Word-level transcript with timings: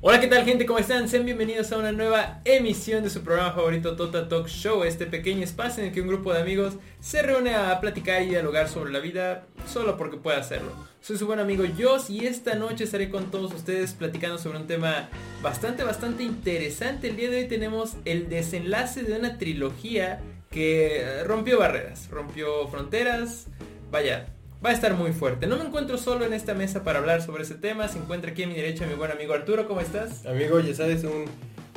Hola, 0.00 0.20
¿qué 0.20 0.28
tal 0.28 0.44
gente? 0.44 0.66
¿Cómo 0.66 0.78
están? 0.78 1.08
Sean 1.08 1.24
bienvenidos 1.24 1.72
a 1.72 1.78
una 1.78 1.90
nueva 1.90 2.40
emisión 2.44 3.02
de 3.02 3.10
su 3.10 3.24
programa 3.24 3.52
favorito 3.52 3.96
Total 3.96 4.28
Talk 4.28 4.46
Show, 4.46 4.84
este 4.84 5.06
pequeño 5.06 5.42
espacio 5.42 5.82
en 5.82 5.88
el 5.88 5.94
que 5.94 6.00
un 6.00 6.06
grupo 6.06 6.32
de 6.32 6.42
amigos 6.42 6.74
se 7.00 7.22
reúne 7.22 7.56
a 7.56 7.80
platicar 7.80 8.22
y 8.22 8.28
dialogar 8.28 8.68
sobre 8.68 8.92
la 8.92 9.00
vida 9.00 9.48
solo 9.66 9.96
porque 9.96 10.16
puede 10.16 10.38
hacerlo. 10.38 10.70
Soy 11.00 11.16
su 11.16 11.26
buen 11.26 11.38
amigo 11.38 11.64
Joss 11.78 12.10
y 12.10 12.26
esta 12.26 12.54
noche 12.54 12.84
estaré 12.84 13.08
con 13.08 13.30
todos 13.30 13.54
ustedes 13.54 13.94
platicando 13.94 14.36
sobre 14.36 14.58
un 14.58 14.66
tema 14.66 15.08
bastante, 15.42 15.84
bastante 15.84 16.24
interesante. 16.24 17.08
El 17.08 17.16
día 17.16 17.30
de 17.30 17.38
hoy 17.38 17.48
tenemos 17.48 17.96
el 18.04 18.28
desenlace 18.28 19.04
de 19.04 19.16
una 19.16 19.38
trilogía 19.38 20.20
que 20.50 21.22
rompió 21.24 21.60
barreras, 21.60 22.08
rompió 22.10 22.66
fronteras, 22.68 23.46
vaya, 23.90 24.26
va 24.64 24.70
a 24.70 24.72
estar 24.72 24.94
muy 24.94 25.12
fuerte. 25.12 25.46
No 25.46 25.56
me 25.56 25.64
encuentro 25.64 25.96
solo 25.98 26.26
en 26.26 26.32
esta 26.34 26.52
mesa 26.52 26.82
para 26.84 26.98
hablar 26.98 27.22
sobre 27.22 27.44
ese 27.44 27.54
tema. 27.54 27.88
Se 27.88 27.98
encuentra 27.98 28.32
aquí 28.32 28.42
a 28.42 28.48
mi 28.48 28.54
derecha 28.54 28.86
mi 28.86 28.94
buen 28.94 29.12
amigo 29.12 29.32
Arturo. 29.32 29.66
¿Cómo 29.66 29.80
estás? 29.80 30.26
Amigo, 30.26 30.60
ya 30.60 30.74
sabes, 30.74 31.04
un 31.04 31.24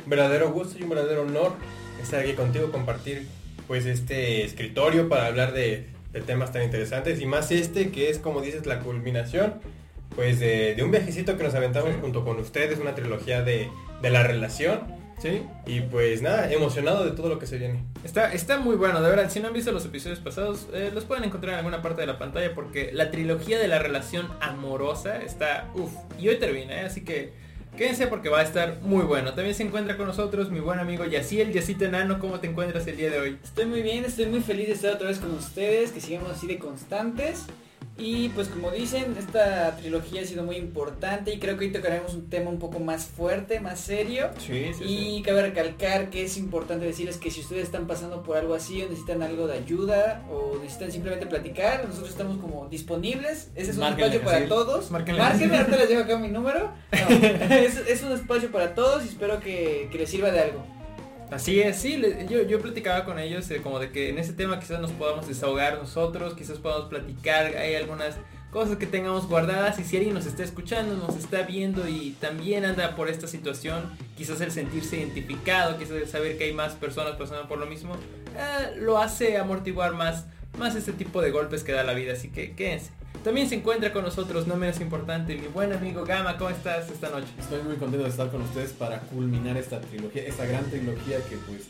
verdadero 0.04 0.50
gusto 0.50 0.78
y 0.78 0.82
un 0.82 0.90
verdadero 0.90 1.22
honor 1.22 1.52
estar 2.02 2.20
aquí 2.20 2.32
contigo, 2.32 2.70
compartir 2.72 3.26
pues 3.68 3.86
este 3.86 4.44
escritorio 4.44 5.08
para 5.08 5.26
hablar 5.26 5.54
de, 5.54 5.91
de 6.12 6.20
temas 6.20 6.52
tan 6.52 6.62
interesantes 6.62 7.20
y 7.20 7.26
más 7.26 7.50
este 7.50 7.90
que 7.90 8.10
es 8.10 8.18
como 8.18 8.40
dices 8.40 8.66
la 8.66 8.80
culminación 8.80 9.54
pues 10.14 10.40
de, 10.40 10.74
de 10.74 10.82
un 10.82 10.90
viajecito 10.90 11.36
que 11.38 11.42
nos 11.44 11.54
aventamos 11.54 11.90
junto 12.00 12.22
con 12.24 12.38
ustedes, 12.38 12.78
una 12.78 12.94
trilogía 12.94 13.42
de, 13.42 13.68
de 14.02 14.10
la 14.10 14.22
relación 14.22 15.00
Sí. 15.22 15.44
y 15.66 15.82
pues 15.82 16.20
nada, 16.20 16.50
emocionado 16.52 17.04
de 17.04 17.12
todo 17.12 17.28
lo 17.28 17.38
que 17.38 17.46
se 17.46 17.56
viene. 17.56 17.84
Está, 18.02 18.32
está 18.32 18.58
muy 18.58 18.74
bueno, 18.74 19.00
de 19.00 19.08
verdad. 19.08 19.30
Si 19.30 19.38
no 19.38 19.46
han 19.46 19.54
visto 19.54 19.70
los 19.70 19.84
episodios 19.84 20.18
pasados, 20.18 20.66
eh, 20.74 20.90
los 20.92 21.04
pueden 21.04 21.22
encontrar 21.22 21.52
en 21.52 21.58
alguna 21.58 21.80
parte 21.80 22.00
de 22.00 22.08
la 22.08 22.18
pantalla 22.18 22.52
porque 22.56 22.90
la 22.92 23.12
trilogía 23.12 23.60
de 23.60 23.68
la 23.68 23.78
relación 23.78 24.26
amorosa 24.40 25.22
está 25.22 25.70
uff. 25.74 25.92
Y 26.18 26.28
hoy 26.28 26.38
termina, 26.40 26.74
¿eh? 26.80 26.86
así 26.86 27.04
que 27.04 27.32
quédense 27.76 28.06
porque 28.06 28.28
va 28.28 28.40
a 28.40 28.42
estar 28.42 28.80
muy 28.82 29.04
bueno. 29.04 29.34
También 29.34 29.54
se 29.54 29.62
encuentra 29.62 29.96
con 29.96 30.06
nosotros 30.06 30.50
mi 30.50 30.60
buen 30.60 30.78
amigo 30.78 31.04
Yaciel, 31.04 31.52
Yacito 31.52 31.84
Enano. 31.84 32.18
¿Cómo 32.18 32.40
te 32.40 32.46
encuentras 32.46 32.86
el 32.86 32.96
día 32.96 33.10
de 33.10 33.18
hoy? 33.18 33.38
Estoy 33.42 33.66
muy 33.66 33.82
bien, 33.82 34.04
estoy 34.04 34.26
muy 34.26 34.40
feliz 34.40 34.68
de 34.68 34.74
estar 34.74 34.94
otra 34.94 35.08
vez 35.08 35.18
con 35.18 35.32
ustedes, 35.32 35.92
que 35.92 36.00
sigamos 36.00 36.30
así 36.30 36.46
de 36.46 36.58
constantes. 36.58 37.46
Y 37.98 38.30
pues 38.30 38.48
como 38.48 38.70
dicen, 38.70 39.14
esta 39.18 39.76
trilogía 39.76 40.22
ha 40.22 40.24
sido 40.24 40.42
muy 40.42 40.56
importante 40.56 41.32
y 41.32 41.38
creo 41.38 41.56
que 41.56 41.66
hoy 41.66 41.72
tocaremos 41.72 42.14
un 42.14 42.28
tema 42.28 42.50
un 42.50 42.58
poco 42.58 42.80
más 42.80 43.06
fuerte, 43.06 43.60
más 43.60 43.78
serio. 43.80 44.30
Sí, 44.38 44.72
sí, 44.76 44.84
Y 44.84 45.22
cabe 45.22 45.42
recalcar 45.42 46.10
que 46.10 46.24
es 46.24 46.36
importante 46.36 46.84
decirles 46.84 47.18
que 47.18 47.30
si 47.30 47.40
ustedes 47.40 47.64
están 47.64 47.86
pasando 47.86 48.22
por 48.22 48.36
algo 48.36 48.54
así 48.54 48.82
o 48.82 48.88
necesitan 48.88 49.22
algo 49.22 49.46
de 49.46 49.58
ayuda 49.58 50.24
o 50.30 50.58
necesitan 50.58 50.90
simplemente 50.90 51.26
platicar, 51.26 51.84
nosotros 51.86 52.10
estamos 52.10 52.38
como 52.38 52.66
disponibles. 52.68 53.50
Ese 53.54 53.70
es 53.70 53.76
un 53.76 53.82
Márquenle, 53.84 54.16
espacio 54.16 54.24
para 54.24 54.44
sí. 54.44 54.48
todos. 54.48 54.90
Márquenle. 54.90 55.22
Márquenme, 55.22 55.56
ahorita 55.58 55.76
les 55.76 55.88
dejo 55.88 56.02
acá 56.02 56.18
mi 56.18 56.28
número. 56.28 56.72
No, 56.92 57.26
es, 57.56 57.76
es 57.76 58.02
un 58.02 58.12
espacio 58.12 58.50
para 58.50 58.74
todos 58.74 59.04
y 59.04 59.08
espero 59.08 59.38
que, 59.40 59.88
que 59.92 59.98
les 59.98 60.10
sirva 60.10 60.30
de 60.30 60.40
algo. 60.40 60.81
Así 61.32 61.62
es, 61.62 61.76
sí, 61.78 61.98
yo, 62.28 62.42
yo 62.42 62.60
platicaba 62.60 63.06
con 63.06 63.18
ellos 63.18 63.50
eh, 63.50 63.62
como 63.62 63.78
de 63.78 63.90
que 63.90 64.10
en 64.10 64.18
ese 64.18 64.34
tema 64.34 64.60
quizás 64.60 64.80
nos 64.80 64.90
podamos 64.90 65.26
desahogar 65.26 65.78
nosotros, 65.78 66.34
quizás 66.34 66.58
podamos 66.58 66.90
platicar, 66.90 67.56
hay 67.56 67.74
algunas 67.74 68.16
cosas 68.50 68.76
que 68.76 68.86
tengamos 68.86 69.26
guardadas 69.26 69.78
y 69.78 69.84
si 69.84 69.96
alguien 69.96 70.12
nos 70.12 70.26
está 70.26 70.42
escuchando, 70.42 70.94
nos 70.94 71.16
está 71.16 71.40
viendo 71.40 71.88
y 71.88 72.10
también 72.20 72.66
anda 72.66 72.94
por 72.96 73.08
esta 73.08 73.26
situación, 73.26 73.96
quizás 74.14 74.42
el 74.42 74.52
sentirse 74.52 74.98
identificado, 74.98 75.78
quizás 75.78 75.92
el 75.92 76.06
saber 76.06 76.36
que 76.36 76.44
hay 76.44 76.52
más 76.52 76.74
personas 76.74 77.16
pasando 77.16 77.48
por 77.48 77.56
lo 77.56 77.64
mismo, 77.64 77.94
eh, 78.36 78.76
lo 78.76 78.98
hace 78.98 79.38
amortiguar 79.38 79.94
más, 79.94 80.26
más 80.58 80.74
este 80.74 80.92
tipo 80.92 81.22
de 81.22 81.30
golpes 81.30 81.64
que 81.64 81.72
da 81.72 81.82
la 81.82 81.94
vida, 81.94 82.12
así 82.12 82.28
que 82.28 82.52
quédense. 82.52 82.90
También 83.24 83.48
se 83.48 83.54
encuentra 83.54 83.92
con 83.92 84.02
nosotros, 84.02 84.48
no 84.48 84.56
menos 84.56 84.80
importante, 84.80 85.36
mi 85.36 85.46
buen 85.46 85.72
amigo 85.72 86.04
Gama, 86.04 86.36
¿cómo 86.38 86.50
estás 86.50 86.90
esta 86.90 87.08
noche? 87.10 87.28
Estoy 87.38 87.62
muy 87.62 87.76
contento 87.76 88.02
de 88.04 88.10
estar 88.10 88.28
con 88.30 88.42
ustedes 88.42 88.72
para 88.72 88.98
culminar 89.00 89.56
esta 89.56 89.80
trilogía, 89.80 90.22
esta 90.24 90.44
gran 90.44 90.64
trilogía 90.64 91.18
que 91.28 91.36
pues 91.46 91.68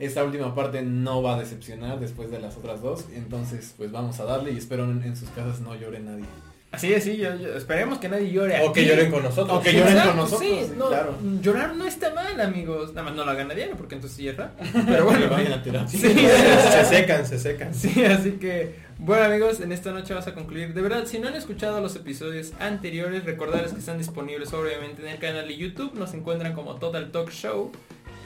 esta 0.00 0.24
última 0.24 0.52
parte 0.52 0.82
no 0.82 1.22
va 1.22 1.36
a 1.36 1.38
decepcionar 1.38 2.00
después 2.00 2.30
de 2.32 2.40
las 2.40 2.56
otras 2.56 2.82
dos. 2.82 3.04
Entonces 3.14 3.72
pues 3.76 3.92
vamos 3.92 4.18
a 4.18 4.24
darle 4.24 4.50
y 4.50 4.56
espero 4.56 4.82
en, 4.84 5.04
en 5.04 5.16
sus 5.16 5.28
casas 5.30 5.60
no 5.60 5.76
llore 5.76 6.00
nadie. 6.00 6.24
Así 6.72 6.92
es, 6.92 7.04
sí, 7.04 7.16
yo- 7.16 7.36
yo- 7.36 7.54
esperemos 7.56 7.98
que 7.98 8.08
nadie 8.08 8.30
llore 8.32 8.60
O 8.62 8.72
que 8.72 8.84
lloren 8.84 9.10
con 9.12 9.22
nosotros. 9.22 9.58
O 9.58 9.62
que 9.62 9.72
lloren 9.72 9.88
Exacto, 9.92 10.10
con 10.10 10.16
nosotros, 10.18 10.48
sí, 10.48 10.60
sí, 10.66 10.72
no, 10.76 10.88
claro. 10.88 11.14
Llorar 11.40 11.74
no 11.76 11.84
está 11.84 12.12
mal, 12.14 12.40
amigos. 12.40 12.90
Nada 12.94 13.04
más 13.04 13.14
no 13.14 13.24
lo 13.24 13.30
hagan 13.30 13.48
a 13.50 13.54
diario 13.54 13.76
porque 13.76 13.94
entonces 13.96 14.36
raro. 14.36 14.52
Pero 14.86 15.04
bueno, 15.04 15.28
vayan 15.30 15.52
a 15.52 15.62
terapia. 15.62 15.88
Sí, 15.88 15.98
se 16.08 16.84
secan, 16.88 17.26
se 17.26 17.38
secan. 17.38 17.74
sí, 17.74 18.04
así 18.04 18.32
que, 18.32 18.74
bueno 19.00 19.24
amigos, 19.24 19.60
en 19.60 19.72
esta 19.72 19.92
noche 19.92 20.14
vas 20.14 20.26
a 20.26 20.34
concluir. 20.34 20.74
De 20.74 20.82
verdad, 20.82 21.06
si 21.06 21.18
no 21.18 21.28
han 21.28 21.34
escuchado 21.34 21.80
los 21.80 21.96
episodios 21.96 22.52
anteriores, 22.60 23.24
recordarles 23.24 23.72
que 23.72 23.80
están 23.80 23.98
disponibles 23.98 24.52
obviamente 24.52 25.02
en 25.02 25.08
el 25.08 25.18
canal 25.18 25.48
de 25.48 25.56
YouTube. 25.56 25.94
Nos 25.94 26.14
encuentran 26.14 26.52
como 26.52 26.76
Total 26.76 27.10
Talk 27.10 27.30
Show. 27.30 27.72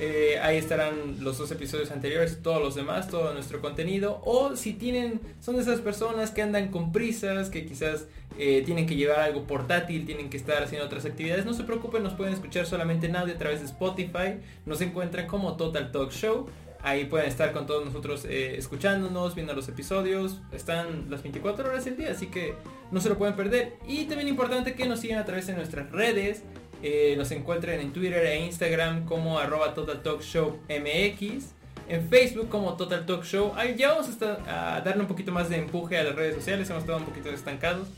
Eh, 0.01 0.41
ahí 0.43 0.57
estarán 0.57 1.23
los 1.23 1.39
dos 1.39 1.53
episodios 1.53 1.93
anteriores 1.93 2.43
todos 2.43 2.61
los 2.61 2.75
demás, 2.75 3.09
todo 3.09 3.33
nuestro 3.33 3.61
contenido. 3.61 4.21
O 4.25 4.57
si 4.57 4.73
tienen, 4.73 5.21
son 5.41 5.57
de 5.57 5.63
esas 5.63 5.81
personas 5.81 6.33
que 6.33 6.43
andan 6.43 6.69
con 6.69 6.91
prisas, 6.91 7.49
que 7.49 7.65
quizás 7.65 8.07
eh, 8.37 8.63
tienen 8.67 8.87
que 8.87 8.97
llevar 8.97 9.21
algo 9.21 9.45
portátil, 9.45 10.05
tienen 10.05 10.29
que 10.29 10.37
estar 10.37 10.61
haciendo 10.63 10.87
otras 10.87 11.05
actividades, 11.05 11.47
no 11.47 11.55
se 11.55 11.63
preocupen, 11.63 12.03
nos 12.03 12.15
pueden 12.15 12.35
escuchar 12.35 12.67
solamente 12.67 13.07
en 13.07 13.15
audio 13.15 13.35
a 13.35 13.39
través 13.39 13.61
de 13.61 13.67
Spotify. 13.67 14.41
Nos 14.67 14.81
encuentran 14.81 15.29
como 15.29 15.57
Total 15.57 15.93
Talk 15.93 16.11
Show. 16.11 16.49
Ahí 16.85 17.07
pueden 17.07 17.27
estar 17.29 17.53
con 17.53 17.67
todos 17.67 17.85
nosotros 17.85 18.25
eh, 18.29 18.57
escuchándonos, 18.59 19.35
viendo 19.35 19.55
los 19.55 19.67
episodios. 19.69 20.41
Están 20.53 21.11
las 21.11 21.23
24 21.23 21.67
horas 21.69 21.85
del 21.87 21.97
día, 21.97 22.11
así 22.11 22.27
que 22.27 22.55
no 22.93 23.01
se 23.01 23.09
lo 23.09 23.17
pueden 23.17 23.35
perder. 23.35 23.73
Y 23.89 24.05
también 24.05 24.29
importante 24.29 24.75
que 24.75 24.87
nos 24.87 25.01
sigan 25.01 25.19
a 25.19 25.25
través 25.25 25.47
de 25.47 25.55
nuestras 25.55 25.91
redes. 25.91 26.43
Eh, 26.83 27.15
nos 27.17 27.31
encuentren 27.31 27.81
en 27.81 27.93
Twitter 27.95 28.23
e 28.27 28.45
Instagram 28.45 29.07
como 29.07 29.39
arroba 29.39 29.73
Total 29.73 30.03
Talk 30.03 30.21
Show 30.21 30.59
MX. 30.69 31.47
En 31.89 32.07
Facebook 32.09 32.51
como 32.51 32.77
Total 32.77 33.07
Talk 33.07 33.25
Show. 33.25 33.53
Ahí 33.57 33.75
ya 33.79 33.89
vamos 33.93 34.09
a, 34.09 34.11
estar- 34.11 34.49
a 34.49 34.81
darle 34.83 35.01
un 35.03 35.09
poquito 35.09 35.33
más 35.33 35.49
de 35.49 35.57
empuje 35.57 35.97
a 35.97 36.05
las 36.05 36.15
redes 36.15 36.35
sociales. 36.35 36.69
Hemos 36.69 36.83
estado 36.83 36.99
un 36.99 37.07
poquito 37.07 37.31
estancados. 37.31 37.89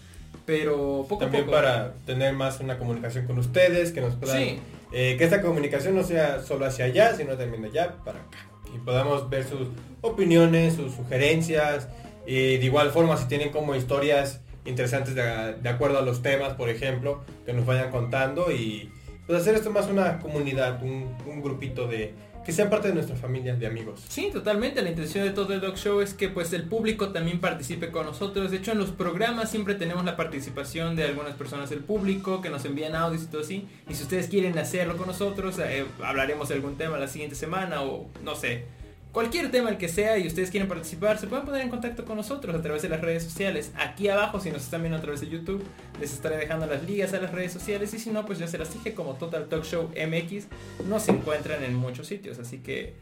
Pero 0.44 1.04
poco 1.08 1.18
También 1.24 1.42
a 1.42 1.46
poco. 1.46 1.56
para 1.56 1.94
tener 2.06 2.32
más 2.34 2.60
una 2.60 2.78
comunicación 2.78 3.26
con 3.26 3.36
ustedes, 3.38 3.90
que 3.90 4.00
nos 4.00 4.14
puedan... 4.14 4.38
Sí. 4.38 4.60
eh, 4.92 5.16
que 5.18 5.24
esta 5.24 5.42
comunicación 5.42 5.96
no 5.96 6.04
sea 6.04 6.40
solo 6.40 6.66
hacia 6.66 6.84
allá, 6.84 7.16
sino 7.16 7.34
también 7.36 7.64
allá 7.64 7.96
para 8.04 8.20
acá. 8.20 8.38
Y 8.74 8.78
podamos 8.78 9.28
ver 9.30 9.44
sus 9.44 9.68
opiniones, 10.00 10.74
sus 10.74 10.92
sugerencias. 10.92 11.88
Y 12.26 12.56
de 12.58 12.64
igual 12.64 12.90
forma, 12.90 13.16
si 13.16 13.26
tienen 13.28 13.50
como 13.50 13.74
historias 13.74 14.40
interesantes 14.64 15.14
de, 15.14 15.22
de 15.62 15.68
acuerdo 15.68 15.98
a 15.98 16.02
los 16.02 16.22
temas, 16.22 16.54
por 16.54 16.68
ejemplo, 16.68 17.22
que 17.44 17.52
nos 17.52 17.66
vayan 17.66 17.90
contando. 17.90 18.50
Y 18.50 18.90
pues 19.26 19.40
hacer 19.40 19.54
esto 19.54 19.70
más 19.70 19.88
una 19.88 20.18
comunidad, 20.18 20.82
un, 20.82 21.16
un 21.26 21.42
grupito 21.42 21.86
de... 21.88 22.14
Que 22.46 22.52
sea 22.52 22.70
parte 22.70 22.86
de 22.86 22.94
nuestra 22.94 23.16
familia 23.16 23.56
de 23.56 23.66
amigos. 23.66 24.04
Sí, 24.08 24.30
totalmente. 24.32 24.80
La 24.80 24.90
intención 24.90 25.24
de 25.24 25.32
todo 25.32 25.52
el 25.52 25.60
Dog 25.60 25.76
Show 25.76 26.00
es 26.00 26.14
que 26.14 26.28
pues 26.28 26.52
el 26.52 26.62
público 26.62 27.08
también 27.08 27.40
participe 27.40 27.90
con 27.90 28.06
nosotros. 28.06 28.52
De 28.52 28.58
hecho, 28.58 28.70
en 28.70 28.78
los 28.78 28.92
programas 28.92 29.50
siempre 29.50 29.74
tenemos 29.74 30.04
la 30.04 30.16
participación 30.16 30.94
de 30.94 31.02
algunas 31.02 31.34
personas 31.34 31.70
del 31.70 31.80
público 31.80 32.40
que 32.40 32.48
nos 32.48 32.64
envían 32.64 32.94
audios 32.94 33.24
y 33.24 33.26
todo 33.26 33.40
así. 33.40 33.66
Y 33.88 33.94
si 33.94 34.04
ustedes 34.04 34.28
quieren 34.28 34.56
hacerlo 34.58 34.96
con 34.96 35.08
nosotros, 35.08 35.58
eh, 35.58 35.86
hablaremos 36.00 36.48
de 36.48 36.54
algún 36.54 36.76
tema 36.76 36.98
la 36.98 37.08
siguiente 37.08 37.34
semana 37.34 37.82
o 37.82 38.06
no 38.22 38.36
sé. 38.36 38.75
Cualquier 39.16 39.50
tema 39.50 39.70
el 39.70 39.78
que 39.78 39.88
sea 39.88 40.18
y 40.18 40.26
ustedes 40.26 40.50
quieren 40.50 40.68
participar, 40.68 41.16
se 41.16 41.26
pueden 41.26 41.46
poner 41.46 41.62
en 41.62 41.70
contacto 41.70 42.04
con 42.04 42.18
nosotros 42.18 42.54
a 42.54 42.60
través 42.60 42.82
de 42.82 42.90
las 42.90 43.00
redes 43.00 43.22
sociales. 43.24 43.72
Aquí 43.74 44.08
abajo, 44.08 44.40
si 44.40 44.50
nos 44.50 44.62
están 44.62 44.82
viendo 44.82 44.98
a 44.98 45.00
través 45.00 45.22
de 45.22 45.30
YouTube, 45.30 45.64
les 45.98 46.12
estaré 46.12 46.36
dejando 46.36 46.66
las 46.66 46.84
ligas 46.84 47.14
a 47.14 47.20
las 47.22 47.32
redes 47.32 47.50
sociales. 47.50 47.94
Y 47.94 47.98
si 47.98 48.10
no, 48.10 48.26
pues 48.26 48.38
ya 48.38 48.46
se 48.46 48.58
las 48.58 48.74
dije 48.74 48.92
como 48.92 49.14
Total 49.14 49.46
Talk 49.46 49.64
Show 49.64 49.84
MX. 49.84 50.48
Nos 50.86 51.08
encuentran 51.08 51.64
en 51.64 51.74
muchos 51.76 52.08
sitios. 52.08 52.38
Así 52.38 52.58
que 52.58 52.92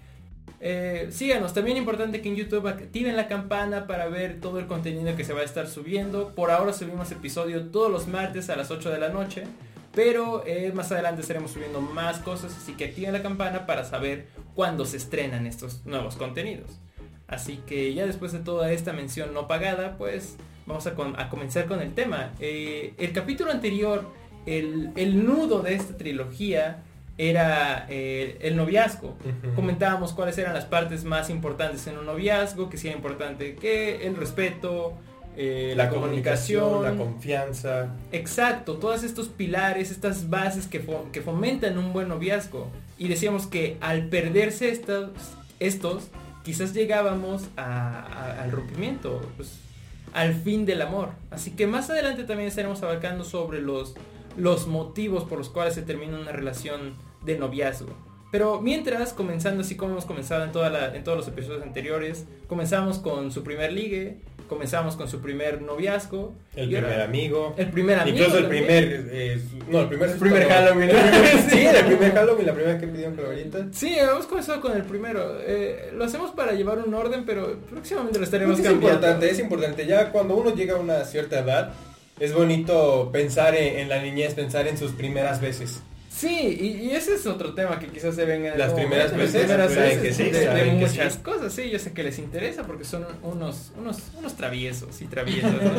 eh, 0.60 1.08
síganos, 1.10 1.52
también 1.52 1.78
importante 1.78 2.22
que 2.22 2.28
en 2.28 2.36
YouTube 2.36 2.68
activen 2.68 3.16
la 3.16 3.26
campana 3.26 3.88
para 3.88 4.06
ver 4.06 4.40
todo 4.40 4.60
el 4.60 4.66
contenido 4.66 5.16
que 5.16 5.24
se 5.24 5.32
va 5.32 5.40
a 5.40 5.44
estar 5.44 5.66
subiendo. 5.66 6.28
Por 6.28 6.52
ahora 6.52 6.72
subimos 6.72 7.10
episodio 7.10 7.60
todos 7.70 7.90
los 7.90 8.06
martes 8.06 8.50
a 8.50 8.56
las 8.56 8.70
8 8.70 8.88
de 8.88 8.98
la 9.00 9.08
noche, 9.08 9.46
pero 9.94 10.44
eh, 10.46 10.72
más 10.74 10.90
adelante 10.92 11.20
estaremos 11.22 11.50
subiendo 11.52 11.80
más 11.80 12.18
cosas, 12.18 12.56
así 12.56 12.72
que 12.74 12.86
activen 12.86 13.12
la 13.12 13.22
campana 13.22 13.66
para 13.66 13.84
saber 13.84 14.26
cuándo 14.54 14.84
se 14.84 14.96
estrenan 14.96 15.46
estos 15.46 15.84
nuevos 15.86 16.16
contenidos. 16.16 16.70
Así 17.26 17.60
que 17.66 17.94
ya 17.94 18.04
después 18.06 18.32
de 18.32 18.40
toda 18.40 18.70
esta 18.72 18.92
mención 18.92 19.32
no 19.32 19.48
pagada, 19.48 19.96
pues 19.96 20.36
vamos 20.66 20.86
a, 20.86 20.94
com- 20.94 21.14
a 21.16 21.28
comenzar 21.30 21.66
con 21.66 21.80
el 21.80 21.94
tema. 21.94 22.32
Eh, 22.40 22.94
el 22.98 23.12
capítulo 23.12 23.50
anterior, 23.50 24.04
el, 24.46 24.90
el 24.96 25.24
nudo 25.24 25.62
de 25.62 25.74
esta 25.74 25.96
trilogía 25.96 26.82
era 27.16 27.86
eh, 27.88 28.38
el 28.40 28.56
noviazgo. 28.56 29.16
Comentábamos 29.54 30.12
cuáles 30.12 30.36
eran 30.36 30.52
las 30.52 30.64
partes 30.64 31.04
más 31.04 31.30
importantes 31.30 31.86
en 31.86 31.96
un 31.96 32.06
noviazgo, 32.06 32.68
que 32.68 32.76
sí 32.76 32.88
era 32.88 32.96
importante 32.96 33.54
que 33.54 34.06
el 34.06 34.16
respeto, 34.16 34.94
eh, 35.36 35.74
La 35.76 35.88
comunicación, 35.90 36.82
la 36.82 36.94
confianza. 36.96 37.88
Exacto, 38.12 38.74
todos 38.78 39.02
estos 39.02 39.28
pilares, 39.28 39.90
estas 39.90 40.30
bases 40.30 40.66
que, 40.66 40.84
fo- 40.84 41.10
que 41.10 41.20
fomentan 41.22 41.76
un 41.78 41.92
buen 41.92 42.08
noviazgo. 42.08 42.68
Y 42.98 43.08
decíamos 43.08 43.46
que 43.46 43.76
al 43.80 44.08
perderse 44.08 44.68
estos, 44.70 45.10
estos 45.60 46.04
quizás 46.44 46.74
llegábamos 46.74 47.44
a- 47.56 48.00
a- 48.00 48.42
al 48.42 48.50
rompimiento, 48.52 49.20
pues, 49.36 49.58
al 50.12 50.34
fin 50.34 50.64
del 50.66 50.82
amor. 50.82 51.08
Así 51.30 51.50
que 51.52 51.66
más 51.66 51.90
adelante 51.90 52.24
también 52.24 52.48
estaremos 52.48 52.82
abarcando 52.82 53.24
sobre 53.24 53.60
los, 53.60 53.94
los 54.36 54.66
motivos 54.68 55.24
por 55.24 55.38
los 55.38 55.48
cuales 55.48 55.74
se 55.74 55.82
termina 55.82 56.18
una 56.18 56.30
relación 56.32 56.94
de 57.24 57.36
noviazgo. 57.38 57.92
Pero 58.30 58.60
mientras, 58.60 59.12
comenzando 59.12 59.62
así 59.62 59.76
como 59.76 59.92
hemos 59.92 60.04
comenzado 60.06 60.44
en, 60.44 60.52
toda 60.52 60.68
la- 60.70 60.94
en 60.94 61.02
todos 61.04 61.16
los 61.18 61.28
episodios 61.28 61.62
anteriores, 61.62 62.26
comenzamos 62.48 62.98
con 62.98 63.30
su 63.32 63.42
primer 63.42 63.72
ligue, 63.72 64.18
comenzamos 64.48 64.96
con 64.96 65.08
su 65.08 65.20
primer 65.20 65.62
noviazgo. 65.62 66.34
El 66.54 66.68
primer 66.68 67.00
amigo. 67.00 67.54
el 67.56 67.70
primer 67.70 67.98
amigo. 67.98 68.16
Incluso 68.16 68.38
el 68.38 68.44
también. 68.44 68.64
primer, 68.64 69.06
eh, 69.12 69.40
no, 69.68 69.80
el 69.80 69.88
primer, 69.88 70.10
El 70.10 70.16
primer. 70.18 70.48
Halloween. 70.48 70.90
sí, 71.50 71.66
el 71.66 71.84
primer 71.86 72.12
Halloween, 72.14 72.46
la 72.46 72.52
primera 72.54 72.78
que 72.78 72.86
pidieron 72.86 73.16
calaverita. 73.16 73.66
Sí, 73.72 73.96
hemos 73.98 74.26
comenzado 74.26 74.60
con 74.60 74.72
el 74.76 74.82
primero. 74.82 75.38
Eh, 75.40 75.90
lo 75.94 76.04
hacemos 76.04 76.30
para 76.32 76.52
llevar 76.52 76.78
un 76.78 76.92
orden, 76.94 77.24
pero 77.24 77.56
próximamente 77.70 78.18
lo 78.18 78.24
estaremos 78.24 78.58
es 78.58 78.64
cambiando. 78.64 78.88
importante, 78.96 79.30
es 79.30 79.38
importante. 79.38 79.86
Ya 79.86 80.10
cuando 80.12 80.36
uno 80.36 80.54
llega 80.54 80.74
a 80.74 80.78
una 80.80 81.04
cierta 81.04 81.40
edad, 81.40 81.72
es 82.20 82.32
bonito 82.32 83.10
pensar 83.12 83.54
en, 83.54 83.78
en 83.80 83.88
la 83.88 84.00
niñez, 84.02 84.34
pensar 84.34 84.66
en 84.68 84.78
sus 84.78 84.92
primeras 84.92 85.40
veces. 85.40 85.82
Sí, 86.16 86.56
y, 86.60 86.86
y 86.86 86.90
ese 86.92 87.14
es 87.14 87.26
otro 87.26 87.54
tema 87.54 87.80
que 87.80 87.88
quizás 87.88 88.14
se 88.14 88.24
venga 88.24 88.52
en 88.52 88.58
Las 88.58 88.72
primeras 88.72 89.10
momento, 89.10 89.32
veces, 89.34 89.48
las 89.48 89.66
primeras 89.66 89.74
saben 89.74 90.00
veces 90.00 90.02
que 90.02 90.24
sí, 90.24 90.30
de, 90.30 90.38
de 90.38 90.44
saben 90.46 90.78
que 90.78 90.86
muchas 90.86 91.14
sí. 91.14 91.18
cosas, 91.20 91.52
sí, 91.52 91.70
yo 91.70 91.78
sé 91.80 91.92
que 91.92 92.04
les 92.04 92.18
interesa 92.20 92.62
porque 92.62 92.84
son 92.84 93.04
unos, 93.22 93.72
unos, 93.76 93.98
unos 94.16 94.36
traviesos 94.36 95.02
y 95.02 95.06
traviesos. 95.06 95.50
¿no? 95.50 95.72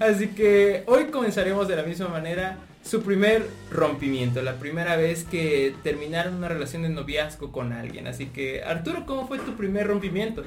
Así 0.04 0.28
que 0.28 0.82
hoy 0.86 1.04
comenzaremos 1.04 1.68
de 1.68 1.76
la 1.76 1.84
misma 1.84 2.08
manera 2.08 2.58
su 2.84 3.02
primer 3.02 3.46
rompimiento, 3.70 4.42
la 4.42 4.54
primera 4.56 4.96
vez 4.96 5.22
que 5.22 5.72
terminaron 5.84 6.34
una 6.34 6.48
relación 6.48 6.82
de 6.82 6.88
noviazgo 6.88 7.52
con 7.52 7.72
alguien. 7.72 8.08
Así 8.08 8.26
que, 8.26 8.64
Arturo, 8.64 9.06
¿cómo 9.06 9.28
fue 9.28 9.38
tu 9.38 9.54
primer 9.54 9.86
rompimiento? 9.86 10.42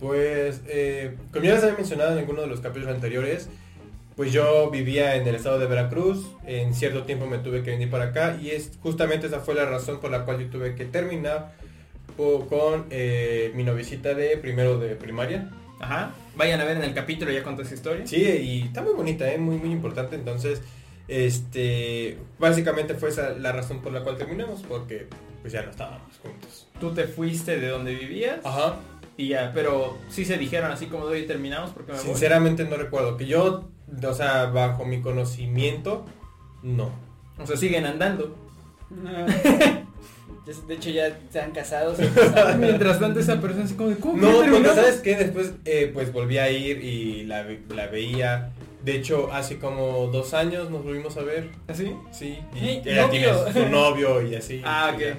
Pues, 0.00 0.62
eh, 0.66 1.14
como 1.30 1.44
ya 1.44 1.54
les 1.54 1.62
había 1.62 1.76
mencionado 1.76 2.12
en 2.12 2.18
alguno 2.20 2.40
de 2.40 2.46
los 2.46 2.60
capítulos 2.60 2.94
anteriores, 2.94 3.50
pues 4.16 4.32
yo 4.32 4.70
vivía 4.70 5.16
en 5.16 5.28
el 5.28 5.34
estado 5.34 5.58
de 5.58 5.66
Veracruz, 5.66 6.26
en 6.46 6.74
cierto 6.74 7.04
tiempo 7.04 7.26
me 7.26 7.38
tuve 7.38 7.62
que 7.62 7.70
venir 7.70 7.90
para 7.90 8.06
acá 8.06 8.38
y 8.40 8.50
es 8.50 8.72
justamente 8.82 9.26
esa 9.26 9.40
fue 9.40 9.54
la 9.54 9.66
razón 9.66 10.00
por 10.00 10.10
la 10.10 10.24
cual 10.24 10.40
yo 10.40 10.48
tuve 10.48 10.74
que 10.74 10.86
terminar 10.86 11.52
con 12.16 12.86
eh, 12.90 13.52
mi 13.54 13.62
noviecita 13.62 14.14
de 14.14 14.38
primero 14.38 14.78
de 14.78 14.96
primaria. 14.96 15.50
Ajá. 15.78 16.14
Vayan 16.34 16.60
a 16.60 16.64
ver 16.64 16.78
en 16.78 16.84
el 16.84 16.94
capítulo 16.94 17.30
ya 17.30 17.42
contó 17.42 17.62
esa 17.62 17.74
historia. 17.74 18.06
Sí, 18.06 18.22
y 18.22 18.62
está 18.62 18.82
muy 18.82 18.94
bonita, 18.94 19.30
¿eh? 19.30 19.36
muy 19.36 19.56
muy 19.56 19.70
importante, 19.70 20.16
entonces, 20.16 20.62
este, 21.08 22.16
básicamente 22.38 22.94
fue 22.94 23.10
esa 23.10 23.30
la 23.30 23.52
razón 23.52 23.82
por 23.82 23.92
la 23.92 24.02
cual 24.02 24.16
terminamos, 24.16 24.62
porque 24.62 25.06
pues 25.42 25.52
ya 25.52 25.62
no 25.62 25.70
estábamos 25.70 26.18
juntos. 26.22 26.68
Tú 26.80 26.92
te 26.92 27.04
fuiste 27.04 27.60
de 27.60 27.68
donde 27.68 27.94
vivías 27.94 28.44
Ajá. 28.44 28.76
y 29.18 29.28
ya, 29.28 29.52
pero 29.54 29.98
sí 30.08 30.24
se 30.24 30.38
dijeron 30.38 30.72
así 30.72 30.86
como 30.86 31.04
hoy 31.04 31.26
terminamos 31.26 31.70
porque 31.70 31.92
me 31.92 31.98
voy. 31.98 32.06
Sinceramente 32.06 32.64
no 32.64 32.76
recuerdo, 32.76 33.18
que 33.18 33.26
yo, 33.26 33.68
o 34.08 34.14
sea, 34.14 34.46
bajo 34.46 34.84
mi 34.84 35.00
conocimiento, 35.00 36.04
no. 36.62 36.90
O 37.38 37.46
sea, 37.46 37.56
siguen 37.56 37.86
andando. 37.86 38.34
Se- 40.46 40.62
De 40.68 40.74
hecho 40.74 40.90
ya 40.90 41.18
se 41.30 41.40
han 41.40 41.50
casado. 41.50 41.94
se 41.96 42.04
han 42.04 42.14
casado. 42.14 42.56
Mientras 42.58 43.00
tanto 43.00 43.18
esa 43.20 43.40
persona 43.40 43.64
así 43.64 43.74
como 43.74 43.88
de 43.90 43.96
¿cómo 43.96 44.16
No, 44.16 44.28
que 44.28 44.32
porque 44.34 44.42
terminamos?" 44.50 44.76
sabes 44.76 45.00
que 45.00 45.16
después 45.16 45.52
eh, 45.64 45.90
pues 45.92 46.12
volví 46.12 46.38
a 46.38 46.50
ir 46.50 46.82
y 46.84 47.24
la, 47.24 47.44
la 47.74 47.86
veía. 47.88 48.52
De 48.84 48.94
hecho, 48.94 49.32
hace 49.32 49.58
como 49.58 50.06
dos 50.12 50.32
años 50.34 50.70
nos 50.70 50.84
volvimos 50.84 51.16
a 51.16 51.22
ver. 51.22 51.50
¿Así? 51.66 51.92
Sí, 52.12 52.38
y 52.54 52.58
Sí, 52.60 52.82
ella 52.84 53.06
novio. 53.06 53.10
tiene 53.44 53.52
su 53.64 53.68
novio 53.72 54.22
y 54.22 54.36
así. 54.36 54.62
Ah, 54.64 54.92
y 54.96 55.00
ya. 55.00 55.08
ok. 55.10 55.16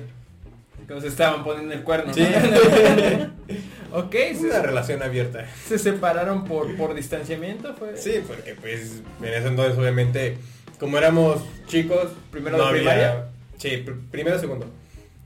Como 0.87 1.01
se 1.01 1.07
estaban 1.07 1.43
poniendo 1.43 1.73
el 1.73 1.83
cuerno. 1.83 2.13
Sí. 2.13 2.23
ok, 3.91 4.15
Es 4.15 4.39
una 4.41 4.53
se, 4.55 4.61
relación 4.61 5.03
abierta. 5.03 5.45
se 5.67 5.77
separaron 5.77 6.45
por, 6.45 6.75
por 6.77 6.93
distanciamiento, 6.93 7.73
fue. 7.75 7.97
Sí, 7.97 8.21
porque 8.25 8.55
pues 8.55 9.01
en 9.21 9.33
ese 9.33 9.47
entonces 9.47 9.77
obviamente, 9.77 10.37
como 10.79 10.97
éramos 10.97 11.41
chicos, 11.67 12.07
¿Primero 12.31 12.57
no 12.57 12.63
de 12.63 12.69
había- 12.69 12.81
primaria? 12.81 13.25
Sí, 13.57 13.83
pr- 13.85 13.99
primero 14.11 14.39
segundo. 14.39 14.67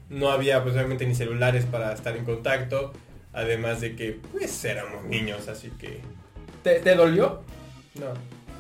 No 0.10 0.32
había 0.32 0.64
pues 0.64 0.76
obviamente 0.76 1.06
ni 1.06 1.16
celulares 1.16 1.66
para 1.66 1.94
estar 1.94 2.16
en 2.18 2.26
contacto, 2.26 2.92
además 3.34 3.82
de 3.82 3.96
que 3.96 4.20
pues 4.32 4.64
éramos 4.66 5.04
niños, 5.06 5.48
así 5.48 5.70
que 5.80 6.00
¿Te, 6.64 6.80
te 6.80 6.96
dolió? 6.96 7.42
no. 7.96 8.08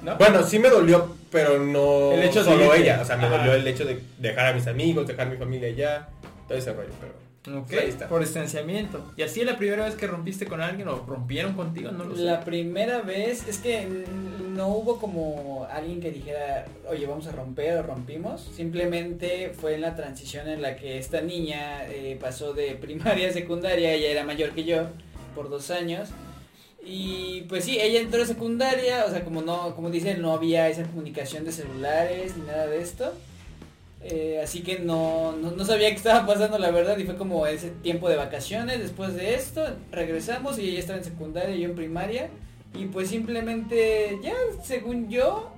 ¿No? 0.04 0.18
Bueno, 0.18 0.42
sí 0.42 0.58
me 0.58 0.70
dolió, 0.70 1.16
pero 1.32 1.60
no 1.60 2.14
El 2.14 2.24
hecho 2.24 2.40
de 2.40 2.46
solo 2.46 2.66
irte. 2.66 2.80
ella, 2.82 3.02
o 3.04 3.06
sea, 3.06 3.18
me 3.18 3.26
Ajá. 3.28 3.38
dolió 3.38 3.54
el 3.54 3.68
hecho 3.68 3.86
de 3.86 4.02
dejar 4.18 4.48
a 4.48 4.54
mis 4.54 4.66
amigos, 4.66 5.06
dejar 5.06 5.30
mi 5.30 5.38
familia 5.38 5.68
allá, 5.68 6.08
todo 6.52 6.60
ese 6.60 6.74
rollo, 6.74 6.90
pero 7.00 7.32
Ok, 7.60 7.74
Ahí 7.74 7.90
está. 7.90 8.08
por 8.08 8.22
distanciamiento. 8.22 9.14
¿Y 9.18 9.24
así 9.24 9.40
es 9.40 9.48
la 9.48 9.58
primera 9.58 9.86
vez 9.86 9.96
que 9.96 10.06
rompiste 10.06 10.46
con 10.46 10.62
alguien 10.62 10.88
o 10.88 10.98
rompieron 11.08 11.54
contigo? 11.54 11.92
No 11.92 12.04
lo 12.04 12.16
sé. 12.16 12.22
La 12.22 12.42
primera 12.42 13.02
vez 13.02 13.48
es 13.48 13.58
que 13.58 13.88
no 14.54 14.68
hubo 14.68 15.00
como 15.00 15.66
alguien 15.72 16.00
que 16.02 16.12
dijera, 16.12 16.66
oye, 16.88 17.08
vamos 17.08 17.26
a 17.26 17.32
romper 17.32 17.80
o 17.80 17.82
rompimos. 17.84 18.48
Simplemente 18.56 19.54
fue 19.60 19.74
en 19.74 19.82
la 19.82 19.96
transición 19.96 20.48
en 20.50 20.62
la 20.62 20.76
que 20.76 21.00
esta 21.00 21.22
niña 21.22 21.88
eh, 21.90 22.16
pasó 22.22 22.54
de 22.54 22.76
primaria 22.82 23.30
a 23.30 23.34
secundaria, 23.34 23.92
ella 23.92 24.12
era 24.12 24.24
mayor 24.24 24.52
que 24.52 24.64
yo 24.64 24.90
por 25.34 25.50
dos 25.50 25.72
años. 25.72 26.10
Y 26.84 27.42
pues 27.50 27.66
sí, 27.66 27.80
ella 27.80 28.02
entró 28.02 28.22
a 28.22 28.26
secundaria, 28.28 29.06
o 29.08 29.10
sea, 29.10 29.24
como 29.24 29.42
no, 29.42 29.76
como 29.76 29.90
dicen, 29.90 30.22
no 30.22 30.32
había 30.34 30.70
esa 30.70 30.84
comunicación 30.84 31.44
de 31.46 31.52
celulares 31.52 32.38
ni 32.38 32.46
nada 32.46 32.68
de 32.68 32.82
esto. 32.82 33.14
Eh, 34.04 34.42
así 34.44 34.64
que 34.64 34.80
no, 34.80 35.34
no, 35.34 35.64
sabía 35.64 35.90
qué 35.90 35.96
estaba 35.96 36.26
pasando 36.26 36.58
la 36.58 36.72
verdad 36.72 36.98
y 36.98 37.04
fue 37.04 37.18
como 37.18 37.46
ese 37.46 37.70
tiempo 37.70 38.10
de 38.10 38.16
vacaciones. 38.16 38.80
Después 38.80 39.16
de 39.16 39.36
esto 39.36 39.64
regresamos 39.92 40.58
y 40.58 40.70
ella 40.70 40.80
estaba 40.80 41.00
en 41.00 41.06
secundaria 41.06 41.56
y 41.56 41.62
yo 41.62 41.70
en 41.70 41.76
primaria. 41.76 42.30
Y 42.74 42.86
pues 42.86 43.10
simplemente 43.10 44.18
ya, 44.24 44.34
según 44.64 45.10
yo, 45.10 45.54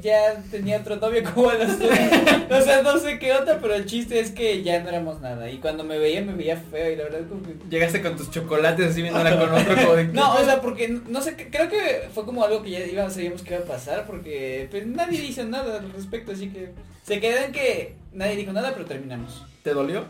ya 0.00 0.42
tenía 0.50 0.78
otro 0.78 0.96
novio 0.96 1.22
como 1.34 1.50
a 1.50 1.54
los. 1.54 1.72
O 1.72 2.60
sea, 2.62 2.82
no 2.82 2.98
sé 2.98 3.18
qué 3.18 3.32
otra, 3.32 3.58
pero 3.60 3.74
el 3.74 3.86
chiste 3.86 4.20
es 4.20 4.30
que 4.30 4.62
ya 4.62 4.80
no 4.80 4.88
éramos 4.88 5.20
nada. 5.20 5.50
Y 5.50 5.58
cuando 5.58 5.84
me 5.84 5.98
veía, 5.98 6.22
me 6.22 6.34
veía 6.34 6.56
feo 6.56 6.90
y 6.92 6.96
la 6.96 7.04
verdad 7.04 7.20
como 7.28 7.42
que... 7.42 7.56
Llegaste 7.68 8.02
con 8.02 8.16
tus 8.16 8.30
chocolates 8.30 8.90
así 8.90 9.02
viéndola 9.02 9.38
con 9.38 9.52
otro 9.52 9.74
como 9.74 9.94
de... 9.94 10.04
No, 10.04 10.34
o 10.34 10.44
sea, 10.44 10.60
porque 10.60 10.88
no 10.88 11.20
sé, 11.20 11.36
creo 11.36 11.68
que 11.68 12.08
fue 12.14 12.24
como 12.24 12.44
algo 12.44 12.62
que 12.62 12.70
ya 12.70 12.80
iba, 12.80 13.08
sabíamos 13.10 13.42
que 13.42 13.54
iba 13.54 13.62
a 13.62 13.66
pasar 13.66 14.06
porque 14.06 14.68
pues 14.70 14.86
nadie 14.86 15.24
hizo 15.24 15.44
nada 15.44 15.78
al 15.78 15.92
respecto, 15.92 16.32
así 16.32 16.50
que 16.50 16.70
se 17.02 17.20
quedó 17.20 17.38
en 17.38 17.52
que 17.52 17.94
nadie 18.12 18.36
dijo 18.36 18.52
nada, 18.52 18.72
pero 18.72 18.84
terminamos. 18.84 19.44
¿Te 19.62 19.74
dolió? 19.74 20.04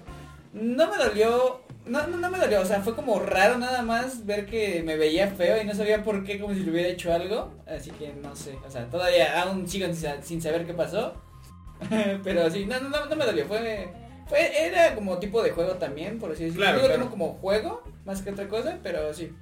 No 0.53 0.91
me 0.91 0.97
dolió, 0.97 1.61
no, 1.87 2.07
no, 2.07 2.17
no 2.17 2.31
me 2.31 2.39
dolió, 2.39 2.61
o 2.61 2.65
sea, 2.65 2.81
fue 2.81 2.95
como 2.95 3.21
raro 3.21 3.59
nada 3.59 3.83
más 3.83 4.27
ver 4.27 4.47
que 4.47 4.83
me 4.85 4.97
veía 4.97 5.29
feo 5.29 5.61
y 5.61 5.65
no 5.65 5.75
sabía 5.75 6.03
por 6.03 6.25
qué, 6.25 6.39
como 6.41 6.53
si 6.55 6.61
le 6.61 6.71
hubiera 6.71 6.89
hecho 6.89 7.13
algo, 7.13 7.53
así 7.67 7.91
que 7.93 8.13
no 8.23 8.35
sé, 8.37 8.59
o 8.67 8.71
sea, 8.71 8.87
todavía 8.91 9.41
aún 9.43 9.69
sigo 9.69 9.87
sin, 9.87 9.97
sa- 9.97 10.23
sin 10.23 10.43
saber 10.43 10.67
qué 10.67 10.75
pasó, 10.75 11.15
pero 12.25 12.51
sí, 12.51 12.67
no, 12.67 12.81
no, 12.81 12.89
no, 12.89 13.07
no 13.07 13.17
me 13.17 13.25
dolió, 13.27 13.47
fue, 13.47 13.89
fue, 14.29 14.67
era 14.67 14.95
como 14.95 15.19
tipo 15.19 15.43
de 15.43 15.51
juego 15.51 15.73
también, 15.75 16.19
por 16.19 16.33
así 16.33 16.45
decirlo, 16.45 16.65
Claro, 16.67 16.81
claro. 16.87 17.11
como 17.11 17.35
juego, 17.35 17.83
más 18.05 18.23
que 18.23 18.31
otra 18.31 18.49
cosa, 18.49 18.79
pero 18.83 19.13
sí, 19.15 19.33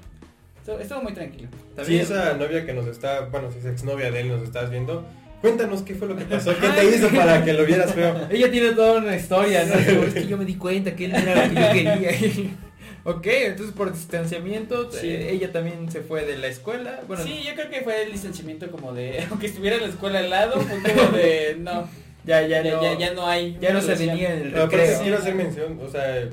estuvo, 0.80 1.02
muy 1.02 1.12
tranquilo. 1.12 1.48
¿Está 1.70 1.84
Sí, 1.84 1.98
esa 1.98 2.34
novia 2.34 2.64
que 2.66 2.72
nos 2.72 2.86
está, 2.86 3.20
bueno, 3.26 3.50
si 3.50 3.58
es 3.58 3.66
exnovia 3.66 4.10
de 4.10 4.20
él, 4.20 4.28
nos 4.28 4.42
estás 4.42 4.70
viendo, 4.70 5.04
cuéntanos 5.44 5.82
qué 5.82 5.94
fue 5.94 6.08
lo 6.08 6.16
que 6.16 6.24
pasó, 6.24 6.54
qué 6.58 6.68
te 6.70 6.96
hizo 6.96 7.10
para 7.10 7.44
que 7.44 7.52
lo 7.52 7.66
vieras 7.66 7.92
feo. 7.92 8.16
Ella 8.30 8.50
tiene 8.50 8.70
toda 8.70 8.98
una 8.98 9.14
historia, 9.14 9.66
¿no? 9.66 9.74
Es 9.74 10.14
que 10.14 10.26
yo 10.26 10.38
me 10.38 10.46
di 10.46 10.54
cuenta 10.54 10.96
que 10.96 11.04
él 11.04 11.12
no 11.12 11.18
era 11.18 11.46
lo 11.46 11.52
que 11.54 11.60
yo 11.60 11.70
quería. 12.00 12.50
ok, 13.04 13.26
entonces 13.26 13.74
por 13.76 13.92
distanciamiento, 13.92 14.90
Sí. 14.90 15.06
eh, 15.10 15.32
ella 15.32 15.52
también 15.52 15.90
se 15.92 16.00
fue 16.00 16.24
de 16.24 16.38
la 16.38 16.46
escuela. 16.46 17.02
Bueno, 17.06 17.22
sí, 17.22 17.42
yo 17.46 17.52
creo 17.54 17.68
que 17.68 17.82
fue 17.82 18.04
el 18.04 18.12
distanciamiento 18.12 18.70
como 18.70 18.94
de, 18.94 19.22
aunque 19.30 19.48
estuviera 19.48 19.76
en 19.76 19.82
la 19.82 19.88
escuela 19.88 20.20
al 20.20 20.30
lado, 20.30 20.58
fue 20.62 20.94
como 20.94 21.10
de, 21.14 21.56
no, 21.60 21.90
ya, 22.24 22.40
ya, 22.46 22.62
ya, 22.62 22.76
no, 22.76 22.82
ya, 22.82 22.98
ya 22.98 23.12
no 23.12 23.26
hay. 23.26 23.58
ya 23.60 23.74
no 23.74 23.82
se 23.82 23.96
venía 23.96 24.32
en 24.32 24.38
el 24.46 24.50
Pero 24.52 24.62
aparte 24.64 24.78
recreo. 24.78 25.02
quiero 25.02 25.18
hacer 25.18 25.34
mención, 25.34 25.78
o 25.86 25.90
sea, 25.90 26.26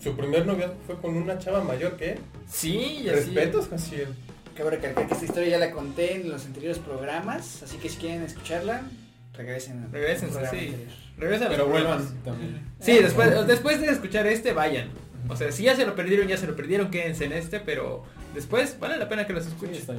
su 0.00 0.16
primer 0.16 0.46
novio 0.46 0.72
fue 0.86 0.94
con 1.00 1.16
una 1.16 1.40
chava 1.40 1.64
mayor 1.64 1.96
que. 1.96 2.18
Sí, 2.48 3.00
y 3.02 3.08
así. 3.08 3.34
Respetos, 3.34 3.66
Jaciel. 3.68 4.06
Cabe 4.58 4.70
recalcar 4.70 5.06
que 5.06 5.14
esta 5.14 5.24
historia 5.24 5.50
ya 5.50 5.58
la 5.58 5.70
conté 5.70 6.16
en 6.16 6.30
los 6.30 6.44
anteriores 6.44 6.80
programas, 6.80 7.62
así 7.62 7.76
que 7.76 7.88
si 7.88 7.96
quieren 7.98 8.22
escucharla, 8.24 8.82
regresen. 9.32 9.86
Regresen, 9.92 10.30
sí. 10.50 10.74
los 11.16 11.38
Pero 11.38 11.68
vuelvan 11.68 12.04
también. 12.24 12.66
Sí, 12.80 12.98
después, 12.98 13.46
después 13.46 13.80
de 13.80 13.86
escuchar 13.86 14.26
este, 14.26 14.52
vayan. 14.52 14.88
O 15.28 15.36
sea, 15.36 15.52
si 15.52 15.62
ya 15.62 15.76
se 15.76 15.86
lo 15.86 15.94
perdieron, 15.94 16.26
ya 16.26 16.36
se 16.36 16.48
lo 16.48 16.56
perdieron, 16.56 16.90
quédense 16.90 17.26
en 17.26 17.34
este, 17.34 17.60
pero 17.60 18.02
después 18.34 18.76
vale 18.80 18.96
la 18.96 19.08
pena 19.08 19.28
que 19.28 19.32
los 19.32 19.44
Sí, 19.44 19.50
escuchen. 19.50 19.74
está. 19.76 19.94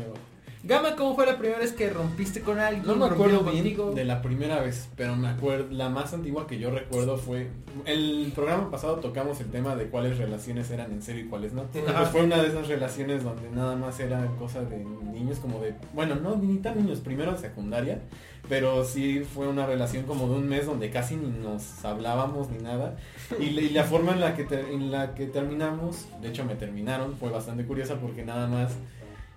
Gama, 0.62 0.98
¿cómo 0.98 1.16
fue 1.16 1.26
la 1.26 1.38
primera 1.38 1.58
vez 1.60 1.72
que 1.72 1.90
rompiste 1.90 2.42
con 2.42 2.60
alguien? 2.60 2.86
No 2.86 2.96
me 2.98 3.08
¿Rompieron 3.08 3.36
acuerdo 3.38 3.52
bien 3.52 3.64
contigo? 3.64 3.92
de 3.96 4.04
la 4.04 4.22
primera 4.22 4.60
vez, 4.60 4.90
pero 4.98 5.16
me 5.16 5.30
acuerdo, 5.30 5.68
la 5.72 5.88
más 5.88 6.14
antigua 6.14 6.48
que 6.48 6.60
yo 6.60 6.70
recuerdo 6.70 7.16
fue, 7.18 7.48
el 7.86 8.34
programa 8.36 8.70
pasado 8.70 8.98
tocamos 8.98 9.40
el 9.40 9.48
tema 9.52 9.78
de 9.78 9.86
cuáles 9.86 10.18
relaciones 10.18 10.70
eran 10.70 10.92
en 10.92 11.02
serio 11.02 11.24
y 11.24 11.28
cuáles 11.30 11.54
no. 11.54 11.64
Pues 11.72 12.10
fue 12.12 12.24
una 12.26 12.42
de 12.42 12.50
esas 12.50 12.68
relaciones 12.68 13.24
donde 13.24 13.50
nada 13.52 13.78
más 13.78 14.02
era 14.02 14.26
cosa 14.38 14.62
de 14.62 14.84
niños 14.84 15.40
como 15.40 15.62
de, 15.62 15.76
bueno, 15.94 16.16
no 16.16 16.36
ni 16.36 16.58
tan 16.58 16.76
niños, 16.78 17.00
primero 17.00 17.38
secundaria, 17.38 18.02
pero 18.50 18.84
sí 18.84 19.22
fue 19.34 19.48
una 19.48 19.66
relación 19.66 20.04
como 20.04 20.28
de 20.28 20.34
un 20.36 20.50
mes 20.50 20.66
donde 20.66 20.90
casi 20.90 21.16
ni 21.16 21.30
nos 21.40 21.86
hablábamos 21.86 22.50
ni 22.50 22.58
nada. 22.62 22.98
Y, 23.40 23.52
la- 23.52 23.62
y 23.62 23.70
la 23.70 23.86
forma 23.86 24.12
en 24.12 24.20
la, 24.20 24.36
que 24.36 24.44
en 24.52 24.92
la 24.92 25.16
que 25.16 25.26
terminamos, 25.26 26.06
de 26.22 26.28
hecho 26.28 26.44
me 26.44 26.56
terminaron, 26.56 27.16
fue 27.16 27.30
bastante 27.30 27.64
curiosa 27.64 27.96
porque 27.96 28.26
nada 28.26 28.48
más... 28.48 28.74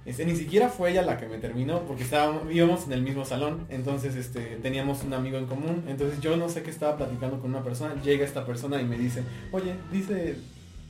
Este, 0.05 0.25
ni 0.25 0.35
siquiera 0.35 0.69
fue 0.69 0.91
ella 0.91 1.03
la 1.03 1.17
que 1.17 1.27
me 1.29 1.39
terminó 1.39 1.83
porque 1.83 2.03
estábamos, 2.03 2.43
en 2.87 2.93
el 2.93 3.03
mismo 3.03 3.25
salón, 3.25 3.67
entonces 3.69 4.17
este, 4.17 4.41
teníamos 4.63 5.05
un 5.05 5.15
amigo 5.15 5.39
en 5.39 5.47
común, 5.47 5.85
entonces 5.87 6.21
yo 6.21 6.37
no 6.37 6.49
sé 6.49 6.63
qué 6.63 6.71
estaba 6.71 6.97
platicando 6.97 7.41
con 7.41 7.51
una 7.51 7.63
persona, 7.63 7.95
llega 8.03 8.25
esta 8.25 8.45
persona 8.45 8.81
y 8.81 8.85
me 8.85 8.99
dice, 8.99 9.23
oye, 9.53 9.75
dice 9.93 10.37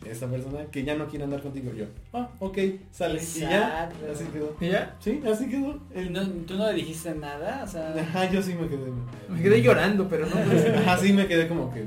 esta 0.06 0.26
persona 0.26 0.64
que 0.70 0.84
ya 0.84 0.94
no 0.96 1.06
quiere 1.06 1.24
andar 1.24 1.40
contigo, 1.42 1.72
yo, 1.74 1.84
ah, 2.12 2.28
ok, 2.40 2.58
sale, 2.90 3.20
y 3.22 3.40
ya, 3.40 3.84
Exacto. 3.90 3.96
así 4.12 4.24
quedó. 4.32 4.56
¿Y 4.60 4.68
ya? 4.70 4.96
Sí, 5.00 5.22
así 5.30 5.48
quedó. 5.48 5.78
¿Y 5.94 5.98
El- 5.98 6.12
no- 6.12 6.26
¿Tú 6.46 6.54
no 6.54 6.66
le 6.66 6.74
dijiste 6.74 7.14
nada? 7.14 7.62
O 7.64 7.66
sea, 7.66 7.94
Ajá, 7.98 8.30
yo 8.30 8.42
sí 8.42 8.54
me 8.54 8.66
quedé. 8.68 8.90
Me 9.28 9.40
quedé 9.42 9.62
llorando, 9.62 10.08
pero 10.08 10.26
no. 10.26 10.36
pues, 10.36 10.66
Ajá, 10.76 10.98
sí 10.98 11.12
me 11.12 11.26
quedé 11.26 11.48
como 11.48 11.72
que, 11.72 11.84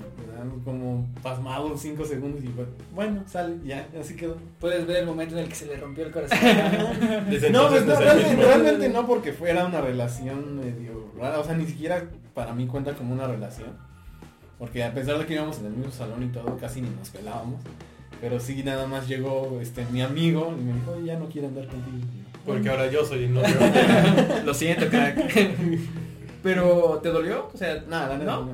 como 0.63 1.07
pasmado 1.21 1.77
cinco 1.77 2.05
segundos 2.05 2.43
y 2.43 2.47
fue, 2.47 2.65
bueno, 2.93 3.23
sale, 3.27 3.57
ya, 3.65 3.87
así 3.99 4.15
quedó. 4.15 4.37
puedes 4.59 4.85
ver 4.87 4.97
el 4.97 5.05
momento 5.05 5.35
en 5.37 5.43
el 5.43 5.49
que 5.49 5.55
se 5.55 5.65
le 5.67 5.75
rompió 5.77 6.05
el 6.05 6.11
corazón. 6.11 6.37
Desde 7.29 7.49
No, 7.51 7.67
pues 7.69 7.85
no, 7.85 7.95
realmente, 7.99 8.35
realmente 8.43 8.89
no 8.89 9.05
porque 9.05 9.31
fuera 9.33 9.65
una 9.65 9.81
relación 9.81 10.57
medio 10.57 11.11
rara, 11.19 11.39
o 11.39 11.43
sea, 11.43 11.55
ni 11.55 11.65
siquiera 11.67 12.03
para 12.33 12.53
mí 12.53 12.65
cuenta 12.67 12.93
como 12.93 13.13
una 13.13 13.27
relación. 13.27 13.69
Porque 14.57 14.83
a 14.83 14.93
pesar 14.93 15.17
de 15.19 15.25
que 15.25 15.33
íbamos 15.33 15.59
en 15.59 15.65
el 15.67 15.73
mismo 15.73 15.91
salón 15.91 16.23
y 16.23 16.27
todo, 16.27 16.57
casi 16.57 16.81
ni 16.81 16.89
nos 16.89 17.09
pelábamos. 17.09 17.59
Pero 18.21 18.39
sí 18.39 18.63
nada 18.63 18.87
más 18.87 19.07
llegó 19.07 19.59
este 19.61 19.85
mi 19.91 20.01
amigo 20.01 20.53
y 20.57 20.63
me 20.63 20.73
dijo, 20.73 20.91
"Oye, 20.97 21.05
ya 21.07 21.19
no 21.19 21.27
quiero 21.27 21.47
andar 21.47 21.67
contigo. 21.67 21.97
Porque 22.45 22.69
ahora 22.69 22.89
yo 22.91 23.03
soy 23.05 23.25
el 23.25 23.33
novio. 23.35 23.55
Lo 24.45 24.53
siento, 24.53 24.87
crack. 24.89 25.17
Pero, 26.43 26.99
¿te 27.01 27.09
dolió? 27.09 27.49
O 27.53 27.57
sea, 27.57 27.83
Nada, 27.87 28.09
la 28.09 28.17
neta, 28.17 28.31
¿no? 28.33 28.45
no. 28.45 28.51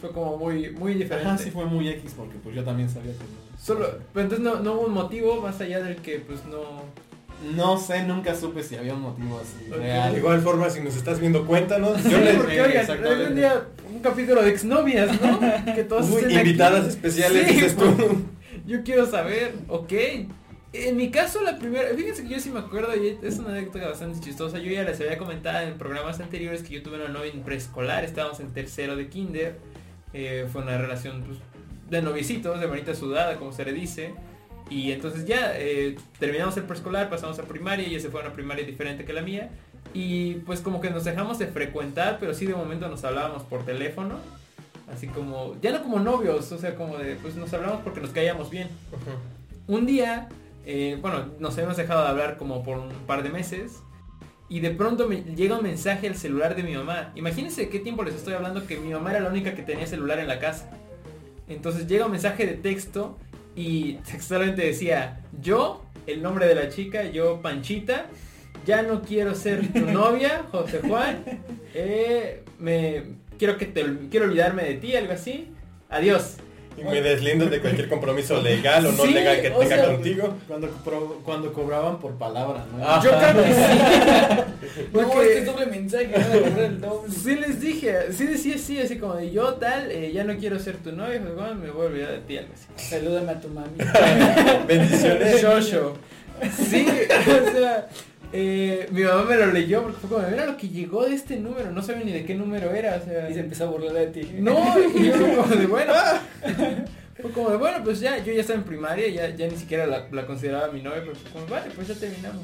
Fue 0.00 0.10
como 0.12 0.36
muy, 0.36 0.70
muy 0.70 0.94
diferente. 0.94 1.28
Ajá, 1.28 1.38
sí 1.38 1.50
fue 1.50 1.64
muy 1.64 1.88
X 1.88 2.12
porque 2.16 2.36
pues 2.42 2.54
yo 2.54 2.62
también 2.62 2.88
sabía 2.88 3.12
que 3.12 3.18
no. 3.18 3.58
Solo, 3.60 3.88
pero 4.12 4.24
entonces 4.24 4.40
no, 4.44 4.60
no 4.60 4.74
hubo 4.74 4.86
un 4.86 4.92
motivo 4.92 5.40
más 5.40 5.60
allá 5.60 5.80
del 5.82 5.96
que 5.96 6.18
pues 6.18 6.44
no... 6.46 6.82
No 7.56 7.76
sé, 7.78 8.04
nunca 8.04 8.34
supe 8.34 8.62
si 8.62 8.76
había 8.76 8.94
un 8.94 9.02
motivo 9.02 9.40
así 9.40 9.70
real. 9.70 10.12
De 10.12 10.18
igual 10.18 10.40
forma, 10.40 10.70
si 10.70 10.80
nos 10.80 10.96
estás 10.96 11.20
viendo, 11.20 11.44
cuéntanos. 11.46 12.02
Yo 12.04 12.10
Yo 12.10 12.18
le 12.18 12.32
le 12.32 12.34
porque 12.38 12.60
oigan, 12.60 12.90
algún 12.90 13.34
día 13.34 13.62
un 13.92 13.98
capítulo 14.00 14.42
de 14.42 14.50
exnovias, 14.50 15.20
¿no? 15.20 15.40
Que 15.74 15.84
todos 15.84 16.08
Uy, 16.10 16.24
aquí. 16.24 16.34
invitadas 16.34 16.86
especiales, 16.86 17.46
Sí, 17.48 17.54
dices 17.54 17.76
tú. 17.76 17.84
Yo 18.66 18.82
quiero 18.82 19.06
saber, 19.06 19.54
ok. 19.68 19.92
En 20.72 20.96
mi 20.96 21.10
caso 21.10 21.40
la 21.42 21.58
primera, 21.58 21.90
fíjense 21.94 22.24
que 22.24 22.30
yo 22.30 22.40
sí 22.40 22.50
me 22.50 22.58
acuerdo 22.58 22.92
es 22.92 23.38
una 23.38 23.50
anécdota 23.50 23.88
bastante 23.88 24.20
chistosa. 24.20 24.58
Yo 24.58 24.72
ya 24.72 24.82
les 24.82 25.00
había 25.00 25.18
comentado 25.18 25.66
en 25.68 25.78
programas 25.78 26.18
anteriores 26.18 26.62
que 26.62 26.74
yo 26.74 26.82
tuve 26.82 26.96
una 26.96 27.08
novia 27.08 27.30
en 27.32 27.42
preescolar, 27.42 28.04
estábamos 28.04 28.40
en 28.40 28.52
tercero 28.52 28.96
de 28.96 29.08
kinder. 29.08 29.56
Eh, 30.12 30.48
fue 30.50 30.62
una 30.62 30.78
relación 30.78 31.22
pues, 31.22 31.38
de 31.90 32.02
noviecitos, 32.02 32.58
de 32.58 32.66
manita 32.66 32.94
sudada, 32.94 33.36
como 33.36 33.52
se 33.52 33.64
le 33.64 33.72
dice. 33.72 34.14
Y 34.70 34.92
entonces 34.92 35.26
ya 35.26 35.52
eh, 35.56 35.96
terminamos 36.18 36.56
el 36.56 36.64
preescolar, 36.64 37.10
pasamos 37.10 37.38
a 37.38 37.42
primaria, 37.42 37.86
ella 37.86 38.00
se 38.00 38.08
fue 38.08 38.22
a 38.22 38.24
una 38.24 38.32
primaria 38.32 38.64
diferente 38.64 39.04
que 39.04 39.12
la 39.12 39.22
mía. 39.22 39.50
Y 39.92 40.34
pues 40.46 40.60
como 40.60 40.80
que 40.80 40.90
nos 40.90 41.04
dejamos 41.04 41.38
de 41.38 41.46
frecuentar, 41.46 42.16
pero 42.18 42.34
sí 42.34 42.46
de 42.46 42.54
momento 42.54 42.88
nos 42.88 43.04
hablábamos 43.04 43.42
por 43.42 43.64
teléfono. 43.64 44.18
Así 44.92 45.06
como, 45.08 45.54
ya 45.60 45.72
no 45.72 45.82
como 45.82 45.98
novios, 45.98 46.50
o 46.52 46.58
sea, 46.58 46.74
como 46.74 46.98
de, 46.98 47.16
pues 47.16 47.36
nos 47.36 47.52
hablamos 47.52 47.80
porque 47.82 48.00
nos 48.00 48.10
caíamos 48.10 48.50
bien. 48.50 48.68
Un 49.66 49.86
día, 49.86 50.28
eh, 50.66 50.98
bueno, 51.00 51.30
nos 51.38 51.54
habíamos 51.54 51.76
dejado 51.76 52.02
de 52.02 52.08
hablar 52.08 52.36
como 52.36 52.62
por 52.62 52.78
un 52.78 52.88
par 53.06 53.22
de 53.22 53.30
meses. 53.30 53.80
Y 54.50 54.60
de 54.60 54.70
pronto 54.70 55.08
me 55.08 55.22
llega 55.22 55.56
un 55.56 55.62
mensaje 55.62 56.06
al 56.06 56.16
celular 56.16 56.54
de 56.54 56.62
mi 56.62 56.74
mamá. 56.74 57.12
Imagínense 57.14 57.70
qué 57.70 57.78
tiempo 57.80 58.04
les 58.04 58.14
estoy 58.14 58.34
hablando 58.34 58.66
que 58.66 58.76
mi 58.76 58.90
mamá 58.92 59.10
era 59.10 59.20
la 59.20 59.30
única 59.30 59.54
que 59.54 59.62
tenía 59.62 59.86
celular 59.86 60.18
en 60.18 60.28
la 60.28 60.38
casa. 60.38 60.70
Entonces 61.48 61.86
llega 61.86 62.04
un 62.04 62.12
mensaje 62.12 62.46
de 62.46 62.52
texto 62.54 63.18
y 63.56 63.94
textualmente 63.94 64.62
decía, 64.62 65.20
yo, 65.40 65.82
el 66.06 66.22
nombre 66.22 66.46
de 66.46 66.54
la 66.54 66.68
chica, 66.68 67.04
yo 67.04 67.40
Panchita, 67.40 68.06
ya 68.66 68.82
no 68.82 69.00
quiero 69.02 69.34
ser 69.34 69.72
tu 69.72 69.80
novia, 69.90 70.44
José 70.52 70.80
Juan. 70.86 71.24
eh, 71.74 72.44
me 72.58 73.02
quiero 73.38 73.56
que 73.58 73.66
te 73.66 73.84
quiero 74.10 74.26
olvidarme 74.26 74.64
de 74.64 74.74
ti, 74.74 74.96
algo 74.96 75.12
así. 75.12 75.48
Adiós. 75.90 76.36
Y 76.76 76.82
me 76.82 77.00
deslindo 77.00 77.46
de 77.46 77.60
cualquier 77.60 77.88
compromiso 77.88 78.42
legal 78.42 78.84
o 78.86 78.90
no 78.90 79.04
Sí, 79.04 79.14
legal 79.14 79.40
que 79.40 79.50
o 79.52 79.58
tenga 79.60 79.76
sea, 79.76 79.86
contigo. 79.86 80.34
Cuando, 80.48 80.68
cuando 81.24 81.52
cobraban 81.52 82.00
por 82.00 82.14
palabra, 82.18 82.66
¿no? 82.76 83.00
Yo 83.04 83.10
creo 83.10 83.44
que 83.44 83.52
sí. 83.54 84.82
no, 84.92 85.00
Porque- 85.08 85.22
este 85.28 85.38
es 85.38 85.46
doble 85.46 85.66
mensaje, 85.66 86.10
el 86.66 86.80
doble. 86.80 87.12
Sí 87.12 87.36
les 87.36 87.60
dije, 87.60 88.12
sí 88.12 88.26
decía 88.26 88.56
así, 88.56 88.80
así 88.80 88.98
como 88.98 89.14
de 89.14 89.30
yo 89.30 89.54
tal, 89.54 89.88
eh, 89.92 90.10
ya 90.12 90.24
no 90.24 90.36
quiero 90.36 90.58
ser 90.58 90.78
tu 90.78 90.90
novio, 90.90 91.20
José 91.20 91.32
Juan, 91.36 91.60
me 91.62 91.70
voy 91.70 91.82
a 91.86 91.88
olvidar 91.90 92.10
de 92.10 92.18
ti, 92.18 92.38
algo 92.38 92.52
así. 92.54 92.66
Salúdame 92.90 93.30
a 93.30 93.40
tu 93.40 93.48
mami. 93.50 93.68
Bendiciones. 94.66 95.40
Shosho. 95.40 95.96
Sí, 96.68 96.84
o 97.46 97.52
sea, 97.52 97.88
eh, 98.36 98.88
mi 98.90 99.02
mamá 99.04 99.22
me 99.22 99.36
lo 99.36 99.46
leyó 99.52 99.82
porque 99.82 99.98
fue 100.00 100.10
como, 100.10 100.28
mira 100.28 100.44
lo 100.44 100.56
que 100.56 100.68
llegó 100.68 101.06
de 101.06 101.14
este 101.14 101.36
número, 101.36 101.70
no 101.70 101.82
sabía 101.82 102.04
ni 102.04 102.12
de 102.12 102.24
qué 102.24 102.34
número 102.34 102.72
era, 102.74 103.00
o 103.00 103.04
sea. 103.04 103.30
Y 103.30 103.34
se 103.34 103.40
empezó 103.40 103.64
a 103.64 103.70
burlar 103.70 103.92
de 103.92 104.06
ti. 104.08 104.28
No, 104.40 104.58
y 104.78 105.06
yo 105.06 105.14
fue 105.14 105.36
como 105.36 105.54
de 105.54 105.66
bueno. 105.66 105.92
Fue 107.22 107.30
como 107.30 107.50
de 107.50 107.56
bueno, 107.56 107.82
pues 107.84 108.00
ya, 108.00 108.18
yo 108.18 108.32
ya 108.32 108.40
estaba 108.40 108.58
en 108.58 108.64
primaria, 108.64 109.08
ya, 109.08 109.30
ya 109.30 109.46
ni 109.46 109.56
siquiera 109.56 109.86
la, 109.86 110.08
la 110.10 110.26
consideraba 110.26 110.72
mi 110.72 110.82
novia, 110.82 111.00
pero 111.00 111.14
fue 111.14 111.30
como, 111.30 111.46
vale, 111.46 111.70
pues 111.72 111.86
ya 111.86 111.94
terminamos. 111.94 112.42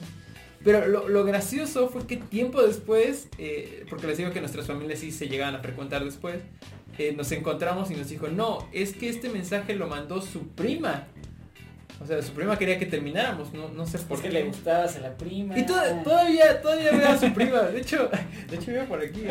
Pero 0.63 0.87
lo, 0.87 1.09
lo 1.09 1.25
gracioso 1.25 1.89
fue 1.89 2.07
que 2.07 2.19
tiempo 2.19 2.63
después, 2.63 3.29
eh, 3.39 3.85
porque 3.91 4.07
les 4.07 4.19
digo 4.19 4.31
que 4.31 4.41
nuestras 4.41 4.67
familias 4.67 5.01
sí 5.01 5.11
se 5.11 5.29
llegaban 5.29 5.57
a 5.57 5.59
frecuentar 5.59 6.05
después, 6.05 6.37
eh, 6.99 7.15
nos 7.17 7.33
encontramos 7.33 7.91
y 7.91 7.95
nos 7.95 8.09
dijo, 8.09 8.29
no, 8.29 8.69
es 8.73 8.93
que 8.93 9.09
este 9.09 9.29
mensaje 9.29 9.75
lo 9.75 9.89
mandó 9.89 10.23
su 10.23 10.49
prima. 10.49 11.09
O 12.03 12.07
sea, 12.07 12.23
su 12.23 12.33
prima 12.33 12.59
quería 12.59 12.79
que 12.79 12.87
termináramos, 12.87 13.53
no, 13.53 13.69
no 13.69 13.87
sé 13.87 13.99
por 13.99 14.09
Porque 14.09 14.29
qué. 14.29 14.35
le 14.35 14.43
gustabas 14.45 14.97
a 14.97 15.01
la 15.01 15.15
prima. 15.19 15.59
Y 15.59 15.67
to- 15.67 15.75
todavía, 16.03 16.61
todavía 16.63 16.93
veo 16.93 17.09
a 17.09 17.19
su 17.19 17.31
prima. 17.35 17.61
De 17.63 17.81
hecho, 17.81 18.09
de 18.49 18.57
hecho 18.57 18.73
veo 18.73 18.87
por 18.87 19.01
aquí. 19.03 19.25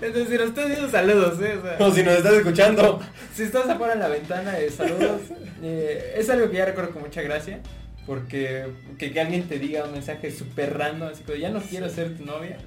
Es 0.00 0.14
decir, 0.14 0.40
a 0.40 0.44
ustedes 0.44 0.76
digo 0.76 0.88
saludos, 0.90 1.40
eh. 1.42 1.58
o 1.78 1.86
sea, 1.86 1.90
si 1.94 2.02
nos 2.02 2.14
estás 2.14 2.34
escuchando. 2.34 3.00
si 3.34 3.42
estás 3.42 3.68
afuera 3.68 3.94
en 3.94 4.00
la 4.00 4.08
ventana, 4.08 4.58
eh, 4.58 4.70
saludos. 4.70 5.22
Eh, 5.62 6.14
es 6.16 6.28
algo 6.30 6.50
que 6.50 6.58
ya 6.58 6.66
recuerdo 6.66 6.90
con 6.92 7.02
mucha 7.02 7.22
gracia. 7.22 7.60
Porque 8.06 8.66
que, 8.98 9.12
que 9.12 9.20
alguien 9.20 9.48
te 9.48 9.58
diga 9.58 9.84
un 9.84 9.92
mensaje 9.92 10.30
súper 10.30 10.76
random, 10.76 11.08
así 11.08 11.22
como 11.22 11.38
ya 11.38 11.48
no 11.48 11.60
quiero 11.60 11.88
ser 11.88 12.16
tu 12.16 12.24
novia. 12.26 12.58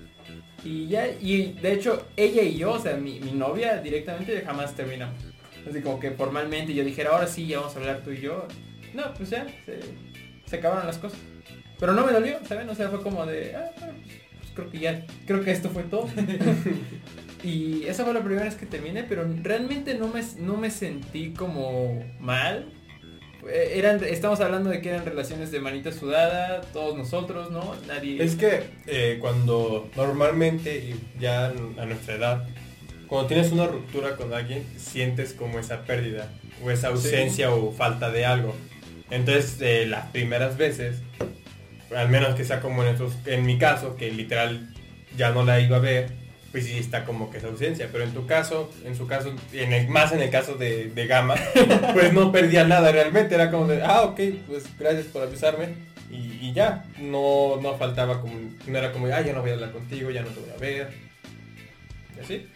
Y 0.63 0.87
ya, 0.87 1.07
y 1.07 1.53
de 1.61 1.73
hecho, 1.73 2.07
ella 2.17 2.41
y 2.41 2.57
yo, 2.57 2.71
o 2.71 2.79
sea, 2.79 2.95
mi, 2.95 3.19
mi 3.19 3.31
novia 3.33 3.77
directamente 3.77 4.41
jamás 4.43 4.73
terminamos. 4.73 5.15
Así 5.69 5.81
como 5.81 5.99
que 5.99 6.11
formalmente 6.11 6.73
yo 6.73 6.83
dijera, 6.83 7.11
ahora 7.11 7.27
sí, 7.27 7.47
ya 7.47 7.59
vamos 7.59 7.75
a 7.75 7.79
hablar 7.79 8.01
tú 8.03 8.11
y 8.11 8.21
yo. 8.21 8.47
No, 8.93 9.13
pues 9.13 9.29
ya, 9.29 9.45
se, 9.65 9.79
se 10.45 10.55
acabaron 10.55 10.87
las 10.87 10.97
cosas. 10.97 11.19
Pero 11.79 11.93
no 11.93 12.05
me 12.05 12.11
dolió, 12.11 12.37
¿saben? 12.47 12.69
O 12.69 12.75
sea, 12.75 12.89
fue 12.89 13.01
como 13.01 13.25
de, 13.25 13.55
ah, 13.55 13.69
pues, 13.77 13.91
pues 14.39 14.51
creo 14.55 14.69
que 14.71 14.79
ya, 14.79 15.05
creo 15.25 15.43
que 15.43 15.51
esto 15.51 15.69
fue 15.69 15.83
todo. 15.83 16.07
y 17.43 17.83
esa 17.83 18.03
fue 18.03 18.13
la 18.13 18.21
primera 18.23 18.45
vez 18.45 18.55
que 18.55 18.65
terminé, 18.65 19.03
pero 19.03 19.27
realmente 19.43 19.93
no 19.95 20.07
me, 20.07 20.21
no 20.39 20.57
me 20.57 20.71
sentí 20.71 21.33
como 21.33 22.03
mal. 22.19 22.73
Eh, 23.47 23.73
Eran, 23.75 24.03
estamos 24.03 24.39
hablando 24.39 24.69
de 24.69 24.81
que 24.81 24.89
eran 24.89 25.05
relaciones 25.05 25.51
de 25.51 25.59
manita 25.59 25.91
sudada, 25.91 26.61
todos 26.73 26.97
nosotros, 26.97 27.51
¿no? 27.51 27.75
Nadie... 27.87 28.23
Es 28.23 28.35
que 28.35 28.63
eh, 28.87 29.17
cuando 29.21 29.89
normalmente, 29.95 30.77
y 30.77 31.19
ya 31.19 31.47
a 31.47 31.85
nuestra 31.85 32.15
edad, 32.15 32.47
cuando 33.07 33.27
tienes 33.27 33.51
una 33.51 33.65
ruptura 33.67 34.15
con 34.15 34.33
alguien, 34.33 34.65
sientes 34.77 35.33
como 35.33 35.59
esa 35.59 35.83
pérdida, 35.83 36.29
o 36.63 36.71
esa 36.71 36.87
ausencia 36.89 37.51
o 37.51 37.71
falta 37.71 38.11
de 38.11 38.25
algo. 38.25 38.55
Entonces, 39.09 39.57
eh, 39.61 39.85
las 39.87 40.07
primeras 40.07 40.57
veces, 40.57 40.97
al 41.95 42.09
menos 42.09 42.35
que 42.35 42.43
sea 42.43 42.59
como 42.59 42.83
en, 42.83 42.89
estos- 42.89 43.13
en 43.25 43.45
mi 43.45 43.57
caso, 43.57 43.95
que 43.95 44.11
literal 44.11 44.73
ya 45.15 45.31
no 45.31 45.43
la 45.45 45.59
iba 45.61 45.77
a 45.77 45.79
ver, 45.79 46.09
pues 46.51 46.65
sí 46.65 46.77
está 46.77 47.05
como 47.05 47.29
que 47.29 47.37
esa 47.37 47.47
ausencia. 47.47 47.89
Pero 47.91 48.03
en 48.03 48.11
tu 48.13 48.25
caso, 48.25 48.71
en 48.83 48.95
su 48.95 49.07
caso, 49.07 49.33
en 49.53 49.71
el- 49.73 49.87
más 49.87 50.11
en 50.11 50.21
el 50.21 50.29
caso 50.29 50.55
de, 50.55 50.89
de 50.89 51.07
Gama, 51.07 51.35
pues 51.93 52.11
no 52.13 52.31
perdía 52.31 52.65
nada 52.65 52.91
realmente. 52.91 53.35
Era 53.35 53.49
como 53.51 53.67
de, 53.67 53.81
ah, 53.83 54.01
ok, 54.03 54.19
pues 54.47 54.65
gracias 54.77 55.05
por 55.05 55.23
avisarme. 55.23 55.69
Y, 56.11 56.37
y 56.41 56.53
ya, 56.53 56.85
no, 56.99 57.59
no 57.61 57.77
faltaba 57.77 58.21
como, 58.21 58.33
no 58.65 58.77
era 58.77 58.91
como, 58.91 59.07
ah, 59.07 59.21
ya 59.21 59.33
no 59.33 59.41
voy 59.41 59.51
a 59.51 59.53
hablar 59.53 59.71
contigo, 59.71 60.09
ya 60.09 60.21
no 60.21 60.29
te 60.29 60.39
voy 60.41 60.49
a 60.49 60.57
ver. 60.57 60.89
Y 62.17 62.19
así. 62.23 62.47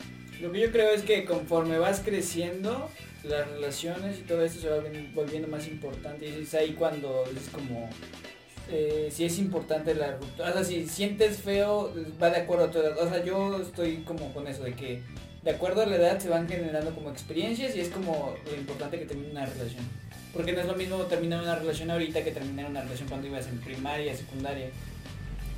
Lo 0.41 0.51
que 0.51 0.59
yo 0.59 0.71
creo 0.71 0.91
es 0.91 1.03
que 1.03 1.25
conforme 1.25 1.77
vas 1.77 1.99
creciendo, 2.01 2.89
las 3.23 3.47
relaciones 3.49 4.17
y 4.19 4.21
todo 4.23 4.43
esto 4.43 4.59
se 4.59 4.69
va 4.69 4.77
volviendo- 4.77 5.09
volviendo 5.13 5.47
más 5.47 5.67
importante. 5.67 6.27
Y 6.27 6.43
es 6.43 6.53
ahí 6.55 6.73
cuando 6.73 7.23
es 7.35 7.49
como... 7.49 7.89
eh, 8.71 9.09
si 9.11 9.25
es 9.25 9.37
importante 9.37 9.93
la 9.93 10.13
ruptura. 10.17 10.49
O 10.49 10.53
sea, 10.53 10.63
si 10.63 10.87
sientes 10.87 11.37
feo, 11.39 11.93
va 12.21 12.29
de 12.29 12.37
acuerdo 12.37 12.65
a 12.65 12.71
tu 12.71 12.79
edad. 12.79 12.97
O 12.99 13.09
sea, 13.09 13.23
yo 13.23 13.61
estoy 13.61 13.97
como 13.97 14.33
con 14.33 14.47
eso 14.47 14.63
de 14.63 14.73
que 14.73 15.01
de 15.43 15.51
acuerdo 15.51 15.81
a 15.81 15.85
la 15.87 15.95
edad 15.95 16.19
se 16.19 16.29
van 16.29 16.47
generando 16.47 16.93
como 16.93 17.09
experiencias 17.09 17.75
y 17.75 17.79
es 17.81 17.89
como 17.89 18.35
lo 18.45 18.55
importante 18.55 18.97
que 18.99 19.05
termine 19.05 19.31
una 19.31 19.45
relación. 19.45 19.83
Porque 20.33 20.53
no 20.53 20.61
es 20.61 20.67
lo 20.67 20.75
mismo 20.75 20.97
terminar 21.03 21.41
una 21.41 21.55
relación 21.55 21.91
ahorita 21.91 22.23
que 22.23 22.31
terminar 22.31 22.69
una 22.69 22.81
relación 22.81 23.09
cuando 23.09 23.27
ibas 23.27 23.47
en 23.47 23.59
primaria, 23.59 24.15
secundaria. 24.15 24.69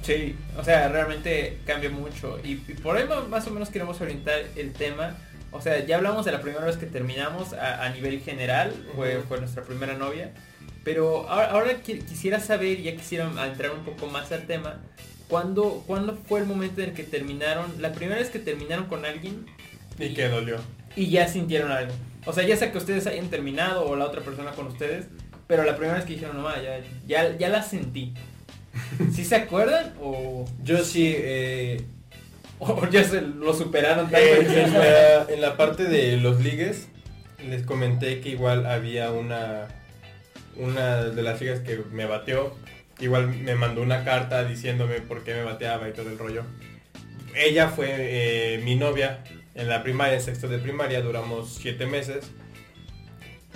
Sí, 0.03 0.35
o 0.57 0.63
sea, 0.63 0.89
realmente 0.89 1.57
cambia 1.65 1.89
mucho. 1.89 2.39
Y, 2.43 2.51
y 2.51 2.73
por 2.81 2.97
ahí 2.97 3.05
más 3.29 3.47
o 3.47 3.51
menos 3.51 3.69
queremos 3.69 3.99
orientar 4.01 4.39
el 4.55 4.73
tema. 4.73 5.15
O 5.51 5.61
sea, 5.61 5.85
ya 5.85 5.97
hablamos 5.97 6.25
de 6.25 6.31
la 6.31 6.41
primera 6.41 6.65
vez 6.65 6.77
que 6.77 6.85
terminamos 6.85 7.53
a, 7.53 7.83
a 7.83 7.89
nivel 7.89 8.19
general, 8.21 8.73
fue, 8.95 9.23
nuestra 9.39 9.63
primera 9.63 9.93
novia. 9.93 10.31
Pero 10.83 11.29
ahora, 11.29 11.51
ahora 11.51 11.83
qui- 11.83 12.03
quisiera 12.03 12.39
saber, 12.39 12.81
ya 12.81 12.95
quisiera 12.95 13.25
entrar 13.47 13.71
un 13.71 13.85
poco 13.85 14.07
más 14.07 14.31
al 14.33 14.45
tema, 14.45 14.81
¿cuándo, 15.29 15.83
¿cuándo 15.87 16.17
fue 16.27 16.41
el 16.41 16.45
momento 16.45 16.81
en 16.81 16.89
el 16.89 16.95
que 16.95 17.03
terminaron, 17.03 17.81
la 17.81 17.93
primera 17.93 18.19
vez 18.19 18.29
que 18.29 18.39
terminaron 18.39 18.87
con 18.87 19.05
alguien 19.05 19.45
Y 19.97 20.13
que 20.13 20.27
dolió. 20.27 20.57
y 20.97 21.09
ya 21.09 21.27
sintieron 21.29 21.71
algo? 21.71 21.93
O 22.25 22.33
sea, 22.33 22.43
ya 22.45 22.57
sea 22.57 22.71
que 22.73 22.77
ustedes 22.79 23.07
hayan 23.07 23.29
terminado 23.29 23.85
o 23.85 23.95
la 23.95 24.05
otra 24.05 24.21
persona 24.21 24.51
con 24.51 24.67
ustedes, 24.67 25.05
pero 25.47 25.63
la 25.63 25.75
primera 25.77 25.95
vez 25.97 26.05
que 26.05 26.13
dijeron, 26.13 26.41
no, 26.41 26.49
ya, 26.61 26.81
ya, 27.07 27.37
ya 27.37 27.47
la 27.49 27.63
sentí. 27.63 28.13
¿Sí 29.13 29.23
se 29.23 29.35
acuerdan 29.35 29.93
o...? 30.01 30.45
Yo 30.63 30.83
sí, 30.83 31.13
eh, 31.15 31.85
O 32.59 32.87
ya 32.87 33.03
se 33.03 33.21
lo 33.21 33.53
superaron 33.53 34.09
tanto. 34.09 34.17
Eh, 34.17 34.63
en, 34.63 34.73
la, 34.73 35.25
en 35.29 35.41
la 35.41 35.57
parte 35.57 35.83
de 35.85 36.17
los 36.17 36.41
ligues 36.41 36.87
les 37.47 37.63
comenté 37.63 38.21
que 38.21 38.29
igual 38.29 38.65
había 38.65 39.11
una 39.11 39.67
una 40.55 41.03
de 41.03 41.21
las 41.23 41.39
chicas 41.39 41.59
que 41.59 41.81
me 41.91 42.05
bateó 42.05 42.55
igual 42.99 43.27
me 43.27 43.55
mandó 43.55 43.81
una 43.81 44.05
carta 44.05 44.45
diciéndome 44.45 45.01
por 45.01 45.23
qué 45.23 45.33
me 45.33 45.43
bateaba 45.43 45.89
y 45.89 45.93
todo 45.93 46.09
el 46.09 46.17
rollo 46.17 46.43
ella 47.35 47.67
fue 47.69 47.87
eh, 47.89 48.61
mi 48.63 48.75
novia 48.75 49.23
en 49.55 49.67
la 49.67 49.83
primaria 49.83 50.15
en 50.15 50.21
sexto 50.21 50.47
de 50.47 50.59
primaria 50.59 51.01
duramos 51.01 51.55
siete 51.59 51.85
meses 51.85 52.31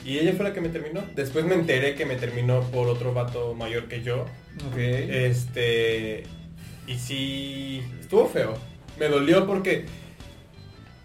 y 0.08 0.20
ella 0.20 0.34
fue 0.34 0.46
la 0.46 0.54
que 0.54 0.62
me 0.62 0.70
terminó 0.70 1.04
después 1.16 1.44
me 1.46 1.56
enteré 1.56 1.96
que 1.96 2.06
me 2.06 2.16
terminó 2.16 2.62
por 2.72 2.88
otro 2.88 3.14
vato 3.14 3.54
mayor 3.54 3.88
que 3.88 4.02
yo 4.04 4.26
Ok. 4.72 4.78
este. 4.78 6.24
Y 6.88 6.96
sí. 6.96 7.84
Estuvo 8.00 8.28
feo. 8.28 8.58
Me 8.98 9.08
dolió 9.08 9.46
porque. 9.46 9.86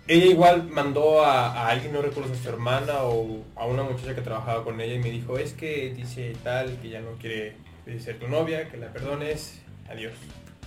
Ella 0.09 0.27
igual 0.27 0.69
mandó 0.69 1.25
a, 1.25 1.53
a 1.53 1.69
alguien, 1.69 1.93
no 1.93 2.03
recuerdo 2.03 2.33
si 2.35 2.41
a 2.41 2.43
su 2.43 2.49
hermana 2.49 3.03
o 3.05 3.45
a 3.57 3.67
una 3.67 3.83
muchacha 3.85 4.15
que 4.15 4.21
trabajaba 4.21 4.65
con 4.65 4.81
ella 4.81 4.95
y 4.95 4.99
me 4.99 5.11
dijo, 5.11 5.39
es 5.39 5.53
que 5.53 5.93
dice 5.95 6.35
tal, 6.43 6.77
que 6.81 6.89
ya 6.89 7.01
no 7.01 7.13
quiere 7.21 7.55
ser 8.01 8.19
tu 8.19 8.27
novia, 8.29 8.69
que 8.69 8.77
la 8.79 8.93
perdones, 8.93 9.61
adiós. 9.89 10.13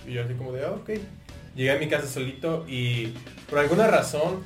Y 0.06 0.12
yo 0.14 0.22
así 0.24 0.32
como 0.34 0.52
de, 0.52 0.64
ah, 0.64 0.70
ok. 0.72 0.90
Llegué 1.54 1.70
a 1.70 1.78
mi 1.78 1.86
casa 1.88 2.06
solito 2.06 2.64
y 2.68 3.12
por 3.48 3.58
alguna 3.58 3.86
razón 3.88 4.42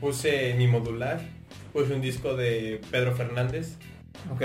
puse 0.00 0.54
mi 0.54 0.68
modular, 0.68 1.20
puse 1.78 1.94
un 1.94 2.00
disco 2.00 2.34
de 2.34 2.80
Pedro 2.90 3.14
Fernández, 3.14 3.76
Ok. 4.32 4.42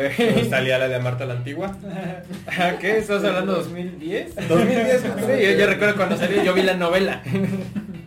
salía 0.49 0.77
la 0.77 0.87
de 0.87 0.99
Marta 0.99 1.25
la 1.25 1.33
Antigua. 1.33 1.75
¿Qué? 2.79 2.97
¿Estás 2.99 3.23
hablando 3.23 3.53
de 3.53 3.57
2010? 3.63 4.35
2010, 4.47 5.01
Sí, 5.01 5.43
yo, 5.43 5.51
yo 5.57 5.65
recuerdo 5.65 5.95
cuando 5.95 6.15
salió, 6.15 6.43
yo 6.43 6.53
vi 6.53 6.61
la 6.61 6.75
novela. 6.75 7.23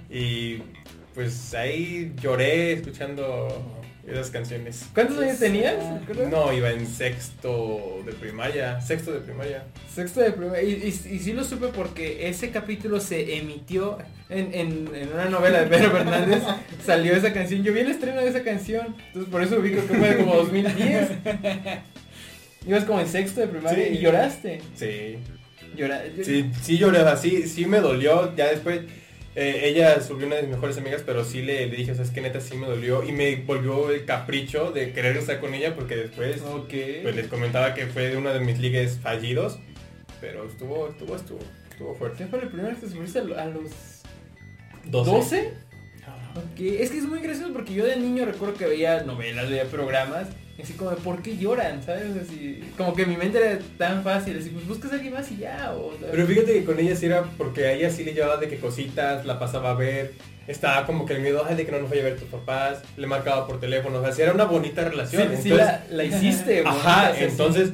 Y 0.09 0.63
pues 1.13 1.55
ahí 1.55 2.13
lloré 2.23 2.75
escuchando 2.75 3.76
esas 4.07 4.31
canciones. 4.31 4.85
¿Cuántos 4.95 5.19
años 5.19 5.39
tenías? 5.39 5.75
No, 6.31 6.53
iba 6.53 6.71
en 6.71 6.87
sexto 6.87 8.03
de 8.07 8.13
primaria, 8.13 8.81
sexto 8.81 9.13
de 9.13 9.21
primaria. 9.21 9.65
Sexto 9.93 10.21
de 10.21 10.31
primaria. 10.33 10.63
Y, 10.63 10.73
y, 10.75 10.87
y 11.15 11.19
sí 11.19 11.33
lo 11.33 11.43
supe 11.45 11.69
porque 11.69 12.29
ese 12.29 12.51
capítulo 12.51 13.01
se 13.01 13.37
emitió 13.39 13.99
en, 14.29 14.55
en, 14.55 14.91
en 14.95 15.13
una 15.13 15.25
novela 15.27 15.61
de 15.63 15.67
Pedro 15.67 15.91
Fernández. 15.91 16.43
salió 16.87 17.15
esa 17.17 17.33
canción. 17.33 17.63
Yo 17.65 17.73
vi 17.73 17.81
el 17.81 17.91
estreno 17.91 18.21
de 18.21 18.29
esa 18.29 18.43
canción. 18.43 18.95
Entonces 19.09 19.31
por 19.31 19.43
eso 19.43 19.59
ubico 19.59 19.85
que 19.87 19.95
fue 19.95 20.17
como 20.19 20.37
2010. 20.37 21.09
Ibas 22.67 22.85
como 22.85 23.01
en 23.01 23.09
sexto 23.09 23.41
de 23.41 23.49
primaria 23.49 23.87
Sí. 23.87 23.95
y 23.95 23.99
lloraste. 23.99 24.61
Sí, 24.75 25.19
Llora- 25.77 26.03
sí, 26.25 26.51
sí 26.63 26.79
sea, 26.79 27.17
sí, 27.17 27.43
sí 27.49 27.67
me 27.67 27.81
dolió. 27.81 28.35
Ya 28.37 28.47
después 28.51 28.81
eh, 29.37 29.69
ella 29.69 30.01
subió 30.01 30.27
una 30.27 30.37
de 30.37 30.43
mis 30.43 30.53
mejores 30.53 30.79
amigas, 30.79 31.03
pero 31.07 31.25
sí 31.25 31.43
le, 31.43 31.67
le 31.67 31.77
dije, 31.77 31.93
o 31.93 31.95
sea, 31.95 32.05
es 32.05 32.11
que 32.11 32.21
neta 32.21 32.41
sí 32.41 32.57
me 32.57 32.67
dolió. 32.67 33.05
Y 33.05 33.13
me 33.13 33.37
volvió 33.37 33.91
el 33.91 34.05
capricho 34.05 34.73
de 34.73 34.93
querer 34.93 35.17
estar 35.17 35.39
con 35.41 35.55
ella 35.55 35.75
porque 35.75 35.95
después 35.97 36.41
Ok. 36.43 36.73
pues 37.03 37.15
les 37.15 37.29
comentaba 37.29 37.75
que 37.75 37.87
fue 37.87 38.09
de 38.09 38.17
uno 38.17 38.33
de 38.33 38.41
mis 38.41 38.59
ligues 38.59 38.99
fallidos. 38.99 39.59
Pero 40.21 40.47
estuvo, 40.49 40.89
estuvo, 40.89 41.15
estuvo, 41.15 41.39
estuvo 41.71 41.95
fuerte. 41.95 42.25
¿Qué 42.25 42.27
fue 42.31 42.41
el 42.41 42.49
primero 42.49 42.75
que 42.75 42.87
te 42.87 42.91
subiste 42.91 43.19
a 43.19 43.45
los 43.47 43.71
12. 44.87 45.11
12? 45.11 45.53
Es 46.59 46.91
que 46.91 46.99
es 46.99 47.05
muy 47.05 47.21
gracioso 47.21 47.53
porque 47.53 47.75
yo 47.75 47.85
de 47.85 47.97
niño 47.97 48.25
recuerdo 48.25 48.55
que 48.55 48.67
veía 48.67 49.03
novelas, 49.03 49.49
veía 49.49 49.65
programas, 49.65 50.29
así 50.63 50.73
como 50.75 50.91
de 50.91 50.97
por 50.97 51.23
qué 51.23 51.37
lloran, 51.37 51.83
¿sabes? 51.83 52.05
Así, 52.23 52.63
como 52.77 52.95
que 52.95 53.07
mi 53.07 53.17
mente 53.17 53.39
era 53.39 53.59
tan 53.79 54.03
fácil, 54.03 54.39
así 54.39 54.51
pues 54.51 54.67
buscas 54.67 54.93
a 54.93 54.95
alguien 54.95 55.15
más 55.15 55.31
y 55.31 55.39
ya, 55.39 55.73
o... 55.77 55.93
Pero 56.11 56.27
fíjate 56.27 56.53
que 56.55 56.65
con 56.65 56.79
ella 56.79 56.97
sí 56.97 57.07
era 57.07 57.25
porque 57.37 57.67
a 57.67 57.73
ella 57.73 57.91
sí 57.91 58.05
le 58.05 58.15
llevaba 58.15 58.37
de 58.39 58.49
que 58.49 58.59
cositas, 58.59 59.27
la 59.27 59.39
pasaba 59.39 59.71
a 59.71 59.75
ver, 59.75 60.15
estaba 60.47 60.87
como 60.87 61.07
que 61.07 61.15
el 61.15 61.21
miedo 61.21 61.45
de 61.45 61.67
que 61.67 61.73
no 61.73 61.81
nos 61.81 61.91
vaya 61.91 62.03
a 62.03 62.07
ver 62.07 62.19
tus 62.19 62.29
papás, 62.29 62.83
le 62.97 63.07
marcaba 63.07 63.47
por 63.47 63.61
teléfono, 63.61 63.99
o 63.99 64.03
sea, 64.03 64.13
sí 64.13 64.23
era 64.23 64.33
una 64.33 64.45
bonita 64.45 64.85
relación. 64.85 65.23
sí 65.23 65.51
entonces, 65.51 65.57
la, 65.57 65.85
la 65.91 66.05
hiciste, 66.05 66.63
ajá, 66.67 67.09
bonita, 67.09 67.25
entonces, 67.25 67.71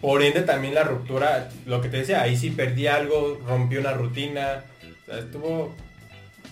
por 0.00 0.22
ende 0.22 0.42
también 0.42 0.74
la 0.74 0.84
ruptura, 0.84 1.48
lo 1.66 1.80
que 1.80 1.88
te 1.88 1.98
decía, 1.98 2.22
ahí 2.22 2.36
sí 2.36 2.50
perdí 2.50 2.86
algo, 2.86 3.40
rompí 3.46 3.76
una 3.76 3.92
rutina, 3.92 4.64
o 5.02 5.06
sea, 5.06 5.18
estuvo... 5.18 5.74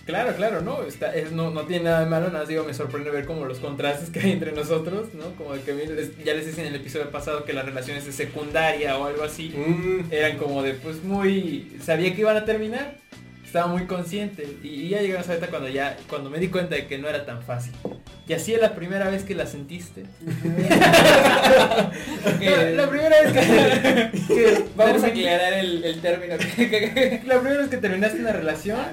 Claro, 0.09 0.35
claro, 0.35 0.61
no, 0.61 0.81
está, 0.83 1.13
es, 1.15 1.31
no, 1.31 1.51
no 1.51 1.65
tiene 1.67 1.83
nada 1.85 1.99
de 1.99 2.07
malo, 2.07 2.27
nada 2.29 2.39
más 2.39 2.47
digo, 2.47 2.63
me 2.63 2.73
sorprende 2.73 3.11
ver 3.11 3.25
como 3.25 3.45
los 3.45 3.59
contrastes 3.59 4.09
que 4.09 4.19
hay 4.19 4.31
entre 4.31 4.51
nosotros, 4.53 5.13
¿no? 5.13 5.35
Como 5.35 5.53
de 5.53 5.61
que 5.61 5.71
a 5.71 5.75
les- 5.75 6.17
ya 6.25 6.33
les 6.33 6.47
decía 6.47 6.63
en 6.65 6.73
el 6.73 6.81
episodio 6.81 7.11
pasado 7.11 7.45
que 7.45 7.53
las 7.53 7.63
relaciones 7.63 8.05
de 8.07 8.11
secundaria 8.11 8.97
o 8.97 9.05
algo 9.05 9.21
así 9.23 9.49
mm, 9.55 10.11
eran 10.11 10.37
como 10.39 10.63
de 10.63 10.73
pues 10.73 11.03
muy 11.03 11.77
sabía 11.83 12.15
que 12.15 12.21
iban 12.21 12.37
a 12.37 12.43
terminar 12.45 12.95
estaba 13.45 13.67
muy 13.67 13.85
consciente. 13.85 14.47
Y, 14.63 14.67
y 14.67 14.89
ya 14.89 15.01
llegamos 15.01 15.27
ahorita 15.27 15.47
cuando 15.47 15.69
ya 15.69 15.95
cuando 16.07 16.29
me 16.31 16.39
di 16.39 16.47
cuenta 16.49 16.75
de 16.75 16.87
que 16.87 16.97
no 16.97 17.07
era 17.07 17.25
tan 17.25 17.41
fácil. 17.43 17.73
Y 18.27 18.33
así 18.33 18.53
es 18.53 18.61
la 18.61 18.73
primera 18.75 19.09
vez 19.09 19.23
que 19.23 19.33
la 19.35 19.45
sentiste. 19.45 20.05
La, 22.41 22.71
la 22.71 22.89
primera 22.89 23.21
vez 23.21 23.31
que, 23.33 24.23
que 24.27 24.65
Vamos 24.75 25.03
a 25.03 25.07
aclarar 25.07 25.53
el, 25.53 25.83
el 25.83 25.99
término. 26.01 26.35
la 27.25 27.39
primera 27.39 27.57
vez 27.61 27.69
que 27.69 27.77
terminaste 27.77 28.19
una 28.19 28.31
relación 28.33 28.79
Ah, 28.79 28.91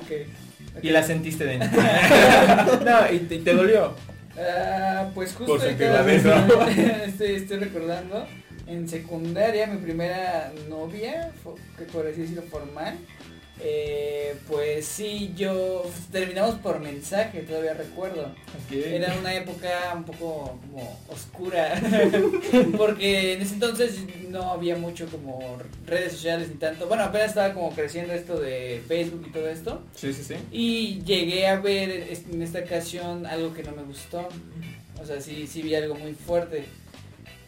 y 0.83 0.91
la 0.91 1.03
sentiste 1.03 1.45
dentro 1.45 1.71
no 2.85 3.13
y 3.13 3.19
te, 3.21 3.35
y 3.37 3.39
te 3.39 3.55
dolió. 3.55 3.95
Ah, 4.39 5.11
pues 5.15 5.35
justo 5.35 5.57
Por 5.57 5.63
ahorita 5.63 6.03
dentro. 6.03 6.67
estoy, 7.07 7.31
estoy 7.37 7.59
recordando. 7.59 8.27
En 8.67 8.89
secundaria 8.89 9.67
mi 9.69 9.79
primera 9.79 10.53
novia, 10.69 11.31
que 11.79 11.85
por 11.85 12.07
así 12.07 12.23
decirlo 12.23 12.43
formal, 12.43 12.97
eh, 13.61 14.37
pues 14.49 14.87
sí, 14.87 15.33
yo 15.37 15.83
terminamos 16.13 16.57
por 16.57 16.81
mensaje, 16.81 17.41
todavía 17.41 17.75
recuerdo. 17.75 18.35
Era 18.71 19.15
una 19.19 19.35
época 19.35 19.69
un 19.95 20.05
poco 20.05 20.59
como 20.61 20.99
oscura, 21.09 21.81
porque 22.77 23.33
en 23.35 23.43
ese 23.43 23.55
entonces 23.55 24.01
no 24.29 24.51
había 24.51 24.77
mucho 24.77 25.07
como 25.07 25.59
redes 25.87 26.13
sociales 26.13 26.49
ni 26.49 26.57
tanto. 26.57 26.87
Bueno, 26.87 27.05
apenas 27.05 27.29
estaba 27.29 27.55
como 27.55 27.71
creciendo 27.71 28.13
esto 28.13 28.39
de 28.39 28.83
Facebook 28.87 29.25
y 29.29 29.33
todo 29.33 29.49
esto. 29.49 29.83
sí 29.95 30.13
sí 30.13 30.23
sí 30.23 30.35
Y 30.53 31.03
llegué 31.05 31.47
a 31.47 31.59
ver 31.59 32.09
en 32.31 32.43
esta 32.43 32.59
ocasión 32.61 33.25
algo 33.27 33.55
que 33.55 33.63
no 33.63 33.73
me 33.73 33.85
gustó. 33.85 34.29
O 35.01 35.05
sea, 35.05 35.21
sí, 35.21 35.47
sí 35.47 35.63
vi 35.63 35.75
algo 35.75 35.95
muy 35.95 36.15
fuerte. 36.15 36.65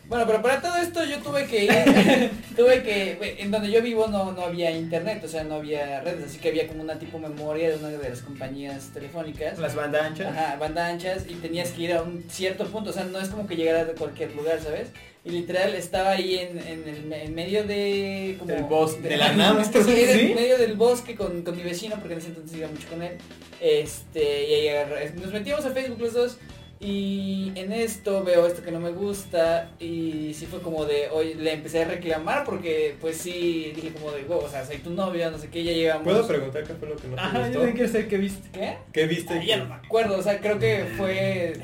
Bueno, 0.08 0.26
pero 0.26 0.40
para 0.40 0.62
todo 0.62 0.76
esto 0.76 1.04
yo 1.04 1.18
tuve 1.18 1.44
que 1.44 1.64
ir, 1.64 1.70
tuve 2.56 2.82
que, 2.82 3.36
en 3.40 3.50
donde 3.50 3.70
yo 3.70 3.82
vivo 3.82 4.06
no, 4.06 4.32
no 4.32 4.40
había 4.42 4.70
internet, 4.70 5.22
o 5.22 5.28
sea, 5.28 5.44
no 5.44 5.56
había 5.56 6.00
redes, 6.00 6.24
así 6.24 6.38
que 6.38 6.48
había 6.48 6.66
como 6.66 6.82
una 6.82 6.98
tipo 6.98 7.18
memoria 7.18 7.68
de 7.68 7.76
una 7.76 7.88
de 7.88 8.08
las 8.08 8.22
compañías 8.22 8.88
telefónicas. 8.94 9.58
las 9.58 9.74
bandas 9.74 10.02
anchas 10.02 10.34
Ajá, 10.34 10.56
banda 10.56 10.86
anchas 10.86 11.26
y 11.28 11.34
tenías 11.34 11.72
que 11.72 11.82
ir 11.82 11.92
a 11.92 12.02
un 12.02 12.24
cierto 12.30 12.64
punto, 12.68 12.88
o 12.88 12.92
sea, 12.92 13.04
no 13.04 13.20
es 13.20 13.28
como 13.28 13.46
que 13.46 13.56
llegaras 13.56 13.86
de 13.86 13.92
cualquier 13.92 14.34
lugar, 14.34 14.58
¿sabes? 14.62 14.88
Y 15.26 15.30
literal 15.30 15.74
estaba 15.74 16.12
ahí 16.12 16.38
en, 16.38 16.58
en, 16.58 16.88
el, 16.88 17.12
en 17.12 17.34
medio 17.34 17.64
de... 17.64 18.36
Como, 18.38 18.50
Del 18.50 18.62
bosque, 18.62 19.02
de 19.02 19.08
de 19.10 19.16
la 19.18 19.32
nada, 19.34 19.62
Sí, 19.62 19.72
en 19.76 20.34
medio 20.34 20.56
del 20.56 20.74
bosque 20.74 21.16
con, 21.16 21.42
con 21.42 21.54
mi 21.54 21.62
vecino, 21.62 21.96
porque 21.96 22.14
en 22.14 22.20
ese 22.20 22.28
entonces 22.28 22.56
iba 22.56 22.68
mucho 22.68 22.88
con 22.88 23.02
él. 23.02 23.18
Este, 23.60 24.48
y 24.48 24.68
ahí 24.68 25.12
nos 25.20 25.32
metíamos 25.32 25.66
a 25.66 25.70
Facebook 25.70 26.00
los 26.00 26.14
dos. 26.14 26.38
Y 26.80 27.50
en 27.56 27.72
esto 27.72 28.22
veo 28.22 28.46
esto 28.46 28.62
que 28.62 28.70
no 28.70 28.78
me 28.78 28.90
gusta 28.90 29.70
y 29.80 30.32
sí 30.34 30.46
fue 30.46 30.60
como 30.60 30.84
de, 30.84 31.08
hoy 31.10 31.34
le 31.34 31.52
empecé 31.54 31.82
a 31.82 31.88
reclamar 31.88 32.44
porque 32.44 32.94
pues 33.00 33.16
sí, 33.16 33.72
dije 33.74 33.92
como 33.92 34.12
de, 34.12 34.22
"Wow, 34.22 34.44
o 34.44 34.48
sea, 34.48 34.64
soy 34.64 34.78
tu 34.78 34.90
novia, 34.90 35.28
no 35.30 35.38
sé 35.38 35.48
qué, 35.48 35.64
ya 35.64 35.72
llevamos... 35.72 36.04
¿Puedo 36.04 36.26
preguntar 36.28 36.62
qué 36.64 36.74
fue 36.74 36.88
lo 36.88 36.96
que 36.96 37.08
no 37.08 37.16
te 37.16 37.20
ajá 37.20 37.50
yo 37.50 37.60
gustó? 37.60 37.74
quiero 37.74 37.88
saber 37.92 38.08
qué 38.08 38.16
viste 38.18 38.48
¿Qué? 38.52 38.76
¿Qué 38.92 39.06
viste? 39.06 39.34
Ay, 39.34 39.46
ya 39.48 39.56
no 39.56 39.64
me 39.66 39.74
acuerdo, 39.74 40.18
o 40.18 40.22
sea, 40.22 40.38
creo 40.40 40.58
que 40.60 40.84
fue... 40.96 41.54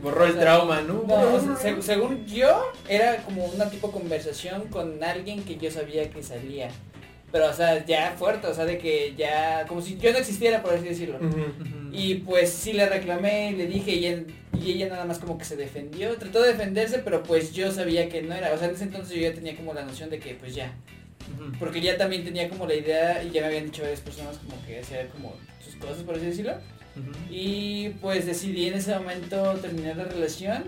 Borró 0.00 0.24
el 0.24 0.30
O 0.30 0.32
sea, 0.34 0.42
trauma, 0.42 0.80
¿no? 0.80 1.02
No, 1.06 1.34
o 1.34 1.40
sea, 1.40 1.72
seg- 1.74 1.82
según 1.82 2.24
yo, 2.26 2.62
era 2.88 3.18
como 3.24 3.44
una 3.46 3.68
tipo 3.68 3.90
conversación 3.92 4.68
con 4.68 5.02
alguien 5.04 5.42
que 5.42 5.56
yo 5.56 5.70
sabía 5.70 6.08
que 6.08 6.22
salía. 6.22 6.70
Pero, 7.32 7.48
o 7.48 7.52
sea, 7.52 7.84
ya 7.86 8.14
fuerte, 8.18 8.46
o 8.48 8.54
sea, 8.54 8.64
de 8.64 8.76
que 8.78 9.14
ya, 9.16 9.64
como 9.68 9.80
si 9.80 9.96
yo 9.98 10.12
no 10.12 10.18
existiera, 10.18 10.62
por 10.62 10.74
así 10.74 10.84
decirlo. 10.84 11.18
Y 11.92 12.14
pues 12.16 12.50
sí 12.50 12.72
le 12.72 12.88
reclamé, 12.88 13.52
le 13.52 13.66
dije 13.66 13.92
y, 13.92 14.06
él- 14.06 14.26
y 14.60 14.72
ella 14.72 14.88
nada 14.88 15.04
más 15.04 15.18
como 15.18 15.38
que 15.38 15.44
se 15.44 15.56
defendió, 15.56 16.16
trató 16.16 16.42
de 16.42 16.48
defenderse, 16.52 16.98
pero 17.00 17.22
pues 17.22 17.52
yo 17.52 17.70
sabía 17.72 18.08
que 18.08 18.22
no 18.22 18.34
era, 18.34 18.52
o 18.52 18.58
sea, 18.58 18.68
en 18.68 18.74
ese 18.74 18.84
entonces 18.84 19.14
yo 19.14 19.22
ya 19.22 19.32
tenía 19.34 19.56
como 19.56 19.74
la 19.74 19.82
noción 19.84 20.10
de 20.10 20.18
que 20.18 20.34
pues 20.34 20.54
ya, 20.54 20.72
porque 21.58 21.80
ya 21.80 21.96
también 21.96 22.24
tenía 22.24 22.48
como 22.48 22.66
la 22.66 22.74
idea 22.74 23.22
y 23.22 23.30
ya 23.30 23.40
me 23.42 23.46
habían 23.48 23.64
dicho 23.66 23.82
varias 23.82 24.00
personas 24.00 24.36
como 24.38 24.60
que 24.66 24.80
hacía 24.80 25.08
como 25.08 25.34
sus 25.64 25.76
cosas, 25.76 26.02
por 26.02 26.16
así 26.16 26.26
decirlo. 26.26 26.54
Y 27.30 27.90
pues 28.00 28.26
decidí 28.26 28.66
en 28.66 28.74
ese 28.74 28.94
momento 28.96 29.54
terminar 29.62 29.96
la 29.96 30.04
relación. 30.04 30.64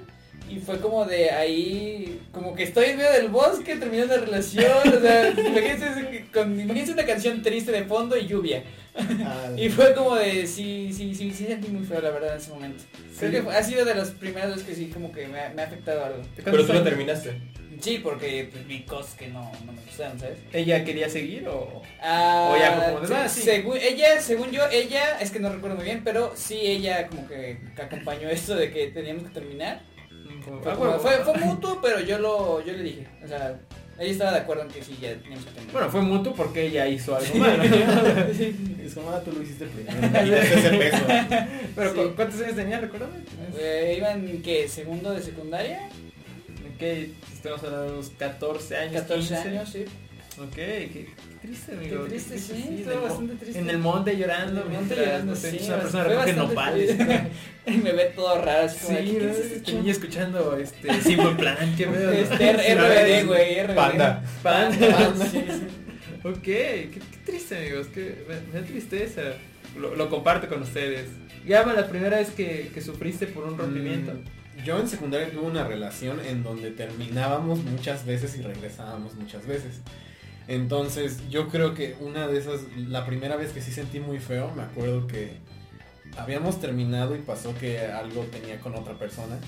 Y 0.55 0.59
fue 0.59 0.81
como 0.81 1.05
de 1.05 1.31
ahí, 1.31 2.21
como 2.33 2.55
que 2.55 2.65
estoy 2.65 2.87
en 2.91 2.97
medio 2.99 3.13
del 3.13 3.29
bosque 3.29 3.77
terminando 3.77 4.17
la 4.17 4.23
relación. 4.25 4.89
O 4.89 5.01
sea, 5.01 5.31
imagínense, 5.31 6.27
con, 6.33 6.59
imagínense 6.61 6.93
una 6.93 7.07
canción 7.07 7.43
triste 7.43 7.73
de 7.73 7.85
fondo 7.85 8.17
y 8.17 8.27
lluvia. 8.27 8.63
Ah, 8.95 9.51
Y 9.57 9.69
fue 9.71 9.95
como 9.95 10.17
de, 10.17 10.47
sí, 10.47 10.91
sí, 10.93 11.15
sí, 11.15 11.31
sí 11.33 11.47
sentí 11.47 11.69
muy 11.69 11.85
feo 11.87 12.01
la 12.03 12.11
verdad 12.11 12.33
en 12.35 12.41
ese 12.41 12.51
momento. 12.51 12.85
Creo 13.19 13.31
Sí. 13.31 13.37
que 13.37 13.43
fue- 13.43 13.57
ha 13.57 13.63
sido 13.63 13.85
de 13.85 13.95
las 13.95 14.11
primeras 14.11 14.51
veces 14.51 14.65
que 14.65 14.75
sí 14.75 14.87
como 14.93 15.11
que 15.13 15.27
me 15.27 15.41
ha, 15.41 15.49
me 15.51 15.63
ha 15.63 15.67
afectado 15.67 16.05
algo. 16.05 16.23
Pero 16.45 16.67
tú 16.67 16.73
lo 16.73 16.83
terminaste. 16.83 17.41
Sí, 17.81 17.99
porque 18.01 18.49
pues, 18.53 18.65
vi 18.69 18.83
cosas 18.83 19.15
que 19.15 19.27
no, 19.29 19.51
no 19.67 19.73
me 19.73 19.81
gustaron, 19.83 20.21
¿sabes? 20.21 20.39
¿Ella 20.53 20.85
quería 20.85 21.09
seguir 21.09 21.49
o...? 21.49 21.83
Ah, 22.01 22.53
O 22.55 22.57
ya 22.57 22.73
fue 22.77 22.95
como 22.95 23.07
de, 23.09 23.15
"Ah, 23.17 23.29
sí". 23.29 23.41
según 23.41 23.77
ella, 23.79 24.21
según 24.21 24.51
yo, 24.53 24.63
ella, 24.71 25.19
es 25.21 25.33
que 25.33 25.41
no 25.41 25.49
recuerdo 25.53 25.77
muy 25.77 25.85
bien, 25.87 26.03
pero 26.05 26.33
sí 26.37 26.61
ella 26.61 27.09
como 27.09 27.27
que 27.27 27.59
acompañó 27.83 28.29
esto 28.29 28.55
de 28.55 28.71
que 28.71 28.89
teníamos 28.89 29.25
que 29.25 29.31
terminar. 29.31 29.81
Ah, 30.67 30.99
fue, 31.01 31.13
fue 31.25 31.35
mutuo, 31.39 31.79
pero 31.83 32.01
yo 32.01 32.19
lo, 32.19 32.65
yo 32.65 32.73
le 32.73 32.83
dije, 32.83 33.07
o 33.25 33.29
sea, 33.29 33.59
ella 33.99 34.11
estaba 34.13 34.33
de 34.33 34.39
acuerdo 34.39 34.63
en 34.63 34.69
que 34.69 34.83
sí 34.83 34.97
ya 35.01 35.15
teníamos 35.15 35.45
que 35.45 35.51
terminar. 35.53 35.73
Bueno, 35.73 35.91
fue 35.91 36.01
mutuo 36.03 36.35
porque 36.35 36.67
ella 36.67 36.87
hizo 36.89 37.15
algo 37.17 37.35
malo. 37.37 37.63
Es 38.83 38.95
como, 38.95 39.11
ah, 39.11 39.21
tú 39.25 39.33
lo 39.33 39.43
hiciste 39.43 39.67
primero. 39.67 39.99
Ese 40.37 40.71
peso. 40.71 41.05
Pero 41.77 41.91
Sí. 41.93 41.97
¿cu- 41.99 42.13
¿cuántos 42.17 42.41
años 42.43 42.57
tenías, 42.57 42.81
recuérdame? 42.81 43.15
Eh, 43.59 43.95
iban 43.99 44.43
que 44.43 44.69
segundo 44.69 45.13
de 45.13 45.23
secundaria, 45.23 45.89
Ok, 46.75 46.83
estamos 47.33 47.63
hablando 47.63 47.85
de 47.87 47.93
unos 47.93 48.11
14 48.11 48.77
años. 48.77 49.03
14 49.03 49.29
15. 49.35 49.49
años, 49.49 49.69
sí. 49.71 49.85
Ok, 50.39 50.55
qué, 50.55 51.07
triste, 51.43 51.73
amigo. 51.73 52.05
Qué 52.05 52.09
triste, 52.11 52.39
sí, 52.39 52.65
en 52.69 52.79
estaba 52.79 52.95
el 52.95 53.01
mo- 53.03 53.09
bastante 53.09 53.35
triste. 53.37 53.59
En 53.61 53.71
el 53.71 53.79
monte 53.79 54.17
llorando. 54.17 54.61
En 54.63 54.67
el 54.67 54.73
monte 54.73 54.95
mientras, 54.95 54.99
llorando, 55.07 55.33
no 55.33 55.37
sé, 55.37 55.51
sí, 55.51 55.57
es 55.59 55.67
una 55.69 55.77
persona 55.81 56.05
fue 56.05 56.13
recoge 56.15 56.33
bastante 56.33 56.55
nopales. 56.55 56.87
triste. 56.97 57.31
Y 57.67 57.71
me 57.77 57.93
ve 57.93 58.05
todo 58.17 58.43
raro, 58.43 58.65
así 58.67 58.79
como, 58.87 58.99
Sí, 58.99 59.05
¿qué 59.05 59.21
¿no? 59.21 59.31
es 59.31 59.75
niño 59.75 59.93
escuchando 59.93 60.57
este 60.57 61.01
Simple 61.03 61.35
Plan, 61.35 61.75
qué 61.77 61.87
pedo. 61.87 62.13
Este 62.13 62.75
RBD, 62.75 63.27
güey, 63.27 63.63
RBD. 63.63 63.75
Panda. 63.75 64.23
Panda. 64.43 65.13
Sí, 65.31 65.45
sí. 65.49 66.19
Ok, 66.25 66.43
qué, 66.43 66.91
qué 66.93 67.01
triste, 67.27 67.59
amigos, 67.59 67.89
que 67.89 68.25
me, 68.27 68.41
me 68.53 68.61
da 68.61 68.67
tristeza. 68.67 69.21
Lo, 69.79 69.95
lo 69.97 70.09
comparto 70.09 70.49
con 70.49 70.63
ustedes. 70.63 71.09
Ya 71.47 71.65
la 71.67 71.87
primera 71.89 72.17
vez 72.19 72.31
que, 72.31 72.71
que 72.73 72.81
sufriste 72.81 73.27
por 73.27 73.45
un 73.45 73.59
rompimiento. 73.59 74.13
Mm, 74.13 74.65
Yo 74.65 74.79
en 74.79 74.89
secundaria 74.89 75.31
tuve 75.31 75.43
una 75.43 75.65
relación 75.67 76.21
en 76.25 76.43
donde 76.43 76.71
terminábamos 76.71 77.59
muchas 77.65 78.07
veces 78.07 78.37
y 78.39 78.43
regresábamos 78.43 79.15
muchas 79.15 79.47
veces. 79.47 79.81
Entonces 80.49 81.29
yo 81.31 81.49
creo 81.49 81.75
que 81.75 81.97
una 82.01 82.27
de 82.27 82.39
esas, 82.39 82.61
la 82.77 83.07
primera 83.07 83.37
vez 83.37 83.53
que 83.53 83.61
sí 83.61 83.73
sentí 83.73 84.01
muy 84.01 84.19
feo, 84.19 84.53
me 84.55 84.63
acuerdo 84.63 85.07
que 85.07 85.37
habíamos 86.17 86.61
terminado 86.61 87.15
y 87.15 87.21
pasó 87.21 87.55
que 87.59 87.81
algo 87.81 88.23
tenía 88.25 88.61
con 88.61 88.75
otra 88.75 88.95
persona. 88.95 89.39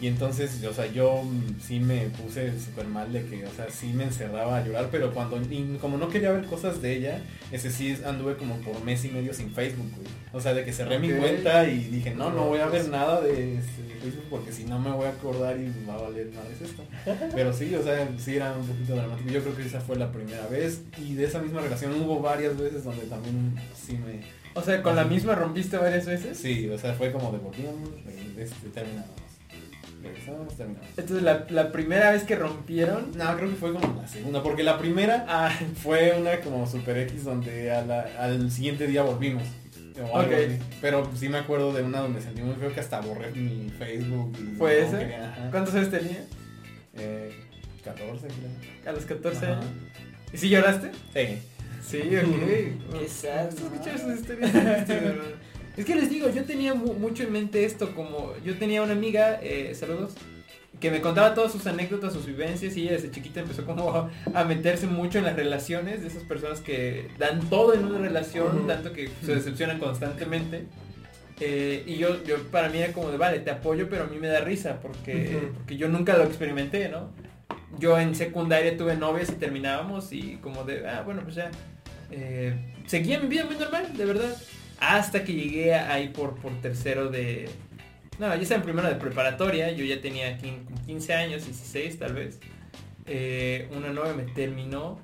Y 0.00 0.06
entonces, 0.06 0.64
o 0.64 0.72
sea, 0.72 0.86
yo 0.86 1.22
sí 1.60 1.78
me 1.78 2.06
puse 2.06 2.58
súper 2.58 2.86
mal 2.86 3.12
de 3.12 3.26
que, 3.26 3.44
o 3.44 3.52
sea, 3.52 3.68
sí 3.70 3.88
me 3.94 4.04
encerraba 4.04 4.56
a 4.56 4.64
llorar, 4.66 4.88
pero 4.90 5.12
cuando, 5.12 5.36
y 5.36 5.76
como 5.78 5.98
no 5.98 6.08
quería 6.08 6.32
ver 6.32 6.46
cosas 6.46 6.80
de 6.80 6.96
ella, 6.96 7.22
ese 7.52 7.70
sí 7.70 7.94
anduve 8.06 8.36
como 8.36 8.56
por 8.60 8.82
mes 8.82 9.04
y 9.04 9.08
medio 9.10 9.34
sin 9.34 9.50
Facebook, 9.52 9.90
güey. 9.94 10.08
O 10.32 10.40
sea, 10.40 10.54
de 10.54 10.64
que 10.64 10.72
cerré 10.72 10.98
mi 10.98 11.10
cuenta 11.10 11.68
y 11.68 11.78
dije, 11.88 12.14
no, 12.14 12.30
no 12.30 12.46
voy 12.46 12.60
a 12.60 12.66
ver 12.66 12.88
nada 12.88 13.20
de 13.20 13.58
Facebook 14.00 14.24
porque 14.30 14.52
si 14.52 14.64
no 14.64 14.78
me 14.78 14.90
voy 14.90 15.04
a 15.04 15.10
acordar 15.10 15.56
y 15.58 15.64
me 15.64 15.86
va 15.86 15.96
a 15.96 16.02
valer 16.02 16.30
nada 16.32 16.46
es 16.50 16.62
esto. 16.62 16.82
Pero 17.34 17.52
sí, 17.52 17.74
o 17.74 17.82
sea, 17.82 18.08
sí 18.16 18.36
era 18.36 18.54
un 18.54 18.66
poquito 18.66 18.94
dramático. 18.96 19.28
Yo 19.28 19.42
creo 19.42 19.54
que 19.56 19.66
esa 19.66 19.80
fue 19.80 19.96
la 19.96 20.10
primera 20.10 20.46
vez 20.46 20.80
y 20.96 21.14
de 21.14 21.24
esa 21.26 21.40
misma 21.42 21.60
relación 21.60 21.92
hubo 22.00 22.20
varias 22.20 22.56
veces 22.56 22.84
donde 22.84 23.02
también 23.04 23.54
sí 23.74 23.98
me... 23.98 24.22
O 24.54 24.62
sea, 24.62 24.82
con 24.82 24.96
la 24.96 25.04
misma 25.04 25.34
rompiste 25.34 25.76
varias 25.76 26.06
veces. 26.06 26.38
Sí, 26.38 26.68
o 26.70 26.78
sea, 26.78 26.94
fue 26.94 27.12
como 27.12 27.30
de 27.32 27.38
volvíamos, 27.38 27.90
de- 28.04 28.42
este, 28.42 28.68
terminamos. 28.70 29.10
Regresamos, 30.02 30.56
terminamos. 30.56 30.88
Entonces 30.96 31.22
la, 31.22 31.46
la 31.50 31.72
primera 31.72 32.10
vez 32.12 32.24
que 32.24 32.36
rompieron. 32.36 33.10
No, 33.16 33.36
creo 33.36 33.50
que 33.50 33.56
fue 33.56 33.72
como 33.72 34.00
la 34.00 34.08
segunda, 34.08 34.42
porque 34.42 34.62
la 34.62 34.78
primera 34.78 35.26
Ah, 35.28 35.50
fue 35.82 36.14
una 36.18 36.40
como 36.40 36.66
super 36.66 36.96
X 36.98 37.24
donde 37.24 37.70
a 37.70 37.84
la- 37.84 38.08
al 38.18 38.50
siguiente 38.50 38.86
día 38.86 39.02
volvimos. 39.02 39.42
o 40.00 40.16
algo 40.18 40.32
Ok. 40.34 40.38
así. 40.46 40.58
Pero 40.80 41.10
sí 41.14 41.28
me 41.28 41.38
acuerdo 41.38 41.72
de 41.74 41.82
una 41.82 42.00
donde 42.00 42.22
sentí 42.22 42.40
muy 42.42 42.54
feo 42.54 42.72
que 42.72 42.80
hasta 42.80 43.00
borré 43.00 43.30
mi 43.32 43.68
Facebook. 43.78 44.34
Y 44.38 44.56
¿Fue 44.56 44.80
no 44.80 44.86
esa? 44.86 44.98
quería-. 44.98 45.48
¿Cuántos 45.50 45.74
años 45.74 45.90
tenía? 45.90 46.24
Eh, 46.94 47.34
14 47.84 48.26
creo. 48.28 48.86
A 48.86 48.92
los 48.92 49.04
14 49.04 49.44
Ajá. 49.46 49.52
años. 49.58 49.66
¿Y 50.32 50.36
si 50.38 50.48
lloraste? 50.48 50.90
Sí. 51.12 51.38
Sí, 51.86 51.98
ok. 52.16 52.98
Qué 53.00 53.08
sad, 53.08 53.48
escuchar 53.48 53.94
esas 53.96 54.20
historias. 54.20 54.52
Es 55.76 55.84
que 55.84 55.94
les 55.94 56.10
digo, 56.10 56.28
yo 56.30 56.44
tenía 56.44 56.74
mu- 56.74 56.94
mucho 56.94 57.22
en 57.22 57.32
mente 57.32 57.64
esto, 57.64 57.94
como 57.94 58.34
yo 58.44 58.56
tenía 58.58 58.82
una 58.82 58.92
amiga, 58.92 59.38
eh, 59.42 59.74
saludos, 59.74 60.12
que 60.78 60.90
me 60.90 61.00
contaba 61.00 61.34
todas 61.34 61.52
sus 61.52 61.66
anécdotas, 61.66 62.12
sus 62.12 62.26
vivencias 62.26 62.76
y 62.76 62.82
ella 62.82 62.92
desde 62.92 63.10
chiquita 63.10 63.40
empezó 63.40 63.64
como 63.64 64.10
a, 64.34 64.44
meterse 64.44 64.86
mucho 64.86 65.18
en 65.18 65.24
las 65.24 65.36
relaciones 65.36 66.02
de 66.02 66.08
esas 66.08 66.22
personas 66.24 66.60
que 66.60 67.08
dan 67.18 67.40
todo 67.48 67.74
en 67.74 67.84
una 67.84 67.98
relación, 67.98 68.66
tanto 68.66 68.92
que 68.92 69.10
se 69.24 69.34
decepcionan 69.34 69.78
constantemente. 69.78 70.64
Eh, 71.42 71.84
y 71.86 71.96
yo, 71.96 72.22
yo 72.24 72.36
para 72.50 72.68
mí 72.68 72.78
era 72.78 72.92
como 72.92 73.10
de, 73.10 73.16
vale, 73.16 73.38
te 73.40 73.50
apoyo, 73.50 73.88
pero 73.88 74.04
a 74.04 74.06
mí 74.06 74.18
me 74.18 74.28
da 74.28 74.40
risa 74.40 74.80
porque, 74.80 75.38
porque 75.54 75.76
yo 75.78 75.88
nunca 75.88 76.16
lo 76.18 76.24
experimenté, 76.24 76.90
¿no? 76.90 77.10
Yo 77.78 77.98
en 77.98 78.14
secundaria 78.14 78.76
tuve 78.76 78.96
novias 78.96 79.30
y 79.30 79.34
terminábamos 79.34 80.12
y 80.12 80.36
como 80.42 80.64
de, 80.64 80.86
ah, 80.86 81.02
bueno, 81.04 81.22
pues 81.22 81.36
ya. 81.36 81.50
eh, 82.10 82.54
seguía 82.86 83.18
mi 83.20 83.28
vida 83.28 83.44
muy 83.44 83.56
normal, 83.56 83.86
de 83.96 84.04
verdad. 84.04 84.36
Hasta 84.80 85.24
que 85.24 85.34
llegué 85.34 85.74
ahí 85.74 86.08
por, 86.08 86.36
por 86.36 86.52
tercero 86.60 87.08
de... 87.10 87.48
No, 88.18 88.34
yo 88.34 88.42
estaba 88.42 88.58
en 88.58 88.64
primero 88.64 88.88
de 88.88 88.96
preparatoria, 88.96 89.70
yo 89.72 89.84
ya 89.84 90.00
tenía 90.00 90.38
quin- 90.38 90.64
15 90.86 91.14
años, 91.14 91.44
16 91.46 91.98
tal 91.98 92.14
vez. 92.14 92.38
Eh, 93.06 93.68
una 93.76 93.92
novia 93.92 94.12
me 94.14 94.24
terminó. 94.24 94.98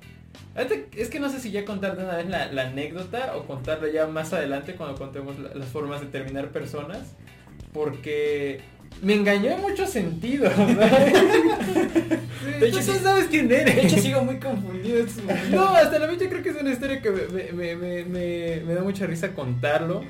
Es 0.95 1.09
que 1.09 1.19
no 1.19 1.29
sé 1.29 1.39
si 1.39 1.51
ya 1.51 1.65
contar 1.65 1.95
de 1.97 2.03
una 2.03 2.15
vez 2.17 2.27
la, 2.27 2.51
la 2.51 2.67
anécdota 2.67 3.35
o 3.35 3.45
contarla 3.45 3.89
ya 3.91 4.07
más 4.07 4.33
adelante 4.33 4.73
cuando 4.75 4.97
contemos 4.97 5.37
la- 5.39 5.53
las 5.53 5.67
formas 5.69 6.01
de 6.01 6.07
terminar 6.07 6.51
personas. 6.51 7.15
Porque 7.73 8.61
me 9.01 9.13
engañó 9.13 9.51
en 9.51 9.61
muchos 9.61 9.89
sentidos. 9.89 10.51
De 12.59 12.67
hecho, 12.69 12.77
Tú 12.77 12.83
sí- 12.83 12.99
sabes 13.03 13.25
quién 13.29 13.51
eres. 13.51 13.75
De 13.75 13.81
hecho, 13.83 13.97
sigo 13.97 14.23
muy 14.23 14.39
confundido. 14.39 15.05
No, 15.51 15.67
hasta 15.75 15.99
la 15.99 16.07
fecha 16.07 16.27
creo 16.29 16.41
que 16.41 16.49
es 16.49 16.55
una 16.59 16.71
historia 16.71 17.01
que 17.01 17.11
me, 17.11 17.51
me- 17.53 17.75
me- 17.75 18.03
me- 18.05 18.61
me 18.65 18.73
da 18.73 18.81
mucha 18.83 19.05
risa 19.05 19.33
contarlo. 19.33 20.03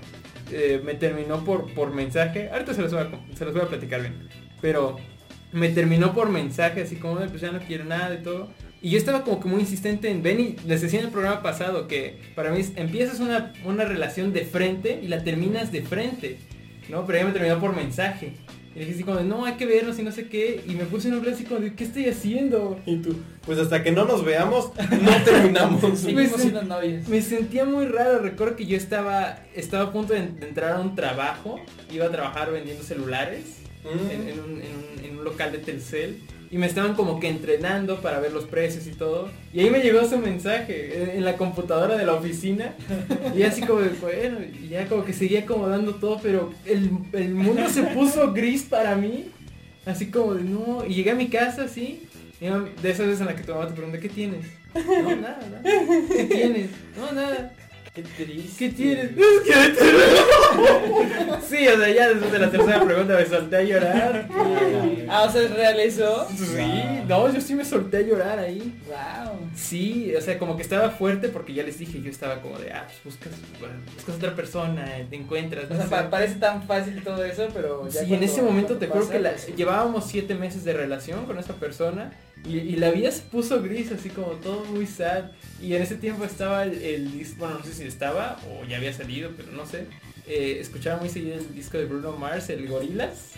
Eh, 0.52 0.82
me 0.86 0.93
terminó 0.93 1.43
por, 1.43 1.73
por 1.73 1.93
mensaje. 1.93 2.50
Ahorita 2.52 2.73
se 2.73 2.82
los, 2.82 2.93
voy 2.93 3.02
a, 3.02 3.36
se 3.38 3.43
los 3.43 3.54
voy 3.54 3.63
a 3.63 3.67
platicar 3.67 4.02
bien. 4.02 4.30
Pero 4.62 4.95
me 5.52 5.69
terminó 5.69 6.13
por 6.13 6.30
mensaje, 6.30 6.82
así 6.84 6.95
como, 6.95 7.19
"Ay, 7.19 7.28
pues 7.30 7.41
ya 7.41 7.52
no 7.52 7.60
quiero 7.60 7.84
nada 7.86 8.13
y 8.15 8.23
todo. 8.23 8.50
Y 8.82 8.91
yo 8.91 8.97
estaba 8.97 9.23
como 9.23 9.39
que 9.41 9.50
muy 9.50 9.62
insistente 9.62 10.10
en 10.10 10.21
Benny, 10.23 10.56
les 10.65 10.82
decía 10.82 11.00
en 11.00 11.08
el 11.08 11.12
programa 11.12 11.41
pasado 11.41 11.88
que 11.88 12.19
para 12.36 12.52
mí 12.52 12.60
es- 12.62 12.73
empiezas 12.78 13.19
una, 13.19 13.52
una 13.65 13.84
relación 13.86 14.32
de 14.32 14.45
frente 14.45 15.00
y 15.04 15.08
la 15.08 15.23
terminas 15.23 15.71
de 15.71 15.82
frente. 15.82 16.38
¿No? 16.88 17.06
Pero 17.06 17.17
ella 17.17 17.28
me 17.28 17.34
terminó 17.34 17.60
por 17.60 17.76
mensaje. 17.76 18.32
Y 18.78 18.82
dije 18.82 18.92
así 18.94 19.04
como, 19.04 19.20
no, 19.22 19.44
hay 19.44 19.54
que 19.56 19.66
vernos 19.66 19.98
y 19.98 20.04
no 20.04 20.12
sé 20.12 20.28
qué. 20.30 20.62
Y 20.68 20.76
me 20.76 20.84
puse 20.86 21.08
en 21.08 21.16
un 21.16 21.22
plan 21.22 21.34
así 21.34 21.46
como, 21.46 21.62
de, 21.62 21.74
¿qué 21.74 21.84
estoy 21.84 22.06
haciendo? 22.06 22.80
Y 22.86 22.98
tú, 22.98 23.16
pues 23.44 23.58
hasta 23.58 23.82
que 23.82 23.92
no 23.92 24.06
nos 24.06 24.24
veamos, 24.24 24.72
no 25.02 25.12
terminamos. 25.26 25.82
Seguimos 26.00 26.32
Me- 26.32 26.38
siendo 26.38 26.62
novios. 26.62 27.08
Me 27.08 27.22
sentía 27.24 27.66
muy 27.66 27.88
raro, 27.88 28.20
recuerdo 28.20 28.56
que 28.56 28.68
yo 28.68 28.78
estaba, 28.78 29.40
estaba 29.56 29.86
a 29.86 29.92
punto 29.92 30.13
de, 30.13 30.28
de 30.28 30.48
entrar 30.48 30.74
a 30.74 30.80
un 30.80 30.94
trabajo, 30.96 31.60
iba 31.92 32.06
a 32.06 32.12
trabajar 32.12 32.52
vendiendo 32.52 32.84
celulares 32.84 33.42
Mm. 33.84 34.12
en, 34.12 34.28
en 34.30 34.40
un, 34.40 34.50
en 34.62 34.68
un- 34.76 35.06
en 35.06 35.18
un 35.20 35.24
local 35.24 35.52
de 35.54 35.60
Telcel 35.60 36.18
y 36.50 36.58
me 36.58 36.66
estaban 36.66 36.96
como 36.96 37.20
que 37.20 37.28
entrenando 37.28 38.02
para 38.02 38.20
ver 38.20 38.32
los 38.32 38.46
precios 38.46 38.88
y 38.88 38.92
todo 38.92 39.30
y 39.54 39.60
ahí 39.60 39.70
me 39.70 39.82
llegó 39.82 40.08
su 40.08 40.18
mensaje 40.18 41.04
en, 41.04 41.10
en 41.18 41.26
la 41.26 41.36
computadora 41.36 41.98
de 41.98 42.06
la 42.06 42.14
oficina 42.14 42.74
y 43.36 43.44
así 43.44 43.62
como 43.62 43.82
de, 43.82 43.90
bueno, 44.02 44.40
y 44.42 44.70
ya 44.70 44.88
como 44.88 45.04
que 45.04 45.14
seguía 45.14 45.42
acomodando 45.42 45.96
todo 45.96 46.20
pero 46.22 46.54
el, 46.66 46.90
el 47.14 47.36
mundo 47.36 47.70
se 47.70 47.84
puso 47.84 48.34
gris 48.34 48.64
para 48.64 48.96
mí, 48.96 49.32
así 49.86 50.10
como 50.10 50.36
de 50.36 50.44
no, 50.44 50.86
y 50.86 50.96
llegué 50.96 51.12
a 51.12 51.16
mi 51.16 51.28
casa 51.28 51.64
así, 51.64 52.04
de 52.40 52.90
esas 52.90 53.08
veces 53.08 53.22
en 53.22 53.28
la 53.28 53.36
que 53.36 53.44
tu 53.44 53.52
mamá 53.54 53.68
te 53.68 53.74
pregunta, 53.74 54.00
¿qué 54.00 54.10
tienes? 54.10 54.46
No, 54.76 55.16
nada, 55.16 55.40
nada. 55.50 55.62
¿Qué 55.64 56.26
tienes? 56.26 56.70
No, 56.96 57.12
nada. 57.12 57.52
Qué 57.98 58.04
triste. 58.26 58.58
¿Qué 58.60 58.70
tienes? 58.70 59.10
Sí, 61.50 61.68
o 61.68 61.78
sea, 61.78 61.90
ya 61.90 62.10
después 62.10 62.32
de 62.32 62.40
la 62.40 62.52
tercera 62.52 62.84
pregunta 62.86 63.16
me 63.16 63.26
solté 63.26 63.56
a 63.56 63.64
llorar. 63.64 64.28
Ah, 65.10 65.24
o 65.28 65.32
sea, 65.32 65.42
¿es 65.42 65.52
real 65.52 65.80
eso? 65.80 66.28
Sí, 66.30 66.74
no, 67.08 67.34
yo 67.34 67.42
sí 67.42 67.56
me 67.56 67.66
solté 67.66 67.98
a 67.98 68.02
llorar 68.02 68.38
ahí. 68.40 68.78
Wow. 68.88 69.40
Sí, 69.56 70.14
o 70.16 70.22
sea, 70.22 70.38
como 70.38 70.56
que 70.58 70.62
estaba 70.64 70.90
fuerte 70.92 71.30
porque 71.30 71.54
ya 71.54 71.64
les 71.64 71.80
dije, 71.80 72.02
yo 72.02 72.10
estaba 72.12 72.42
como 72.42 72.60
de, 72.60 72.72
ah, 72.72 72.86
pues 72.86 73.16
buscas, 73.16 73.34
buscas 73.96 74.16
otra 74.16 74.36
persona, 74.36 74.86
te 75.10 75.16
encuentras. 75.16 75.66
O 75.66 75.70
no 75.74 75.76
sea, 75.78 75.86
sé. 75.86 75.90
pa- 75.90 76.10
parece 76.10 76.36
tan 76.36 76.64
fácil 76.68 77.02
todo 77.04 77.24
eso, 77.24 77.48
pero 77.54 77.88
ya 77.90 78.04
Sí, 78.04 78.14
en 78.14 78.22
ese 78.24 78.42
momento 78.42 78.78
te 78.78 78.88
juro 78.88 79.10
que 79.10 79.20
la- 79.20 79.32
pasa, 79.32 79.46
pues, 79.48 79.58
llevábamos 79.58 80.06
siete 80.06 80.36
meses 80.36 80.64
de 80.66 80.74
relación 80.74 81.26
con 81.26 81.40
esa 81.40 81.54
persona 81.54 82.12
y, 82.45 82.58
y 82.58 82.76
la 82.78 82.91
vida 82.91 83.12
se 83.12 83.21
puso 83.23 83.62
gris, 83.62 83.91
así 83.91 84.10
como 84.10 84.28
todo 84.34 84.63
muy 84.65 84.86
sad. 84.86 85.26
Y 85.62 85.73
en 85.76 85.82
ese 85.82 85.95
tiempo 85.95 86.23
estaba 86.26 86.63
el, 86.63 86.82
el 86.82 87.12
dis- 87.13 87.36
bueno, 87.38 87.58
no 87.60 87.65
sé 87.65 87.73
si 87.73 87.84
estaba 87.84 88.38
o 88.50 88.65
ya 88.65 88.78
había 88.78 88.93
salido, 88.93 89.32
pero 89.36 89.52
no 89.52 89.65
sé. 89.65 89.86
eh, 90.28 90.58
escuchaba 90.60 91.00
muy 91.00 91.10
seguido 91.10 91.36
el 91.36 91.54
disco 91.56 91.78
de 91.78 91.86
Bruno 91.86 92.12
Mars, 92.13 92.50
el 92.50 92.67
Gorilas. 92.67 93.32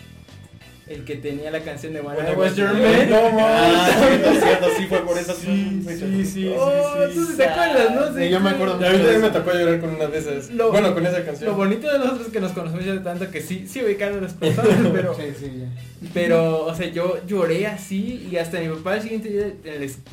El 0.86 1.04
que 1.04 1.14
tenía 1.14 1.52
la 1.52 1.60
canción 1.60 1.92
de 1.92 2.00
When 2.00 2.16
I 2.16 2.34
Was 2.34 2.56
Your 2.56 2.72
Man. 2.72 3.10
No, 3.10 3.30
mames. 3.30 3.38
Ah, 3.40 3.90
cierto, 4.08 4.40
cierto, 4.40 4.66
sí 4.76 4.86
fue 4.88 4.98
por 5.06 5.16
eso. 5.16 5.34
Sí, 5.34 5.82
sí, 5.86 6.24
sí, 6.26 6.52
Oh, 6.58 6.94
sí, 7.08 7.14
tú 7.14 7.26
sí. 7.26 7.36
¿Te 7.36 7.44
acuerdas, 7.44 7.94
no? 7.94 8.18
Sí, 8.18 8.28
yo 8.28 8.40
me 8.40 8.50
acuerdo 8.50 8.80
Y 8.80 8.84
a 8.84 8.90
mí 8.90 8.96
también 8.98 9.20
me 9.20 9.30
tocó 9.30 9.52
llorar 9.52 9.80
con 9.80 9.90
una 9.90 10.06
de 10.08 10.18
esas. 10.18 10.50
Lo- 10.50 10.72
bueno, 10.72 10.92
con 10.92 11.06
esa 11.06 11.20
Lo 11.20 11.24
canción. 11.26 11.56
bonito 11.56 11.86
de 11.92 11.96
nosotros 12.00 12.26
es 12.26 12.32
que 12.32 12.40
nos 12.40 12.50
conocemos 12.52 12.84
ya 12.84 12.92
de 12.94 12.98
tanto 13.00 13.30
que 13.30 13.40
sí, 13.40 13.66
sí 13.68 13.84
ubicaron 13.84 14.20
las 14.20 14.32
personas, 14.32 14.76
pero... 14.92 15.14
Sí, 15.14 15.22
sí, 15.38 15.52
ya. 15.60 15.66
Pero, 16.14 16.64
o 16.64 16.74
sea, 16.74 16.90
yo 16.90 17.24
lloré 17.26 17.66
así 17.66 18.26
y 18.30 18.36
hasta 18.36 18.58
mi 18.58 18.68
papá 18.68 18.96
el 18.96 19.02
siguiente 19.02 19.28
día, 19.28 19.52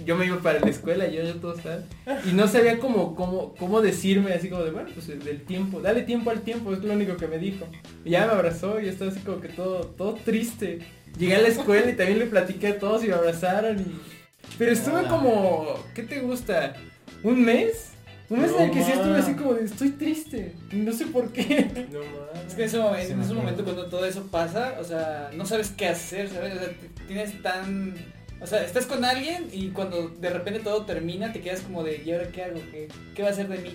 yo 0.06 0.18
me 0.18 0.26
iba 0.26 0.38
para 0.40 0.60
la 0.60 0.70
escuela, 0.70 1.08
yo, 1.08 1.24
yo 1.24 1.36
todo 1.36 1.54
tal, 1.54 1.86
y 2.26 2.34
no 2.34 2.48
sabía 2.48 2.78
cómo, 2.78 3.16
cómo, 3.16 3.56
cómo 3.56 3.82
decirme 3.82 4.34
así 4.34 4.50
como 4.50 4.64
de, 4.64 4.72
bueno, 4.72 4.90
pues 4.94 5.08
del 5.08 5.42
tiempo, 5.44 5.80
dale 5.80 6.02
tiempo 6.02 6.30
al 6.30 6.42
tiempo, 6.42 6.74
es 6.74 6.84
lo 6.84 6.94
único 6.94 7.16
que 7.16 7.28
me 7.28 7.38
dijo. 7.38 7.66
Y 8.04 8.12
ya 8.12 8.26
me 8.26 8.34
abrazó 8.34 8.82
y 8.82 8.90
estaba 8.90 9.12
así 9.12 9.22
como 9.22 9.40
que 9.40 9.48
todo, 9.48 9.82
todo 9.86 10.16
triste. 10.16 10.80
Llegué 11.18 11.36
a 11.36 11.42
la 11.42 11.48
escuela 11.48 11.90
y 11.90 11.96
también 11.96 12.20
le 12.20 12.26
platiqué 12.26 12.68
a 12.68 12.80
todos 12.80 13.04
y 13.04 13.08
me 13.08 13.14
abrazaron 13.14 13.80
y... 13.80 14.00
Pero 14.58 14.72
estuve 14.72 15.00
Hola. 15.00 15.10
como, 15.10 15.84
¿qué 15.96 16.04
te 16.04 16.20
gusta? 16.20 16.76
¿Un 17.24 17.44
mes? 17.44 17.92
Un 18.30 18.42
mes 18.42 18.52
en 18.52 18.62
el 18.64 18.72
que 18.72 18.84
sí 18.84 18.92
estuve 18.92 19.10
No, 19.10 19.16
así 19.16 19.34
como 19.36 19.54
de, 19.54 19.64
estoy 19.66 19.90
triste, 19.92 20.54
no 20.72 20.92
sé 20.92 21.06
por 21.06 21.32
qué. 21.32 21.88
No 21.92 22.00
mames. 22.00 22.48
Es 22.48 22.54
que 22.56 22.64
eso, 22.66 22.96
en 22.96 23.08
Sí, 23.08 23.14
ese 23.22 23.34
momento 23.34 23.64
cuando 23.64 23.86
todo 23.88 24.06
eso 24.06 24.28
pasa, 24.28 24.76
o 24.80 24.84
sea, 24.84 25.32
no 25.34 25.46
sabes 25.46 25.70
qué 25.70 25.88
hacer, 25.88 26.30
¿sabes? 26.30 26.56
O 26.56 26.60
sea, 26.60 26.70
tienes 27.08 27.42
tan... 27.42 27.96
O 28.40 28.46
sea, 28.46 28.64
estás 28.64 28.86
con 28.86 29.04
alguien 29.04 29.48
y 29.52 29.70
cuando 29.70 30.10
de 30.10 30.30
repente 30.30 30.60
todo 30.60 30.86
termina, 30.86 31.34
te 31.34 31.42
quedas 31.42 31.62
como 31.62 31.84
de, 31.84 32.04
¿y 32.06 32.12
ahora 32.12 32.28
qué 32.32 32.44
hago? 32.44 32.60
¿Qué, 32.72 32.88
qué 33.16 33.24
va 33.24 33.30
a 33.30 33.32
hacer 33.32 33.48
de 33.48 33.58
mí? 33.58 33.74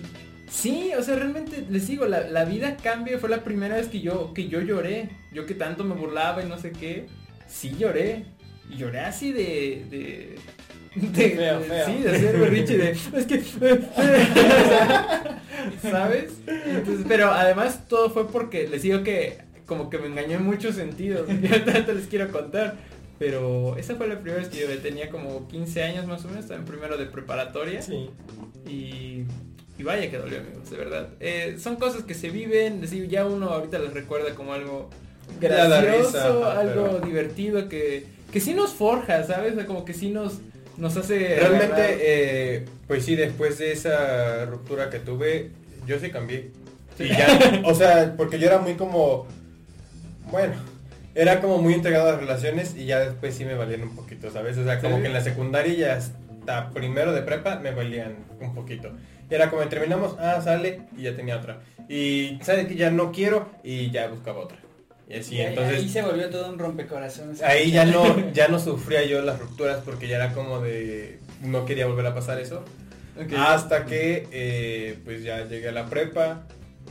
Sí, 0.49 0.91
o 0.97 1.01
sea, 1.01 1.15
realmente 1.15 1.65
les 1.69 1.87
digo, 1.87 2.05
la, 2.05 2.21
la 2.29 2.45
vida 2.45 2.77
cambia. 2.77 3.17
Fue 3.17 3.27
la 3.29 3.43
primera 3.43 3.75
vez 3.75 3.87
que 3.87 4.01
yo, 4.01 4.33
que 4.33 4.47
yo 4.47 4.61
lloré. 4.61 5.09
Yo 5.33 5.45
que 5.45 5.55
tanto 5.55 5.83
me 5.83 5.95
burlaba 5.95 6.43
y 6.43 6.47
no 6.47 6.57
sé 6.59 6.71
qué. 6.71 7.07
Sí 7.47 7.75
lloré. 7.77 8.25
Y 8.69 8.77
lloré 8.77 8.99
así 8.99 9.31
de. 9.31 9.85
de. 9.89 10.35
de- 11.13 11.29
Feo, 11.31 11.59
feo. 11.61 11.85
Sí, 11.85 12.03
de 12.03 12.09
hacer 12.15 12.37
berrinche 12.37 12.77
de. 12.77 12.91
Es 12.91 13.25
que. 13.27 13.41
¿Sabes? 15.81 16.31
Entonces, 16.47 17.05
pero 17.07 17.31
además 17.31 17.87
todo 17.87 18.09
fue 18.09 18.27
porque 18.27 18.67
les 18.67 18.81
digo 18.83 19.03
que 19.03 19.37
como 19.65 19.89
que 19.89 19.97
me 19.97 20.07
engañó 20.07 20.37
en 20.37 20.43
muchos 20.45 20.75
sentidos. 20.75 21.27
Yo 21.41 21.63
tanto 21.63 21.93
les 21.93 22.07
quiero 22.07 22.31
contar. 22.31 22.75
Pero 23.19 23.77
esa 23.77 23.95
fue 23.95 24.07
la 24.07 24.15
primera 24.19 24.39
vez 24.41 24.49
que 24.49 24.59
yo 24.59 24.67
tenía 24.79 25.09
como 25.09 25.47
15 25.47 25.83
años 25.83 26.05
más 26.07 26.25
o 26.25 26.27
menos, 26.27 26.43
estaba 26.43 26.59
en 26.59 26.65
primero 26.65 26.97
de 26.97 27.05
preparatoria. 27.05 27.81
Sí. 27.81 28.09
Y, 28.67 29.23
y 29.77 29.83
vaya 29.83 30.09
que 30.09 30.17
dolió, 30.17 30.39
amigos, 30.39 30.69
de 30.69 30.77
verdad. 30.77 31.09
Eh, 31.21 31.55
son 31.59 31.75
cosas 31.77 32.03
que 32.03 32.15
se 32.15 32.31
viven, 32.31 32.81
les 32.81 32.91
digo, 32.91 33.05
ya 33.05 33.25
uno 33.25 33.49
ahorita 33.49 33.77
las 33.79 33.93
recuerda 33.93 34.33
como 34.35 34.53
algo 34.53 34.89
gracioso, 35.39 36.07
risa, 36.07 36.59
algo 36.59 36.87
pero- 36.97 37.05
divertido, 37.05 37.69
que, 37.69 38.07
que 38.31 38.41
sí 38.41 38.53
nos 38.55 38.71
forja, 38.73 39.23
¿sabes? 39.23 39.53
O 39.53 39.55
sea, 39.57 39.67
como 39.67 39.85
que 39.85 39.93
sí 39.93 40.09
nos, 40.09 40.39
nos 40.77 40.95
hace... 40.97 41.35
Realmente, 41.39 41.97
eh, 42.01 42.65
pues 42.87 43.05
sí, 43.05 43.15
después 43.15 43.57
de 43.59 43.71
esa 43.71 44.45
ruptura 44.45 44.89
que 44.89 44.99
tuve, 44.99 45.51
yo 45.85 45.99
sí 45.99 46.09
cambié. 46.09 46.51
Y 46.99 47.07
ya, 47.09 47.61
o 47.65 47.73
sea, 47.73 48.13
porque 48.17 48.37
yo 48.39 48.47
era 48.47 48.59
muy 48.59 48.75
como, 48.75 49.25
bueno, 50.31 50.53
era 51.15 51.41
como 51.41 51.57
muy 51.59 51.73
entregado 51.73 52.09
a 52.09 52.11
las 52.13 52.21
relaciones 52.21 52.75
y 52.75 52.85
ya 52.85 52.99
después 52.99 53.35
sí 53.35 53.45
me 53.45 53.55
valían 53.55 53.83
un 53.83 53.95
poquito, 53.95 54.31
¿sabes? 54.31 54.57
O 54.57 54.63
sea, 54.63 54.79
como 54.79 54.95
Sí. 54.97 55.01
que 55.01 55.07
en 55.07 55.13
la 55.13 55.21
secundaria 55.21 55.73
y 55.73 55.83
hasta 55.83 56.69
primero 56.71 57.13
de 57.13 57.21
prepa 57.21 57.57
me 57.59 57.71
valían 57.71 58.15
un 58.39 58.53
poquito. 58.53 58.91
Y 59.29 59.33
era 59.33 59.49
como 59.49 59.63
terminamos, 59.67 60.15
ah, 60.19 60.41
sale 60.43 60.81
y 60.97 61.03
ya 61.03 61.15
tenía 61.15 61.37
otra. 61.37 61.61
Y 61.89 62.37
sabes 62.43 62.67
que 62.67 62.75
ya 62.75 62.91
no 62.91 63.11
quiero 63.11 63.49
y 63.63 63.89
ya 63.91 64.07
buscaba 64.07 64.39
otra. 64.41 64.57
Y 65.09 65.15
así, 65.15 65.35
Y 65.35 65.41
ahí- 65.41 65.47
entonces... 65.47 65.77
ahí 65.79 65.89
se 65.89 66.01
volvió 66.01 66.29
todo 66.29 66.49
un 66.49 66.57
rompecorazones. 66.59 67.41
Ahí 67.41 67.71
ya 67.71 67.85
no, 67.85 68.31
ya 68.33 68.47
no 68.47 68.59
sufría 68.59 69.03
yo 69.05 69.21
las 69.21 69.39
rupturas 69.39 69.81
porque 69.83 70.07
ya 70.07 70.15
era 70.17 70.33
como 70.33 70.59
de 70.61 71.19
no 71.41 71.65
quería 71.65 71.85
volver 71.87 72.05
a 72.07 72.15
pasar 72.15 72.39
eso. 72.39 72.63
Hasta 73.37 73.85
que 73.85 74.27
eh, 74.31 74.97
pues 75.05 75.23
ya 75.23 75.45
llegué 75.45 75.69
a 75.69 75.71
la 75.71 75.85
prepa 75.87 76.47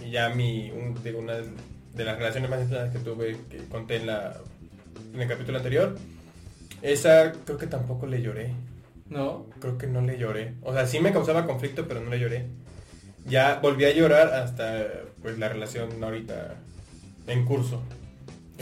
y 0.06 0.10
ya 0.10 0.28
mi 0.28 0.70
un- 0.70 1.02
de 1.02 1.14
una 1.14 1.34
de 1.38 2.04
las 2.04 2.16
relaciones 2.16 2.48
más 2.48 2.60
intensas 2.62 2.90
que 2.92 2.98
tuve 3.00 3.36
que 3.50 3.58
conté 3.68 3.96
en 3.96 4.06
la 4.06 4.36
en 5.14 5.20
el 5.20 5.28
capítulo 5.28 5.58
anterior. 5.58 5.96
Esa 6.82 7.32
creo 7.44 7.58
que 7.58 7.66
tampoco 7.66 8.06
le 8.06 8.22
lloré. 8.22 8.50
¿No? 9.08 9.46
Creo 9.60 9.76
que 9.78 9.86
no 9.86 10.00
le 10.00 10.16
lloré. 10.18 10.54
O 10.62 10.72
sea, 10.72 10.86
sí 10.86 10.98
me 11.00 11.12
causaba 11.12 11.44
conflicto, 11.44 11.86
pero 11.88 12.00
no 12.00 12.08
le 12.10 12.18
lloré. 12.20 12.46
Ya 13.26 13.58
volví 13.60 13.84
a 13.84 13.92
llorar 13.92 14.32
hasta 14.34 14.86
pues 15.22 15.38
la 15.38 15.48
relación 15.48 16.02
ahorita 16.02 16.54
en 17.26 17.44
curso. 17.44 17.82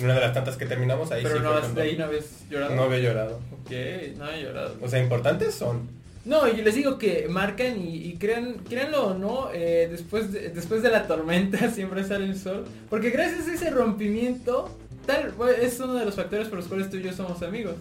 En 0.01 0.07
una 0.07 0.15
de 0.15 0.21
las 0.21 0.33
tantas 0.35 0.57
que 0.57 0.67
terminamos 0.67 1.11
ahí 1.13 1.23
Pero 1.23 1.37
sí 1.37 1.43
no, 1.43 1.51
hasta 1.51 1.61
cuando 1.61 1.81
ahí 1.83 1.97
no 1.97 2.05
habías 2.07 2.25
llorado. 2.51 2.75
no 2.75 2.83
había 2.85 2.99
llorado. 2.99 3.41
Ok, 3.63 3.71
no 4.19 4.31
he 4.31 4.43
llorado. 4.43 4.77
O 4.83 4.89
sea, 4.89 5.01
importantes 5.03 5.55
son. 5.55 5.89
No, 6.25 6.47
y 6.49 6.61
les 6.63 6.75
digo 6.75 6.99
que 6.99 7.27
marcan 7.31 7.79
y, 7.81 7.97
y 7.97 8.17
crean, 8.17 8.57
créanlo 8.69 9.07
o 9.09 9.15
no, 9.15 9.49
eh, 9.55 9.89
después, 9.91 10.33
de, 10.33 10.51
después 10.51 10.83
de 10.83 10.91
la 10.91 11.07
tormenta 11.07 11.71
siempre 11.75 12.05
sale 12.05 12.27
el 12.27 12.39
sol. 12.39 12.65
Porque 12.91 13.11
gracias 13.11 13.49
a 13.49 13.55
ese 13.55 13.71
rompimiento, 13.71 14.77
tal, 15.07 15.33
es 15.61 15.79
uno 15.81 15.95
de 15.95 16.05
los 16.05 16.15
factores 16.17 16.49
por 16.49 16.59
los 16.59 16.67
cuales 16.69 16.91
tú 16.91 16.97
y 16.99 17.03
yo 17.03 17.13
somos 17.13 17.43
amigos. 17.43 17.75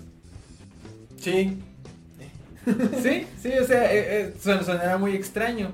Sí. 1.20 1.58
Sí, 3.02 3.26
sí, 3.42 3.52
o 3.60 3.66
sea, 3.66 3.92
eh, 3.92 4.06
eh, 4.22 4.34
son- 4.40 4.64
sonará 4.64 4.98
muy 4.98 5.14
extraño. 5.16 5.72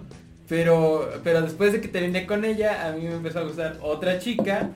Pero, 0.47 1.09
pero 1.23 1.41
después 1.41 1.73
de 1.73 1.81
que 1.81 1.87
terminé 1.87 2.25
con 2.27 2.45
ella, 2.45 2.87
a 2.87 2.91
mí 2.93 3.03
me 3.03 3.15
empezó 3.15 3.39
a 3.39 3.43
gustar 3.43 3.77
otra 3.81 4.19
chica 4.19 4.69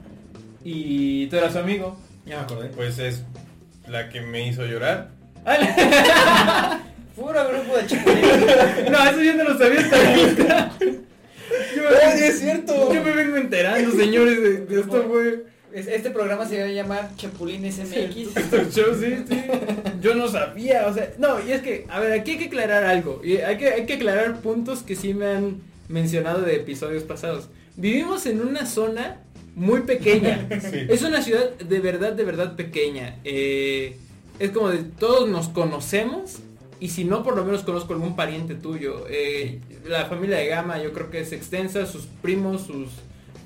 y 0.64 1.28
tú 1.28 1.36
eras 1.38 1.54
su 1.54 1.60
amigo. 1.60 1.98
Ya 2.26 2.38
me 2.38 2.42
acordé. 2.44 2.70
Pues 2.70 3.00
es 3.00 3.24
la 3.88 4.10
que 4.10 4.22
me 4.22 4.48
hizo 4.48 4.66
llorar. 4.66 5.10
Puro 7.16 7.48
grupo 7.50 7.78
de 7.78 7.86
chapulines. 7.88 8.92
No, 8.92 9.10
eso 9.10 9.22
yo 9.22 9.34
no 9.36 9.44
lo 9.44 9.58
sabía 9.58 9.80
hasta 9.82 9.96
ahorita. 9.98 10.72
Yo 10.80 11.84
me, 11.84 12.28
es 12.28 12.40
cierto! 12.40 12.94
yo 12.94 13.04
me 13.04 13.12
vengo 13.12 13.36
enterando, 13.38 13.92
señores, 13.92 14.42
de, 14.42 14.66
de 14.66 14.80
esto, 14.82 15.08
güey. 15.08 15.34
Es- 15.74 15.88
Este 15.88 16.10
programa 16.12 16.46
se 16.48 16.60
va 16.60 16.66
a 16.66 16.72
llamar 16.72 17.10
Chapulines 17.16 17.78
MX. 17.80 18.74
Yo 18.76 18.96
sí, 19.00 19.24
sí. 19.28 19.42
Yo 20.02 20.16
no 20.16 20.28
sabía, 20.30 20.88
o 20.88 20.94
sea, 20.94 21.10
no, 21.18 21.46
y 21.46 21.52
es 21.52 21.62
que, 21.62 21.86
a 21.90 22.00
ver, 22.00 22.14
aquí 22.14 22.32
hay 22.32 22.38
que 22.38 22.46
aclarar 22.46 22.86
algo. 22.86 23.22
Y 23.24 23.38
hay 23.38 23.58
que, 23.58 23.68
hay 23.70 23.86
que 23.86 23.96
aclarar 23.96 24.40
puntos 24.42 24.82
que 24.84 24.96
sí 24.96 25.14
me 25.14 25.26
han 25.28 25.58
mencionado 25.90 26.42
de 26.42 26.56
episodios 26.56 27.04
pasados. 27.04 27.50
Vivimos 27.76 28.26
en 28.28 28.42
una 28.42 28.66
zona 28.66 29.18
muy 29.60 29.82
pequeña. 29.82 30.48
Sí. 30.62 30.88
Es 30.90 31.02
una 31.04 31.22
ciudad 31.22 31.52
de 31.58 31.80
verdad, 31.80 32.14
de 32.14 32.24
verdad 32.24 32.56
pequeña. 32.56 33.18
Eh, 33.24 33.98
es 34.40 34.52
como 34.52 34.70
de 34.70 34.80
todos 34.84 35.30
nos 35.30 35.50
conocemos. 35.50 36.38
Y 36.80 36.90
si 36.90 37.04
no, 37.04 37.24
por 37.24 37.36
lo 37.36 37.44
menos 37.44 37.64
conozco 37.64 37.94
algún 37.94 38.16
pariente 38.16 38.56
tuyo. 38.56 39.06
Eh, 39.10 39.60
la 39.86 40.06
familia 40.06 40.38
de 40.38 40.48
Gama 40.48 40.82
yo 40.82 40.94
creo 40.94 41.10
que 41.10 41.20
es 41.20 41.32
extensa. 41.34 41.86
Sus 41.86 42.06
primos, 42.22 42.62
sus... 42.62 42.88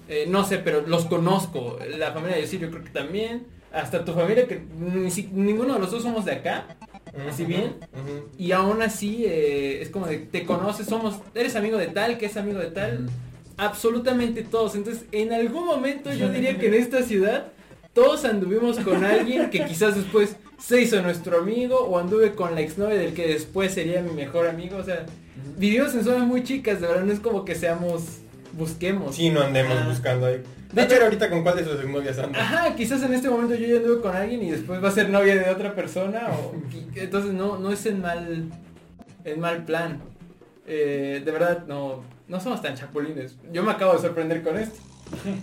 eh, 0.07 0.25
no 0.27 0.45
sé, 0.45 0.59
pero 0.59 0.81
los 0.85 1.05
conozco. 1.05 1.79
La 1.97 2.11
familia 2.11 2.35
de 2.35 2.43
Yosir 2.43 2.59
yo 2.61 2.69
creo 2.69 2.83
que 2.83 2.91
también. 2.91 3.47
Hasta 3.71 4.05
tu 4.05 4.13
familia 4.13 4.47
que 4.47 4.61
ni 4.79 5.09
si- 5.09 5.29
ninguno 5.33 5.73
de 5.73 5.79
los 5.79 5.89
dos 5.89 6.03
somos 6.03 6.25
de 6.25 6.33
acá. 6.33 6.77
¿Así 7.27 7.43
bien? 7.43 7.73
Y 8.37 8.51
aún 8.51 8.83
así 8.83 9.23
eh, 9.25 9.81
es 9.81 9.89
como 9.89 10.05
de 10.05 10.17
te 10.19 10.45
conoces, 10.45 10.85
somos, 10.87 11.15
eres 11.33 11.55
amigo 11.55 11.77
de 11.77 11.87
tal, 11.87 12.17
que 12.19 12.27
es 12.27 12.37
amigo 12.37 12.59
de 12.59 12.67
tal. 12.69 13.09
Absolutamente 13.57 14.43
todos. 14.43 14.75
Entonces, 14.75 15.05
en 15.11 15.33
algún 15.33 15.65
momento 15.65 16.11
yo 16.13 16.29
diría 16.29 16.57
que 16.57 16.67
en 16.67 16.73
esta 16.75 17.03
ciudad 17.03 17.47
todos 17.93 18.25
anduvimos 18.25 18.79
con 18.79 19.03
alguien 19.03 19.49
que 19.49 19.65
quizás 19.65 19.95
después 19.95 20.35
se 20.59 20.81
hizo 20.81 21.01
nuestro 21.01 21.39
amigo 21.39 21.77
o 21.79 21.99
anduve 21.99 22.33
con 22.33 22.55
la 22.55 22.61
exnovia 22.61 22.95
del 22.97 23.13
que 23.13 23.27
después 23.27 23.73
sería 23.73 24.01
mi 24.01 24.11
mejor 24.11 24.47
amigo. 24.47 24.77
O 24.77 24.83
sea, 24.83 25.05
vivimos 25.57 25.93
en 25.93 26.03
zonas 26.03 26.25
muy 26.27 26.43
chicas, 26.43 26.81
de 26.81 26.87
verdad 26.87 27.03
no 27.03 27.13
es 27.13 27.19
como 27.19 27.45
que 27.45 27.53
seamos, 27.55 28.03
busquemos. 28.53 29.15
Sí, 29.15 29.29
no 29.29 29.41
andemos 29.41 29.77
Ah. 29.79 29.85
buscando 29.87 30.25
ahí. 30.25 30.41
De 30.71 30.81
hecho- 30.83 31.03
ahorita 31.03 31.29
con 31.29 31.43
cuál 31.43 31.57
de 31.57 31.65
sus 31.65 31.85
novias 31.85 32.17
anda. 32.17 32.39
Ajá, 32.41 32.75
quizás 32.75 33.03
en 33.03 33.13
este 33.13 33.29
momento 33.29 33.53
yo 33.53 33.67
ya 33.67 33.77
anduve 33.77 34.01
con 34.01 34.15
alguien 34.15 34.41
y 34.41 34.49
después 34.49 34.83
va 34.83 34.87
a 34.87 34.91
ser 34.91 35.09
novia 35.09 35.35
de 35.35 35.49
otra 35.51 35.75
persona. 35.75 36.29
O, 36.31 36.55
entonces 36.95 37.33
no, 37.33 37.59
no 37.59 37.71
es 37.71 37.85
en 37.85 38.01
mal, 38.01 38.45
en 39.25 39.39
mal 39.39 39.65
plan. 39.65 40.01
Eh, 40.65 41.21
de 41.23 41.31
verdad, 41.31 41.65
no, 41.67 42.03
no 42.27 42.39
somos 42.39 42.61
tan 42.61 42.75
chapulines. 42.75 43.35
Yo 43.51 43.63
me 43.63 43.71
acabo 43.71 43.93
de 43.93 43.99
sorprender 43.99 44.41
con 44.43 44.57
esto. 44.57 44.79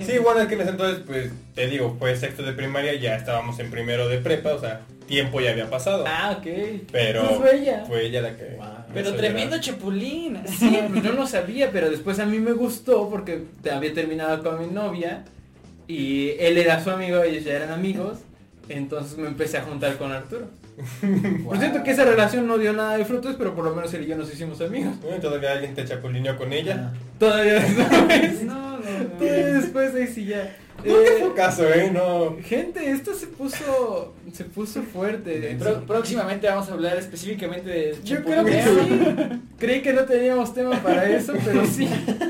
Sí, 0.04 0.18
bueno, 0.18 0.40
es 0.40 0.48
que 0.48 0.54
en 0.54 0.62
ese 0.62 0.70
entonces, 0.70 1.02
pues, 1.06 1.30
te 1.54 1.66
digo, 1.68 1.94
fue 1.98 2.16
sexto 2.16 2.42
de 2.42 2.52
primaria, 2.52 2.94
ya 2.94 3.14
estábamos 3.14 3.58
en 3.60 3.70
primero 3.70 4.08
de 4.08 4.18
prepa, 4.18 4.54
o 4.54 4.58
sea, 4.58 4.80
tiempo 5.06 5.40
ya 5.40 5.50
había 5.52 5.70
pasado. 5.70 6.04
Ah, 6.08 6.36
ok. 6.38 6.46
pero 6.90 7.22
Pues 7.26 7.36
fue 7.38 7.56
ella. 7.60 7.84
fue 7.86 8.06
ella 8.06 8.22
la 8.22 8.36
que... 8.36 8.56
Wow. 8.56 8.66
Pero 8.92 9.14
tremendo 9.14 9.56
llorar. 9.56 9.60
chapulín. 9.60 10.38
Sí, 10.46 10.76
yo 11.04 11.12
no 11.12 11.26
sabía, 11.26 11.70
pero 11.70 11.88
después 11.90 12.18
a 12.18 12.26
mí 12.26 12.38
me 12.38 12.52
gustó 12.52 13.08
porque 13.08 13.44
te- 13.62 13.70
había 13.70 13.92
terminado 13.94 14.42
con 14.42 14.58
mi 14.58 14.66
novia 14.72 15.24
y 15.86 16.30
él 16.40 16.58
era 16.58 16.82
su 16.82 16.90
amigo, 16.90 17.22
ellos 17.22 17.44
ya 17.44 17.52
eran 17.54 17.70
amigos, 17.70 18.18
entonces 18.68 19.18
me 19.18 19.28
empecé 19.28 19.58
a 19.58 19.62
juntar 19.62 19.96
con 19.98 20.10
Arturo. 20.10 20.46
Por 21.44 21.58
cierto 21.58 21.82
que 21.82 21.90
esa 21.90 22.04
relación 22.04 22.46
no 22.46 22.58
dio 22.58 22.72
nada 22.72 22.96
de 22.96 23.04
frutos, 23.04 23.36
pero 23.38 23.54
por 23.54 23.64
lo 23.64 23.74
menos 23.74 23.92
él 23.94 24.04
y 24.04 24.06
yo 24.08 24.16
nos 24.16 24.32
hicimos 24.32 24.60
amigos. 24.60 24.94
Bueno, 25.00 25.16
y 25.16 25.20
todavía 25.20 25.52
alguien 25.52 25.74
te 25.74 25.84
chapulineó 25.84 26.36
con 26.36 26.52
ella. 26.52 26.92
Todavía 27.18 27.54
después, 27.54 28.42
No, 28.44 28.78
no, 28.78 28.78
no. 28.78 29.04
todavía 29.18 29.46
después 29.46 29.94
ahí 29.94 30.06
sí 30.06 30.24
ya. 30.26 30.56
No 30.84 30.92
Eh, 30.98 31.06
fue 31.20 31.34
caso, 31.34 31.68
¿eh? 31.68 31.90
No... 31.92 32.36
gente, 32.42 32.90
esto 32.90 33.12
se 33.14 33.26
puso, 33.26 34.14
se 34.32 34.44
puso 34.44 34.82
fuerte. 34.82 35.54
Pro- 35.58 35.82
próximamente 35.84 36.46
vamos 36.48 36.70
a 36.70 36.72
hablar 36.72 36.96
específicamente 36.96 37.68
de 37.68 37.96
Yo 38.02 38.22
creo 38.24 38.44
que 38.46 38.62
sí. 38.62 39.42
Creí 39.58 39.82
que 39.82 39.92
no 39.92 40.04
teníamos 40.04 40.54
tema 40.54 40.82
para 40.82 41.04
eso, 41.10 41.34
pero 41.44 41.66
sí. 41.66 41.86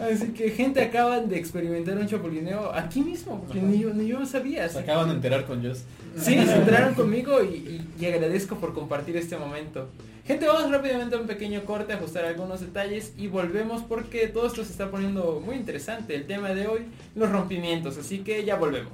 Así 0.00 0.28
que 0.32 0.50
gente 0.50 0.82
acaban 0.82 1.28
de 1.28 1.38
experimentar 1.38 1.96
un 1.98 2.06
chapulineo 2.06 2.72
aquí 2.72 3.00
mismo, 3.02 3.40
porque 3.40 3.60
ni 3.62 3.78
yo, 3.78 3.94
ni 3.94 4.06
yo 4.08 4.24
sabía. 4.26 4.68
Se 4.68 4.78
acaban 4.80 5.08
de 5.08 5.14
enterar 5.14 5.44
con 5.46 5.64
Joss. 5.64 5.84
Sí, 6.16 6.34
se 6.34 6.54
enteraron 6.56 6.94
conmigo 6.94 7.42
y, 7.42 7.46
y- 7.56 7.88
y 8.00 8.06
agradezco 8.06 8.56
por 8.56 8.72
compartir 8.74 9.16
este 9.16 9.36
momento. 9.36 9.88
Gente, 10.26 10.46
vamos 10.46 10.70
rápidamente 10.70 11.16
a 11.16 11.18
un 11.20 11.26
pequeño 11.26 11.64
corte, 11.64 11.92
a 11.92 11.96
ajustar 11.96 12.24
algunos 12.24 12.60
detalles 12.60 13.12
y 13.18 13.26
volvemos 13.28 13.82
porque 13.82 14.26
todo 14.28 14.46
esto 14.46 14.64
se 14.64 14.72
está 14.72 14.90
poniendo 14.90 15.42
muy 15.44 15.56
interesante. 15.56 16.14
El 16.14 16.26
tema 16.26 16.50
de 16.50 16.66
hoy, 16.66 16.80
los 17.14 17.30
rompimientos, 17.30 17.98
así 17.98 18.18
que 18.20 18.44
ya 18.44 18.56
volvemos. 18.56 18.92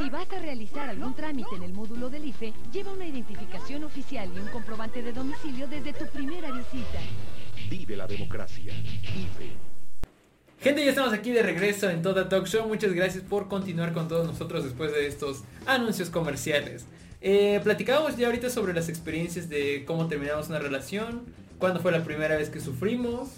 Si 0.00 0.08
vas 0.10 0.30
a 0.30 0.38
realizar 0.38 0.88
algún 0.88 1.14
trámite 1.14 1.54
en 1.56 1.62
el 1.64 1.72
módulo 1.72 2.08
del 2.10 2.24
IFE, 2.26 2.52
lleva 2.72 2.92
una 2.92 3.06
identificación 3.06 3.84
oficial 3.84 4.28
y 4.34 4.38
un 4.38 4.48
comprobante 4.48 5.02
de 5.02 5.12
domicilio 5.12 5.66
desde 5.68 5.92
tu 5.92 6.06
primera 6.06 6.50
visita. 6.50 6.98
Vive 7.70 7.96
la 7.96 8.06
democracia. 8.06 8.72
IFE. 8.74 9.50
Gente, 10.62 10.84
ya 10.84 10.90
estamos 10.90 11.12
aquí 11.12 11.32
de 11.32 11.42
regreso 11.42 11.90
en 11.90 12.02
Toda 12.02 12.28
Talk 12.28 12.46
Show. 12.46 12.68
Muchas 12.68 12.92
gracias 12.92 13.24
por 13.24 13.48
continuar 13.48 13.92
con 13.92 14.06
todos 14.06 14.26
nosotros 14.26 14.62
después 14.64 14.92
de 14.92 15.06
estos 15.08 15.42
anuncios 15.66 16.08
comerciales. 16.08 16.84
Eh, 17.20 17.60
platicábamos 17.64 18.16
ya 18.16 18.26
ahorita 18.26 18.48
sobre 18.48 18.72
las 18.72 18.88
experiencias 18.88 19.48
de 19.48 19.84
cómo 19.86 20.06
terminamos 20.06 20.48
una 20.48 20.58
relación, 20.60 21.22
cuándo 21.58 21.80
fue 21.80 21.90
la 21.92 22.04
primera 22.04 22.36
vez 22.36 22.48
que 22.48 22.60
sufrimos. 22.60 23.28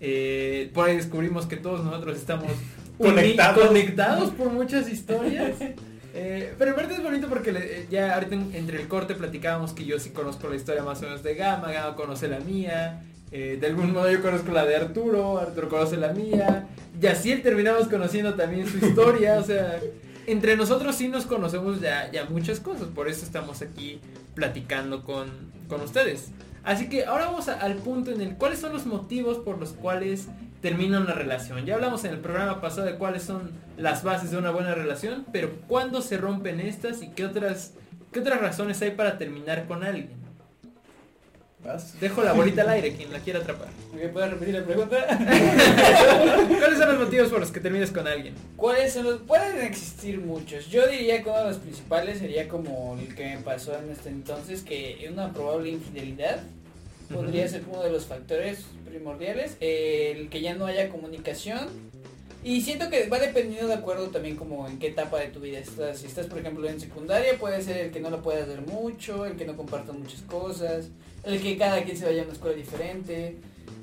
eh, 0.00 0.70
por 0.74 0.88
ahí 0.88 0.94
descubrimos 0.96 1.46
que 1.46 1.56
todos 1.56 1.84
nosotros 1.84 2.16
estamos 2.16 2.46
Conectados. 2.98 3.66
conectados 3.66 4.30
por 4.30 4.50
muchas 4.50 4.88
historias. 4.88 5.56
Eh, 6.14 6.54
pero 6.58 6.70
en 6.70 6.76
verdad 6.78 6.92
es 6.92 7.02
bonito 7.02 7.28
porque 7.28 7.52
le- 7.52 7.86
ya 7.90 8.14
ahorita 8.14 8.34
en- 8.34 8.50
entre 8.54 8.80
el 8.80 8.88
corte 8.88 9.14
platicábamos 9.14 9.72
que 9.74 9.84
yo 9.84 10.00
sí 10.00 10.10
conozco 10.10 10.48
la 10.48 10.56
historia 10.56 10.82
más 10.82 10.98
o 11.00 11.02
menos 11.02 11.22
de 11.22 11.34
Gama, 11.34 11.70
Gama 11.70 11.94
conoce 11.96 12.26
la 12.28 12.40
mía, 12.40 13.04
eh, 13.32 13.58
de 13.60 13.66
algún 13.66 13.92
modo 13.92 14.10
yo 14.10 14.22
conozco 14.22 14.52
la 14.52 14.64
de 14.64 14.76
Arturo, 14.76 15.38
Arturo 15.38 15.68
conoce 15.68 15.96
la 15.96 16.12
mía, 16.12 16.68
y 17.00 17.06
así 17.06 17.36
terminamos 17.36 17.88
conociendo 17.88 18.34
también 18.34 18.66
su 18.66 18.78
historia, 18.84 19.38
o 19.38 19.44
sea, 19.44 19.78
entre 20.26 20.56
nosotros 20.56 20.94
sí 20.96 21.08
nos 21.08 21.26
conocemos 21.26 21.80
ya, 21.80 22.10
ya 22.12 22.24
muchas 22.26 22.60
cosas, 22.60 22.88
por 22.88 23.08
eso 23.08 23.24
estamos 23.24 23.62
aquí 23.62 24.00
platicando 24.34 25.04
con, 25.04 25.28
con 25.68 25.80
ustedes. 25.80 26.30
Así 26.64 26.88
que 26.88 27.04
ahora 27.06 27.26
vamos 27.26 27.48
a- 27.48 27.60
al 27.60 27.76
punto 27.76 28.10
en 28.10 28.20
el 28.20 28.34
cuáles 28.36 28.58
son 28.58 28.72
los 28.72 28.84
motivos 28.84 29.38
por 29.38 29.58
los 29.58 29.70
cuales 29.72 30.26
termina 30.60 31.00
una 31.00 31.14
relación. 31.14 31.64
Ya 31.64 31.76
hablamos 31.76 32.04
en 32.04 32.12
el 32.12 32.18
programa 32.18 32.60
pasado 32.60 32.86
de 32.86 32.96
cuáles 32.96 33.22
son 33.22 33.52
las 33.78 34.02
bases 34.02 34.32
de 34.32 34.38
una 34.38 34.50
buena 34.50 34.74
relación, 34.74 35.24
pero 35.32 35.50
cuándo 35.68 36.02
se 36.02 36.18
rompen 36.18 36.60
estas 36.60 37.00
y 37.02 37.10
qué 37.10 37.24
otras 37.24 37.74
qué 38.12 38.20
otras 38.20 38.40
razones 38.40 38.80
hay 38.82 38.90
para 38.92 39.18
terminar 39.18 39.66
con 39.66 39.84
alguien. 39.84 40.10
¿Vas? 41.64 42.00
Dejo 42.00 42.22
la 42.22 42.32
bolita 42.32 42.62
al 42.62 42.68
aire 42.70 42.94
quien 42.94 43.12
la 43.12 43.18
quiera 43.18 43.40
atrapar. 43.40 43.68
¿Me 43.92 44.08
puedes 44.08 44.30
repetir 44.30 44.54
la 44.54 44.64
pregunta? 44.64 44.96
¿Cuáles 46.48 46.78
son 46.78 46.88
los 46.88 46.98
motivos 47.04 47.28
por 47.30 47.40
los 47.40 47.50
que 47.50 47.58
terminas 47.58 47.90
con 47.90 48.06
alguien? 48.06 48.34
¿Cuáles 48.56 48.92
son 48.92 49.04
los? 49.04 49.20
Pueden 49.22 49.66
existir 49.66 50.20
muchos. 50.20 50.68
Yo 50.68 50.86
diría 50.86 51.22
que 51.22 51.28
uno 51.28 51.38
de 51.38 51.48
los 51.48 51.56
principales 51.58 52.18
sería 52.20 52.46
como 52.48 52.96
el 53.00 53.14
que 53.14 53.36
me 53.36 53.38
pasó 53.38 53.76
en 53.76 53.90
este 53.90 54.08
entonces, 54.08 54.62
que 54.62 55.08
una 55.12 55.32
probable 55.32 55.70
infidelidad 55.70 56.42
podría 57.12 57.48
ser 57.48 57.64
uno 57.68 57.82
de 57.82 57.90
los 57.90 58.06
factores 58.06 58.66
primordiales. 58.88 59.56
El 59.58 60.28
que 60.28 60.40
ya 60.40 60.54
no 60.54 60.66
haya 60.66 60.88
comunicación. 60.90 61.68
Y 62.44 62.60
siento 62.60 62.88
que 62.88 63.08
va 63.08 63.18
dependiendo 63.18 63.66
de 63.66 63.74
acuerdo 63.74 64.08
también 64.08 64.36
como 64.36 64.68
en 64.68 64.78
qué 64.78 64.88
etapa 64.88 65.18
de 65.18 65.26
tu 65.28 65.40
vida 65.40 65.58
estás. 65.58 65.98
Si 65.98 66.06
estás, 66.06 66.26
por 66.26 66.38
ejemplo, 66.38 66.68
en 66.68 66.80
secundaria, 66.80 67.36
puede 67.38 67.60
ser 67.62 67.78
el 67.78 67.90
que 67.90 68.00
no 68.00 68.10
lo 68.10 68.22
puedas 68.22 68.46
ver 68.46 68.60
mucho, 68.62 69.26
el 69.26 69.36
que 69.36 69.44
no 69.44 69.56
compartan 69.56 69.98
muchas 70.00 70.22
cosas, 70.22 70.86
el 71.24 71.42
que 71.42 71.58
cada 71.58 71.82
quien 71.82 71.96
se 71.96 72.04
vaya 72.06 72.22
a 72.22 72.24
una 72.24 72.32
escuela 72.34 72.56
diferente. 72.56 73.36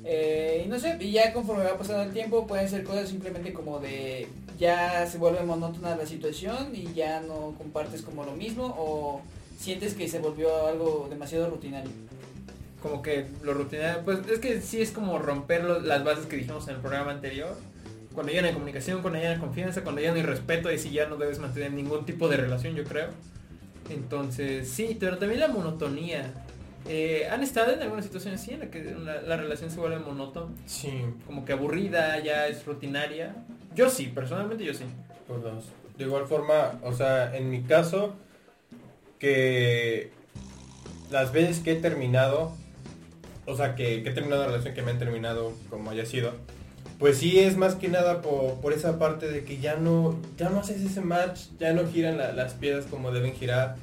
Eh, 0.04 0.62
y 0.64 0.68
no 0.68 0.78
sé, 0.78 0.96
y 1.00 1.10
ya 1.12 1.32
conforme 1.32 1.64
va 1.64 1.76
pasando 1.76 2.02
el 2.04 2.12
tiempo 2.12 2.46
pueden 2.46 2.68
ser 2.68 2.84
cosas 2.84 3.08
simplemente 3.08 3.52
como 3.52 3.78
de 3.80 4.28
ya 4.58 5.06
se 5.06 5.18
vuelve 5.18 5.42
monótona 5.42 5.96
la 5.96 6.06
situación 6.06 6.70
y 6.74 6.92
ya 6.94 7.20
no 7.20 7.54
compartes 7.58 8.02
como 8.02 8.24
lo 8.24 8.32
mismo 8.32 8.74
o 8.78 9.20
sientes 9.58 9.94
que 9.94 10.08
se 10.08 10.18
volvió 10.20 10.66
algo 10.66 11.08
demasiado 11.10 11.50
rutinario. 11.50 11.90
Como 12.80 13.02
que 13.02 13.26
lo 13.42 13.52
rutinario, 13.52 14.02
pues 14.04 14.20
es 14.28 14.38
que 14.38 14.60
sí 14.60 14.80
es 14.80 14.92
como 14.92 15.18
romper 15.18 15.64
lo- 15.64 15.80
las 15.80 16.04
bases 16.04 16.26
que 16.26 16.36
dijimos 16.36 16.66
en 16.68 16.76
el 16.76 16.80
programa 16.80 17.10
anterior. 17.10 17.56
Cuando 18.16 18.32
ya 18.32 18.40
no 18.40 18.48
hay 18.48 18.54
comunicación, 18.54 19.02
cuando 19.02 19.18
ya 19.20 19.26
no 19.26 19.34
hay 19.34 19.40
confianza, 19.40 19.82
cuando 19.82 20.00
ya 20.00 20.10
no 20.10 20.16
hay 20.16 20.22
respeto, 20.22 20.72
y 20.72 20.78
si 20.78 20.90
ya 20.90 21.06
no 21.06 21.18
debes 21.18 21.38
mantener 21.38 21.70
ningún 21.72 22.06
tipo 22.06 22.28
de 22.28 22.38
relación, 22.38 22.74
yo 22.74 22.82
creo. 22.82 23.10
Entonces, 23.90 24.70
sí, 24.70 24.96
pero 24.98 25.18
también 25.18 25.38
la 25.38 25.48
monotonía. 25.48 26.32
Eh, 26.88 27.28
¿Han 27.30 27.42
estado 27.42 27.74
en 27.74 27.82
alguna 27.82 28.00
situación 28.00 28.32
así 28.32 28.52
en 28.52 28.60
la 28.60 28.70
que 28.70 28.84
la, 28.84 29.20
la 29.20 29.36
relación 29.36 29.70
se 29.70 29.78
vuelve 29.78 29.98
monótona? 29.98 30.50
Sí, 30.64 31.04
Como 31.26 31.44
que 31.44 31.52
aburrida, 31.52 32.18
ya 32.20 32.46
es 32.46 32.64
rutinaria. 32.64 33.36
Yo 33.74 33.90
sí, 33.90 34.06
personalmente 34.06 34.64
yo 34.64 34.72
sí. 34.72 34.84
por 35.28 35.42
dos. 35.42 35.66
De 35.98 36.04
igual 36.04 36.26
forma, 36.26 36.80
o 36.82 36.94
sea, 36.94 37.36
en 37.36 37.50
mi 37.50 37.64
caso, 37.64 38.14
que 39.18 40.10
las 41.10 41.32
veces 41.32 41.60
que 41.60 41.72
he 41.72 41.76
terminado, 41.76 42.56
o 43.44 43.54
sea, 43.54 43.74
que, 43.74 44.02
que 44.02 44.08
he 44.08 44.12
terminado 44.14 44.44
la 44.44 44.48
relación 44.48 44.72
que 44.72 44.80
me 44.80 44.92
han 44.92 44.98
terminado 44.98 45.52
como 45.68 45.90
haya 45.90 46.06
sido, 46.06 46.32
pues 46.98 47.18
sí 47.18 47.38
es 47.40 47.56
más 47.56 47.74
que 47.74 47.88
nada 47.88 48.22
por, 48.22 48.54
por 48.60 48.72
esa 48.72 48.98
parte 48.98 49.28
de 49.28 49.44
que 49.44 49.58
ya 49.58 49.76
no, 49.76 50.16
ya 50.38 50.48
no 50.48 50.60
haces 50.60 50.80
ese 50.82 51.00
match, 51.00 51.40
ya 51.58 51.72
no 51.72 51.86
giran 51.90 52.18
la- 52.18 52.32
las 52.32 52.54
piezas 52.54 52.86
como 52.86 53.12
deben 53.12 53.34
girar, 53.34 53.76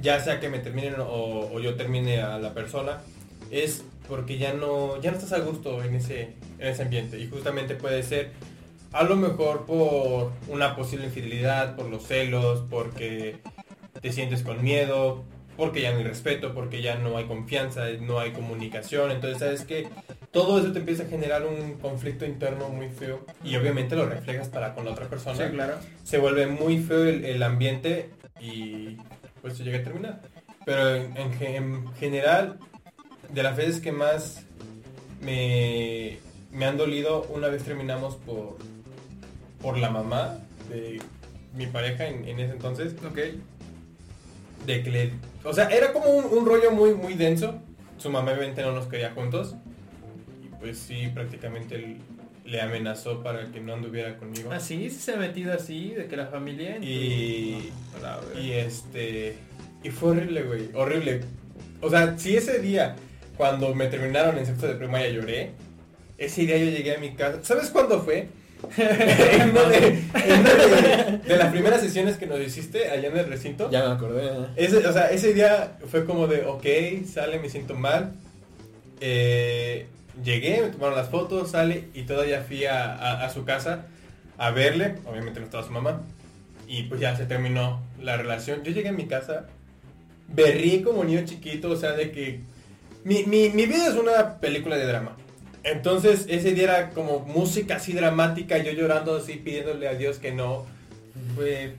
ya 0.00 0.20
sea 0.22 0.40
que 0.40 0.48
me 0.48 0.58
terminen 0.58 0.96
o, 1.00 1.50
o 1.52 1.60
yo 1.60 1.74
termine 1.76 2.20
a 2.22 2.38
la 2.38 2.52
persona, 2.54 2.98
es 3.50 3.82
porque 4.08 4.36
ya 4.38 4.52
no, 4.52 5.00
ya 5.00 5.10
no 5.12 5.16
estás 5.18 5.32
a 5.32 5.38
gusto 5.38 5.82
en 5.82 5.94
ese, 5.94 6.34
en 6.58 6.68
ese 6.68 6.82
ambiente. 6.82 7.18
Y 7.18 7.28
justamente 7.28 7.74
puede 7.76 8.02
ser 8.02 8.30
a 8.92 9.04
lo 9.04 9.16
mejor 9.16 9.64
por 9.64 10.32
una 10.48 10.76
posible 10.76 11.06
infidelidad, 11.06 11.76
por 11.76 11.86
los 11.86 12.06
celos, 12.06 12.64
porque 12.68 13.36
te 14.02 14.12
sientes 14.12 14.42
con 14.42 14.62
miedo, 14.62 15.22
porque 15.62 15.80
ya 15.80 15.92
no 15.92 15.98
hay 15.98 16.04
respeto, 16.04 16.52
porque 16.54 16.82
ya 16.82 16.96
no 16.96 17.16
hay 17.16 17.26
confianza, 17.26 17.86
no 18.00 18.18
hay 18.18 18.32
comunicación. 18.32 19.12
Entonces, 19.12 19.38
sabes 19.38 19.62
que 19.64 19.86
todo 20.32 20.58
eso 20.58 20.72
te 20.72 20.80
empieza 20.80 21.04
a 21.04 21.06
generar 21.06 21.46
un 21.46 21.74
conflicto 21.74 22.24
interno 22.24 22.68
muy 22.68 22.88
feo 22.88 23.24
y 23.44 23.54
obviamente 23.54 23.94
lo 23.94 24.06
reflejas 24.06 24.48
para 24.48 24.74
con 24.74 24.84
la 24.84 24.90
otra 24.90 25.06
persona. 25.08 25.48
claro. 25.50 25.74
Se 26.02 26.18
vuelve 26.18 26.48
muy 26.48 26.78
feo 26.82 27.04
el, 27.04 27.24
el 27.24 27.42
ambiente 27.44 28.10
y 28.40 28.96
pues 29.40 29.56
se 29.56 29.62
llega 29.62 29.78
a 29.78 29.84
terminar. 29.84 30.20
Pero 30.64 30.96
en, 30.96 31.16
en 31.16 31.32
ge- 31.34 31.56
en 31.56 31.92
general, 31.94 32.58
de 33.32 33.42
las 33.44 33.56
veces 33.56 33.80
que 33.80 33.92
más 33.92 34.42
me, 35.20 36.18
me 36.50 36.64
han 36.66 36.76
dolido, 36.76 37.22
una 37.32 37.46
vez 37.46 37.62
terminamos 37.62 38.16
por, 38.16 38.56
por 39.60 39.78
la 39.78 39.90
mamá 39.90 40.38
de 40.68 41.00
mi 41.54 41.66
pareja 41.66 42.06
en, 42.08 42.26
en 42.26 42.40
ese 42.40 42.52
entonces, 42.54 42.94
Ok. 43.08 43.18
De 44.66 44.82
que 44.82 44.90
le... 44.90 45.12
O 45.44 45.52
sea, 45.52 45.68
era 45.68 45.92
como 45.92 46.06
un, 46.06 46.24
un 46.38 46.46
rollo 46.46 46.70
muy, 46.70 46.94
muy 46.94 47.14
denso. 47.14 47.60
Su 47.98 48.10
mamá 48.10 48.32
obviamente 48.32 48.62
no 48.62 48.72
nos 48.72 48.86
quería 48.86 49.12
juntos. 49.12 49.54
Y 50.42 50.48
pues 50.60 50.78
sí, 50.78 51.08
prácticamente 51.12 51.74
él 51.76 51.98
le 52.44 52.60
amenazó 52.60 53.22
para 53.22 53.50
que 53.50 53.60
no 53.60 53.74
anduviera 53.74 54.16
conmigo. 54.16 54.50
Así, 54.52 54.90
sí 54.90 54.96
se 54.96 55.12
ha 55.12 55.16
metido 55.16 55.52
así, 55.52 55.90
de 55.90 56.06
que 56.06 56.16
la 56.16 56.26
familia... 56.26 56.78
Y, 56.80 57.70
güey. 58.32 58.46
y 58.46 58.52
este... 58.52 59.36
Y 59.82 59.90
fue 59.90 60.10
horrible, 60.10 60.42
güey. 60.42 60.70
Horrible. 60.74 61.20
O 61.80 61.90
sea, 61.90 62.16
si 62.18 62.36
ese 62.36 62.60
día, 62.60 62.94
cuando 63.36 63.74
me 63.74 63.88
terminaron 63.88 64.38
en 64.38 64.46
sexto 64.46 64.68
de 64.68 64.74
primaria, 64.74 65.08
lloré, 65.10 65.50
ese 66.18 66.42
día 66.42 66.56
yo 66.56 66.66
llegué 66.66 66.94
a 66.94 66.98
mi 66.98 67.14
casa. 67.14 67.40
¿Sabes 67.42 67.70
cuándo 67.70 68.00
fue? 68.00 68.28
en 68.76 69.50
una, 69.50 69.62
de, 69.68 69.86
en 69.88 70.40
una 70.40 70.54
de- 70.54 71.18
de 71.28 71.36
las 71.36 71.50
primeras 71.52 71.80
sesiones 71.80 72.16
que 72.16 72.26
nos 72.26 72.40
hiciste 72.40 72.88
allá 72.90 73.08
en 73.08 73.16
el 73.18 73.26
recinto. 73.28 73.70
Ya 73.70 73.84
me 73.86 73.92
acordé. 73.94 74.30
Ese, 74.56 74.78
o 74.86 74.92
sea, 74.92 75.10
ese 75.10 75.34
día 75.34 75.76
fue 75.90 76.04
como 76.04 76.26
de, 76.26 76.44
ok, 76.46 77.04
sale, 77.06 77.38
me 77.38 77.48
siento 77.48 77.74
mal. 77.74 78.12
Eh, 79.00 79.86
llegué, 80.24 80.60
me 80.62 80.68
tomaron 80.68 80.96
las 80.96 81.08
fotos, 81.08 81.50
sale 81.50 81.84
y 81.94 82.02
todavía 82.02 82.42
fui 82.42 82.64
a, 82.66 82.94
a- 82.94 83.24
a 83.24 83.30
su 83.30 83.44
casa 83.44 83.86
a 84.38 84.50
verle, 84.50 84.94
obviamente 85.06 85.40
no 85.40 85.46
estaba 85.46 85.64
su 85.64 85.70
mamá, 85.72 86.02
y 86.68 86.84
pues 86.84 87.00
ya 87.00 87.16
se 87.16 87.26
terminó 87.26 87.80
la 88.00 88.16
relación. 88.16 88.62
Yo 88.64 88.72
llegué 88.72 88.88
a 88.88 88.92
mi 88.92 89.06
casa, 89.06 89.46
berrí 90.28 90.82
como 90.82 91.04
niño 91.04 91.22
chiquito, 91.24 91.70
o 91.70 91.76
sea, 91.76 91.92
de 91.92 92.10
que 92.12 92.40
mi, 93.04 93.24
mi, 93.24 93.50
mi 93.50 93.66
vida 93.66 93.88
es 93.88 93.94
una 93.94 94.38
película 94.38 94.76
de 94.76 94.86
drama. 94.86 95.16
Entonces 95.64 96.26
ese 96.28 96.52
día 96.52 96.64
era 96.64 96.90
como 96.90 97.20
música 97.20 97.76
así 97.76 97.92
dramática, 97.92 98.58
yo 98.58 98.72
llorando 98.72 99.16
así, 99.16 99.34
pidiéndole 99.34 99.88
a 99.88 99.94
Dios 99.94 100.18
que 100.18 100.32
no. 100.32 100.64
Fue- 101.34 101.74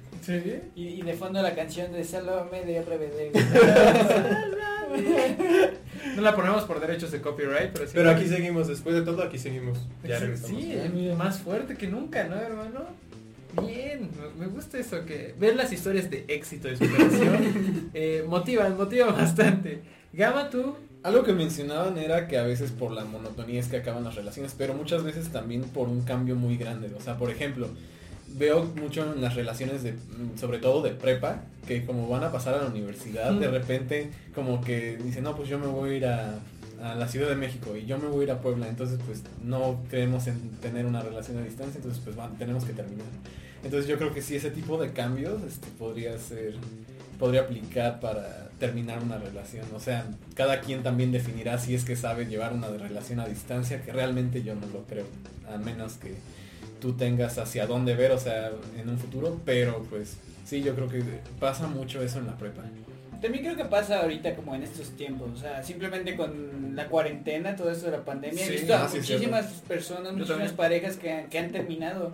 Y, 0.75 0.88
y 0.88 1.01
de 1.01 1.13
fondo 1.13 1.41
la 1.41 1.53
canción 1.53 1.91
de 1.91 2.03
Sálvame 2.03 2.63
de 2.65 2.81
RBD. 2.81 3.34
No 6.15 6.21
la 6.21 6.36
ponemos 6.36 6.63
por 6.65 6.79
derechos 6.79 7.11
de 7.11 7.21
copyright, 7.21 7.71
pero 7.73 7.86
sí. 7.88 7.91
Pero 7.95 8.09
aquí 8.11 8.27
seguimos, 8.27 8.67
después 8.67 8.93
de 8.95 9.01
todo 9.01 9.23
aquí 9.23 9.39
seguimos. 9.39 9.79
Ya 10.03 10.19
regresamos. 10.19 10.61
Sí, 10.61 10.77
más 11.17 11.39
fuerte 11.39 11.75
que 11.75 11.88
nunca, 11.88 12.25
¿no, 12.25 12.36
hermano? 12.36 12.81
Bien, 13.65 14.09
me- 14.38 14.47
gusta 14.47 14.77
eso, 14.79 15.05
que 15.05 15.34
ver 15.39 15.55
las 15.55 15.71
historias 15.71 16.09
de 16.11 16.25
éxito 16.27 16.67
de 16.67 16.77
superación 16.77 17.89
eh, 17.93 18.23
motivan, 18.27 18.75
motivan 18.77 19.13
bastante. 19.15 19.79
Gama, 20.11 20.49
tú, 20.49 20.75
Algo 21.04 21.24
que 21.24 21.34
mencionaban 21.34 21.97
era 21.97 22.28
que 22.28 22.38
a 22.38 22.43
veces 22.43 22.72
por 22.72 22.91
la 22.91 23.04
monotonía 23.04 23.60
es 23.60 23.68
que 23.68 23.78
acaban 23.78 24.04
las 24.06 24.16
relaciones, 24.16 24.56
pero 24.58 24.74
muchas 24.74 25.04
veces 25.04 25.30
también 25.30 25.64
por 25.64 25.89
un 25.89 26.01
cambio 26.04 26.36
muy 26.36 26.56
grande. 26.58 26.89
O 26.97 27.01
sea, 27.01 27.18
por 27.18 27.30
ejemplo, 27.30 27.68
veo 28.30 28.64
mucho 28.64 29.14
en 29.14 29.22
las 29.22 29.36
relaciones 29.36 29.84
de, 29.84 29.91
mm, 29.93 30.38
sobre 30.39 30.60
todo 30.60 30.82
de 30.82 30.91
prepa, 30.91 31.41
que 31.68 31.86
como 31.86 32.08
van 32.08 32.24
a 32.24 32.32
pasar 32.32 32.54
a 32.56 32.62
la 32.64 32.68
universidad, 32.70 33.34
de 33.34 33.47
repente 33.49 34.12
como 34.34 34.62
que 34.62 34.97
dicen, 34.97 35.24
no, 35.26 35.36
pues 35.36 35.49
yo 35.49 35.60
me 35.60 35.68
voy 35.68 35.89
a 35.91 35.93
ir 35.97 36.06
a, 36.06 36.39
a 36.82 36.95
la 36.95 37.08
Ciudad 37.08 37.28
de 37.30 37.36
México 37.36 37.76
y 37.76 37.86
yo 37.86 37.97
me 37.97 38.08
voy 38.08 38.22
a 38.22 38.24
ir 38.24 38.32
a 38.32 38.39
Puebla, 38.41 38.68
entonces 38.70 38.97
pues 39.06 39.24
no 39.43 39.82
creemos 39.89 40.28
en 40.28 40.51
tener 40.62 40.86
una 40.86 41.01
relación 41.01 41.38
a 41.38 41.41
distancia, 41.41 41.78
entonces 41.78 42.01
pues 42.04 42.18
va- 42.18 42.32
tenemos 42.39 42.64
que 42.66 42.74
terminar. 42.74 43.06
Entonces 43.64 43.88
yo 43.89 43.97
creo 43.97 44.14
que 44.14 44.22
sí, 44.22 44.36
ese 44.36 44.51
tipo 44.51 44.78
de 44.82 44.91
cambios 44.91 45.41
este, 45.43 45.68
podría 45.80 46.18
ser, 46.18 46.56
podría 47.20 47.41
aplicar 47.41 47.99
para 48.01 48.49
terminar 48.64 49.03
una 49.03 49.18
relación. 49.18 49.66
O 49.76 49.80
sea, 49.82 50.05
cada 50.36 50.61
quien 50.61 50.84
también 50.84 51.11
definirá 51.11 51.57
si 51.57 51.76
es 51.76 51.84
que 51.84 51.97
sabe 51.97 52.28
llevar 52.28 52.53
una 52.53 52.70
relación 52.70 53.20
a 53.20 53.28
distancia, 53.28 53.82
que 53.82 53.91
realmente 53.91 54.41
yo 54.41 54.55
no 54.55 54.66
lo 54.68 54.84
creo, 54.84 55.05
a 55.53 55.57
menos 55.57 55.95
que 55.95 56.16
tú 56.80 56.93
tengas 56.93 57.38
hacia 57.38 57.68
dónde 57.68 57.93
ver, 57.93 58.11
o 58.11 58.20
sea, 58.20 58.51
en 58.80 58.88
un 58.88 58.97
futuro, 58.97 59.41
pero 59.43 59.84
pues 59.89 60.16
sí, 60.45 60.64
yo 60.64 60.76
creo 60.76 60.88
que 60.88 61.03
pasa 61.41 61.68
mucho 61.68 62.01
eso 62.01 62.20
en 62.20 62.28
la 62.28 62.38
prepa. 62.38 62.61
También 63.22 63.43
creo 63.43 63.57
que 63.57 63.66
pasa 63.66 64.01
ahorita 64.01 64.34
como 64.34 64.55
en 64.55 64.64
estos 64.64 64.91
tiempos, 64.91 65.30
o 65.34 65.38
sea, 65.38 65.61
simplemente 65.61 66.16
con 66.16 66.74
la 66.74 66.88
cuarentena, 66.88 67.57
todo 67.57 67.70
esto 67.70 67.88
de 67.88 67.97
la 67.97 68.05
pandemia, 68.05 68.45
Sí, 68.45 68.53
he 68.53 68.55
visto 68.59 68.74
a 68.74 68.86
ah, 68.86 68.89
sí, 68.89 68.97
muchísimas 68.99 69.45
personas, 69.68 70.14
muchísimas 70.14 70.53
parejas 70.53 70.95
que 70.95 71.11
han, 71.11 71.30
que 71.30 71.38
han 71.38 71.51
terminado 71.51 72.14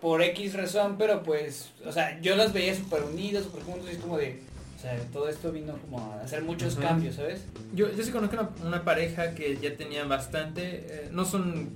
por 0.00 0.22
X 0.22 0.54
razón, 0.54 0.94
pero 0.96 1.24
pues, 1.24 1.70
o 1.84 1.90
sea, 1.90 2.20
yo 2.20 2.36
las 2.36 2.52
veía 2.52 2.72
súper 2.76 3.02
unidos, 3.02 3.44
súper 3.46 3.64
juntos 3.64 3.88
y 3.90 3.94
es 3.94 3.98
como 3.98 4.16
de, 4.16 4.40
o 4.78 4.80
sea, 4.80 4.96
todo 5.12 5.28
esto 5.28 5.50
vino 5.50 5.76
como 5.78 5.98
a 5.98 6.20
hacer 6.22 6.42
muchos 6.44 6.76
cambios, 6.76 7.16
¿sabes? 7.16 7.40
yo, 7.74 7.92
yo 7.92 8.04
sí 8.04 8.12
conozco 8.12 8.36
una, 8.36 8.50
una 8.64 8.84
pareja 8.84 9.34
que 9.34 9.56
ya 9.56 9.76
tenían 9.76 10.08
bastante, 10.08 10.86
eh, 10.88 11.08
no 11.10 11.24
son, 11.24 11.70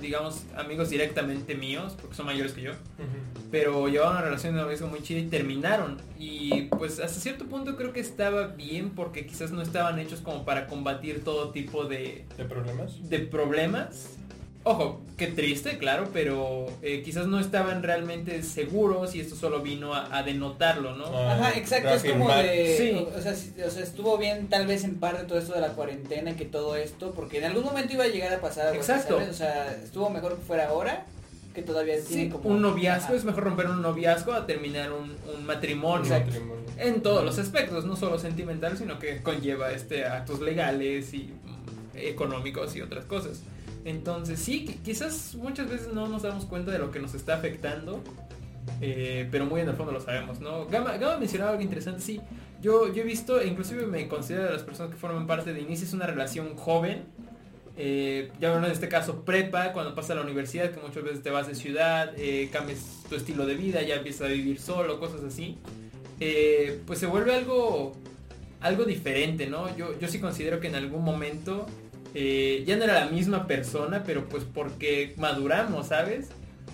digamos, 0.00 0.42
amigos 0.56 0.90
directamente 0.90 1.54
míos, 1.54 1.96
porque 2.00 2.16
son 2.16 2.26
mayores 2.26 2.54
que 2.54 2.62
yo, 2.62 2.72
pero 3.52 3.86
llevaban 3.86 4.16
una 4.16 4.24
relación 4.24 4.56
de 4.56 4.60
noviazgo 4.60 4.88
muy 4.88 5.02
chida 5.02 5.20
y 5.20 5.26
terminaron. 5.28 5.98
Y 6.18 6.62
pues 6.62 6.98
hasta 6.98 7.20
cierto 7.20 7.46
punto 7.46 7.76
creo 7.76 7.92
que 7.92 8.00
estaba 8.00 8.48
bien 8.48 8.90
porque 8.90 9.24
quizás 9.24 9.52
no 9.52 9.62
estaban 9.62 10.00
hechos 10.00 10.20
como 10.20 10.44
para 10.44 10.66
combatir 10.66 11.22
todo 11.22 11.50
tipo 11.50 11.84
de, 11.84 12.24
¿De 12.36 12.44
problemas? 12.44 13.08
de 13.08 13.18
problemas. 13.20 14.17
Ojo, 14.64 15.00
qué 15.16 15.28
triste, 15.28 15.78
claro, 15.78 16.08
pero 16.12 16.66
eh, 16.82 17.00
quizás 17.02 17.26
no 17.26 17.38
estaban 17.40 17.82
realmente 17.82 18.42
seguros 18.42 19.14
y 19.14 19.20
esto 19.20 19.34
solo 19.34 19.60
vino 19.60 19.94
a, 19.94 20.14
a 20.18 20.22
denotarlo, 20.22 20.94
¿no? 20.94 21.06
Ah, 21.06 21.34
Ajá, 21.34 21.52
exacto, 21.56 21.90
es 21.94 22.04
como 22.04 22.28
de, 22.34 22.76
Sí. 22.76 22.90
o, 22.94 23.16
o 23.16 23.22
sea, 23.22 23.34
si- 23.34 23.54
o 23.62 23.70
sea, 23.70 23.82
estuvo 23.82 24.18
bien 24.18 24.48
tal 24.48 24.66
vez 24.66 24.84
en 24.84 24.96
parte 24.96 25.24
todo 25.24 25.38
esto 25.38 25.54
de 25.54 25.60
la 25.62 25.68
cuarentena 25.68 26.32
y 26.32 26.34
que 26.34 26.44
todo 26.44 26.76
esto, 26.76 27.12
porque 27.12 27.38
en 27.38 27.44
algún 27.44 27.64
momento 27.64 27.94
iba 27.94 28.04
a 28.04 28.08
llegar 28.08 28.32
a 28.34 28.40
pasar 28.40 28.66
algo 28.66 28.80
Exacto. 28.80 29.14
¿sabes? 29.14 29.30
O 29.30 29.34
sea, 29.34 29.72
estuvo 29.82 30.10
mejor 30.10 30.36
que 30.36 30.42
fuera 30.42 30.68
ahora, 30.68 31.06
que 31.54 31.62
todavía 31.62 31.94
tiene 32.06 32.24
Sí, 32.24 32.28
como... 32.28 32.50
un 32.50 32.60
noviazgo 32.60 33.06
Ajá. 33.06 33.16
es 33.16 33.24
mejor 33.24 33.44
romper 33.44 33.68
un 33.68 33.80
noviazgo 33.80 34.32
a 34.34 34.44
terminar 34.46 34.92
un, 34.92 35.16
un 35.34 35.46
matrimonio. 35.46 36.04
Exacto. 36.04 36.32
Matrimonio. 36.32 36.64
En 36.76 37.00
todos 37.00 37.24
los 37.24 37.38
aspectos, 37.38 37.86
no 37.86 37.96
solo 37.96 38.18
sentimental, 38.18 38.76
sino 38.76 38.98
que 38.98 39.22
conlleva 39.22 39.72
este 39.72 40.04
actos 40.04 40.40
legales 40.40 41.14
y 41.14 41.30
mm, 41.44 41.96
económicos 41.96 42.76
y 42.76 42.82
otras 42.82 43.04
cosas. 43.06 43.40
Entonces 43.88 44.38
sí, 44.38 44.66
qui- 44.66 44.82
quizás 44.84 45.34
muchas 45.36 45.68
veces 45.70 45.92
no 45.94 46.06
nos 46.08 46.22
damos 46.22 46.44
cuenta 46.44 46.70
de 46.70 46.78
lo 46.78 46.90
que 46.90 47.00
nos 47.00 47.14
está 47.14 47.34
afectando, 47.36 48.02
eh, 48.80 49.26
pero 49.30 49.46
muy 49.46 49.60
en 49.62 49.68
el 49.68 49.76
fondo 49.76 49.92
lo 49.92 50.00
sabemos, 50.00 50.40
¿no? 50.40 50.66
Gama, 50.66 50.96
Gama 50.98 51.16
mencionaba 51.18 51.52
algo 51.52 51.62
interesante, 51.62 52.00
sí. 52.02 52.20
Yo, 52.60 52.92
yo 52.92 53.02
he 53.02 53.06
visto, 53.06 53.42
inclusive 53.42 53.86
me 53.86 54.06
considero 54.08 54.44
de 54.44 54.50
las 54.52 54.62
personas 54.62 54.92
que 54.92 54.98
forman 54.98 55.26
parte 55.26 55.52
de 55.54 55.60
Inicia, 55.60 55.86
es 55.86 55.92
una 55.94 56.06
relación 56.06 56.54
joven. 56.56 57.04
eh, 57.80 58.32
ya 58.40 58.50
bueno, 58.50 58.66
en 58.66 58.72
este 58.72 58.88
caso 58.88 59.24
prepa, 59.24 59.72
cuando 59.72 59.94
pasa 59.94 60.12
a 60.12 60.16
la 60.16 60.22
universidad, 60.22 60.72
que 60.72 60.80
muchas 60.80 61.02
veces 61.04 61.22
te 61.22 61.30
vas 61.30 61.46
de 61.46 61.54
ciudad, 61.54 62.12
eh, 62.16 62.50
cambias 62.52 63.04
tu 63.08 63.14
estilo 63.14 63.46
de 63.46 63.54
vida, 63.54 63.80
ya 63.82 63.94
empiezas 63.94 64.22
a 64.22 64.32
vivir 64.32 64.58
solo, 64.60 64.98
cosas 64.98 65.22
así. 65.22 65.56
eh, 66.20 66.80
pues 66.86 66.98
se 66.98 67.06
vuelve 67.06 67.32
algo, 67.34 67.92
algo 68.60 68.84
diferente, 68.84 69.46
¿no? 69.46 69.74
Yo, 69.76 69.96
yo 70.00 70.08
sí 70.08 70.18
considero 70.18 70.58
que 70.58 70.66
en 70.66 70.74
algún 70.74 71.04
momento 71.04 71.66
eh, 72.14 72.64
ya 72.66 72.76
no 72.76 72.84
era 72.84 73.04
la 73.04 73.10
misma 73.10 73.46
persona, 73.46 74.02
pero 74.04 74.28
pues 74.28 74.44
porque 74.44 75.14
maduramos, 75.16 75.88
¿sabes? 75.88 76.28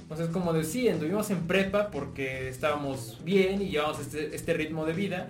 O 0.09 0.17
sea, 0.17 0.27
es 0.27 0.31
como 0.31 0.53
de 0.53 0.65
sí, 0.65 0.89
anduvimos 0.89 1.31
en 1.31 1.47
prepa 1.47 1.91
porque 1.91 2.49
estábamos 2.49 3.19
bien 3.25 3.63
y 3.63 3.71
llevamos 3.71 4.01
este, 4.01 4.35
este 4.35 4.55
ritmo 4.55 4.85
de 4.85 4.93
vida, 4.93 5.29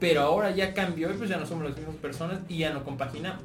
pero 0.00 0.22
ahora 0.22 0.50
ya 0.50 0.74
cambió 0.74 1.10
y 1.10 1.14
pues 1.14 1.30
ya 1.30 1.36
no 1.36 1.46
somos 1.46 1.64
las 1.64 1.76
mismas 1.76 1.96
personas 1.96 2.40
y 2.48 2.58
ya 2.58 2.72
no 2.72 2.84
compaginamos. 2.84 3.44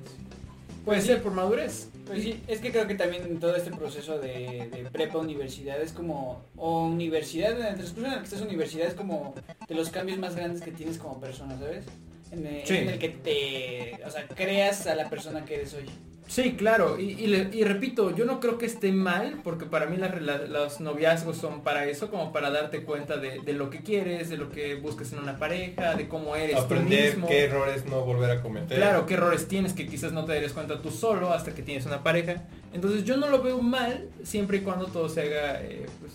Puede 0.85 1.01
ser 1.01 1.21
por 1.21 1.33
madurez. 1.33 1.89
Pues 2.07 2.23
sí, 2.23 2.41
es 2.47 2.59
que 2.59 2.71
creo 2.71 2.87
que 2.87 2.95
también 2.95 3.39
todo 3.39 3.55
este 3.55 3.69
proceso 3.69 4.17
de, 4.17 4.67
de 4.71 4.89
prepa 4.91 5.19
universidad 5.19 5.79
es 5.79 5.91
como, 5.91 6.41
o 6.55 6.87
universidad, 6.87 7.51
en 7.51 7.67
el 7.67 7.75
transcurso 7.75 8.07
en 8.07 8.13
el 8.13 8.19
que 8.19 8.25
estás 8.25 8.41
universidad 8.41 8.87
es 8.87 8.95
como 8.95 9.35
de 9.67 9.75
los 9.75 9.89
cambios 9.89 10.17
más 10.17 10.35
grandes 10.35 10.63
que 10.63 10.71
tienes 10.71 10.97
como 10.97 11.19
persona, 11.19 11.55
¿sabes? 11.59 11.85
En 12.31 12.45
el, 12.45 12.65
Sí. 12.65 12.77
en 12.77 12.89
el 12.89 12.99
que 12.99 13.09
te, 13.09 13.99
o 14.05 14.09
sea, 14.09 14.27
creas 14.27 14.85
a 14.87 14.95
la 14.95 15.09
persona 15.09 15.45
que 15.45 15.55
eres 15.55 15.73
hoy. 15.73 15.85
Sí, 16.27 16.53
claro, 16.53 16.99
y, 16.99 17.05
y 17.13 17.25
le- 17.25 17.49
y 17.51 17.63
repito, 17.63 18.15
yo 18.15 18.23
no 18.23 18.39
creo 18.39 18.59
que 18.59 18.67
esté 18.67 18.91
mal, 18.91 19.39
porque 19.43 19.65
para 19.65 19.87
mí 19.87 19.97
las 19.97 20.11
rela- 20.13 20.45
los 20.45 20.79
noviazgos 20.79 21.37
son 21.37 21.63
para 21.63 21.85
eso, 21.87 22.11
como 22.11 22.31
para 22.31 22.51
darte 22.51 22.83
cuenta 22.83 23.17
de, 23.17 23.39
de 23.39 23.53
lo 23.53 23.71
que 23.71 23.79
quieres, 23.81 24.29
de 24.29 24.37
lo 24.37 24.51
que 24.51 24.75
buscas 24.75 25.11
en 25.11 25.17
una 25.19 25.39
pareja, 25.39 25.95
de 25.95 26.07
cómo 26.07 26.35
eres 26.35 26.55
tú 26.57 26.61
Aprender 26.61 27.13
mismo. 27.13 27.27
qué 27.27 27.45
errores 27.45 27.85
no 27.87 28.01
volver 28.05 28.29
a 28.29 28.43
cometer. 28.43 28.77
Claro, 28.77 29.07
qué 29.07 29.15
errores 29.15 29.47
tienes 29.47 29.73
que 29.73 29.87
quizás 29.87 30.11
no 30.11 30.25
te 30.25 30.33
darías 30.35 30.53
cuenta 30.53 30.79
tú 30.83 30.91
solo 30.91 31.33
hasta 31.33 31.55
que 31.55 31.63
tienes 31.63 31.87
una 31.87 32.03
pareja. 32.03 32.43
Entonces 32.73 33.05
yo 33.05 33.17
no 33.17 33.27
lo 33.27 33.41
veo 33.41 33.59
mal, 33.63 34.07
siempre 34.21 34.57
y 34.57 34.61
cuando 34.61 34.85
todo 34.85 35.09
se 35.09 35.21
haga, 35.21 35.63
eh, 35.63 35.87
pues, 35.99 36.13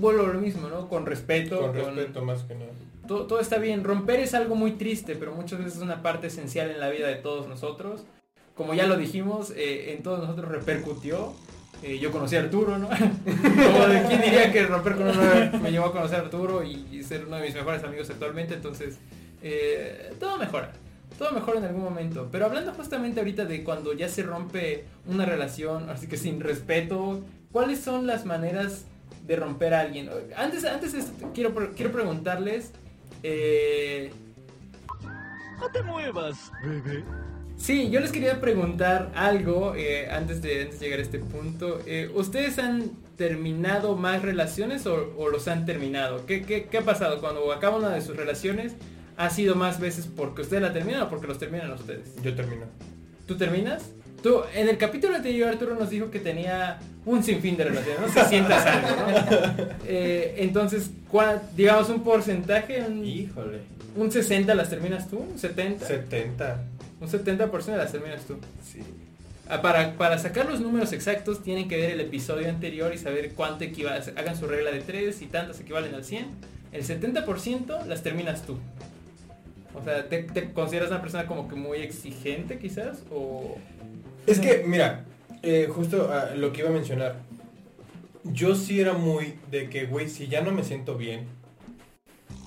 vuelvo 0.00 0.24
a 0.24 0.32
lo 0.32 0.40
mismo, 0.40 0.68
¿no? 0.68 0.88
Con 0.88 1.06
respeto. 1.06 1.60
Con 1.60 1.74
respeto 1.76 2.24
más 2.24 2.42
que 2.42 2.56
nada. 2.56 2.72
Todo, 3.06 3.26
todo 3.26 3.40
está 3.40 3.58
bien. 3.58 3.84
Romper 3.84 4.20
es 4.20 4.34
algo 4.34 4.54
muy 4.54 4.72
triste, 4.72 5.16
pero 5.16 5.32
muchas 5.34 5.58
veces 5.58 5.76
es 5.76 5.82
una 5.82 6.02
parte 6.02 6.28
esencial 6.28 6.70
en 6.70 6.80
la 6.80 6.88
vida 6.90 7.08
de 7.08 7.16
todos 7.16 7.48
nosotros. 7.48 8.04
Como 8.54 8.74
ya 8.74 8.86
lo 8.86 8.96
dijimos, 8.96 9.52
eh, 9.56 9.94
en 9.94 10.02
todos 10.02 10.20
nosotros 10.20 10.50
repercutió. 10.50 11.34
Eh, 11.82 11.98
yo 11.98 12.10
conocí 12.10 12.36
a 12.36 12.40
Arturo, 12.40 12.78
¿no? 12.78 12.88
Como 13.24 13.86
de 13.86 14.04
quién 14.08 14.22
diría 14.22 14.50
que 14.50 14.64
romper 14.64 14.94
con 14.94 15.08
uno 15.08 15.22
me 15.62 15.70
llevó 15.70 15.86
a 15.86 15.92
conocer 15.92 16.20
a 16.20 16.22
Arturo 16.22 16.62
y, 16.62 16.86
y 16.90 17.02
ser 17.02 17.26
uno 17.26 17.36
de 17.36 17.42
mis 17.42 17.54
mejores 17.54 17.82
amigos 17.84 18.08
actualmente. 18.08 18.54
Entonces, 18.54 18.98
eh, 19.42 20.14
todo 20.18 20.38
mejora. 20.38 20.72
Todo 21.18 21.32
mejora 21.32 21.58
en 21.58 21.66
algún 21.66 21.82
momento. 21.82 22.28
Pero 22.32 22.46
hablando 22.46 22.72
justamente 22.72 23.20
ahorita 23.20 23.44
de 23.44 23.62
cuando 23.62 23.92
ya 23.92 24.08
se 24.08 24.22
rompe 24.22 24.86
una 25.06 25.26
relación, 25.26 25.90
así 25.90 26.08
que 26.08 26.16
sin 26.16 26.40
respeto, 26.40 27.22
¿cuáles 27.52 27.80
son 27.80 28.06
las 28.06 28.24
maneras 28.24 28.86
de 29.26 29.36
romper 29.36 29.74
a 29.74 29.80
alguien? 29.80 30.08
Antes, 30.36 30.64
antes 30.64 30.94
de 30.94 31.00
esto, 31.00 31.30
quiero, 31.34 31.54
quiero 31.76 31.92
preguntarles. 31.92 32.72
Eh, 33.24 34.12
No 35.58 35.68
te 35.70 35.82
muevas, 35.82 36.52
bebé. 36.62 37.02
Sí, 37.56 37.88
yo 37.90 38.00
les 38.00 38.12
quería 38.12 38.40
preguntar 38.40 39.12
algo 39.14 39.74
eh, 39.76 40.10
antes, 40.10 40.42
de, 40.42 40.62
antes 40.62 40.80
de 40.80 40.86
llegar 40.86 40.98
a 40.98 41.02
este 41.02 41.18
punto. 41.18 41.80
Eh, 41.86 42.10
¿Ustedes 42.14 42.58
han 42.58 42.90
terminado 43.16 43.96
más 43.96 44.22
relaciones 44.22 44.86
o, 44.86 45.14
o 45.16 45.28
los 45.28 45.46
han 45.48 45.64
terminado? 45.64 46.26
¿Qué, 46.26 46.42
qué, 46.42 46.66
qué 46.66 46.78
ha 46.78 46.82
pasado 46.82 47.20
cuando 47.20 47.50
acaba 47.52 47.76
una 47.78 47.90
de 47.90 48.02
sus 48.02 48.16
relaciones? 48.16 48.74
¿Ha 49.16 49.30
sido 49.30 49.54
más 49.54 49.78
veces 49.80 50.08
porque 50.14 50.42
ustedes 50.42 50.62
la 50.62 50.72
terminan 50.72 51.02
o 51.02 51.08
porque 51.08 51.28
los 51.28 51.38
terminan 51.38 51.70
ustedes? 51.70 52.14
Yo 52.22 52.34
termino. 52.34 52.66
¿Tú 53.26 53.36
terminas? 53.36 53.92
Tú, 54.24 54.40
en 54.54 54.70
el 54.70 54.78
capítulo 54.78 55.14
anterior 55.14 55.50
Arturo 55.50 55.74
nos 55.76 55.90
dijo 55.90 56.10
que 56.10 56.18
tenía 56.18 56.78
un 57.04 57.22
sinfín 57.22 57.58
de 57.58 57.64
relaciones, 57.64 58.00
no 58.00 58.08
si 58.22 58.28
sientas 58.30 58.64
algo, 58.66 58.88
¿no? 58.88 59.64
Eh, 59.86 60.36
entonces, 60.38 60.88
¿cuál- 61.10 61.42
digamos 61.54 61.90
un 61.90 62.02
porcentaje, 62.02 62.80
un, 62.88 63.04
Híjole. 63.04 63.58
un 63.94 64.10
60 64.10 64.54
las 64.54 64.70
terminas 64.70 65.10
tú, 65.10 65.18
un 65.18 65.38
70, 65.38 65.86
70. 65.86 66.62
un 67.02 67.06
70% 67.08 67.76
las 67.76 67.92
terminas 67.92 68.22
tú. 68.24 68.38
Sí. 68.66 68.80
Ah, 69.46 69.60
Para, 69.60 69.92
para 69.98 70.16
sacar 70.18 70.48
los 70.48 70.58
números 70.58 70.94
exactos 70.94 71.42
tienen 71.42 71.68
que 71.68 71.76
ver 71.76 71.90
el 71.90 72.00
episodio 72.00 72.48
anterior 72.48 72.94
y 72.94 72.96
saber 72.98 73.32
cuánto 73.32 73.64
equivale. 73.64 74.02
Hagan 74.16 74.38
su 74.38 74.46
regla 74.46 74.70
de 74.70 74.80
3 74.80 75.20
y 75.20 75.26
tantas 75.26 75.60
equivalen 75.60 75.94
al 75.94 76.02
100. 76.02 76.24
El 76.72 76.82
70% 76.82 77.84
las 77.84 78.02
terminas 78.02 78.40
tú. 78.46 78.56
O 79.78 79.84
sea, 79.84 80.08
¿te, 80.08 80.22
te 80.22 80.50
consideras 80.52 80.88
una 80.90 81.02
persona 81.02 81.26
como 81.26 81.46
que 81.46 81.56
muy 81.56 81.78
exigente 81.80 82.58
quizás? 82.58 83.02
O... 83.12 83.58
Es 84.26 84.40
que, 84.40 84.64
mira, 84.66 85.04
eh, 85.42 85.68
justo 85.70 86.10
ah, 86.12 86.34
lo 86.34 86.52
que 86.52 86.60
iba 86.60 86.70
a 86.70 86.72
mencionar. 86.72 87.16
Yo 88.24 88.54
sí 88.54 88.80
era 88.80 88.94
muy 88.94 89.34
de 89.50 89.68
que, 89.68 89.84
güey, 89.86 90.08
si 90.08 90.28
ya 90.28 90.40
no 90.40 90.50
me 90.50 90.64
siento 90.64 90.96
bien, 90.96 91.26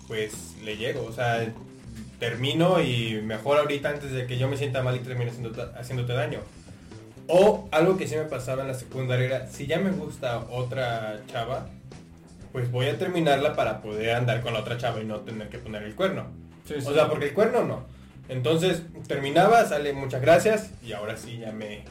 pues 0.07 0.55
le 0.63 0.78
llego. 0.78 1.05
O 1.05 1.11
sea, 1.11 1.53
termino 2.19 2.82
y 2.82 3.21
mejor 3.21 3.59
ahorita 3.59 3.89
antes 3.89 4.11
de 4.11 4.25
que 4.25 4.38
yo 4.38 4.47
me 4.47 4.57
sienta 4.57 4.82
mal 4.82 4.95
y 4.95 4.99
termine 4.99 5.30
haciéndote, 5.30 5.61
haciéndote 5.78 6.13
daño. 6.13 6.39
O 7.28 7.67
algo 7.71 7.97
que 7.97 8.07
sí 8.07 8.15
me 8.15 8.23
pasaba 8.23 8.61
en 8.61 8.69
la 8.69 8.73
secundaria 8.73 9.25
era, 9.25 9.47
si 9.47 9.67
ya 9.67 9.80
me 9.80 9.91
gusta 9.91 10.39
otra 10.49 11.21
chava, 11.28 11.67
pues 12.51 12.71
voy 12.71 12.88
a 12.88 12.97
terminarla 12.97 13.55
para 13.55 13.82
poder 13.82 14.15
andar 14.15 14.41
con 14.41 14.53
la 14.53 14.61
otra 14.61 14.78
chava 14.78 15.01
y 15.01 15.05
no 15.05 15.19
tener 15.19 15.49
que 15.49 15.59
poner 15.59 15.84
el 15.84 15.93
cuerno. 15.93 16.28
O 16.86 16.93
sea, 16.93 17.07
porque 17.07 17.25
el 17.25 17.34
cuerno 17.34 17.63
no. 17.63 17.97
Entonces 18.30 18.84
terminaba, 19.07 19.65
sale 19.65 19.93
muchas 19.93 20.21
gracias 20.21 20.71
y 20.86 20.93
ahora 20.93 21.17
sí 21.17 21.39
ya 21.39 21.51
me 21.51 21.84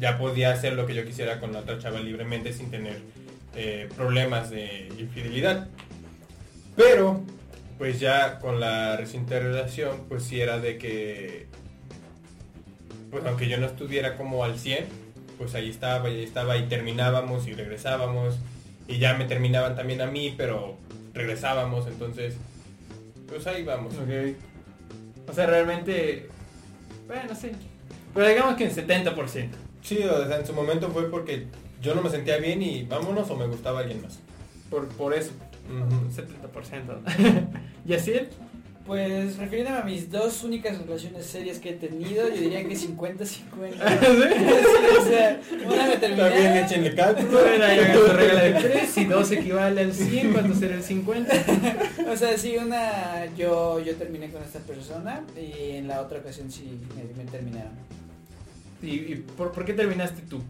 ya 0.00 0.18
podía 0.18 0.50
hacer 0.50 0.72
lo 0.72 0.86
que 0.86 0.94
yo 0.94 1.04
quisiera 1.04 1.40
con 1.40 1.52
la 1.52 1.60
otra 1.60 1.78
chava 1.78 2.00
libremente 2.00 2.52
sin 2.52 2.70
tener 2.70 2.98
eh, 3.54 3.88
problemas 3.96 4.50
de 4.50 4.88
infidelidad. 4.98 5.68
Pero 6.76 7.22
pues 7.78 8.00
ya 8.00 8.38
con 8.38 8.60
la 8.60 8.96
reciente 8.96 9.38
relación 9.38 10.04
pues 10.08 10.24
sí 10.24 10.40
era 10.40 10.58
de 10.58 10.78
que 10.78 11.46
pues 13.10 13.24
aunque 13.26 13.48
yo 13.48 13.58
no 13.58 13.66
estuviera 13.66 14.16
como 14.16 14.44
al 14.44 14.58
100 14.58 14.86
pues 15.38 15.54
ahí 15.54 15.70
estaba 15.70 16.08
y 16.10 16.18
ahí 16.18 16.24
estaba 16.24 16.56
y 16.56 16.68
terminábamos 16.68 17.46
y 17.48 17.54
regresábamos 17.54 18.36
y 18.86 18.98
ya 18.98 19.14
me 19.14 19.24
terminaban 19.24 19.74
también 19.74 20.00
a 20.00 20.06
mí 20.06 20.34
pero 20.36 20.76
regresábamos 21.12 21.86
entonces 21.86 22.36
pues 23.28 23.46
ahí 23.46 23.64
vamos 23.64 23.94
O 25.28 25.32
sea, 25.32 25.46
realmente... 25.46 26.28
Bueno, 27.06 27.34
sí. 27.34 27.50
Pero 28.14 28.28
digamos 28.28 28.56
que 28.56 28.64
en 28.64 28.70
70%. 28.74 29.48
Sí, 29.82 29.98
o 30.02 30.26
sea, 30.26 30.38
en 30.38 30.46
su 30.46 30.52
momento 30.52 30.88
fue 30.90 31.10
porque 31.10 31.46
yo 31.82 31.94
no 31.94 32.02
me 32.02 32.10
sentía 32.10 32.38
bien 32.38 32.62
y 32.62 32.84
vámonos 32.84 33.30
o 33.30 33.36
me 33.36 33.46
gustaba 33.46 33.80
alguien 33.80 34.02
más. 34.02 34.18
Por, 34.70 34.88
por 34.88 35.12
eso. 35.14 35.32
Ujú. 35.68 36.10
70%. 36.10 37.48
¿Y 37.86 37.94
así 37.94 38.12
él? 38.12 38.28
Pues 38.86 39.38
refiriéndome 39.38 39.78
a 39.78 39.82
mis 39.82 40.10
dos 40.10 40.44
únicas 40.44 40.76
relaciones 40.78 41.24
serias 41.24 41.58
que 41.58 41.70
he 41.70 41.72
tenido, 41.72 42.28
yo 42.28 42.36
diría 42.36 42.62
que 42.68 42.76
50-50. 42.76 43.16
Sí, 43.24 43.42
o 44.98 45.04
sea, 45.04 45.40
una 45.66 45.86
me 45.86 45.96
terminé. 45.96 46.22
También 46.22 46.56
échenle 46.58 46.94
cálculo. 46.94 47.30
Su 47.30 47.36
regla 48.12 48.42
de 48.42 48.52
3. 48.52 48.90
Si 48.90 49.04
2 49.06 49.32
equivale 49.32 49.80
al 49.80 49.94
100, 49.94 50.32
¿cuánto 50.34 50.54
será 50.54 50.74
el 50.74 50.82
50? 50.82 51.34
O 52.12 52.16
sea, 52.16 52.36
sí, 52.36 52.58
una 52.58 53.24
yo 53.36 53.80
yo 53.80 53.94
terminé 53.96 54.30
con 54.30 54.42
esta 54.42 54.58
persona 54.58 55.24
y 55.34 55.76
en 55.76 55.88
la 55.88 56.02
otra 56.02 56.18
ocasión 56.18 56.50
sí 56.50 56.78
me, 56.94 57.24
me 57.24 57.30
terminaron. 57.30 57.72
¿Y, 58.82 58.90
y 58.90 59.24
por, 59.36 59.52
por 59.52 59.64
qué 59.64 59.72
terminaste 59.72 60.20
tú? 60.28 60.42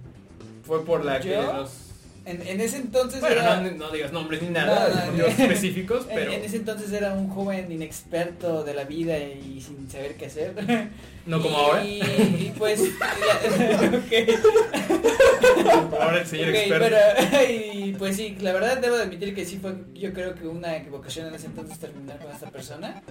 ¿Fue 0.64 0.84
por 0.84 1.04
la 1.04 1.20
que 1.20 1.36
los... 1.36 1.83
En, 2.26 2.40
en 2.46 2.60
ese 2.60 2.78
entonces 2.78 3.20
Bueno, 3.20 3.36
era, 3.42 3.60
no, 3.60 3.70
no 3.72 3.90
digas 3.90 4.10
nombres 4.12 4.40
ni 4.40 4.48
nada, 4.48 4.88
No, 4.88 4.94
no, 4.96 5.06
motivos 5.12 5.38
no. 5.38 5.44
específicos, 5.44 6.06
en, 6.08 6.14
pero 6.14 6.32
en 6.32 6.42
ese 6.44 6.56
entonces 6.56 6.90
era 6.92 7.12
un 7.12 7.28
joven 7.28 7.70
inexperto 7.70 8.64
de 8.64 8.72
la 8.72 8.84
vida 8.84 9.18
y 9.18 9.60
sin 9.60 9.90
saber 9.90 10.14
qué 10.14 10.26
hacer. 10.26 10.54
no 11.26 11.42
como 11.42 11.58
Y- 11.58 11.60
ahora. 11.60 11.84
Y 12.40 12.52
pues 12.56 12.80
ok. 12.80 14.12
Ahora 16.00 16.20
el 16.20 16.26
señor 16.26 16.48
Ok, 16.50 16.54
experto. 16.54 16.86
pero, 16.88 17.52
y 17.52 17.92
pues 17.98 18.16
sí, 18.16 18.36
la 18.40 18.52
verdad 18.52 18.78
debo 18.78 18.96
de 18.96 19.02
admitir 19.04 19.34
que 19.34 19.44
sí 19.44 19.58
fue, 19.60 19.74
yo 19.94 20.12
creo 20.12 20.34
que 20.34 20.46
una 20.46 20.76
equivocación 20.76 21.28
en 21.28 21.34
ese 21.34 21.46
entonces 21.46 21.78
terminar 21.78 22.18
con 22.18 22.32
esta 22.32 22.50
persona. 22.50 23.02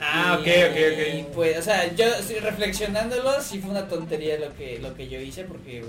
Ah, 0.00 0.38
ok, 0.40 0.46
Y- 0.46 0.50
ok, 0.50 1.14
Y 1.16 1.22
ok. 1.22 1.28
pues, 1.34 1.58
o 1.58 1.62
sea, 1.62 1.94
yo 1.94 2.06
reflexionándolo, 2.40 3.40
sí 3.42 3.58
fue 3.58 3.70
una 3.70 3.88
tontería 3.88 4.38
lo 4.38 4.54
que, 4.56 4.78
lo 4.78 4.94
que 4.94 5.08
yo 5.08 5.20
hice 5.20 5.44
porque, 5.44 5.84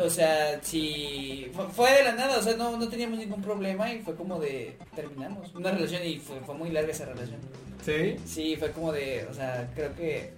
o 0.00 0.10
sea, 0.10 0.58
sí, 0.62 1.50
fue, 1.74 1.92
de 1.92 2.04
la 2.04 2.12
nada, 2.12 2.38
o 2.38 2.42
sea, 2.42 2.56
no, 2.56 2.76
no 2.76 2.88
teníamos 2.88 3.18
ningún 3.18 3.42
problema 3.42 3.92
y 3.92 4.00
fue 4.00 4.14
como 4.14 4.38
de, 4.40 4.76
terminamos 4.94 5.54
una 5.54 5.70
relación 5.70 6.04
y 6.04 6.18
fue, 6.18 6.40
fue 6.40 6.54
muy 6.54 6.70
larga 6.70 6.90
esa 6.92 7.04
relación. 7.06 7.38
Sí. 7.84 8.16
Sí, 8.24 8.56
fue 8.58 8.70
como 8.72 8.92
de, 8.92 9.26
o 9.30 9.34
sea, 9.34 9.70
creo 9.74 9.94
que, 9.94 10.32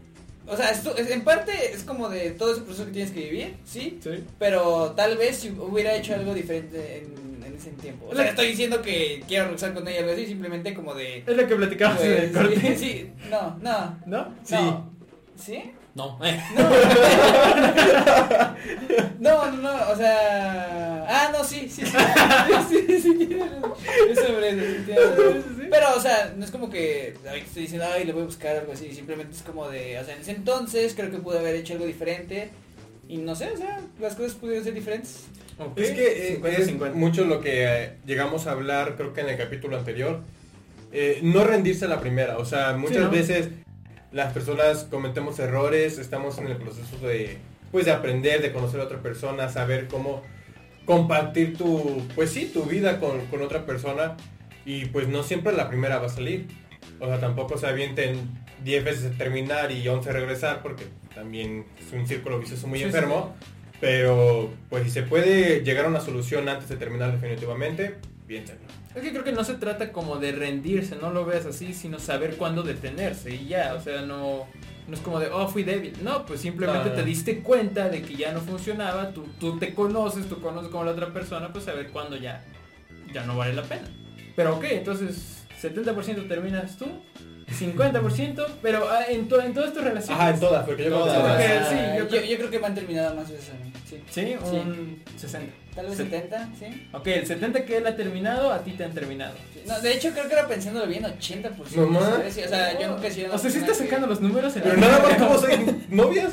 o 0.47 0.57
sea, 0.57 0.71
esto, 0.71 0.97
es- 0.97 1.11
en 1.11 1.23
parte 1.23 1.53
es 1.73 1.85
como 1.85 2.09
de 2.09 2.31
todo 2.33 2.53
ese 2.53 2.63
proceso 2.63 2.87
que 2.87 2.93
tienes 2.93 3.13
que 3.13 3.21
vivir, 3.21 3.57
sí, 3.65 3.99
Sí. 4.03 4.25
pero 4.39 4.93
tal 4.97 5.17
vez 5.17 5.37
si 5.37 5.51
hubiera 5.51 5.95
hecho 5.95 6.15
algo 6.15 6.35
diferente 6.35 6.99
en, 7.05 7.45
en 7.45 7.55
ese 7.57 7.71
tiempo. 7.73 8.07
O 8.11 8.15
sea, 8.15 8.29
estoy 8.31 8.49
diciendo 8.49 8.83
que 8.83 9.23
quiero 9.29 9.45
regresar 9.45 9.73
con 9.75 9.87
ella 9.87 10.01
algo 10.01 10.13
así, 10.13 10.27
simplemente 10.27 10.75
como 10.75 10.95
de... 10.95 11.19
Es 11.27 11.37
lo 11.37 11.47
que 11.47 11.55
platicamos 11.57 12.03
en 12.03 12.13
el 12.13 12.31
pues, 12.31 12.47
corte. 12.47 12.61
sí, 12.77 12.77
sí, 12.77 13.11
no, 13.31 13.57
no, 13.61 13.99
¿No? 14.07 14.35
Sí. 14.45 14.55
no. 14.55 14.91
¿Sí? 15.37 15.63
No. 15.95 16.19
eh. 16.25 16.41
No, 19.25 19.51
no, 19.51 19.63
no, 19.63 19.91
o 19.91 19.97
sea... 19.97 21.07
Ah, 21.09 21.31
no, 21.33 21.43
sí, 21.43 21.67
sí, 21.69 21.83
sí, 21.87 21.87
sí, 22.69 22.85
sí, 22.87 23.01
sí. 23.01 23.39
Es 24.11 24.19
sobre 24.19 24.51
eso. 24.51 25.43
Pero, 25.71 25.97
o 25.97 26.01
sea, 26.01 26.35
no 26.37 26.45
es 26.45 26.51
como 26.51 26.69
que 26.69 27.15
ay, 27.31 27.41
estoy 27.41 27.63
diciendo, 27.63 27.87
ay, 27.91 28.05
le 28.05 28.13
voy 28.13 28.23
a 28.23 28.27
buscar 28.27 28.57
algo 28.57 28.73
así, 28.73 28.93
simplemente 28.93 29.35
es 29.35 29.43
como 29.43 29.71
de, 29.71 29.99
o 29.99 30.05
sea, 30.05 30.15
en 30.15 30.21
ese 30.21 30.33
entonces 30.33 30.93
creo 30.95 31.11
que 31.11 31.19
pude 31.19 31.39
haber 31.39 31.55
hecho 31.55 31.73
algo 31.73 31.87
diferente 31.87 32.51
y 33.09 33.17
no 33.17 33.35
sé, 33.35 33.51
o 33.53 33.57
sea, 33.57 33.81
las 33.99 34.15
cosas 34.15 34.35
pudieron 34.35 34.65
ser 34.65 34.75
diferentes. 34.75 35.25
Ok. 35.59 35.79
Es 35.79 35.93
que 35.93 36.29
eh, 36.29 36.33
50, 36.35 36.59
es 36.59 36.67
50. 36.67 36.99
mucho 36.99 37.25
lo 37.25 37.41
que 37.41 37.65
eh, 37.65 37.93
llegamos 38.07 38.47
a 38.47 38.53
hablar, 38.53 38.97
creo 38.97 39.15
que 39.15 39.23
en 39.23 39.31
el 39.31 39.39
capítulo 39.39 39.79
anterior. 39.79 40.21
Eh, 40.93 41.21
no 41.23 41.45
rendirse 41.45 41.87
a 41.87 41.89
la 41.89 42.01
primera, 42.01 42.39
o 42.39 42.45
sea, 42.45 42.77
muchas 42.77 43.05
¿no? 43.05 43.11
veces 43.11 43.49
las 44.15 44.33
personas 44.33 44.87
cometemos 44.89 45.41
errores, 45.41 45.99
estamos 45.99 46.39
en 46.39 46.47
el 46.47 46.57
proceso 46.57 46.97
de, 47.05 47.39
pues, 47.73 47.85
de 47.85 47.91
aprender, 47.91 48.41
de 48.41 48.53
conocer 48.53 48.81
a 48.81 48.85
otra 48.85 49.03
persona, 49.03 49.49
saber 49.49 49.89
cómo 49.89 50.23
compartir 50.85 51.59
tu, 51.59 52.01
pues 52.15 52.31
sí, 52.31 52.49
tu 52.55 52.63
vida 52.63 53.01
con, 53.01 53.27
con 53.27 53.43
otra 53.43 53.67
persona 53.67 54.17
y 54.65 54.87
pues 54.87 55.09
no 55.09 55.25
siempre 55.25 55.53
la 55.53 55.69
primera 55.69 55.99
va 55.99 56.07
a 56.07 56.11
salir. 56.11 56.47
O 57.01 57.07
sea, 57.07 57.19
tampoco 57.19 57.59
se 57.59 57.67
avienten 57.67 58.31
10 58.63 58.85
veces 58.85 59.19
terminar 59.19 59.73
y 59.73 59.87
11 59.89 60.13
regresar 60.13 60.63
porque 60.63 60.85
también 61.13 61.67
es 61.85 61.93
un 61.93 62.07
círculo 62.07 62.39
vicioso 62.39 62.69
muy 62.69 62.79
Sí, 62.79 62.85
sí, 62.85 62.87
enfermo. 62.87 63.35
Pero 63.81 64.51
pues 64.71 64.85
si 64.85 64.91
se 64.91 65.03
puede 65.03 65.65
llegar 65.65 65.87
a 65.87 65.89
una 65.89 66.01
solución 66.01 66.49
antes 66.49 66.69
de 66.69 66.77
terminar 66.77 67.11
definitivamente, 67.11 67.97
piénsenlo. 68.29 68.69
Es 68.95 69.03
que 69.03 69.11
creo 69.11 69.25
que 69.25 69.33
no 69.33 69.43
se 69.45 69.55
trata 69.55 69.91
como 69.93 70.17
de 70.19 70.33
rendirse, 70.33 70.97
no 70.97 71.11
lo 71.11 71.25
veas 71.25 71.47
así, 71.47 71.75
sino 71.75 71.99
saber 71.99 72.37
cuándo 72.37 72.63
detenerse 72.63 73.35
y 73.35 73.47
ya, 73.49 73.75
o 73.75 73.81
sea, 73.83 74.03
no, 74.03 74.47
no 74.87 74.95
es 74.95 75.01
como 75.01 75.19
de, 75.19 75.27
oh, 75.29 75.49
fui 75.49 75.65
débil. 75.65 75.95
No, 76.03 76.25
pues 76.25 76.41
simplemente 76.41 76.85
No, 76.85 76.91
no. 76.91 76.97
te 76.97 77.05
diste 77.05 77.41
cuenta 77.41 77.89
de 77.89 78.03
que 78.03 78.15
ya 78.15 78.31
no 78.33 78.41
funcionaba, 78.41 79.11
tú, 79.11 79.27
tú 79.41 79.59
te 79.59 79.75
conoces, 79.75 80.29
tú 80.29 80.41
conoces 80.41 80.71
como 80.71 80.85
la 80.85 80.93
otra 80.93 81.13
persona, 81.13 81.53
pues 81.53 81.65
saber 81.65 81.89
cuándo 81.91 82.17
ya, 82.17 82.45
ya 83.13 83.25
no 83.25 83.37
vale 83.37 83.55
la 83.55 83.63
pena. 83.63 83.89
Pero 84.37 84.57
ok, 84.57 84.65
entonces 84.71 85.45
70% 85.61 86.29
terminas 86.29 86.77
tú, 86.77 86.87
50%, 87.59 88.47
pero 88.63 88.89
ah, 88.91 89.05
en, 89.09 89.29
to- 89.29 89.41
en 89.43 89.55
todas 89.55 89.73
tus 89.73 89.83
relaciones. 89.83 90.21
Ajá, 90.21 90.31
en 90.31 90.41
todas, 90.41 90.65
porque 90.67 90.85
yo 90.85 90.91
Todas. 90.91 91.37
creo 91.37 91.59
que- 91.61 91.65
sí, 91.69 91.77
yo 91.99 92.09
creo- 92.09 92.25
yo 92.25 92.37
creo 92.39 92.51
que 92.51 92.59
me 92.59 92.67
han 92.67 92.75
terminado 92.75 93.15
más 93.15 93.31
veces 93.31 93.51
a 93.51 93.65
mí, 93.65 93.73
sí. 93.89 94.01
Sí, 94.11 94.37
un 94.53 95.03
60. 95.17 95.53
Tal 95.75 95.87
vez 95.87 95.97
Sí. 95.97 96.05
70, 96.05 96.49
¿sí? 96.59 96.89
Ok, 96.93 97.07
el 97.09 97.27
70 97.27 97.65
que 97.65 97.77
él 97.79 97.87
ha 97.87 97.97
terminado, 97.97 98.53
a 98.53 98.61
ti 98.63 98.73
te 98.73 98.85
han 98.85 98.93
terminado. 98.93 99.35
No, 99.67 99.81
de 99.81 99.93
hecho 99.95 100.11
creo 100.13 100.29
que 100.29 100.35
era 100.35 100.47
pensándolo 100.47 100.87
bien, 100.87 101.05
80%. 101.05 101.77
No 101.77 101.87
más. 101.89 102.05
¿sabes? 102.05 102.35
Sí, 102.35 102.43
O 102.43 102.49
sea, 102.49 102.79
yo 102.79 102.89
nunca 102.93 103.07
he 103.09 103.11
sido 103.11 103.35
O 103.35 103.39
sea, 103.39 103.51
sí 103.51 103.59
estás 103.59 103.79
que- 103.79 103.85
sacando 103.85 104.07
los 104.07 104.21
números 104.21 104.55
en 104.57 104.63
Pero 104.63 104.77
nada 104.77 104.99
más 105.01 105.17
tuvo 105.19 105.39
seis 105.39 105.61
novias. 105.89 106.33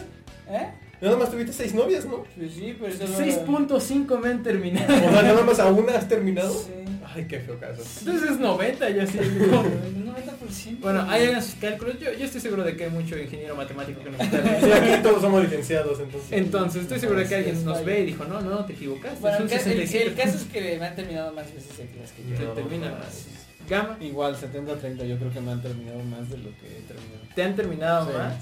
¿Eh? 0.50 0.68
Nada 1.02 1.18
más 1.18 1.32
tuviste 1.32 1.52
seis 1.54 1.74
novias, 1.74 2.06
¿no? 2.06 2.24
Pues 2.38 2.54
sí, 2.54 2.76
pero 2.80 2.94
eso 2.94 3.06
6.5 3.06 4.20
me 4.20 4.30
han 4.30 4.44
terminado. 4.44 4.94
O 4.94 5.12
sea, 5.12 5.22
nada 5.24 5.42
más 5.44 5.60
a 5.60 5.66
una 5.68 5.94
has 5.98 6.08
terminado. 6.08 6.54
Sí. 6.54 6.72
Ay, 7.14 7.26
qué 7.28 7.40
feo 7.40 7.60
caso. 7.60 7.82
Entonces 8.00 8.32
es 8.32 8.40
90 8.40 8.90
ya 8.92 9.06
sí. 9.08 9.18
El 9.18 9.42
90%. 10.06 10.80
bueno, 10.80 11.02
ahí 11.10 11.26
hagan 11.26 11.44
sus 11.44 11.56
cálculos. 11.56 12.00
Yo, 12.00 12.14
yo 12.14 12.26
estoy 12.26 12.40
seguro 12.40 12.64
de 12.64 12.78
que 12.78 12.86
hay 12.86 12.90
mucho 12.92 13.18
ingeniero 13.18 13.56
matemático 13.56 14.02
que 14.04 14.12
nos 14.12 14.22
está 14.22 14.60
Sí, 14.62 14.72
aquí 14.72 15.02
todos 15.04 15.22
somos 15.22 15.42
licenciados, 15.44 16.00
entonces. 16.00 16.32
Entonces 16.32 16.82
estoy 16.84 17.00
seguro 17.00 17.20
de 17.20 17.28
que 17.28 17.36
alguien 17.36 17.66
nos 17.66 17.84
ve 17.84 18.02
y 18.02 18.06
dijo, 18.06 18.24
no, 18.26 18.40
no, 18.42 18.64
te 18.66 18.74
equivocaste. 18.74 19.20
Bueno, 19.20 19.38
es 19.38 19.42
el, 19.42 19.44
un 19.44 19.50
ca- 19.50 19.56
el- 19.56 19.62
67. 19.88 20.06
el 20.10 20.16
caso 20.16 20.38
es 20.38 20.44
que 20.46 20.78
me 20.80 20.86
han 20.86 20.96
terminado 20.96 21.34
más 21.34 21.54
veces 21.54 21.72
que 21.78 22.00
las 22.00 22.12
que 22.12 22.24
yo. 22.30 22.38
Te 22.38 22.44
No, 22.46 22.52
termina 22.52 22.90
no, 22.90 22.96
más. 23.00 23.26
Gama, 23.70 23.98
Igual 24.02 24.36
70-30 24.38 25.06
yo 25.08 25.18
creo 25.18 25.34
que 25.34 25.42
me 25.42 25.52
han 25.52 25.62
terminado 25.62 26.00
más 26.04 26.30
de 26.30 26.38
lo 26.38 26.50
que 26.58 26.68
he 26.68 26.82
terminado. 26.82 27.22
¿te 27.36 27.44
han 27.44 27.56
terminado 27.56 28.06
Sí. 28.08 28.18
más? 28.18 28.36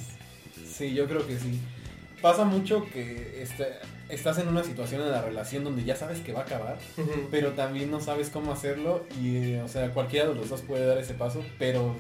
Sí, 0.78 0.93
yo 0.93 1.07
creo 1.07 1.26
que 1.26 1.38
sí. 1.39 1.60
Pasa 2.22 2.43
mucho 2.43 2.86
que 2.91 3.41
este, 3.41 3.65
estás 4.09 4.38
en 4.39 4.47
una 4.49 4.63
situación 4.63 5.01
en 5.01 5.11
la 5.11 5.22
relación 5.22 5.63
donde 5.63 5.84
ya 5.86 5.95
sabes 5.95 6.20
que 6.20 6.34
va 6.34 6.41
a 6.41 6.43
acabar, 6.43 6.78
pero 7.32 7.51
también 7.53 7.89
no 7.89 8.01
sabes 8.01 8.30
cómo 8.30 8.51
hacerlo 8.51 9.05
y, 9.22 9.53
eh, 9.53 9.61
o 9.61 9.67
sea, 9.70 9.89
cualquiera 9.91 10.28
de 10.28 10.36
los 10.36 10.49
dos 10.49 10.61
puede 10.61 10.86
dar 10.86 10.97
ese 10.97 11.13
paso, 11.13 11.43
pero 11.57 11.95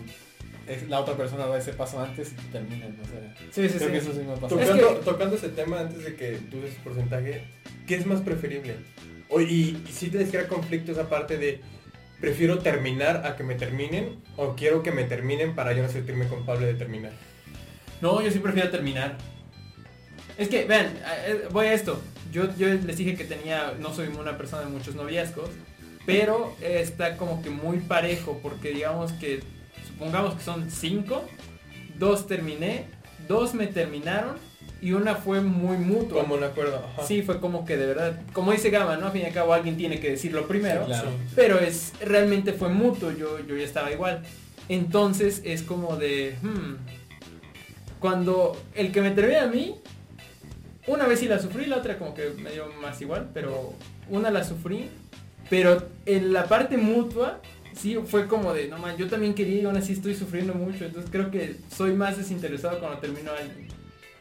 es- 0.67 0.89
la 0.89 0.99
otra 0.99 1.15
persona 1.15 1.45
da 1.47 1.57
ese 1.57 1.71
paso 1.73 2.01
antes 2.01 2.33
y 2.33 2.51
terminan, 2.51 2.97
o 3.01 3.05
sea. 3.07 3.33
Sí, 3.51 3.69
sí, 3.69 3.75
creo 3.77 3.87
sí. 3.87 3.91
que 3.93 3.97
eso 3.97 4.11
sí 4.13 4.19
me 4.19 4.33
ha 4.33 4.35
pasado. 4.35 4.59
Tocando, 4.59 4.89
Es 4.89 4.97
que- 4.97 5.05
tocando 5.05 5.35
ese 5.37 5.49
tema 5.49 5.79
antes 5.79 6.03
de 6.03 6.15
que 6.15 6.31
tú 6.51 6.59
des 6.61 6.75
porcentaje, 6.83 7.43
¿qué 7.87 7.95
es 7.95 8.05
más 8.05 8.19
preferible? 8.21 8.75
O, 9.29 9.39
y, 9.39 9.81
y 9.87 9.91
si 9.91 10.09
te 10.09 10.25
crea 10.27 10.47
conflicto 10.47 10.91
esa 10.91 11.07
parte 11.07 11.37
de 11.37 11.61
prefiero 12.19 12.59
terminar 12.59 13.25
a 13.25 13.37
que 13.37 13.43
me 13.43 13.55
terminen 13.55 14.21
o 14.35 14.55
quiero 14.55 14.83
que 14.83 14.91
me 14.91 15.05
terminen 15.05 15.55
para 15.55 15.71
yo 15.73 15.81
no 15.83 15.87
sentirme 15.89 16.25
culpable 16.27 16.65
de 16.65 16.73
terminar. 16.73 17.13
No, 18.01 18.21
yo 18.21 18.29
sí 18.31 18.39
prefiero 18.39 18.69
terminar. 18.69 19.17
Es 20.39 20.47
que, 20.47 20.63
vean, 20.63 20.87
eh, 21.27 21.47
voy 21.51 21.67
a 21.67 21.73
esto. 21.73 22.01
Yo, 22.31 22.55
yo 22.55 22.67
les 22.69 22.97
dije 22.97 23.15
que 23.15 23.25
tenía, 23.25 23.73
no 23.79 23.93
soy 23.93 24.07
una 24.07 24.37
persona 24.37 24.63
de 24.63 24.69
muchos 24.69 24.95
noviazgos, 24.95 25.49
pero 26.05 26.55
eh, 26.61 26.79
está 26.81 27.17
como 27.17 27.41
que 27.41 27.49
muy 27.49 27.79
parejo, 27.79 28.39
porque 28.41 28.69
digamos 28.69 29.11
que, 29.13 29.43
supongamos 29.85 30.35
que 30.35 30.41
son 30.41 30.71
cinco, 30.71 31.25
dos 31.97 32.25
terminé, 32.25 32.85
dos 33.27 33.53
me 33.53 33.67
terminaron 33.67 34.37
y 34.81 34.93
una 34.93 35.15
fue 35.15 35.41
muy 35.41 35.77
mutua. 35.77 36.21
Como 36.21 36.35
un 36.35 36.43
acuerdo. 36.45 36.77
Ajá. 36.93 37.05
Sí, 37.05 37.21
fue 37.21 37.41
como 37.41 37.65
que 37.65 37.75
de 37.75 37.87
verdad, 37.87 38.21
como 38.31 38.53
dice 38.53 38.69
Gama, 38.69 38.95
¿no? 38.95 39.07
A 39.07 39.11
fin 39.11 39.23
y 39.23 39.25
al 39.25 39.33
cabo 39.33 39.53
alguien 39.53 39.75
tiene 39.75 39.99
que 39.99 40.11
decirlo 40.11 40.47
primero. 40.47 40.85
Sí, 40.85 40.87
claro. 40.87 41.09
Pero 41.35 41.59
es 41.59 41.91
realmente 41.99 42.53
fue 42.53 42.69
mutuo, 42.69 43.11
yo, 43.11 43.45
yo 43.45 43.57
ya 43.57 43.65
estaba 43.65 43.91
igual. 43.91 44.23
Entonces 44.69 45.41
es 45.43 45.63
como 45.63 45.97
de... 45.97 46.37
hmm, 46.41 46.75
cuando 47.99 48.55
el 48.75 48.93
que 48.93 49.01
me 49.01 49.11
termina 49.11 49.43
a 49.43 49.47
mí, 49.47 49.75
una 50.89 51.07
vez 51.07 51.19
sí 51.19 51.27
la 51.27 51.39
sufrí, 51.39 51.65
la 51.65 51.77
otra 51.77 51.97
como 51.97 52.13
que 52.13 52.29
me 52.41 52.51
dio 52.51 52.67
más 52.81 52.99
igual, 53.01 53.29
pero 53.33 53.73
una 54.09 54.29
la 54.31 54.43
sufrí. 54.43 54.89
Pero 55.49 55.81
en 56.05 56.31
la 56.33 56.45
parte 56.45 56.77
mutua, 56.77 57.41
sí 57.73 57.97
fue 58.05 58.27
como 58.27 58.53
de, 58.53 58.67
no 58.67 58.77
man, 58.77 58.97
yo 58.97 59.07
también 59.07 59.33
quería 59.33 59.61
y 59.61 59.65
aún 59.65 59.77
así 59.77 59.93
estoy 59.93 60.13
sufriendo 60.15 60.53
mucho. 60.53 60.85
Entonces 60.85 61.09
creo 61.11 61.31
que 61.31 61.55
soy 61.75 61.93
más 61.93 62.17
desinteresado 62.17 62.79
cuando 62.79 62.99
termino 62.99 63.31
alguien. 63.31 63.67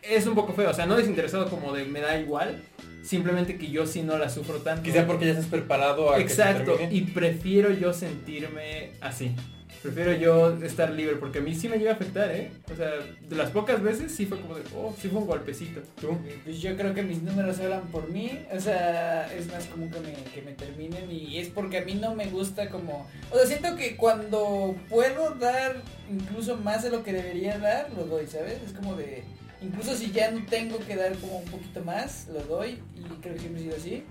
Es 0.02 0.26
un 0.26 0.34
poco 0.34 0.54
feo, 0.54 0.70
o 0.70 0.74
sea, 0.74 0.86
no 0.86 0.96
desinteresado 0.96 1.50
como 1.50 1.74
de 1.74 1.84
me 1.84 2.00
da 2.00 2.18
igual, 2.18 2.62
simplemente 3.02 3.58
que 3.58 3.70
yo 3.70 3.86
sí 3.86 4.02
no 4.02 4.16
la 4.16 4.30
sufro 4.30 4.58
tanto. 4.58 4.82
Quizá 4.82 5.06
porque 5.06 5.26
ya 5.26 5.32
estás 5.32 5.46
preparado 5.46 6.12
a 6.12 6.16
que 6.16 6.22
Exacto, 6.22 6.76
termine. 6.76 6.94
y 6.94 7.00
prefiero 7.02 7.72
yo 7.72 7.92
sentirme 7.92 8.92
así. 9.00 9.34
Prefiero 9.82 10.12
yo 10.14 10.62
estar 10.62 10.90
libre, 10.90 11.16
porque 11.16 11.38
a 11.38 11.42
mí 11.42 11.54
sí 11.54 11.68
me 11.68 11.78
llega 11.78 11.92
a 11.92 11.94
afectar, 11.94 12.30
¿eh? 12.30 12.50
O 12.72 12.76
sea, 12.76 12.90
de 13.28 13.36
las 13.36 13.50
pocas 13.50 13.82
veces 13.82 14.12
sí 14.12 14.26
fue 14.26 14.40
como 14.40 14.56
de, 14.56 14.62
oh, 14.76 14.94
sí 15.00 15.08
fue 15.08 15.20
un 15.20 15.26
golpecito. 15.26 15.80
¿Tú? 16.00 16.18
Pues 16.44 16.60
yo 16.60 16.76
creo 16.76 16.94
que 16.94 17.02
mis 17.02 17.22
números 17.22 17.60
hablan 17.60 17.82
por 17.88 18.08
mí, 18.10 18.38
o 18.52 18.60
sea, 18.60 19.32
es 19.32 19.46
más 19.48 19.66
común 19.66 19.90
que 19.90 20.00
me, 20.00 20.12
que 20.34 20.42
me 20.42 20.52
terminen 20.52 21.10
y 21.10 21.38
es 21.38 21.48
porque 21.48 21.78
a 21.78 21.84
mí 21.84 21.94
no 21.94 22.14
me 22.14 22.26
gusta 22.26 22.70
como, 22.70 23.06
o 23.30 23.36
sea, 23.36 23.46
siento 23.46 23.76
que 23.76 23.96
cuando 23.96 24.74
puedo 24.88 25.30
dar 25.34 25.82
incluso 26.10 26.56
más 26.56 26.82
de 26.82 26.90
lo 26.90 27.02
que 27.02 27.12
debería 27.12 27.58
dar, 27.58 27.92
lo 27.92 28.04
doy, 28.04 28.26
¿sabes? 28.26 28.58
Es 28.66 28.72
como 28.72 28.94
de, 28.96 29.22
incluso 29.62 29.94
si 29.94 30.10
ya 30.10 30.30
no 30.30 30.44
tengo 30.46 30.78
que 30.78 30.96
dar 30.96 31.16
como 31.18 31.38
un 31.38 31.44
poquito 31.44 31.84
más, 31.84 32.26
lo 32.32 32.40
doy 32.40 32.78
y 32.96 33.02
creo 33.20 33.34
que 33.34 33.40
siempre 33.40 33.62
he 33.62 33.64
sido 33.64 33.76
así. 33.76 34.04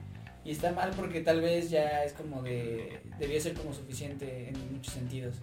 Y 0.47 0.51
está 0.51 0.71
mal 0.71 0.91
porque 0.95 1.19
tal 1.21 1.41
vez 1.41 1.69
ya 1.69 2.05
es 2.05 2.13
como 2.13 2.41
de, 2.41 2.99
debía 3.19 3.39
ser 3.41 3.53
como 3.53 3.73
suficiente 3.73 4.47
en 4.47 4.73
muchos 4.73 4.93
sentidos. 4.93 5.35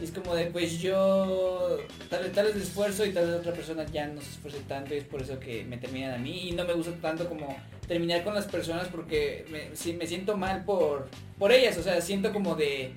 Y 0.00 0.04
es 0.04 0.10
como 0.10 0.34
de, 0.34 0.46
pues 0.46 0.78
yo 0.80 1.78
tal 2.10 2.22
vez, 2.24 2.32
tal 2.32 2.46
vez 2.46 2.56
esfuerzo 2.56 3.04
y 3.06 3.12
tal 3.12 3.26
vez 3.26 3.36
otra 3.36 3.52
persona 3.52 3.84
ya 3.86 4.06
no 4.08 4.20
se 4.20 4.30
esfuerce 4.30 4.60
tanto 4.68 4.94
y 4.94 4.98
es 4.98 5.04
por 5.04 5.22
eso 5.22 5.38
que 5.40 5.64
me 5.64 5.78
terminan 5.78 6.12
a 6.14 6.18
mí. 6.18 6.48
Y 6.48 6.52
no 6.52 6.64
me 6.64 6.74
gusta 6.74 6.92
tanto 7.00 7.28
como 7.28 7.56
terminar 7.88 8.22
con 8.24 8.34
las 8.34 8.46
personas 8.46 8.88
porque 8.88 9.44
me, 9.50 9.74
sí, 9.74 9.94
me 9.94 10.06
siento 10.06 10.36
mal 10.36 10.64
por, 10.64 11.08
por 11.38 11.50
ellas. 11.50 11.78
O 11.78 11.82
sea, 11.82 12.00
siento 12.02 12.32
como 12.32 12.54
de... 12.54 12.92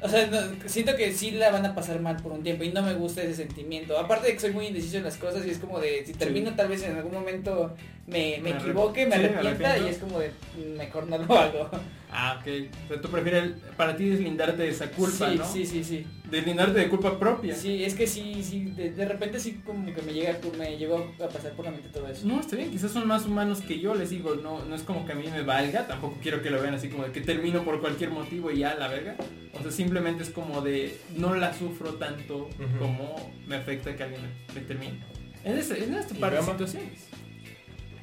O 0.00 0.08
sea, 0.08 0.26
no- 0.26 0.68
siento 0.68 0.94
que 0.96 1.12
sí 1.12 1.30
la 1.30 1.50
van 1.50 1.64
a 1.66 1.74
pasar 1.74 2.00
mal 2.00 2.16
por 2.18 2.32
un 2.32 2.42
tiempo 2.42 2.64
y 2.64 2.70
no 2.70 2.82
me 2.82 2.94
gusta 2.94 3.22
ese 3.22 3.34
sentimiento. 3.34 3.98
Aparte 3.98 4.28
de 4.28 4.32
que 4.34 4.40
soy 4.40 4.52
muy 4.52 4.66
indeciso 4.66 4.98
en 4.98 5.04
las 5.04 5.16
cosas 5.16 5.46
y 5.46 5.50
es 5.50 5.58
como 5.58 5.78
de, 5.80 6.04
si 6.06 6.12
termino 6.14 6.54
tal 6.54 6.68
vez 6.68 6.82
en 6.84 6.96
algún 6.96 7.12
momento 7.14 7.74
me, 8.06 8.38
me 8.42 8.50
equivoque, 8.50 9.06
me 9.06 9.16
sí, 9.16 9.24
arrepienta 9.24 9.70
arrepiento. 9.70 9.86
y 9.86 9.90
es 9.90 9.98
como 9.98 10.18
de, 10.20 10.30
"Mm, 10.56 10.76
mejor 10.76 11.06
no 11.08 11.18
lo 11.18 11.38
hago. 11.38 11.70
Ah, 12.10 12.38
ok. 12.40 12.46
O 12.84 12.88
sea, 12.88 13.00
tú 13.02 13.08
prefieres 13.08 13.50
para 13.76 13.96
ti 13.96 14.08
deslindarte 14.08 14.62
de 14.62 14.68
esa 14.68 14.90
culpa, 14.90 15.28
sí, 15.30 15.36
¿no? 15.36 15.44
sí, 15.44 15.66
sí, 15.66 15.82
sí. 15.84 16.06
Deslindarte 16.30 16.78
de 16.78 16.88
culpa 16.88 17.18
propia. 17.18 17.54
Sí, 17.54 17.84
es 17.84 17.94
que 17.94 18.06
sí, 18.06 18.42
sí, 18.42 18.64
de, 18.76 18.92
de 18.92 19.04
repente 19.06 19.40
sí 19.40 19.60
como 19.66 19.92
que 19.92 20.00
me 20.02 20.12
llega, 20.12 20.38
me 20.56 20.76
llegó 20.78 21.12
a 21.22 21.28
pasar 21.28 21.52
por 21.52 21.64
la 21.64 21.72
mente 21.72 21.88
todo 21.88 22.06
eso. 22.08 22.26
No, 22.26 22.40
está 22.40 22.56
bien, 22.56 22.70
quizás 22.70 22.92
son 22.92 23.06
más 23.08 23.26
humanos 23.26 23.60
que 23.60 23.80
yo, 23.80 23.94
les 23.94 24.10
digo, 24.10 24.36
no, 24.36 24.64
no 24.64 24.74
es 24.76 24.82
como 24.82 25.04
que 25.04 25.12
a 25.12 25.14
mí 25.16 25.24
me 25.30 25.42
valga, 25.42 25.86
tampoco 25.88 26.16
quiero 26.22 26.40
que 26.42 26.50
lo 26.50 26.62
vean 26.62 26.74
así 26.74 26.88
como 26.88 27.04
de 27.04 27.12
que 27.12 27.20
termino 27.20 27.64
por 27.64 27.80
cualquier 27.80 28.10
motivo 28.10 28.50
y 28.52 28.58
ya 28.60 28.76
la 28.76 28.88
verga. 28.88 29.16
O 29.52 29.62
sea, 29.62 29.70
simplemente 29.72 30.22
es 30.22 30.30
como 30.30 30.60
de 30.62 30.96
no 31.16 31.34
la 31.34 31.52
sufro 31.52 31.94
tanto 31.94 32.48
como 32.78 33.32
me 33.46 33.56
afecta 33.56 33.94
que 33.96 34.02
alguien 34.04 34.22
me, 34.22 34.54
me 34.54 34.60
termine. 34.66 35.00
En, 35.44 35.58
esta 35.58 35.76
¿Y 35.76 36.18
par 36.18 36.34
de 36.34 36.42
situaciones. 36.42 37.08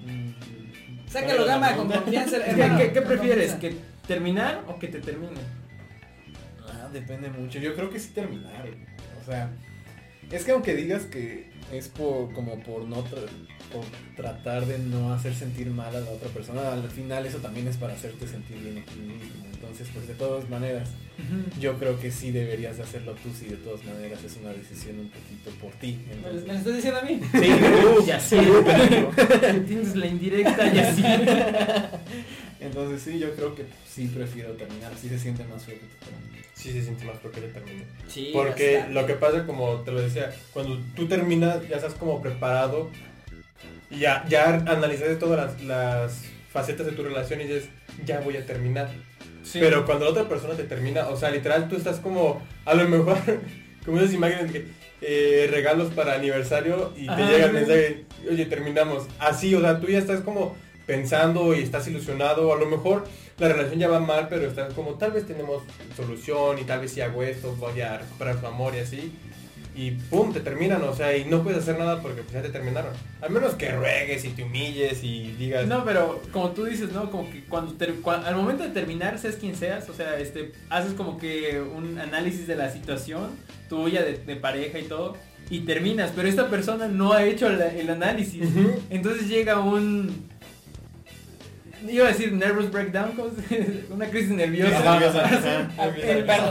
Mm, 0.05 1.09
Sácalo, 1.09 1.45
¿cuál 1.45 1.47
era 1.47 1.59
la 1.59 1.67
gama, 1.69 1.75
con 1.77 1.87
confianza. 1.91 2.37
¿Qué, 2.43 2.51
hermano, 2.51 2.77
qué- 2.77 2.87
qué 2.91 2.99
con 2.99 3.07
prefieres? 3.07 3.51
confianza. 3.51 3.59
¿Que 3.79 4.07
terminar 4.07 4.63
o 4.67 4.79
que 4.79 4.87
te 4.87 4.99
terminen? 4.99 5.63
Ah, 6.67 6.89
depende 6.91 7.29
mucho. 7.29 7.59
Yo 7.59 7.75
creo 7.75 7.89
que 7.89 7.99
sí 7.99 8.09
terminar. 8.13 8.61
güey. 8.61 8.73
O 9.21 9.25
sea, 9.25 9.49
es 10.31 10.43
que 10.43 10.51
aunque 10.51 10.75
digas 10.75 11.03
que 11.03 11.49
es 11.71 11.87
por 11.89 12.33
como 12.33 12.59
por 12.61 12.85
no 12.87 13.03
tra- 13.05 13.27
por 13.73 13.83
tratar 14.15 14.65
de 14.65 14.77
no 14.77 15.11
hacer 15.13 15.33
sentir 15.33 15.67
mal 15.67 15.93
a 15.95 15.99
la 15.99 16.11
otra 16.11 16.29
persona, 16.29 16.71
al 16.71 16.89
final 16.89 17.25
eso 17.25 17.39
también 17.39 17.67
es 17.67 17.77
para 17.77 17.93
hacerte 17.93 18.27
sentir 18.27 18.57
bien 18.57 18.77
a 18.77 18.85
ti 18.85 18.99
mismo. 18.99 19.43
Entonces, 19.51 19.87
pues 19.93 20.07
de 20.07 20.13
todas 20.13 20.49
maneras, 20.49 20.89
yo 21.59 21.79
creo 21.79 21.99
que 21.99 22.11
sí 22.11 22.31
deberías 22.31 22.77
de 22.77 22.83
hacerlo 22.83 23.13
tú 23.23 23.29
si 23.33 23.45
de 23.45 23.55
todas 23.57 23.83
maneras 23.85 24.23
es 24.23 24.37
una 24.37 24.51
decisión 24.51 24.99
un 24.99 25.09
poquito 25.09 25.49
por 25.61 25.71
ti. 25.79 25.99
¿Me, 26.07 26.13
Entonces, 26.15 26.41
me 26.45 26.53
lo 26.53 26.59
estás 26.59 26.75
diciendo 26.75 26.99
a 26.99 27.03
mí? 27.03 27.19
Sí, 27.31 28.05
ya 28.05 28.19
sí. 28.19 28.37
Tienes 29.67 29.95
la 29.95 30.07
indirecta, 30.07 30.71
ya 30.71 30.93
sí. 30.93 31.03
entonces 32.59 33.01
sí, 33.01 33.19
yo 33.19 33.33
creo 33.35 33.55
que 33.55 33.65
sí 33.89 34.07
prefiero 34.07 34.51
terminar. 34.53 34.91
Sí 34.99 35.09
se 35.09 35.17
siente 35.17 35.43
más 35.45 35.63
feo 35.63 35.75
que. 35.75 36.43
Sí 36.53 36.71
se 36.71 36.83
siente 36.83 37.05
más 37.05 37.17
porque 37.17 37.41
le 37.41 37.47
termine. 37.47 37.85
Sí. 38.07 38.31
Porque 38.33 38.75
bastante. 38.75 38.93
lo 38.99 39.07
que 39.07 39.13
pasa, 39.13 39.45
como 39.45 39.81
te 39.81 39.91
lo 39.91 40.01
decía, 40.01 40.33
cuando 40.51 40.79
tú 40.95 41.07
terminas 41.07 41.67
ya 41.67 41.77
estás 41.77 41.93
como 41.93 42.21
preparado 42.21 42.89
y 43.93 43.99
ya, 43.99 44.25
ya 44.27 44.55
analizaste 44.65 45.15
todas 45.15 45.53
las, 45.53 45.63
las 45.63 46.25
facetas 46.51 46.85
de 46.85 46.91
tu 46.93 47.03
relación 47.03 47.41
y 47.41 47.45
dices, 47.45 47.69
ya 48.05 48.19
voy 48.19 48.37
a 48.37 48.45
terminar. 48.45 48.89
Sí. 49.43 49.59
Pero 49.59 49.85
cuando 49.85 50.05
la 50.05 50.11
otra 50.11 50.29
persona 50.29 50.55
te 50.55 50.63
termina, 50.63 51.07
o 51.09 51.17
sea, 51.17 51.29
literal 51.29 51.67
tú 51.67 51.75
estás 51.75 51.99
como, 51.99 52.41
a 52.65 52.73
lo 52.73 52.87
mejor, 52.87 53.17
como 53.85 53.99
esas 53.99 54.13
imágenes 54.13 54.51
que 54.51 54.67
eh, 55.01 55.47
regalos 55.51 55.91
para 55.93 56.13
aniversario 56.13 56.93
y 56.95 57.07
te 57.07 57.25
llega 57.25 57.45
el 57.45 57.53
mensaje, 57.53 58.05
oye, 58.29 58.45
terminamos. 58.45 59.07
Así, 59.19 59.53
o 59.53 59.61
sea, 59.61 59.79
tú 59.79 59.87
ya 59.87 59.99
estás 59.99 60.21
como 60.21 60.55
pensando 60.85 61.55
y 61.55 61.61
estás 61.61 61.87
ilusionado, 61.87 62.53
a 62.53 62.57
lo 62.57 62.65
mejor 62.67 63.05
la 63.37 63.47
relación 63.49 63.79
ya 63.79 63.87
va 63.87 63.99
mal, 63.99 64.27
pero 64.29 64.47
estás 64.47 64.73
como, 64.73 64.95
tal 64.95 65.11
vez 65.11 65.25
tenemos 65.25 65.63
solución 65.95 66.59
y 66.59 66.63
tal 66.63 66.81
vez 66.81 66.91
si 66.91 67.01
hago 67.01 67.23
esto 67.23 67.55
voy 67.55 67.81
a 67.81 67.97
recuperar 67.97 68.39
su 68.39 68.47
amor 68.47 68.75
y 68.75 68.79
así. 68.79 69.11
Y 69.75 69.91
pum, 69.91 70.31
te 70.31 70.39
terminan, 70.39 70.83
o 70.83 70.93
sea, 70.95 71.17
y 71.17 71.25
no 71.25 71.41
puedes 71.43 71.63
hacer 71.63 71.79
nada 71.79 71.99
porque 72.01 72.21
pues 72.21 72.33
ya 72.33 72.41
te 72.43 72.49
terminaron. 72.49 72.93
Al 73.21 73.31
menos 73.31 73.55
que 73.55 73.71
ruegues 73.71 74.23
y 74.23 74.29
te 74.29 74.43
humilles 74.43 75.03
y 75.03 75.31
digas, 75.31 75.65
No, 75.67 75.83
pero 75.83 76.21
como 76.31 76.51
tú 76.51 76.65
dices, 76.65 76.91
¿no? 76.91 77.09
Como 77.09 77.29
que 77.31 77.43
cuando, 77.45 77.75
al 78.25 78.35
momento 78.35 78.63
de 78.63 78.69
terminar, 78.69 79.17
seas 79.17 79.35
quien 79.37 79.55
seas, 79.55 79.89
o 79.89 79.93
sea, 79.95 80.19
este, 80.19 80.51
haces 80.69 80.93
como 80.93 81.17
que 81.17 81.59
un 81.59 81.97
análisis 81.97 82.45
de 82.45 82.55
la 82.55 82.71
situación 82.71 83.31
tuya, 83.67 84.03
de, 84.03 84.17
de 84.19 84.35
pareja 84.35 84.77
y 84.77 84.83
todo, 84.83 85.17
y 85.49 85.61
terminas, 85.61 86.11
pero 86.15 86.27
esta 86.27 86.49
persona 86.49 86.87
no 86.87 87.13
ha 87.13 87.23
hecho 87.25 87.49
la- 87.49 87.73
el 87.73 87.89
análisis. 87.89 88.43
Entonces 88.91 89.27
llega 89.27 89.59
un... 89.59 90.31
Iba 91.89 92.05
a 92.05 92.07
decir 92.09 92.31
nervous 92.33 92.71
breakdown, 92.71 93.11
¿cómo 93.15 93.29
se- 93.47 93.83
una 93.93 94.07
crisis 94.09 94.29
nerviosa. 94.31 94.99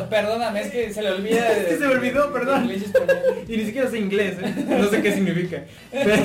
Perdóname, 0.08 0.60
es 0.62 0.70
que 0.70 0.92
se 0.92 1.02
le 1.02 1.10
olvida. 1.12 1.52
Es 1.52 1.66
que 1.66 1.76
se 1.78 1.86
me 1.86 1.94
olvidó, 1.94 2.32
perdón. 2.32 2.70
y 3.48 3.56
ni 3.56 3.64
siquiera 3.64 3.88
sé 3.90 3.98
inglés, 3.98 4.36
¿eh? 4.42 4.54
no 4.68 4.88
sé 4.88 5.02
qué 5.02 5.12
significa. 5.12 5.64
Pero, 5.90 6.22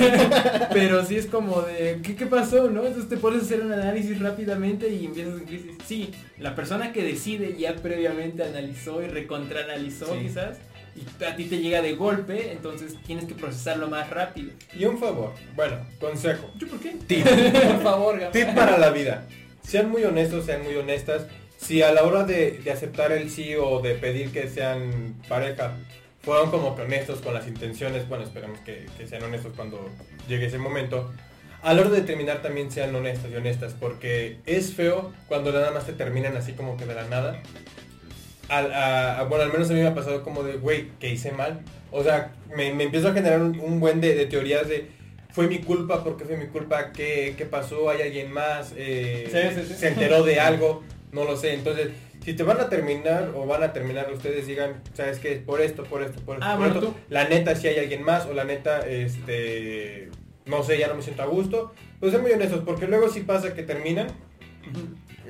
pero 0.72 1.04
sí 1.04 1.16
es 1.16 1.26
como 1.26 1.62
de, 1.62 2.00
¿qué, 2.02 2.14
¿qué 2.16 2.26
pasó? 2.26 2.68
¿no? 2.70 2.84
Entonces 2.86 3.08
te 3.08 3.16
pones 3.16 3.42
a 3.42 3.44
hacer 3.44 3.60
un 3.62 3.72
análisis 3.72 4.18
rápidamente 4.20 4.88
y 4.88 5.06
empiezas 5.06 5.40
en 5.40 5.46
crisis. 5.46 5.72
Sí, 5.86 6.10
la 6.38 6.54
persona 6.54 6.92
que 6.92 7.02
decide 7.02 7.56
ya 7.58 7.74
previamente 7.76 8.42
analizó 8.44 9.02
y 9.02 9.06
recontraanalizó 9.08 10.06
Sí. 10.14 10.20
quizás, 10.26 10.58
y 11.20 11.24
a 11.24 11.36
ti 11.36 11.44
te 11.44 11.58
llega 11.58 11.82
de 11.82 11.94
golpe, 11.94 12.52
entonces 12.52 12.96
tienes 13.06 13.24
que 13.26 13.34
procesarlo 13.34 13.88
más 13.88 14.10
rápido. 14.10 14.52
y 14.74 14.84
un 14.84 14.98
favor, 14.98 15.32
bueno, 15.54 15.76
consejo, 16.00 16.50
¿Yo 16.58 16.68
por 16.68 16.80
qué? 16.80 16.96
tip. 17.06 17.24
Por 17.26 17.82
favor. 17.82 18.20
Tip 18.32 18.54
para 18.54 18.78
la 18.78 18.90
vida. 18.90 19.26
Sean 19.62 19.90
muy 19.90 20.04
honestos, 20.04 20.46
sean 20.46 20.62
muy 20.62 20.74
honestas. 20.76 21.26
Si 21.58 21.82
a 21.82 21.92
la 21.92 22.04
hora 22.04 22.24
de, 22.24 22.52
de 22.52 22.70
aceptar 22.70 23.12
el 23.12 23.30
sí 23.30 23.54
o 23.56 23.80
de 23.80 23.94
pedir 23.94 24.30
que 24.30 24.48
sean 24.48 25.14
pareja, 25.28 25.76
fueron 26.22 26.50
como 26.50 26.74
que 26.76 26.82
honestos 26.82 27.20
con 27.20 27.34
las 27.34 27.46
intenciones, 27.48 28.08
bueno, 28.08 28.24
esperemos 28.24 28.60
que, 28.60 28.86
que 28.96 29.06
sean 29.06 29.22
honestos 29.24 29.52
cuando 29.56 29.90
llegue 30.28 30.46
ese 30.46 30.58
momento. 30.58 31.12
A 31.62 31.74
la 31.74 31.80
hora 31.80 31.90
de 31.90 32.02
terminar 32.02 32.40
también 32.40 32.70
sean 32.70 32.94
honestos 32.94 33.30
y 33.32 33.34
honestas, 33.34 33.74
porque 33.78 34.38
es 34.46 34.74
feo 34.74 35.12
cuando 35.26 35.50
nada 35.52 35.72
más 35.72 35.86
te 35.86 35.92
terminan 35.92 36.36
así 36.36 36.52
como 36.52 36.76
que 36.76 36.86
de 36.86 36.94
la 36.94 37.04
nada. 37.08 37.42
Al- 38.48 38.72
a- 38.72 39.18
a- 39.20 39.24
bueno, 39.24 39.44
al 39.44 39.52
menos 39.52 39.70
a 39.70 39.72
mí 39.74 39.80
me 39.80 39.86
ha 39.86 39.94
pasado 39.94 40.22
como 40.22 40.42
de, 40.42 40.54
güey, 40.58 40.88
que 41.00 41.10
hice 41.10 41.32
mal. 41.32 41.60
O 41.90 42.02
sea, 42.02 42.32
me, 42.56 42.72
me 42.74 42.84
empiezo 42.84 43.08
a 43.08 43.12
generar 43.12 43.40
un, 43.42 43.58
un 43.60 43.80
buen 43.80 44.00
de, 44.00 44.14
de 44.14 44.26
teorías 44.26 44.68
de, 44.68 44.88
fue 45.30 45.46
mi 45.46 45.58
culpa, 45.60 46.02
porque 46.04 46.24
fue 46.24 46.36
mi 46.36 46.46
culpa, 46.46 46.92
¿qué, 46.92 47.34
qué 47.36 47.44
pasó? 47.46 47.90
¿Hay 47.90 48.02
alguien 48.02 48.32
más? 48.32 48.72
Eh, 48.76 49.28
Sí, 49.30 49.60
sí, 49.60 49.66
sí. 49.68 49.74
¿Se 49.74 49.88
enteró 49.88 50.22
de 50.22 50.40
algo? 50.40 50.82
No 51.12 51.24
lo 51.24 51.36
sé. 51.36 51.54
Entonces, 51.54 51.88
si 52.24 52.34
te 52.34 52.42
van 52.42 52.60
a 52.60 52.68
terminar 52.68 53.30
o 53.34 53.46
van 53.46 53.62
a 53.62 53.72
terminar, 53.72 54.10
ustedes 54.12 54.46
digan, 54.46 54.82
¿sabes 54.94 55.18
qué? 55.18 55.36
Por 55.36 55.60
esto, 55.62 55.84
por 55.84 56.02
esto, 56.02 56.20
por 56.22 56.36
esto. 56.36 56.46
Ah, 56.46 56.56
por 56.56 56.66
bueno, 56.72 56.80
esto. 56.88 56.94
La 57.08 57.28
neta, 57.28 57.54
si 57.54 57.68
hay 57.68 57.78
alguien 57.78 58.02
más, 58.02 58.26
o 58.26 58.34
la 58.34 58.44
neta, 58.44 58.80
este, 58.86 60.10
no 60.46 60.62
sé, 60.62 60.78
ya 60.78 60.88
no 60.88 60.94
me 60.96 61.02
siento 61.02 61.22
a 61.22 61.26
gusto. 61.26 61.72
Pues 62.00 62.12
sean 62.12 62.22
muy 62.22 62.32
honestos, 62.32 62.62
porque 62.66 62.86
luego 62.86 63.08
sí 63.08 63.20
pasa 63.20 63.54
que 63.54 63.62
terminan 63.62 64.08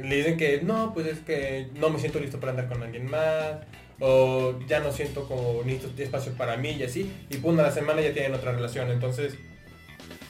le 0.03 0.17
dicen 0.17 0.37
que 0.37 0.61
no, 0.63 0.93
pues 0.95 1.07
es 1.07 1.21
que 1.21 1.69
no 1.75 1.91
me 1.91 1.99
siento 1.99 2.21
listo 2.21 2.41
para 2.41 2.53
andar 2.53 2.69
con 2.69 2.83
alguien 2.83 3.11
más, 3.11 3.57
o 4.01 4.59
ya 4.67 4.81
no 4.81 4.93
siento 4.93 5.27
como 5.27 5.63
necesito 5.65 6.03
espacio 6.03 6.33
para 6.33 6.57
mí 6.57 6.71
y 6.71 6.83
así, 6.85 7.13
y 7.31 7.37
pum, 7.39 7.59
a 7.59 7.63
la 7.63 7.73
semana 7.73 8.01
ya 8.01 8.13
tienen 8.13 8.35
otra 8.35 8.53
relación, 8.53 8.91
entonces, 8.91 9.35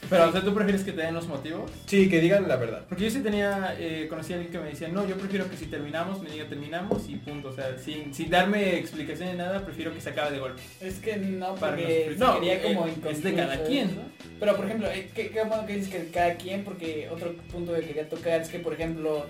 Pero, 0.08 0.28
o 0.28 0.32
sea, 0.32 0.42
¿tú 0.42 0.54
prefieres 0.54 0.82
que 0.82 0.92
te 0.92 1.02
den 1.02 1.14
los 1.14 1.26
motivos? 1.26 1.70
sí, 1.86 2.08
que 2.08 2.20
digan 2.20 2.48
la 2.48 2.56
verdad. 2.56 2.84
Porque 2.88 3.04
yo 3.04 3.10
sí 3.10 3.20
tenía, 3.20 3.76
eh, 3.78 4.06
conocí 4.08 4.32
a 4.32 4.36
alguien 4.36 4.52
que 4.52 4.58
me 4.58 4.70
decía, 4.70 4.88
no, 4.88 5.06
yo 5.06 5.16
prefiero 5.16 5.48
que 5.50 5.56
si 5.56 5.66
terminamos, 5.66 6.22
me 6.22 6.30
diga 6.30 6.46
terminamos 6.46 7.08
y 7.08 7.16
punto. 7.16 7.48
O 7.48 7.52
sea, 7.52 7.76
sin, 7.78 8.14
sin 8.14 8.30
darme 8.30 8.78
explicación 8.78 9.28
de 9.28 9.34
nada, 9.34 9.64
prefiero 9.64 9.92
que 9.92 10.00
se 10.00 10.10
acabe 10.10 10.32
de 10.32 10.38
golpe. 10.38 10.62
Es 10.80 10.94
que 10.94 11.16
no, 11.16 11.54
Para 11.56 11.76
porque 11.76 12.16
no, 12.18 12.40
quería 12.40 12.62
como 12.62 12.86
eh, 12.86 12.94
es 13.10 13.22
de 13.22 13.34
cada 13.34 13.64
quien. 13.64 13.96
¿no? 13.96 14.02
Pero 14.40 14.56
por 14.56 14.64
ejemplo, 14.66 14.88
eh, 14.88 15.10
qué, 15.14 15.30
qué 15.30 15.42
bueno 15.44 15.66
que 15.66 15.74
dices 15.74 15.90
que 15.92 16.10
cada 16.10 16.34
quien, 16.36 16.64
porque 16.64 17.08
otro 17.10 17.34
punto 17.50 17.74
que 17.74 17.82
quería 17.82 18.08
tocar 18.08 18.40
es 18.40 18.48
que 18.48 18.58
por 18.58 18.72
ejemplo, 18.72 19.26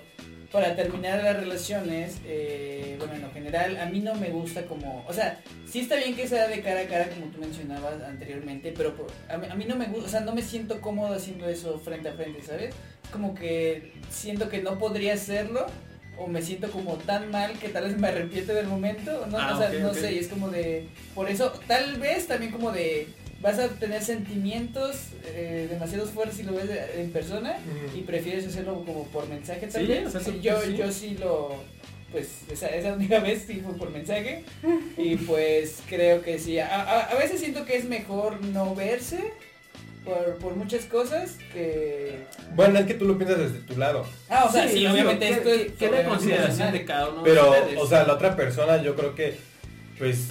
para 0.51 0.75
terminar 0.75 1.23
las 1.23 1.35
relaciones, 1.35 2.17
eh, 2.25 2.95
bueno, 2.97 3.13
en 3.13 3.21
lo 3.21 3.31
general, 3.31 3.77
a 3.77 3.85
mí 3.85 3.99
no 3.99 4.15
me 4.15 4.29
gusta 4.29 4.65
como, 4.65 5.05
o 5.07 5.13
sea, 5.13 5.39
sí 5.69 5.79
está 5.81 5.95
bien 5.95 6.15
que 6.15 6.27
sea 6.27 6.47
de 6.47 6.61
cara 6.61 6.81
a 6.81 6.85
cara 6.87 7.09
como 7.09 7.27
tú 7.31 7.39
mencionabas 7.39 8.01
anteriormente, 8.01 8.73
pero 8.75 8.95
por- 8.95 9.11
a, 9.29 9.37
mí, 9.37 9.47
a 9.49 9.55
mí 9.55 9.65
no 9.65 9.75
me 9.75 9.85
gusta, 9.85 10.05
o 10.07 10.09
sea, 10.09 10.21
no 10.21 10.33
me 10.33 10.41
siento 10.41 10.81
cómodo 10.81 11.13
haciendo 11.13 11.47
eso 11.47 11.77
frente 11.79 12.09
a 12.09 12.13
frente, 12.13 12.41
¿sabes? 12.41 12.73
Es 13.03 13.09
como 13.11 13.35
que 13.35 13.93
siento 14.09 14.49
que 14.49 14.61
no 14.61 14.77
podría 14.79 15.13
hacerlo. 15.13 15.65
O 16.21 16.27
me 16.27 16.41
siento 16.41 16.69
como 16.69 16.95
tan 16.95 17.31
mal 17.31 17.53
que 17.59 17.69
tal 17.69 17.85
vez 17.85 17.97
me 17.97 18.09
arrepiento 18.09 18.53
del 18.53 18.67
momento, 18.67 19.25
¿no? 19.31 19.37
Ah, 19.39 19.53
o 19.55 19.57
sea, 19.57 19.69
no 19.79 19.93
sé, 19.93 20.11
y 20.15 20.19
es 20.19 20.27
como 20.27 20.49
de, 20.49 20.85
por 21.15 21.29
eso, 21.29 21.53
tal 21.65 21.95
vez 21.97 22.27
también 22.27 22.51
como 22.51 22.73
de, 22.73 23.07
vas 23.41 23.57
a 23.59 23.67
tener 23.69 24.01
sentimientos 24.03 24.95
eh, 25.25 25.67
demasiado 25.69 26.05
fuertes 26.05 26.37
si 26.37 26.43
lo 26.43 26.53
ves 26.53 26.67
de- 26.67 27.01
en 27.01 27.11
persona 27.11 27.57
y 27.95 28.01
prefieres 28.01 28.45
hacerlo 28.47 28.83
como 28.85 29.05
por 29.07 29.27
mensaje 29.29 29.69
Sí, 29.71 29.91
o 30.05 30.09
sea, 30.09 30.21
tú- 30.21 30.39
yo, 30.41 30.61
sí. 30.61 30.75
yo 30.77 30.91
sí 30.91 31.17
lo, 31.19 31.55
pues 32.11 32.27
esa, 32.51 32.67
esa 32.67 32.93
única 32.99 33.19
vez 33.19 33.43
sí 33.47 33.61
fue 33.63 33.75
por 33.77 33.91
mensaje. 33.91 34.43
Y 34.97 35.15
pues 35.17 35.79
creo 35.87 36.21
que 36.21 36.37
sí. 36.39 36.59
A, 36.59 36.67
a- 36.81 37.01
a 37.11 37.15
veces 37.15 37.39
siento 37.39 37.65
que 37.65 37.77
es 37.77 37.85
mejor 37.85 38.41
no 38.43 38.75
verse 38.75 39.19
por, 40.03 40.35
por 40.37 40.55
muchas 40.55 40.85
cosas 40.85 41.37
que... 41.53 42.19
Bueno, 42.55 42.79
es 42.79 42.85
que 42.87 42.93
tú 42.95 43.05
lo 43.05 43.17
piensas 43.17 43.37
desde 43.39 43.59
tu 43.59 43.77
lado, 43.77 44.05
Ah, 44.29 44.45
o 44.49 44.51
sea, 44.51 44.67
sí, 44.67 44.85
obviamente 44.87 45.27
que- 45.27 45.31
esto 45.33 45.43
que- 45.49 45.61
es... 45.67 45.71
Queda 45.73 45.89
en 46.01 46.05
sobre- 46.05 46.09
consideración 46.09 46.71
de 46.73 46.85
cada 46.85 47.09
uno 47.09 47.23
pero, 47.23 47.51
de 47.51 47.77
o 47.77 47.85
sea, 47.87 48.05
la 48.05 48.13
otra 48.13 48.35
persona, 48.35 48.81
yo 48.81 48.95
creo 48.95 49.13
que, 49.15 49.35
pues, 49.97 50.27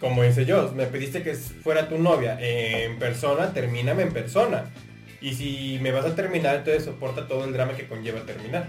como 0.00 0.22
dice 0.22 0.44
yo, 0.44 0.72
me 0.72 0.86
pediste 0.86 1.22
que 1.22 1.34
fuera 1.34 1.88
tu 1.88 1.98
novia 1.98 2.38
en 2.40 2.98
persona, 2.98 3.52
termíname 3.52 4.02
en 4.02 4.12
persona. 4.12 4.70
Y 5.20 5.34
si 5.34 5.78
me 5.82 5.90
vas 5.90 6.04
a 6.04 6.14
terminar, 6.14 6.56
entonces 6.56 6.84
soporta 6.84 7.26
todo 7.26 7.44
el 7.44 7.52
drama 7.52 7.76
que 7.76 7.88
conlleva 7.88 8.20
terminar. 8.20 8.68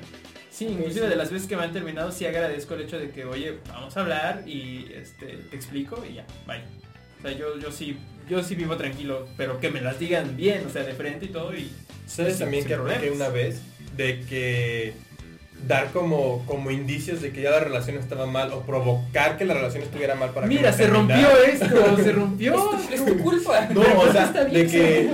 Sí, 0.49 0.65
inclusive 0.65 1.07
de 1.07 1.15
las 1.15 1.31
veces 1.31 1.47
que 1.47 1.55
me 1.55 1.63
han 1.63 1.71
terminado, 1.71 2.11
sí 2.11 2.25
agradezco 2.25 2.73
el 2.73 2.81
hecho 2.81 2.99
de 2.99 3.11
que, 3.11 3.23
oye, 3.25 3.59
vamos 3.67 3.95
a 3.95 4.01
hablar 4.01 4.43
y 4.47 4.91
este, 4.93 5.27
te 5.49 5.55
explico 5.55 6.03
y 6.09 6.15
ya, 6.15 6.25
bye. 6.47 6.63
O 7.19 7.21
sea, 7.21 7.31
yo, 7.31 7.59
yo 7.59 7.71
sí, 7.71 7.97
yo 8.27 8.43
sí 8.43 8.55
vivo 8.55 8.75
tranquilo, 8.75 9.27
pero 9.37 9.59
que 9.59 9.69
me 9.69 9.81
las 9.81 9.99
digan 9.99 10.35
bien, 10.35 10.65
o 10.65 10.69
sea, 10.69 10.83
de 10.83 10.93
frente 10.93 11.25
y 11.25 11.29
todo 11.29 11.53
y... 11.55 11.71
¿Sabes 12.07 12.39
también 12.39 12.65
que 12.65 12.73
apliqué 12.73 12.97
problemas. 12.97 13.15
una 13.15 13.29
vez? 13.29 13.61
De 13.95 14.21
que 14.21 14.93
dar 15.67 15.91
como, 15.91 16.45
como 16.45 16.71
indicios 16.71 17.21
de 17.21 17.31
que 17.31 17.41
ya 17.41 17.51
la 17.51 17.59
relación 17.59 17.97
estaba 17.97 18.25
mal 18.25 18.51
o 18.53 18.61
provocar 18.61 19.37
que 19.37 19.45
la 19.45 19.53
relación 19.53 19.83
estuviera 19.83 20.15
mal 20.15 20.31
para 20.31 20.47
Mira, 20.47 20.71
que 20.71 20.77
se 20.77 20.87
rompió 20.87 21.27
esto, 21.43 21.97
se 21.97 22.11
rompió. 22.11 22.55
Es 22.55 22.87
tu, 22.87 22.93
es 22.93 23.05
tu 23.05 23.23
culpa. 23.23 23.67
No, 23.73 23.81
o 23.81 24.11
sea, 24.11 24.25
Está 24.25 24.43
bien 24.45 24.67
de 24.67 24.71
que 24.71 25.11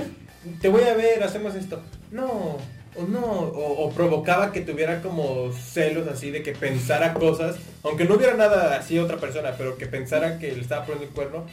te 0.60 0.68
voy 0.68 0.82
a 0.84 0.94
ver, 0.94 1.22
hacemos 1.22 1.54
esto. 1.54 1.80
No, 2.10 2.58
o 2.96 3.02
no, 3.08 3.20
o, 3.20 3.84
o 3.84 3.90
provocaba 3.90 4.52
que 4.52 4.60
tuviera 4.60 5.02
como 5.02 5.52
celos 5.52 6.08
así 6.08 6.30
de 6.30 6.42
que 6.42 6.52
pensara 6.52 7.14
cosas, 7.14 7.56
aunque 7.82 8.04
no 8.04 8.14
hubiera 8.14 8.34
nada 8.34 8.76
así 8.78 8.98
otra 8.98 9.18
persona, 9.18 9.54
pero 9.58 9.76
que 9.76 9.86
pensara 9.86 10.38
que 10.38 10.52
le 10.52 10.60
estaba 10.60 10.86
poniendo 10.86 11.08
el 11.08 11.14
cuerno 11.14 11.44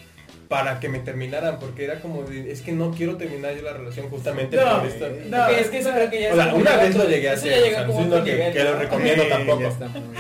para 0.54 0.80
que 0.80 0.88
me 0.88 1.00
terminaran, 1.00 1.58
porque 1.58 1.84
era 1.84 2.00
como 2.00 2.22
de, 2.22 2.52
es 2.52 2.62
que 2.62 2.74
no 2.74 2.92
quiero 2.92 3.18
terminar 3.18 3.56
yo 3.56 3.64
la 3.64 3.74
relación 3.74 4.08
justamente 4.08 4.56
No, 4.56 4.78
por 4.82 4.88
esto. 4.88 5.08
no, 5.30 5.48
es 5.48 5.68
que 5.72 5.80
eso 5.80 5.90
creo 5.92 6.10
que 6.12 6.22
ya 6.22 6.32
O 6.32 6.36
sea, 6.36 6.54
una 6.54 6.78
vez 6.78 6.96
lo 6.96 7.10
llegué 7.10 7.30
a 7.30 7.34
eso 7.34 7.48
hacer, 7.48 7.54
ya 7.54 7.58
o 7.60 7.66
llega 7.66 7.78
sea, 7.80 7.88
como 7.88 8.06
no 8.06 8.18
es 8.18 8.24
que, 8.24 8.32
nivel, 8.34 8.54
que 8.54 8.64
lo 8.64 8.78
recomiendo 8.78 9.24
tampoco. 9.30 9.74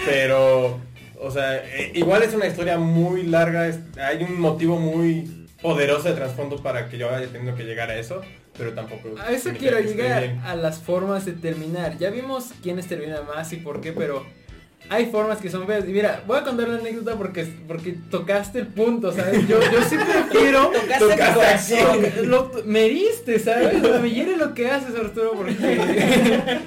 Pero, 0.07 0.79
o 1.19 1.29
sea, 1.29 1.57
eh, 1.57 1.91
igual 1.93 2.23
es 2.23 2.33
una 2.33 2.47
historia 2.47 2.79
muy 2.79 3.21
larga, 3.27 3.67
es- 3.67 3.77
hay 4.01 4.23
un 4.23 4.41
motivo 4.41 4.79
muy 4.79 5.47
poderoso 5.61 6.09
de 6.09 6.15
trasfondo 6.15 6.63
para 6.63 6.89
que 6.89 6.97
yo 6.97 7.13
haya 7.13 7.27
tenido 7.27 7.55
que 7.55 7.63
llegar 7.63 7.91
a 7.91 7.95
eso, 7.99 8.21
pero 8.57 8.73
tampoco... 8.73 9.09
A 9.23 9.31
eso 9.31 9.51
quiero 9.57 9.79
llegar, 9.81 10.37
a 10.43 10.55
las 10.55 10.79
formas 10.79 11.25
de 11.27 11.33
terminar. 11.33 11.99
Ya 11.99 12.09
vimos 12.09 12.53
quiénes 12.63 12.87
terminan 12.87 13.27
más 13.27 13.53
y 13.53 13.57
por 13.57 13.81
qué, 13.81 13.93
pero 13.93 14.25
hay 14.89 15.05
formas 15.07 15.39
que 15.39 15.49
son 15.49 15.65
feas. 15.65 15.85
Y 15.87 15.91
mira, 15.91 16.23
voy 16.27 16.37
a 16.37 16.43
contar 16.43 16.67
una 16.69 16.77
anécdota 16.79 17.15
porque, 17.17 17.45
porque 17.67 17.95
tocaste 18.11 18.59
el 18.59 18.67
punto, 18.67 19.11
¿sabes? 19.11 19.47
Yo, 19.47 19.59
yo 19.71 19.81
sí 19.83 19.95
prefiero... 19.97 20.67
Tocaste 20.73 20.99
Tocaste 20.99 21.33
corazón. 21.35 22.01
Toca- 22.03 22.21
lo- 22.23 22.51
me 22.65 22.85
heriste, 22.85 23.39
¿sabes? 23.39 23.81
Me 24.01 24.09
hiere 24.11 24.37
lo 24.37 24.53
que 24.53 24.69
haces, 24.69 24.95
Arturo, 24.95 25.31
porque... 25.35 25.55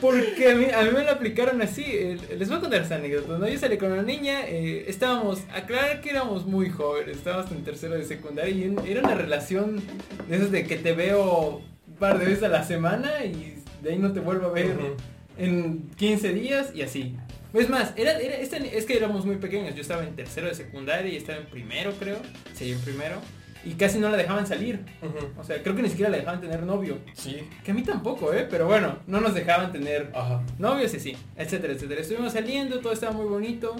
Porque 0.00 0.50
a 0.50 0.54
mí, 0.54 0.64
a 0.74 0.82
mí 0.82 0.90
me 0.94 1.04
lo 1.04 1.10
aplicaron 1.10 1.60
así. 1.60 1.84
eh, 1.86 2.16
Les 2.38 2.48
voy 2.48 2.56
a 2.56 2.60
contar 2.62 2.80
esta 2.80 2.94
anécdota. 2.94 3.36
¿no? 3.36 3.46
Yo 3.46 3.58
salí 3.58 3.76
con 3.76 3.92
una 3.92 4.02
niña, 4.02 4.46
eh, 4.48 4.86
estábamos, 4.88 5.40
aclarar 5.54 6.00
que 6.00 6.08
éramos 6.08 6.46
muy 6.46 6.70
jóvenes, 6.70 7.18
estábamos 7.18 7.52
en 7.52 7.64
tercero 7.64 7.96
de 7.96 8.06
secundaria 8.06 8.50
y 8.54 8.64
en- 8.64 8.78
era 8.86 9.00
una 9.02 9.14
relación 9.14 9.82
de 10.26 10.36
esas 10.36 10.50
de 10.50 10.64
que 10.64 10.76
te 10.76 10.94
veo 10.94 11.60
un 11.86 11.94
par 11.96 12.18
de 12.18 12.24
veces 12.24 12.42
a 12.44 12.48
la 12.48 12.64
semana 12.64 13.26
y 13.26 13.56
de 13.82 13.90
ahí 13.90 13.98
no 13.98 14.12
te 14.14 14.20
vuelvo 14.20 14.46
a 14.46 14.52
ver 14.52 14.74
en 15.36 15.90
15 15.98 16.32
días 16.32 16.70
y 16.74 16.80
así. 16.80 17.14
Es 17.52 17.68
más, 17.68 17.92
era, 17.96 18.18
era- 18.18 18.36
esta- 18.36 18.56
es 18.58 18.84
que 18.86 18.96
éramos 18.96 19.24
muy 19.26 19.36
pequeños. 19.36 19.74
Yo 19.74 19.82
estaba 19.82 20.04
en 20.04 20.14
tercero 20.14 20.46
de 20.48 20.54
secundaria 20.54 21.12
y 21.12 21.16
estaba 21.16 21.38
en 21.38 21.46
primero, 21.46 21.92
creo. 21.98 22.18
Sí, 22.54 22.72
en 22.72 22.78
primero. 22.80 23.16
Y 23.64 23.72
casi 23.74 23.98
no 23.98 24.08
la 24.08 24.16
dejaban 24.16 24.46
salir. 24.46 24.80
O 25.36 25.44
sea, 25.44 25.62
creo 25.62 25.76
que 25.76 25.82
ni 25.82 25.90
siquiera 25.90 26.10
la 26.10 26.16
dejaban 26.16 26.40
tener 26.40 26.62
novio. 26.62 26.96
Sí. 27.12 27.40
Que 27.64 27.72
a 27.72 27.74
mí 27.74 27.82
tampoco, 27.82 28.32
¿eh? 28.32 28.46
Pero 28.48 28.66
bueno, 28.66 28.98
no 29.06 29.20
nos 29.20 29.34
dejaban 29.34 29.70
tener 29.70 30.10
Ajá. 30.14 30.42
novios 30.58 30.94
y 30.94 31.00
sí, 31.00 31.16
etcétera, 31.36 31.74
etcétera. 31.74 32.00
Estuvimos 32.00 32.32
saliendo, 32.32 32.80
todo 32.80 32.92
estaba 32.92 33.12
muy 33.12 33.26
bonito. 33.26 33.76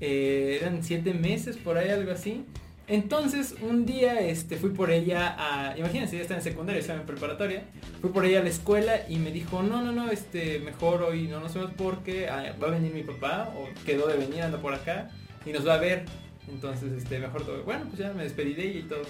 Eh, 0.00 0.58
eran 0.60 0.82
siete 0.84 1.14
meses, 1.14 1.56
por 1.56 1.78
ahí, 1.78 1.88
algo 1.90 2.12
así. 2.12 2.44
Entonces, 2.88 3.54
un 3.60 3.84
día 3.84 4.18
este, 4.20 4.56
fui 4.56 4.70
por 4.70 4.90
ella 4.90 5.36
a... 5.38 5.76
Imagínense, 5.76 6.16
ya 6.16 6.22
estaba 6.22 6.38
en 6.38 6.44
secundaria, 6.44 6.80
estaba 6.80 7.00
en 7.00 7.06
preparatoria. 7.06 7.64
Fui 8.00 8.10
por 8.10 8.24
ella 8.24 8.40
a 8.40 8.42
la 8.42 8.48
escuela 8.48 9.02
y 9.08 9.18
me 9.18 9.30
dijo, 9.30 9.62
no, 9.62 9.82
no, 9.82 9.92
no, 9.92 10.10
este, 10.10 10.58
mejor 10.60 11.02
hoy 11.02 11.28
no 11.28 11.38
nos 11.40 11.52
vemos 11.52 11.72
porque 11.76 12.28
ah, 12.28 12.54
va 12.62 12.68
a 12.68 12.70
venir 12.70 12.94
mi 12.94 13.02
papá, 13.02 13.52
o 13.54 13.68
quedó 13.84 14.06
de 14.08 14.16
venir, 14.16 14.42
anda 14.42 14.58
por 14.58 14.72
acá, 14.72 15.10
y 15.44 15.52
nos 15.52 15.66
va 15.66 15.74
a 15.74 15.78
ver. 15.78 16.06
Entonces, 16.50 16.92
este, 16.92 17.18
mejor 17.18 17.44
todo. 17.44 17.62
Bueno, 17.64 17.84
pues 17.86 17.98
ya 17.98 18.12
me 18.12 18.24
despedí 18.24 18.54
de 18.54 18.68
ella 18.68 18.80
y 18.80 18.82
todo. 18.84 19.02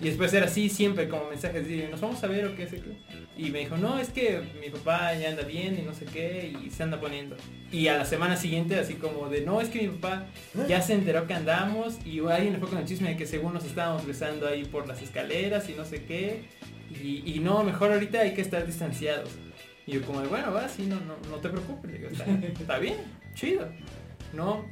Y 0.00 0.06
después 0.06 0.32
era 0.34 0.46
así, 0.46 0.68
siempre 0.68 1.08
como 1.08 1.28
mensajes 1.28 1.66
de, 1.66 1.88
nos 1.88 2.00
vamos 2.00 2.22
a 2.22 2.26
ver 2.26 2.46
o 2.46 2.56
qué 2.56 2.66
sé 2.66 2.80
qué. 2.80 2.96
Y 3.36 3.50
me 3.50 3.60
dijo, 3.60 3.76
no, 3.76 3.98
es 3.98 4.10
que 4.10 4.42
mi 4.60 4.70
papá 4.70 5.14
ya 5.14 5.30
anda 5.30 5.42
bien 5.42 5.78
y 5.78 5.82
no 5.82 5.94
sé 5.94 6.04
qué, 6.04 6.52
y 6.62 6.70
se 6.70 6.82
anda 6.82 7.00
poniendo. 7.00 7.36
Y 7.70 7.88
a 7.88 7.96
la 7.96 8.04
semana 8.04 8.36
siguiente, 8.36 8.78
así 8.78 8.94
como 8.94 9.28
de, 9.28 9.42
no, 9.42 9.60
es 9.60 9.68
que 9.68 9.82
mi 9.82 9.88
papá 9.88 10.26
ya 10.68 10.82
se 10.82 10.94
enteró 10.94 11.26
que 11.26 11.34
andamos, 11.34 11.98
y 12.04 12.20
alguien 12.20 12.54
le 12.54 12.58
fue 12.58 12.68
con 12.68 12.78
el 12.78 12.84
chisme 12.84 13.10
de 13.10 13.16
que 13.16 13.26
según 13.26 13.54
nos 13.54 13.64
estábamos 13.64 14.06
besando 14.06 14.46
ahí 14.46 14.64
por 14.64 14.86
las 14.86 15.00
escaleras 15.02 15.68
y 15.68 15.74
no 15.74 15.84
sé 15.84 16.04
qué. 16.04 16.44
Y, 16.90 17.40
no, 17.40 17.64
mejor 17.64 17.90
ahorita 17.92 18.20
hay 18.20 18.34
que 18.34 18.42
estar 18.42 18.66
distanciados. 18.66 19.30
Y 19.86 19.92
yo 19.92 20.02
como, 20.02 20.20
de, 20.20 20.28
bueno, 20.28 20.52
va, 20.52 20.68
sí, 20.68 20.86
no, 20.86 20.96
no, 20.96 21.16
no 21.30 21.36
te 21.38 21.48
preocupes. 21.48 21.92
Digo, 21.92 22.08
está 22.08 22.78
bien, 22.78 22.96
chido. 23.34 23.66
No, 24.34 24.64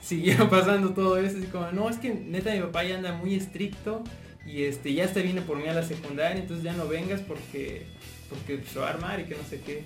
siguieron 0.00 0.48
pasando 0.50 0.90
todo 0.90 1.18
eso, 1.18 1.38
así 1.38 1.46
como, 1.46 1.70
no, 1.72 1.88
es 1.88 1.98
que 1.98 2.12
neta 2.14 2.52
mi 2.52 2.60
papá 2.60 2.84
ya 2.84 2.96
anda 2.96 3.12
muy 3.12 3.34
estricto 3.34 4.02
y 4.46 4.64
este 4.64 4.94
ya 4.94 5.04
hasta 5.04 5.20
viene 5.20 5.42
por 5.42 5.56
mí 5.58 5.68
a 5.68 5.74
la 5.74 5.82
secundaria, 5.82 6.40
entonces 6.40 6.64
ya 6.64 6.72
no 6.72 6.88
vengas 6.88 7.20
porque 7.20 7.86
porque 8.30 8.62
se 8.72 8.78
va 8.78 8.86
a 8.86 8.90
armar 8.90 9.20
y 9.20 9.24
que 9.24 9.34
no 9.34 9.42
sé 9.42 9.60
qué. 9.60 9.82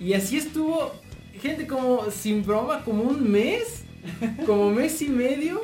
Y 0.00 0.12
así 0.12 0.36
estuvo, 0.36 0.92
gente 1.40 1.66
como 1.66 2.10
sin 2.10 2.44
broma, 2.44 2.84
como 2.84 3.04
un 3.04 3.30
mes, 3.30 3.84
como 4.46 4.70
mes 4.72 5.00
y 5.00 5.08
medio 5.08 5.62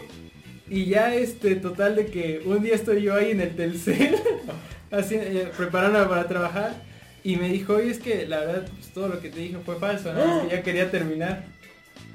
y 0.69 0.87
ya 0.87 1.15
este 1.15 1.57
total 1.57 1.97
de 1.97 2.07
que 2.07 2.43
un 2.47 2.63
día 2.63 2.75
estoy 2.75 3.03
yo 3.03 3.15
ahí 3.15 3.33
en 3.33 3.41
el 3.41 3.55
Telcel 3.55 4.17
así, 4.91 5.17
eh, 5.17 5.51
preparándome 5.57 6.07
para 6.07 6.27
trabajar 6.27 6.83
y 7.23 7.37
me 7.37 7.49
dijo, 7.49 7.75
oye, 7.75 7.91
es 7.91 7.99
que 7.99 8.27
la 8.27 8.41
verdad 8.41 8.69
pues, 8.69 8.89
todo 8.89 9.09
lo 9.09 9.21
que 9.21 9.31
te 9.31 9.41
dije 9.41 9.57
fue 9.65 9.77
falso, 9.77 10.13
que 10.13 10.55
ya 10.55 10.63
quería 10.63 10.91
terminar. 10.91 11.45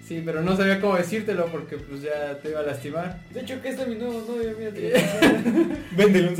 Sí, 0.09 0.23
pero 0.25 0.41
no 0.41 0.57
sabía 0.57 0.81
cómo 0.81 0.95
decírtelo 0.95 1.45
porque 1.51 1.77
pues 1.77 2.01
ya 2.01 2.39
te 2.41 2.49
iba 2.49 2.61
a 2.61 2.63
lastimar. 2.63 3.21
De 3.31 3.41
hecho, 3.41 3.61
que 3.61 3.69
este 3.69 3.83
es 3.83 3.87
mi 3.89 3.93
nuevo 3.93 4.25
novio, 4.27 4.55
mira, 4.57 4.71
te 4.71 4.81
voy 4.89 4.93
a 4.95 5.77
Véndele 5.95 6.29
un 6.29 6.35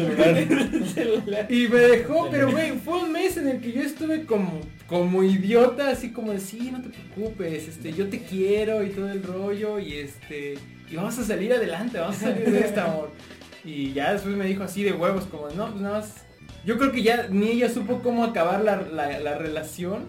celular. 0.87 1.45
Y 1.51 1.67
me 1.67 1.77
dejó, 1.77 2.31
pero 2.31 2.49
güey, 2.49 2.71
fue 2.79 3.03
un 3.03 3.11
mes 3.11 3.37
en 3.37 3.47
el 3.47 3.61
que 3.61 3.71
yo 3.71 3.83
estuve 3.83 4.25
como, 4.25 4.59
como 4.87 5.23
idiota, 5.23 5.91
así 5.91 6.11
como 6.11 6.31
de 6.31 6.39
sí, 6.39 6.71
no 6.71 6.81
te 6.81 6.89
preocupes, 6.89 7.67
este, 7.67 7.93
yo 7.93 8.09
te 8.09 8.23
quiero 8.23 8.83
y 8.83 8.89
todo 8.89 9.11
el 9.11 9.21
rollo, 9.21 9.77
y 9.77 9.97
este, 9.97 10.55
y 10.89 10.95
vamos 10.95 11.19
a 11.19 11.23
salir 11.23 11.53
adelante, 11.53 11.99
vamos 11.99 12.17
a 12.17 12.21
salir 12.21 12.49
de 12.49 12.61
este 12.61 12.79
amor. 12.79 13.11
Y 13.63 13.93
ya 13.93 14.13
después 14.13 14.35
me 14.35 14.47
dijo 14.47 14.63
así 14.63 14.81
de 14.81 14.93
huevos, 14.93 15.25
como, 15.25 15.47
no, 15.49 15.69
pues 15.69 15.79
nada 15.79 15.99
más. 15.99 16.25
Yo 16.65 16.79
creo 16.79 16.91
que 16.91 17.03
ya 17.03 17.27
ni 17.29 17.49
ella 17.49 17.69
supo 17.69 18.01
cómo 18.01 18.23
acabar 18.23 18.63
la, 18.63 18.81
la, 18.81 19.19
la 19.19 19.37
relación. 19.37 20.07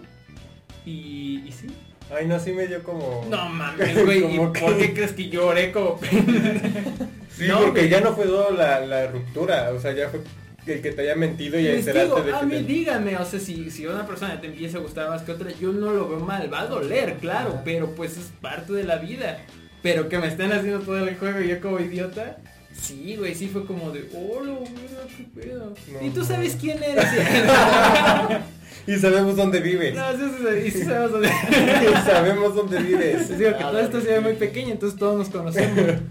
Y, 0.83 1.43
y 1.45 1.51
sí. 1.51 1.67
Ay, 2.13 2.27
no, 2.27 2.39
sí 2.39 2.51
me 2.51 2.67
dio 2.67 2.83
como... 2.83 3.25
No 3.29 3.47
mames, 3.49 4.03
güey, 4.03 4.25
¿y 4.35 4.37
que- 4.51 4.59
por 4.59 4.77
qué 4.77 4.93
crees 4.93 5.13
que 5.13 5.29
lloré 5.29 5.71
como 5.71 5.97
Sí, 7.37 7.47
No, 7.47 7.59
porque 7.61 7.79
güey. 7.81 7.89
ya 7.89 8.01
no 8.01 8.13
fue 8.13 8.25
todo 8.25 8.51
la, 8.51 8.81
la 8.85 9.07
ruptura, 9.07 9.71
o 9.71 9.79
sea, 9.79 9.93
ya 9.93 10.09
fue 10.09 10.19
el 10.67 10.81
que 10.81 10.91
te 10.91 11.01
haya 11.01 11.15
mentido 11.15 11.57
y 11.59 11.63
digo, 11.63 12.21
de 12.21 12.33
a 12.33 12.39
que 12.41 12.45
mí 12.45 12.51
te- 12.57 12.63
dígame, 12.63 13.17
o 13.17 13.25
sea, 13.25 13.39
si, 13.39 13.71
si 13.71 13.87
una 13.87 14.05
persona 14.05 14.39
te 14.41 14.47
empieza 14.47 14.77
a 14.77 14.81
gustar 14.81 15.09
más 15.09 15.21
que 15.23 15.31
otra, 15.31 15.49
yo 15.59 15.71
no 15.71 15.91
lo 15.93 16.07
veo 16.09 16.19
mal, 16.19 16.53
va 16.53 16.61
a 16.61 16.67
doler, 16.67 17.15
claro, 17.19 17.61
pero 17.65 17.95
pues 17.95 18.17
es 18.17 18.25
parte 18.41 18.73
de 18.73 18.83
la 18.83 18.97
vida. 18.97 19.39
Pero 19.81 20.07
que 20.09 20.19
me 20.19 20.27
estén 20.27 20.51
haciendo 20.51 20.81
todo 20.81 20.97
el 20.99 21.15
juego 21.17 21.39
y 21.41 21.47
yo 21.47 21.59
como 21.61 21.79
idiota, 21.79 22.37
sí, 22.79 23.15
güey, 23.17 23.33
sí 23.33 23.47
fue 23.47 23.65
como 23.65 23.89
de, 23.91 24.07
hola, 24.13 24.59
mira, 24.59 25.01
qué 25.17 25.23
pedo. 25.41 25.73
No, 25.93 26.05
y 26.05 26.09
tú 26.11 26.23
sabes 26.23 26.55
quién 26.59 26.83
eres. 26.83 27.05
Y 28.87 28.97
sabemos 28.97 29.35
dónde 29.35 29.59
vives. 29.59 29.95
no, 29.95 30.11
sí, 30.13 30.31
sí, 30.37 30.67
y 30.67 30.71
sí 30.71 30.83
sabemos 30.83 31.11
dónde. 31.11 31.29
y 31.51 32.05
sabemos 32.05 32.55
dónde 32.55 32.79
vives. 32.79 33.29
Les 33.29 33.39
digo 33.39 33.57
que 33.57 33.63
todo 33.63 33.79
esto 33.79 34.01
se 34.01 34.07
ve 34.07 34.19
muy 34.19 34.33
pequeño, 34.33 34.71
entonces 34.71 34.97
todos 34.97 35.17
nos 35.17 35.29
conocemos. 35.29 36.01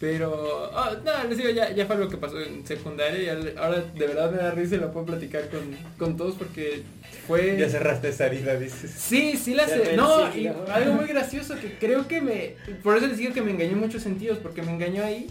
Pero, 0.00 0.70
ah, 0.74 0.96
no, 1.04 1.28
les 1.28 1.36
digo, 1.36 1.50
ya, 1.50 1.72
ya 1.74 1.84
fue 1.84 1.96
lo 1.96 2.08
que 2.08 2.16
pasó 2.16 2.40
en 2.40 2.66
secundaria 2.66 3.22
y 3.22 3.54
ahora 3.58 3.82
de 3.82 4.06
verdad 4.06 4.30
me 4.30 4.38
da 4.38 4.50
risa 4.50 4.76
y 4.76 4.78
lo 4.78 4.90
puedo 4.92 5.04
platicar 5.04 5.50
con, 5.50 5.60
con 5.98 6.16
todos 6.16 6.36
porque 6.36 6.84
fue... 7.26 7.58
Ya 7.58 7.68
cerraste 7.68 8.08
esa 8.08 8.24
herida, 8.26 8.56
dices. 8.56 8.90
Sí, 8.96 9.36
sí 9.36 9.52
la 9.52 9.66
ves, 9.66 9.94
No, 9.96 10.34
y 10.34 10.46
algo 10.46 10.94
muy 10.94 11.06
gracioso 11.06 11.54
que 11.60 11.78
creo 11.78 12.08
que 12.08 12.22
me... 12.22 12.54
Por 12.82 12.96
eso 12.96 13.08
les 13.08 13.18
digo 13.18 13.34
que 13.34 13.42
me 13.42 13.50
engañó 13.50 13.72
en 13.72 13.80
muchos 13.80 14.02
sentidos, 14.02 14.38
porque 14.38 14.62
me 14.62 14.72
engañó 14.72 15.04
ahí 15.04 15.26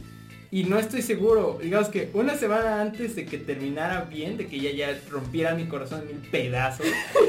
y 0.51 0.63
no 0.63 0.79
estoy 0.79 1.01
seguro. 1.01 1.59
Digamos 1.61 1.89
que 1.89 2.09
una 2.13 2.35
semana 2.35 2.81
antes 2.81 3.15
de 3.15 3.25
que 3.25 3.37
terminara 3.37 4.01
bien, 4.01 4.37
de 4.37 4.47
que 4.47 4.57
ella 4.57 4.71
ya 4.71 5.01
rompiera 5.09 5.53
mi 5.55 5.65
corazón 5.65 6.01
en 6.01 6.07
mil 6.07 6.29
pedazos, 6.29 6.85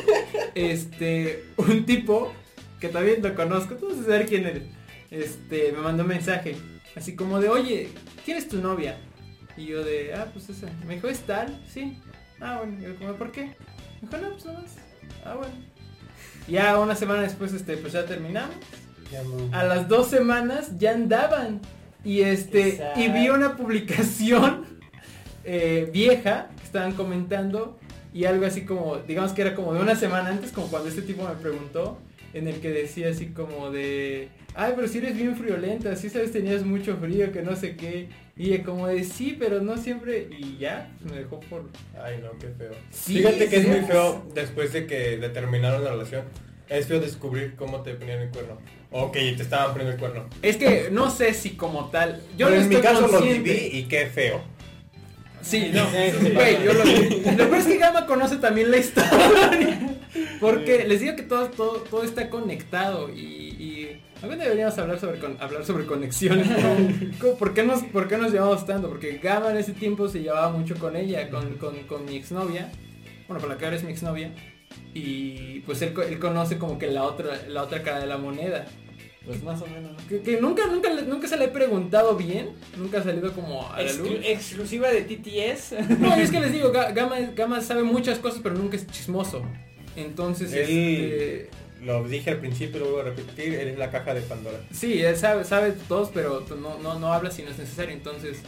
este, 0.55 1.45
un 1.57 1.85
tipo 1.85 2.33
que 2.81 2.89
también 2.89 3.23
lo 3.23 3.35
conozco, 3.35 3.75
tú 3.75 3.89
vas 3.91 3.99
a 3.99 4.05
saber 4.05 4.27
quién 4.27 4.47
eres, 4.47 4.63
este, 5.11 5.73
me 5.73 5.79
mandó 5.79 6.03
un 6.03 6.09
mensaje, 6.09 6.57
así 6.97 7.15
como 7.15 7.41
de, 7.41 7.51
oye, 7.51 7.89
¿quién 8.25 8.39
es 8.39 8.49
tu 8.49 8.59
novia? 8.59 8.97
Y 9.57 9.67
yo 9.67 9.85
de, 9.85 10.15
ah, 10.15 10.29
pues 10.33 10.49
esa. 10.49 10.67
Me 10.87 10.95
dijo, 10.95 11.09
¿es 11.09 11.21
tal? 11.21 11.61
Sí. 11.71 11.99
Ah, 12.41 12.59
bueno, 12.59 12.79
y 12.81 12.85
yo 12.85 12.97
como, 12.97 13.15
¿por 13.15 13.31
qué? 13.31 13.55
Me 14.01 14.09
dijo, 14.09 14.17
no, 14.17 14.31
pues 14.31 14.45
nada 14.47 14.61
más. 14.61 14.77
Ah, 15.25 15.35
bueno. 15.35 15.55
Ya 16.49 16.79
una 16.79 16.97
semana 16.97 17.23
después, 17.23 17.53
este, 17.53 17.77
pues 17.77 17.93
ya 17.93 18.07
terminamos. 18.07 18.57
Ya. 19.13 19.23
A 19.59 19.65
las 19.65 19.89
dos 19.89 20.09
semanas 20.09 20.79
ya 20.79 20.93
andaban. 20.93 21.61
Y 22.05 22.23
este, 22.23 22.71
Exacto. 22.71 23.01
y 23.01 23.09
vi 23.09 23.29
una 23.29 23.57
publicación 23.57 24.65
eh, 25.45 25.89
vieja 25.93 26.49
que 26.59 26.65
estaban 26.65 26.93
comentando 26.93 27.79
y 28.13 28.25
algo 28.25 28.47
así 28.47 28.63
como, 28.63 28.97
digamos 28.99 29.33
que 29.33 29.43
era 29.43 29.55
como 29.55 29.73
de 29.75 29.81
una 29.81 29.95
semana 29.95 30.31
antes, 30.31 30.53
como 30.53 30.69
cuando 30.69 30.89
este 30.89 31.03
tipo 31.03 31.29
me 31.29 31.35
preguntó, 31.35 31.99
en 32.33 32.49
el 32.49 32.61
que 32.61 32.71
decía 32.71 33.11
así 33.11 33.27
como 33.27 33.71
de, 33.71 34.29
ay, 34.55 34.73
pero 34.75 34.89
si 34.89 34.99
eres 34.99 35.17
bien 35.17 35.37
friolenta, 35.37 35.95
si 35.97 36.11
sabes 36.11 36.33
tenías 36.33 36.65
mucho 36.65 36.97
frío, 36.97 37.33
que 37.33 37.43
no 37.43 37.57
sé 37.57 37.77
qué. 37.77 38.09
Y 38.37 38.57
como 38.59 38.87
de, 38.87 39.05
sí, 39.05 39.37
pero 39.39 39.61
no 39.61 39.77
siempre, 39.77 40.29
y 40.31 40.57
ya, 40.59 40.91
me 41.05 41.19
dejó 41.19 41.41
por... 41.41 41.69
Ay, 42.03 42.21
no, 42.23 42.37
qué 42.39 42.49
feo. 42.49 42.73
Sí, 42.91 43.19
Fíjate 43.19 43.49
que 43.49 43.57
es 43.57 43.69
muy 43.69 43.81
feo 43.83 44.25
después 44.35 44.73
de 44.73 44.87
que 44.87 45.19
de 45.19 45.29
terminaron 45.29 45.85
la 45.85 45.91
relación. 45.91 46.25
Es 46.69 46.87
feo 46.87 47.01
descubrir 47.01 47.55
cómo 47.57 47.83
te 47.83 47.95
ponían 47.95 48.21
el 48.21 48.31
cuerno. 48.31 48.59
O 48.93 49.13
que 49.13 49.21
te 49.33 49.43
estaban 49.43 49.69
poniendo 49.73 49.93
el 49.95 49.99
cuerno. 50.01 50.25
Es 50.43 50.57
que 50.57 50.89
no 50.91 51.11
sé 51.11 51.33
si 51.35 51.51
como 51.51 51.91
tal, 51.91 52.21
yo 52.37 52.47
Pero 52.49 52.57
no 52.59 52.63
en 52.63 52.69
mi 52.69 52.77
caso 52.77 53.07
lo 53.07 53.21
viví 53.21 53.71
y 53.73 53.85
qué 53.85 54.07
feo. 54.07 54.41
Sí, 55.43 55.71
no. 55.73 55.87
Güey, 56.35 56.63
yo 56.65 56.73
lo 56.75 56.85
vi. 56.85 57.21
Lo 57.37 57.49
peor 57.49 57.55
es 57.57 57.65
que 57.67 57.79
Gama 57.79 58.05
conoce 58.07 58.37
también 58.37 58.71
la 58.71 58.77
historia. 58.77 59.97
Porque 60.41 60.85
les 60.87 61.01
digo 61.01 61.15
que 61.17 61.23
todo, 61.23 61.47
todo, 61.49 61.73
todo 61.89 62.03
está 62.03 62.29
conectado 62.29 63.09
y, 63.11 63.21
y 63.21 64.03
algún 64.23 64.39
deberíamos 64.39 64.77
hablar 64.77 64.99
sobre 64.99 65.19
con- 65.19 65.41
hablar 65.41 65.65
sobre 65.65 65.87
conexiones. 65.87 66.47
¿Cómo- 66.49 66.91
cómo- 67.21 67.35
¿Por 67.37 67.55
qué 67.55 67.63
nos, 67.63 67.83
por 67.85 68.09
qué 68.09 68.19
nos 68.19 68.33
llevamos 68.33 68.67
tanto? 68.67 68.89
Porque 68.89 69.19
Gama 69.23 69.51
en 69.53 69.59
ese 69.59 69.73
tiempo 69.73 70.09
se 70.09 70.21
llevaba 70.21 70.51
mucho 70.51 70.75
con 70.77 70.97
ella, 70.97 71.31
con, 71.31 71.55
con, 71.57 71.77
con 71.85 72.05
mi 72.05 72.17
exnovia. 72.17 72.71
Bueno, 73.29 73.41
con 73.41 73.49
la 73.51 73.57
que 73.57 73.65
ahora 73.65 73.77
es 73.77 73.85
mi 73.85 73.93
exnovia. 73.93 74.33
Y 74.95 75.61
pues 75.61 75.81
él, 75.83 75.95
él 76.09 76.19
conoce 76.19 76.59
como 76.59 76.79
que 76.79 76.87
la 76.89 77.05
otra, 77.05 77.41
la 77.49 77.63
otra 77.63 77.83
cara 77.83 78.01
de 78.01 78.07
la 78.07 78.19
moneda. 78.19 78.67
Pues 79.25 79.43
más 79.43 79.61
o 79.63 79.67
menos. 79.67 79.93
Que, 80.09 80.21
que 80.23 80.41
nunca, 80.41 80.67
nunca, 80.67 80.89
nunca 81.03 81.29
se 81.29 81.37
le 81.37 81.45
he 81.45 81.49
preguntado 81.49 82.17
bien. 82.17 82.51
Nunca 82.77 82.99
ha 82.99 83.03
salido 83.05 83.33
como 83.33 83.71
a 83.71 83.83
la 83.83 83.93
luz. 83.93 84.09
Exclu- 84.09 84.21
exclusiva 84.25 84.89
de 84.89 85.03
TTS. 85.03 85.75
No, 86.01 86.15
es 86.15 86.31
que 86.31 86.41
les 86.41 86.53
digo, 86.55 86.73
Ga- 86.73 86.93
Gama, 86.95 87.17
Gama 87.37 87.61
sabe 87.61 87.83
muchas 87.83 88.19
cosas, 88.19 88.41
pero 88.43 88.55
nunca 88.57 88.77
es 88.77 88.87
chismoso. 88.87 89.43
Entonces, 89.95 90.53
Él- 90.53 90.61
este, 90.69 91.51
Lo 91.85 92.03
dije 92.09 92.31
al 92.31 92.39
principio, 92.39 92.81
lo 92.81 92.87
vuelvo 92.87 93.01
a 93.01 93.05
repetir, 93.15 93.55
eres 93.55 93.79
la 93.79 93.91
caja 93.91 94.15
de 94.15 94.23
Pandora. 94.23 94.59
sí, 94.73 95.01
él 95.03 95.17
sabe, 95.17 95.45
sabe 95.45 95.73
todos, 95.89 96.11
pero 96.15 96.45
no, 96.61 96.79
no, 96.79 96.99
no 96.99 97.13
habla 97.13 97.31
si 97.31 97.43
no 97.43 97.51
es 97.51 97.59
necesario. 97.59 97.93
Entonces, 97.95 98.39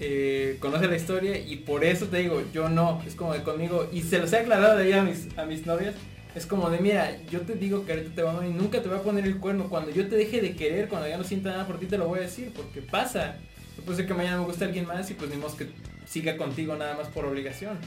eh, 0.00 0.56
conoce 0.60 0.86
la 0.86 0.96
historia 0.96 1.38
y 1.38 1.56
por 1.56 1.84
eso 1.84 2.06
te 2.06 2.18
digo, 2.18 2.42
yo 2.52 2.68
no, 2.68 3.02
es 3.06 3.14
como 3.14 3.32
de 3.32 3.42
conmigo, 3.42 3.88
y 3.92 4.02
se 4.02 4.18
los 4.18 4.32
he 4.32 4.38
aclarado 4.38 4.76
de 4.76 4.84
ahí 4.84 4.92
a 4.92 5.02
mis, 5.02 5.28
a 5.36 5.44
mis 5.44 5.66
novias. 5.66 5.94
Es 6.34 6.46
como 6.46 6.70
de, 6.70 6.78
mira, 6.78 7.18
yo 7.30 7.42
te 7.42 7.54
digo 7.54 7.84
que 7.84 7.92
ahorita 7.92 8.14
te 8.14 8.22
va 8.22 8.30
a 8.30 8.32
amar 8.32 8.46
y 8.46 8.54
nunca 8.54 8.80
te 8.82 8.88
voy 8.88 8.98
a 8.98 9.02
poner 9.02 9.26
el 9.26 9.36
cuerno. 9.36 9.68
Cuando 9.68 9.90
yo 9.90 10.08
te 10.08 10.16
deje 10.16 10.40
de 10.40 10.56
querer, 10.56 10.88
cuando 10.88 11.06
ya 11.06 11.18
no 11.18 11.24
sienta 11.24 11.50
nada 11.50 11.66
por 11.66 11.78
ti, 11.78 11.86
te 11.86 11.98
lo 11.98 12.08
voy 12.08 12.20
a 12.20 12.22
decir, 12.22 12.50
porque 12.56 12.80
pasa. 12.80 13.36
Puede 13.84 13.98
ser 13.98 14.06
que 14.06 14.14
mañana 14.14 14.38
me 14.38 14.44
guste 14.44 14.64
alguien 14.64 14.86
más 14.86 15.10
y 15.10 15.14
pues 15.14 15.30
ni 15.30 15.36
modo 15.36 15.56
que 15.56 15.66
siga 16.06 16.36
contigo 16.36 16.74
nada 16.76 16.96
más 16.96 17.08
por 17.08 17.24
obligación. 17.26 17.78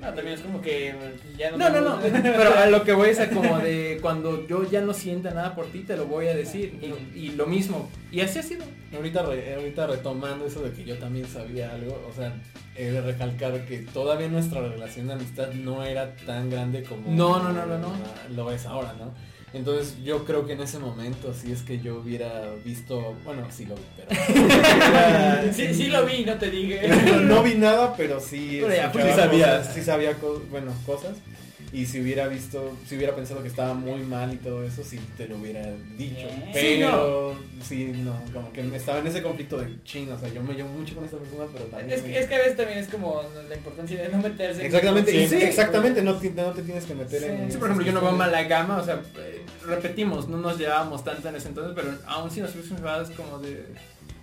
No, 0.00 0.08
también 0.12 0.34
es 0.34 0.40
como 0.42 0.60
que 0.60 0.94
ya 1.38 1.50
no 1.52 1.56
No, 1.56 1.70
no, 1.70 1.80
no. 1.80 1.98
Pero 2.22 2.54
a 2.58 2.66
lo 2.66 2.84
que 2.84 2.92
voy 2.92 3.08
es 3.10 3.18
a 3.18 3.30
como 3.30 3.58
de 3.58 3.98
cuando 4.02 4.46
yo 4.46 4.62
ya 4.70 4.82
no 4.82 4.92
sienta 4.92 5.30
nada 5.30 5.54
por 5.54 5.66
ti, 5.66 5.80
te 5.80 5.96
lo 5.96 6.06
voy 6.06 6.26
a 6.28 6.34
decir. 6.36 6.78
Y, 7.14 7.18
y 7.18 7.28
lo 7.30 7.46
mismo. 7.46 7.88
Y 8.12 8.20
así 8.20 8.38
ha 8.38 8.42
sido. 8.42 8.64
Ahorita, 8.94 9.22
re- 9.22 9.54
ahorita 9.54 9.86
retomando 9.86 10.46
eso 10.46 10.60
de 10.62 10.72
que 10.72 10.84
yo 10.84 10.98
también 10.98 11.26
sabía 11.26 11.72
algo, 11.72 12.06
o 12.08 12.12
sea, 12.14 12.32
he 12.76 12.90
de 12.90 13.00
recalcar 13.00 13.64
que 13.64 13.78
todavía 13.78 14.28
nuestra 14.28 14.60
relación 14.60 15.06
de 15.08 15.14
amistad 15.14 15.48
no 15.52 15.82
era 15.82 16.14
tan 16.26 16.50
grande 16.50 16.82
como 16.82 17.10
No, 17.10 17.42
no, 17.42 17.52
no, 17.52 17.64
no, 17.66 17.78
no. 17.78 17.92
lo 18.34 18.52
es 18.52 18.66
ahora, 18.66 18.92
¿no? 18.98 19.14
Entonces 19.56 19.94
yo 20.04 20.24
creo 20.24 20.46
que 20.46 20.52
en 20.52 20.60
ese 20.60 20.78
momento, 20.78 21.32
si 21.34 21.50
es 21.52 21.62
que 21.62 21.80
yo 21.80 21.96
hubiera 21.96 22.52
visto, 22.64 23.14
bueno, 23.24 23.46
sí 23.50 23.64
lo 23.64 23.74
vi, 23.74 23.82
pero... 23.96 24.08
Sí, 25.52 25.74
sí 25.74 25.86
lo 25.88 26.04
vi, 26.04 26.24
no 26.24 26.34
te 26.34 26.50
dije. 26.50 26.88
no, 26.88 27.20
no 27.36 27.42
vi 27.42 27.54
nada, 27.54 27.94
pero 27.96 28.20
sí, 28.20 28.58
Pero 28.60 28.74
ya, 28.74 28.92
pues, 28.92 29.04
sí 29.04 29.10
cosas, 29.12 29.74
sí 29.74 29.82
sabía 29.82 30.14
co- 30.14 30.42
bueno, 30.50 30.72
cosas. 30.84 31.12
Y 31.76 31.84
si 31.84 32.00
hubiera 32.00 32.26
visto, 32.26 32.74
si 32.88 32.96
hubiera 32.96 33.14
pensado 33.14 33.42
que 33.42 33.48
estaba 33.48 33.74
muy 33.74 34.00
mal 34.00 34.32
y 34.32 34.36
todo 34.38 34.64
eso, 34.64 34.82
sí 34.82 34.98
te 35.18 35.28
lo 35.28 35.36
hubiera 35.36 35.60
dicho. 35.98 36.26
Bien. 36.26 36.50
Pero 36.54 37.36
sí, 37.62 37.92
no, 37.98 38.18
como 38.32 38.50
que 38.50 38.62
estaba 38.74 39.00
en 39.00 39.08
ese 39.08 39.22
conflicto 39.22 39.58
de 39.58 39.82
ching, 39.84 40.10
o 40.10 40.18
sea, 40.18 40.30
yo 40.32 40.42
me 40.42 40.54
llevo 40.54 40.70
mucho 40.70 40.94
con 40.94 41.04
esta 41.04 41.18
persona, 41.18 41.44
pero 41.52 41.66
también... 41.66 41.90
Es 41.98 42.02
que, 42.02 42.18
es 42.18 42.26
que 42.28 42.34
a 42.34 42.38
veces 42.38 42.56
también 42.56 42.78
es 42.78 42.88
como 42.88 43.20
la 43.46 43.54
importancia 43.54 44.02
de 44.02 44.08
no 44.08 44.16
meterse. 44.18 44.60
en- 44.60 44.66
Exactamente, 44.68 45.10
Sí, 45.10 45.18
y- 45.18 45.28
sí. 45.28 45.36
exactamente, 45.36 46.00
no, 46.02 46.12
no 46.14 46.18
te 46.52 46.62
tienes 46.62 46.84
que 46.86 46.94
meter 46.94 47.20
Sí. 47.20 47.26
en... 47.28 47.52
Sí, 47.52 47.58
por 47.58 47.66
ejemplo, 47.68 47.84
yo 47.86 47.92
no 47.92 48.00
veo 48.00 48.12
mala 48.12 48.42
gama, 48.44 48.78
o 48.78 48.84
sea, 48.84 49.02
eh, 49.18 49.42
repetimos, 49.66 50.28
no 50.28 50.38
nos 50.38 50.56
llevábamos 50.56 51.04
tanto 51.04 51.28
en 51.28 51.36
ese 51.36 51.48
entonces, 51.48 51.74
pero 51.76 51.94
aún 52.06 52.30
si 52.30 52.40
nos 52.40 52.54
hubiésemos 52.54 52.80
llevado 52.80 53.02
es 53.02 53.10
como 53.10 53.38
de... 53.38 53.66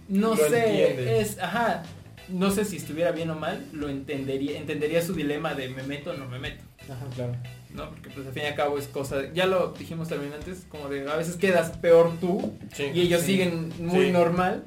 No 0.07 0.29
Lo 0.29 0.37
sé, 0.49 0.81
entiendes. 0.91 1.33
es, 1.33 1.39
ajá, 1.39 1.83
no 2.29 2.51
sé 2.51 2.65
si 2.65 2.77
estuviera 2.77 3.11
bien 3.11 3.29
o 3.29 3.35
mal, 3.35 3.65
lo 3.73 3.89
entendería, 3.89 4.57
entendería 4.57 5.01
su 5.01 5.13
dilema 5.13 5.53
de 5.53 5.69
me 5.69 5.83
meto 5.83 6.11
o 6.11 6.13
no 6.13 6.27
me 6.27 6.39
meto. 6.39 6.63
Ajá, 6.83 7.05
claro. 7.15 7.35
¿no? 7.73 7.89
Porque 7.89 8.09
pues 8.11 8.27
al 8.27 8.33
fin 8.33 8.43
y 8.43 8.45
al 8.47 8.55
cabo 8.55 8.77
es 8.77 8.87
cosa, 8.87 9.31
ya 9.33 9.45
lo 9.47 9.73
dijimos 9.77 10.07
también 10.09 10.31
antes, 10.33 10.65
como 10.69 10.89
de 10.89 11.09
a 11.09 11.15
veces 11.15 11.35
quedas 11.37 11.71
peor 11.77 12.11
tú 12.21 12.53
Sí. 12.73 12.85
y 12.93 13.01
ellos 13.01 13.21
Sí. 13.21 13.27
siguen 13.33 13.73
muy 13.79 14.05
Sí. 14.07 14.11
normal. 14.11 14.63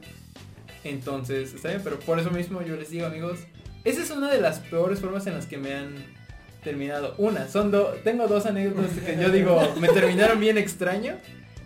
Entonces, 0.85 1.53
está 1.55 1.69
bien, 1.69 1.81
pero 1.83 1.99
por 2.01 2.19
eso 2.19 2.31
mismo 2.31 2.63
yo 2.63 2.77
les 2.77 2.91
digo, 2.91 3.07
amigos, 3.07 3.41
esa 3.85 4.03
es 4.03 4.11
una 4.11 4.31
de 4.31 4.41
las 4.41 4.61
peores 4.61 5.01
formas 5.01 5.27
en 5.27 5.35
las 5.35 5.47
que 5.47 5.57
me 5.57 5.75
han 5.75 5.95
terminado. 6.63 7.15
Una, 7.19 7.49
son 7.49 7.71
dos, 7.71 8.03
tengo 8.03 8.27
dos 8.29 8.47
anécdotas 8.47 8.91
que 9.05 9.17
yo 9.21 9.31
digo, 9.31 9.61
me 9.81 9.89
terminaron 9.89 10.39
bien 10.41 10.59
extraño. 10.59 11.15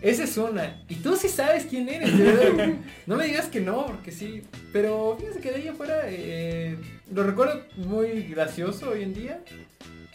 Esa 0.01 0.23
es 0.23 0.35
una. 0.37 0.81
Y 0.89 0.95
tú 0.95 1.15
sí 1.15 1.29
sabes 1.29 1.65
quién 1.65 1.87
eres, 1.87 2.17
de 2.17 2.23
verdad. 2.23 2.69
No 3.05 3.15
me 3.17 3.25
digas 3.25 3.45
que 3.47 3.59
no, 3.61 3.85
porque 3.85 4.11
sí. 4.11 4.41
Pero 4.73 5.15
fíjense 5.19 5.39
que 5.41 5.49
de 5.51 5.55
ahí 5.57 5.67
afuera 5.67 6.01
eh, 6.05 6.75
lo 7.13 7.23
recuerdo 7.23 7.61
muy 7.77 8.23
gracioso 8.23 8.89
hoy 8.91 9.03
en 9.03 9.13
día. 9.13 9.39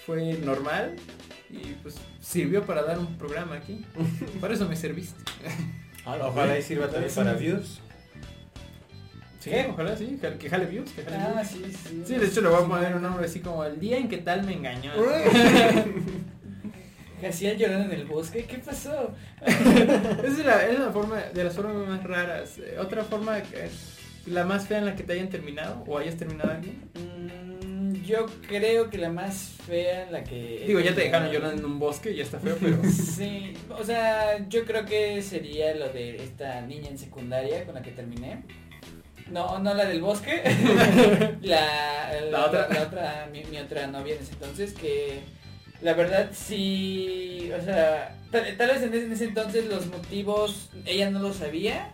Fue 0.04 0.34
normal 0.34 0.96
y 1.50 1.74
pues 1.82 1.96
sirvió 2.20 2.64
para 2.64 2.82
dar 2.82 2.98
un 2.98 3.16
programa 3.16 3.54
aquí. 3.56 3.84
Para 4.40 4.54
eso 4.54 4.68
me 4.68 4.76
serviste. 4.76 5.20
Ojalá 6.04 6.58
y 6.58 6.62
sirva 6.62 6.88
también 6.88 7.12
para 7.14 7.34
views. 7.34 7.80
Sí, 9.40 9.50
¿Qué? 9.50 9.68
ojalá 9.70 9.96
sí, 9.96 10.18
que 10.20 10.38
que 10.38 10.50
jale 10.50 10.66
views, 10.66 10.90
que 10.90 11.02
jale 11.04 11.16
Ah, 11.16 11.32
views. 11.34 11.48
sí, 11.48 11.62
sí. 11.88 12.02
Sí, 12.04 12.14
de 12.16 12.26
hecho 12.26 12.40
le 12.40 12.48
voy 12.48 12.64
a 12.64 12.66
poner 12.66 12.96
un 12.96 13.02
nombre 13.02 13.26
así 13.26 13.38
como 13.38 13.64
el 13.64 13.78
día 13.78 13.96
en 13.98 14.08
que 14.08 14.18
tal 14.18 14.42
me 14.44 14.54
engañó. 14.54 14.90
Hacían 17.24 17.56
llorando 17.56 17.92
en 17.92 18.00
el 18.00 18.06
bosque. 18.06 18.44
¿Qué 18.44 18.58
pasó? 18.58 19.14
Esa 19.44 20.26
es 20.26 20.38
la, 20.44 20.66
es 20.66 20.78
la 20.78 20.90
forma, 20.90 21.20
de 21.20 21.44
las 21.44 21.54
formas 21.54 21.88
más 21.88 22.04
raras. 22.04 22.58
Eh, 22.58 22.76
Otra 22.78 23.04
forma, 23.04 23.38
la 24.26 24.44
más 24.44 24.66
fea 24.66 24.78
en 24.78 24.86
la 24.86 24.94
que 24.96 25.02
te 25.02 25.12
hayan 25.14 25.28
terminado 25.28 25.84
o 25.86 25.98
hayas 25.98 26.16
terminado 26.16 26.50
alguien. 26.50 26.90
Mm, 26.94 28.02
yo 28.04 28.26
creo 28.48 28.90
que 28.90 28.98
la 28.98 29.08
más 29.10 29.54
fea 29.66 30.04
en 30.04 30.12
la 30.12 30.24
que... 30.24 30.64
Digo, 30.66 30.80
ya 30.80 30.94
te 30.94 31.02
dejaron 31.02 31.30
llorando 31.30 31.58
en 31.58 31.64
un 31.64 31.78
bosque, 31.78 32.14
ya 32.14 32.22
está 32.22 32.38
feo, 32.38 32.56
pero... 32.60 32.78
Sí, 32.84 33.54
o 33.70 33.84
sea, 33.84 34.46
yo 34.48 34.64
creo 34.64 34.84
que 34.84 35.22
sería 35.22 35.74
lo 35.74 35.88
de 35.88 36.22
esta 36.22 36.60
niña 36.62 36.88
en 36.88 36.98
secundaria 36.98 37.64
con 37.64 37.74
la 37.74 37.82
que 37.82 37.92
terminé. 37.92 38.42
No, 39.30 39.58
no 39.58 39.74
la 39.74 39.86
del 39.86 40.00
bosque. 40.00 40.42
la, 41.42 42.10
la, 42.20 42.30
La 42.30 42.46
otra. 42.46 42.68
la 42.68 42.82
otra, 42.82 43.28
mi, 43.32 43.42
mi 43.44 43.58
otra 43.58 43.86
novia 43.88 44.14
en 44.14 44.22
ese 44.22 44.32
entonces 44.34 44.72
que 44.72 45.20
la 45.82 45.94
verdad 45.94 46.30
sí, 46.32 47.50
o 47.58 47.64
sea, 47.64 48.16
tal, 48.30 48.56
tal 48.56 48.68
vez 48.68 48.82
en 48.82 48.94
ese, 48.94 49.04
en 49.06 49.12
ese 49.12 49.24
entonces 49.24 49.66
los 49.66 49.86
motivos 49.86 50.70
ella 50.84 51.10
no 51.10 51.20
lo 51.20 51.32
sabía, 51.32 51.92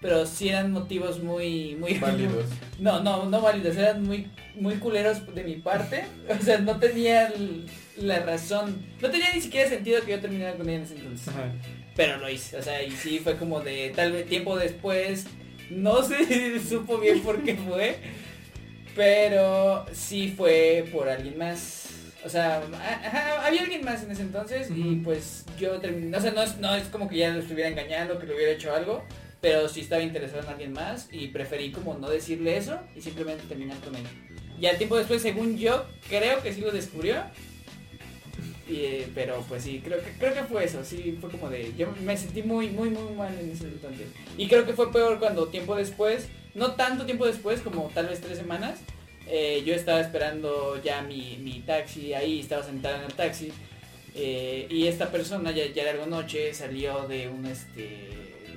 pero 0.00 0.26
sí 0.26 0.48
eran 0.48 0.70
motivos 0.72 1.22
muy 1.22 1.74
muy 1.76 1.94
Válidos. 1.98 2.46
no, 2.78 3.02
no, 3.02 3.24
no 3.26 3.40
válidos, 3.40 3.76
eran 3.76 4.04
muy, 4.04 4.30
muy 4.54 4.76
culeros 4.76 5.34
de 5.34 5.44
mi 5.44 5.56
parte. 5.56 6.04
O 6.40 6.42
sea, 6.42 6.58
no 6.58 6.78
tenía 6.78 7.32
la 7.96 8.20
razón, 8.20 8.86
no 9.00 9.10
tenía 9.10 9.32
ni 9.34 9.40
siquiera 9.40 9.68
sentido 9.68 10.02
que 10.02 10.12
yo 10.12 10.20
terminara 10.20 10.56
con 10.56 10.68
ella 10.68 10.78
en 10.78 10.84
ese 10.84 10.94
entonces. 10.96 11.34
Pero 11.96 12.18
lo 12.18 12.30
hice, 12.30 12.56
o 12.56 12.62
sea, 12.62 12.80
y 12.82 12.92
sí 12.92 13.18
fue 13.18 13.36
como 13.36 13.60
de 13.60 13.92
tal 13.96 14.12
vez 14.12 14.26
tiempo 14.26 14.56
después, 14.56 15.26
no 15.70 16.02
se 16.04 16.60
supo 16.60 16.98
bien 16.98 17.20
por 17.22 17.42
qué 17.42 17.56
fue, 17.56 17.98
pero 18.94 19.84
sí 19.92 20.32
fue 20.36 20.84
por 20.92 21.08
alguien 21.08 21.38
más. 21.38 21.86
O 22.24 22.28
sea, 22.28 22.62
ajá, 22.72 23.46
había 23.46 23.62
alguien 23.62 23.84
más 23.84 24.02
en 24.02 24.10
ese 24.10 24.22
entonces 24.22 24.68
y 24.74 24.96
pues 24.96 25.44
yo 25.58 25.78
terminé, 25.80 26.16
o 26.16 26.20
sea, 26.20 26.32
no 26.32 26.42
es, 26.42 26.58
no 26.58 26.74
es 26.74 26.88
como 26.88 27.08
que 27.08 27.16
ya 27.16 27.30
lo 27.30 27.40
estuviera 27.40 27.70
engañando, 27.70 28.18
que 28.18 28.26
le 28.26 28.34
hubiera 28.34 28.52
hecho 28.52 28.74
algo, 28.74 29.04
pero 29.40 29.68
sí 29.68 29.80
estaba 29.82 30.02
interesado 30.02 30.42
en 30.42 30.48
alguien 30.48 30.72
más 30.72 31.08
y 31.12 31.28
preferí 31.28 31.70
como 31.70 31.94
no 31.94 32.10
decirle 32.10 32.56
eso 32.56 32.80
y 32.96 33.00
simplemente 33.00 33.44
terminar 33.46 33.78
con 33.78 33.94
ella. 33.94 34.10
Ya 34.60 34.76
tiempo 34.76 34.96
después, 34.96 35.22
según 35.22 35.56
yo, 35.56 35.86
creo 36.08 36.42
que 36.42 36.52
sí 36.52 36.60
lo 36.60 36.72
descubrió. 36.72 37.22
Y, 38.68 38.80
eh, 38.80 39.08
pero 39.14 39.42
pues 39.48 39.62
sí, 39.62 39.80
creo 39.82 40.02
que 40.02 40.10
creo 40.18 40.34
que 40.34 40.42
fue 40.42 40.64
eso, 40.64 40.84
sí, 40.84 41.16
fue 41.20 41.30
como 41.30 41.48
de, 41.48 41.72
yo 41.74 41.90
me 42.04 42.16
sentí 42.18 42.42
muy, 42.42 42.68
muy, 42.68 42.90
muy 42.90 43.14
mal 43.14 43.32
en 43.38 43.52
ese 43.52 43.64
entonces. 43.64 44.08
Y 44.36 44.46
creo 44.48 44.66
que 44.66 44.74
fue 44.74 44.92
peor 44.92 45.18
cuando 45.18 45.48
tiempo 45.48 45.74
después, 45.74 46.28
no 46.54 46.72
tanto 46.72 47.06
tiempo 47.06 47.24
después, 47.24 47.60
como 47.60 47.90
tal 47.94 48.08
vez 48.08 48.20
tres 48.20 48.36
semanas, 48.36 48.80
eh, 49.28 49.62
yo 49.64 49.74
estaba 49.74 50.00
esperando 50.00 50.80
ya 50.82 51.02
mi, 51.02 51.38
mi 51.42 51.60
taxi 51.60 52.14
ahí, 52.14 52.40
estaba 52.40 52.62
sentada 52.62 52.98
en 52.98 53.04
el 53.04 53.12
taxi, 53.14 53.52
eh, 54.14 54.66
y 54.70 54.86
esta 54.86 55.10
persona 55.10 55.50
ya, 55.52 55.66
ya 55.66 55.84
largo 55.84 56.06
noche 56.06 56.52
salió 56.54 57.06
de 57.08 57.28
un 57.28 57.46
este, 57.46 57.82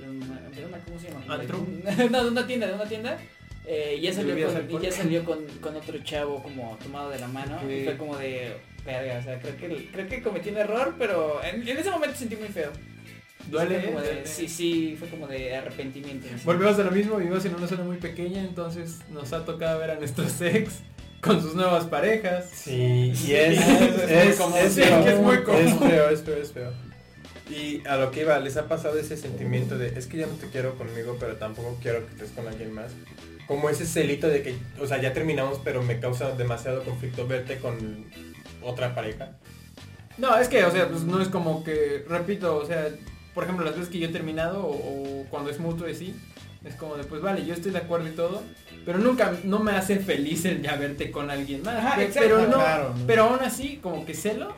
de 0.00 0.08
una, 0.08 0.40
de 0.50 0.64
una- 0.66 0.78
¿cómo 0.78 0.98
se 0.98 1.08
llama? 1.10 1.24
No, 2.10 2.24
de 2.24 2.30
una 2.30 2.46
tienda, 2.46 2.66
de 2.66 2.74
una 2.74 2.84
tienda. 2.86 3.18
eh, 3.66 3.96
y 3.98 4.00
ya 4.02 4.10
¿De 4.10 4.16
salió, 4.16 4.46
con, 4.46 4.70
y 4.70 4.82
ya 4.82 4.90
salió 4.92 5.24
con, 5.24 5.46
con 5.60 5.76
otro 5.76 5.98
chavo 6.02 6.42
como 6.42 6.76
tomado 6.82 7.10
de 7.10 7.18
la 7.20 7.28
mano 7.28 7.58
y 7.70 7.84
fue 7.84 7.96
como 7.96 8.16
de 8.16 8.56
verga, 8.84 9.18
o 9.20 9.22
sea, 9.22 9.38
creo 9.40 9.56
que, 9.56 9.86
creo 9.92 10.08
que 10.08 10.22
cometí 10.22 10.48
un 10.50 10.56
error, 10.58 10.96
pero 10.98 11.40
en, 11.44 11.66
en 11.68 11.76
ese 11.78 11.90
momento 11.90 12.16
sentí 12.18 12.34
muy 12.34 12.48
feo. 12.48 12.72
Duele, 13.48 13.80
Fue 13.80 13.86
como 13.90 14.00
de- 14.00 14.26
sí, 14.26 14.48
sí, 14.48 14.96
fue 14.98 15.08
como 15.08 15.26
de 15.26 15.56
arrepentimiento. 15.56 16.26
sí. 16.28 16.42
Volvemos 16.44 16.78
a 16.78 16.84
lo 16.84 16.90
mismo, 16.90 17.16
vivimos 17.16 17.44
en 17.44 17.54
una 17.54 17.66
zona 17.66 17.82
muy 17.84 17.96
pequeña, 17.96 18.40
entonces 18.42 18.98
nos 19.10 19.32
ha 19.32 19.44
tocado 19.44 19.78
ver 19.80 19.90
a 19.90 19.94
nuestros 19.96 20.40
ex 20.40 20.74
con 21.20 21.40
sus 21.42 21.54
nuevas 21.54 21.84
parejas. 21.86 22.48
Sí, 22.54 23.12
y 23.26 23.32
es, 23.32 23.58
es 24.08 24.38
muy 24.40 24.58
es, 24.58 24.78
es 24.78 25.18
muy 25.20 25.42
común. 25.42 25.60
es 25.60 25.74
feo, 25.78 26.08
es 26.10 26.22
feo, 26.22 26.36
es 26.36 26.52
feo. 26.52 26.72
Y 27.50 27.86
a 27.86 27.96
lo 27.96 28.10
que 28.10 28.22
iba, 28.22 28.38
les 28.38 28.56
ha 28.56 28.66
pasado 28.68 28.98
ese 28.98 29.16
sentimiento 29.16 29.76
de, 29.76 29.88
es 29.98 30.06
que 30.06 30.16
ya 30.18 30.26
no 30.26 30.34
te 30.34 30.46
quiero 30.48 30.74
conmigo, 30.78 31.16
pero 31.20 31.36
tampoco 31.36 31.76
quiero 31.82 32.06
que 32.06 32.12
estés 32.12 32.30
con 32.30 32.46
alguien 32.48 32.72
más. 32.72 32.92
Como 33.46 33.68
ese 33.68 33.84
celito 33.84 34.28
de 34.28 34.42
que, 34.42 34.54
o 34.80 34.86
sea, 34.86 35.02
ya 35.02 35.12
terminamos, 35.12 35.60
pero 35.62 35.82
me 35.82 35.98
causa 36.00 36.30
demasiado 36.36 36.82
conflicto 36.84 37.26
verte 37.26 37.58
con 37.58 38.06
otra 38.62 38.94
pareja. 38.94 39.32
No, 40.16 40.36
es 40.38 40.48
que, 40.48 40.64
o 40.64 40.70
sea, 40.70 40.88
pues 40.88 41.02
no 41.02 41.20
es 41.20 41.28
como 41.28 41.62
que, 41.64 42.04
repito, 42.08 42.56
o 42.56 42.64
sea, 42.64 42.88
por 43.34 43.44
ejemplo, 43.44 43.64
las 43.64 43.74
veces 43.74 43.88
que 43.90 43.98
yo 43.98 44.08
he 44.08 44.12
terminado 44.12 44.60
o, 44.66 44.72
o 45.22 45.24
cuando 45.30 45.50
es 45.50 45.58
mutuo 45.58 45.88
y 45.88 45.94
sí, 45.94 46.14
es 46.64 46.74
como 46.76 46.96
de, 46.96 47.04
pues 47.04 47.20
vale, 47.22 47.44
yo 47.44 47.54
estoy 47.54 47.72
de 47.72 47.78
acuerdo 47.78 48.08
y 48.08 48.12
todo, 48.12 48.42
pero 48.84 48.98
nunca, 48.98 49.32
no 49.44 49.58
me 49.58 49.72
hace 49.72 49.96
feliz 49.98 50.44
el 50.44 50.62
ya 50.62 50.76
verte 50.76 51.10
con 51.10 51.30
alguien 51.30 51.62
más. 51.62 51.76
Ajá, 51.76 52.02
exacto. 52.02 52.20
pero 52.28 52.46
no, 52.46 52.54
Claro, 52.54 52.94
¿no? 52.96 53.06
pero 53.06 53.24
aún 53.24 53.40
así, 53.42 53.78
como 53.82 54.04
que 54.06 54.14
celo, 54.14 54.54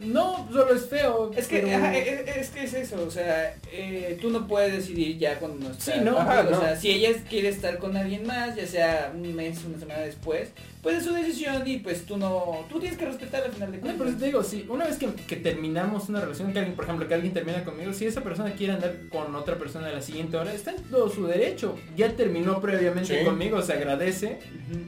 no, 0.00 0.46
solo 0.52 0.74
es 0.74 0.88
feo. 0.88 1.30
Es 1.34 1.48
que, 1.48 1.60
pero- 1.60 1.76
ajá, 1.78 1.96
es, 1.96 2.36
es 2.36 2.50
que 2.50 2.64
es 2.64 2.74
eso, 2.74 3.02
o 3.06 3.10
sea, 3.10 3.54
eh, 3.72 4.18
tú 4.20 4.28
no 4.30 4.46
puedes 4.46 4.72
decidir 4.74 5.18
ya 5.18 5.38
cuando 5.38 5.68
no 5.68 5.74
está 5.74 5.94
Sí, 5.94 6.00
¿no? 6.02 6.18
Ajá, 6.18 6.40
o 6.46 6.50
no. 6.50 6.60
sea, 6.60 6.76
si 6.76 6.90
ella 6.90 7.10
quiere 7.28 7.48
estar 7.48 7.78
con 7.78 7.96
alguien 7.96 8.26
más, 8.26 8.54
ya 8.56 8.66
sea 8.66 9.12
un 9.14 9.34
mes, 9.34 9.58
una 9.64 9.78
semana 9.78 10.00
después, 10.00 10.50
pues 10.86 10.98
es 10.98 11.04
su 11.04 11.12
decisión 11.14 11.66
y 11.66 11.78
pues 11.78 12.06
tú 12.06 12.16
no, 12.16 12.64
tú 12.68 12.78
tienes 12.78 12.96
que 12.96 13.06
respetar 13.06 13.42
al 13.42 13.50
final 13.50 13.72
de 13.72 13.78
No, 13.78 13.82
cuentas. 13.82 14.06
pero 14.06 14.18
te 14.18 14.26
digo, 14.26 14.44
si 14.44 14.64
una 14.68 14.86
vez 14.86 14.98
que, 14.98 15.08
que 15.26 15.34
terminamos 15.34 16.08
una 16.08 16.20
relación, 16.20 16.52
que 16.52 16.60
alguien, 16.60 16.76
por 16.76 16.84
ejemplo, 16.84 17.08
que 17.08 17.14
alguien 17.14 17.34
termina 17.34 17.64
conmigo, 17.64 17.92
si 17.92 18.06
esa 18.06 18.20
persona 18.20 18.52
quiere 18.52 18.74
andar 18.74 18.94
con 19.10 19.34
otra 19.34 19.56
persona 19.58 19.88
a 19.88 19.92
la 19.92 20.00
siguiente 20.00 20.36
hora, 20.36 20.52
está 20.54 20.70
en 20.70 20.84
todo 20.84 21.08
su 21.08 21.26
derecho. 21.26 21.76
Ya 21.96 22.12
terminó 22.12 22.60
previamente 22.60 23.18
Sí. 23.18 23.24
conmigo, 23.24 23.60
se 23.62 23.72
agradece 23.72 24.38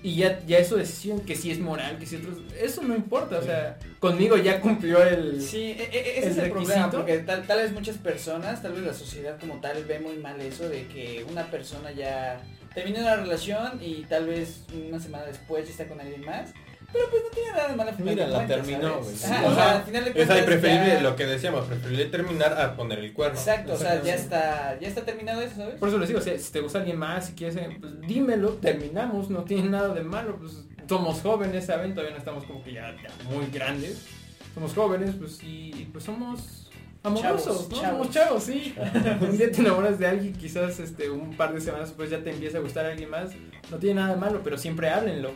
y 0.05 0.15
ya, 0.15 0.39
ya 0.47 0.59
es 0.59 0.69
su 0.69 0.77
decisión, 0.77 1.19
que 1.23 1.35
si 1.35 1.51
es 1.51 1.59
moral, 1.59 1.99
que 1.99 2.07
si 2.07 2.15
otros, 2.15 2.39
eso 2.61 2.81
no 2.85 2.95
importa, 2.95 3.39
o 3.39 3.43
sea, 3.43 3.77
conmigo 3.99 4.37
ya 4.37 4.61
cumplió 4.61 5.03
el... 5.03 5.43
Sí, 5.43 5.73
e- 5.77 5.91
e- 5.93 6.19
ese 6.21 6.27
el 6.27 6.33
es 6.33 6.39
el 6.39 6.51
problema, 6.51 6.75
requisito. 6.75 6.97
porque 6.99 7.19
tal, 7.19 7.45
tal 7.45 7.59
vez 7.59 7.73
muchas 7.73 7.97
personas, 7.99 8.63
tal 8.63 8.73
vez 8.75 8.85
la 8.85 8.95
sociedad 8.95 9.37
como 9.41 9.61
tal 9.61 9.85
ve 9.85 9.99
muy 9.99 10.17
mal 10.19 10.41
eso 10.41 10.69
de 10.69 10.87
que 10.87 11.27
una 11.29 11.51
persona 11.51 11.91
ya 11.91 12.41
termina 12.79 13.01
una 13.01 13.17
relación 13.17 13.79
y 13.83 14.05
tal 14.05 14.27
vez 14.27 14.63
una 14.89 15.01
semana 15.01 15.25
después 15.27 15.65
ya 15.67 15.71
está 15.73 15.87
con 15.89 16.01
alguien 16.01 16.25
más, 16.25 16.51
pero 16.93 17.05
pues 17.11 17.23
no 17.23 17.29
tiene 17.31 17.51
nada 17.51 17.69
de 17.69 17.93
final 17.93 18.15
Mira, 18.15 18.27
la 18.29 18.47
terminó, 18.47 19.03
Sí. 19.05 19.27
o 19.45 19.55
sea, 19.55 19.77
al 19.77 19.83
final 19.83 20.05
de 20.05 20.11
Es 20.11 20.17
ahí 20.17 20.27
cuentas 20.27 20.45
preferible 20.47 20.87
ya- 20.95 21.01
lo 21.03 21.17
que 21.17 21.27
decíamos, 21.27 21.67
preferible 21.67 22.05
terminar 22.07 22.61
a 22.61 22.77
poner 22.77 22.99
el 23.01 23.13
cuerno. 23.13 23.39
Exacto, 23.39 23.75
o 23.75 23.77
sea, 23.77 24.03
ya 24.03 24.15
está, 24.15 24.79
ya 24.81 24.89
está 24.89 25.03
terminado 25.05 25.43
eso, 25.43 25.57
¿sabes? 25.57 25.75
Por 25.75 25.89
eso 25.91 25.99
les 25.99 26.09
digo, 26.09 26.21
si, 26.21 26.39
si 26.39 26.51
te 26.53 26.61
gusta 26.61 26.79
alguien 26.79 26.97
más, 26.99 27.27
si 27.27 27.33
quieres, 27.35 27.57
eh, 27.57 27.77
pues 27.81 28.01
dímelo, 28.03 28.53
terminamos, 28.55 29.29
no 29.29 29.43
tiene 29.45 29.69
nada 29.69 29.93
de 29.93 30.03
malo, 30.03 30.37
pues 30.39 30.53
somos 30.89 31.21
jóvenes, 31.21 31.67
¿saben? 31.67 31.93
Todavía 31.93 32.13
no 32.13 32.19
estamos 32.19 32.45
como 32.45 32.63
que 32.65 32.73
ya, 32.73 32.97
ya 33.03 33.11
muy 33.31 33.47
grandes. 33.53 34.07
Somos 34.55 34.73
jóvenes, 34.73 35.15
pues 35.19 35.39
y, 35.43 35.89
pues 35.93 36.05
somos 36.05 36.68
amorosos, 37.03 37.69
Chavos, 37.69 37.69
¿no? 37.71 37.81
chavos. 37.81 38.11
Chavos, 38.11 38.43
sí. 38.45 38.75
un 39.21 39.37
día 39.37 39.51
te 39.51 39.61
enamoras 39.61 39.99
de 39.99 40.07
alguien, 40.07 40.33
quizás 40.35 40.79
este 40.81 41.11
un 41.11 41.37
par 41.37 41.55
de 41.55 41.61
semanas 41.61 41.89
después 41.89 42.11
ya 42.11 42.23
te 42.23 42.31
empieza 42.31 42.59
a 42.59 42.61
gustar 42.61 42.87
alguien 42.87 43.11
más. 43.11 43.31
No 43.71 43.79
tiene 43.79 44.01
nada 44.01 44.15
de 44.15 44.21
malo, 44.21 44.41
pero 44.43 44.59
siempre 44.59 44.89
háblenlo. 44.91 45.33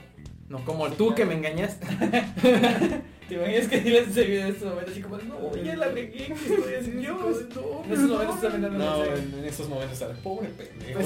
No 0.49 0.65
como 0.65 0.89
tú 0.91 1.15
que 1.15 1.25
me 1.25 1.35
engañaste. 1.35 1.87
¿Te 3.33 3.39
imaginas 3.39 3.69
que 3.69 3.81
diles 3.81 4.09
ese 4.09 4.25
video 4.25 4.43
en 4.43 4.53
este 4.53 4.65
momento 4.67 4.91
así 4.91 5.01
como, 5.01 5.17
no, 5.19 5.57
ya 5.65 5.77
la 5.77 5.89
regué, 5.89 6.27
¿qué 6.27 6.33
estoy 6.35 6.75
haciendo? 6.79 7.01
Dios, 7.01 7.41
En 7.41 7.89
no, 7.89 7.95
esos 7.95 8.09
momentos 8.11 8.37
está 8.37 8.49
mandando 8.51 8.79
No, 8.79 9.05
en, 9.07 9.35
en 9.39 9.45
estos 9.47 9.69
momentos, 9.71 9.99
¿sabes? 9.99 10.19
Pobre 10.19 10.49
pendejo. 10.51 11.01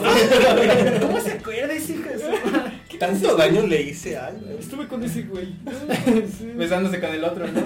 ¿Cómo 1.07 1.20
se 1.20 1.31
acuerda 1.33 1.72
ese 1.72 1.93
hijo 1.93 2.09
de 2.09 2.18
su 2.18 2.24
madre? 2.51 2.72
Tanto 2.99 3.37
daño 3.37 3.66
le 3.68 3.81
hice 3.83 4.16
a 4.16 4.27
algo. 4.27 4.59
Estuve 4.59 4.89
con 4.89 5.05
ese 5.05 5.22
güey. 5.22 5.55
Besándose 6.57 7.01
con 7.01 7.11
el 7.14 7.22
otro, 7.22 7.47
¿no? 7.47 7.62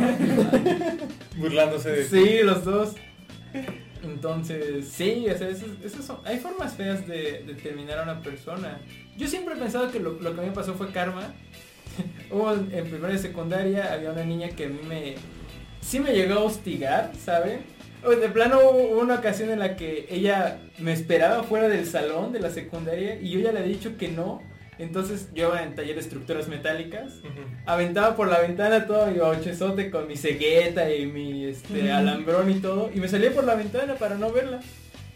Burlándose 1.39 1.91
de 1.93 2.05
Sí, 2.05 2.41
los 2.43 2.63
dos. 2.65 2.95
Entonces, 4.03 4.89
sí, 4.89 5.27
o 5.35 5.39
sea, 5.39 5.49
eso- 5.49 5.67
eso 5.85 6.03
son- 6.03 6.19
hay 6.25 6.39
formas 6.39 6.75
feas 6.75 7.07
de, 7.07 7.45
de 7.47 7.55
terminar 7.55 7.99
a 7.99 8.03
una 8.03 8.23
persona. 8.23 8.81
Yo 9.17 9.27
siempre 9.27 9.55
he 9.55 9.59
pensado 9.59 9.91
que 9.91 10.01
lo, 10.01 10.13
lo 10.21 10.35
que 10.35 10.41
a 10.41 10.43
mí 10.43 10.49
me 10.51 10.55
pasó 10.55 10.75
fue 10.75 10.91
karma. 10.91 11.33
Hubo 12.31 12.53
en, 12.53 12.87
primaria 12.89 13.17
y 13.17 13.19
secundaria, 13.19 13.93
había 13.93 14.13
una 14.13 14.25
niña 14.25 14.49
que 14.49 14.67
a 14.67 14.69
mí 14.69 14.81
me... 14.89 15.15
Sí 15.81 15.99
me 15.99 16.13
llegó 16.13 16.35
a 16.35 16.45
hostigar, 16.45 17.13
¿saben? 17.25 17.61
De 18.03 18.29
plano 18.29 18.61
hubo 18.61 19.01
una 19.01 19.17
ocasión 19.17 19.51
en 19.51 19.59
la 19.59 19.77
que 19.77 20.07
ella 20.11 20.59
me 20.79 20.93
esperaba 20.93 21.43
fuera 21.43 21.69
del 21.69 21.87
salón 21.87 22.33
de 22.33 22.41
la 22.41 22.51
secundaria 22.51 23.19
y 23.21 23.31
yo 23.31 23.41
ya 23.41 23.53
le 23.53 23.61
había 23.61 23.73
dicho 23.73 23.97
que 23.97 24.09
no. 24.09 24.43
Entonces 24.79 25.29
yo 25.35 25.49
iba 25.49 25.63
en 25.63 25.75
taller 25.75 25.95
de 25.95 26.01
estructuras 26.01 26.49
metálicas 26.49 27.13
aventaba 27.67 28.17
por 28.17 28.29
la 28.29 28.41
ventana 28.41 28.87
todo 28.87 29.07
mi 29.09 29.19
bauchezote 29.19 29.91
con 29.91 30.09
mi 30.09 30.17
cegueta 30.17 30.91
y 30.91 31.05
mi 31.05 31.45
este, 31.45 31.93
alambrón 31.93 32.51
y 32.51 32.61
todo 32.61 32.91
y 32.95 32.99
me 32.99 33.07
salía 33.07 33.31
por 33.31 33.45
la 33.45 33.57
ventana 33.57 33.97
para 33.97 34.15
no 34.15 34.33
verla 34.33 34.61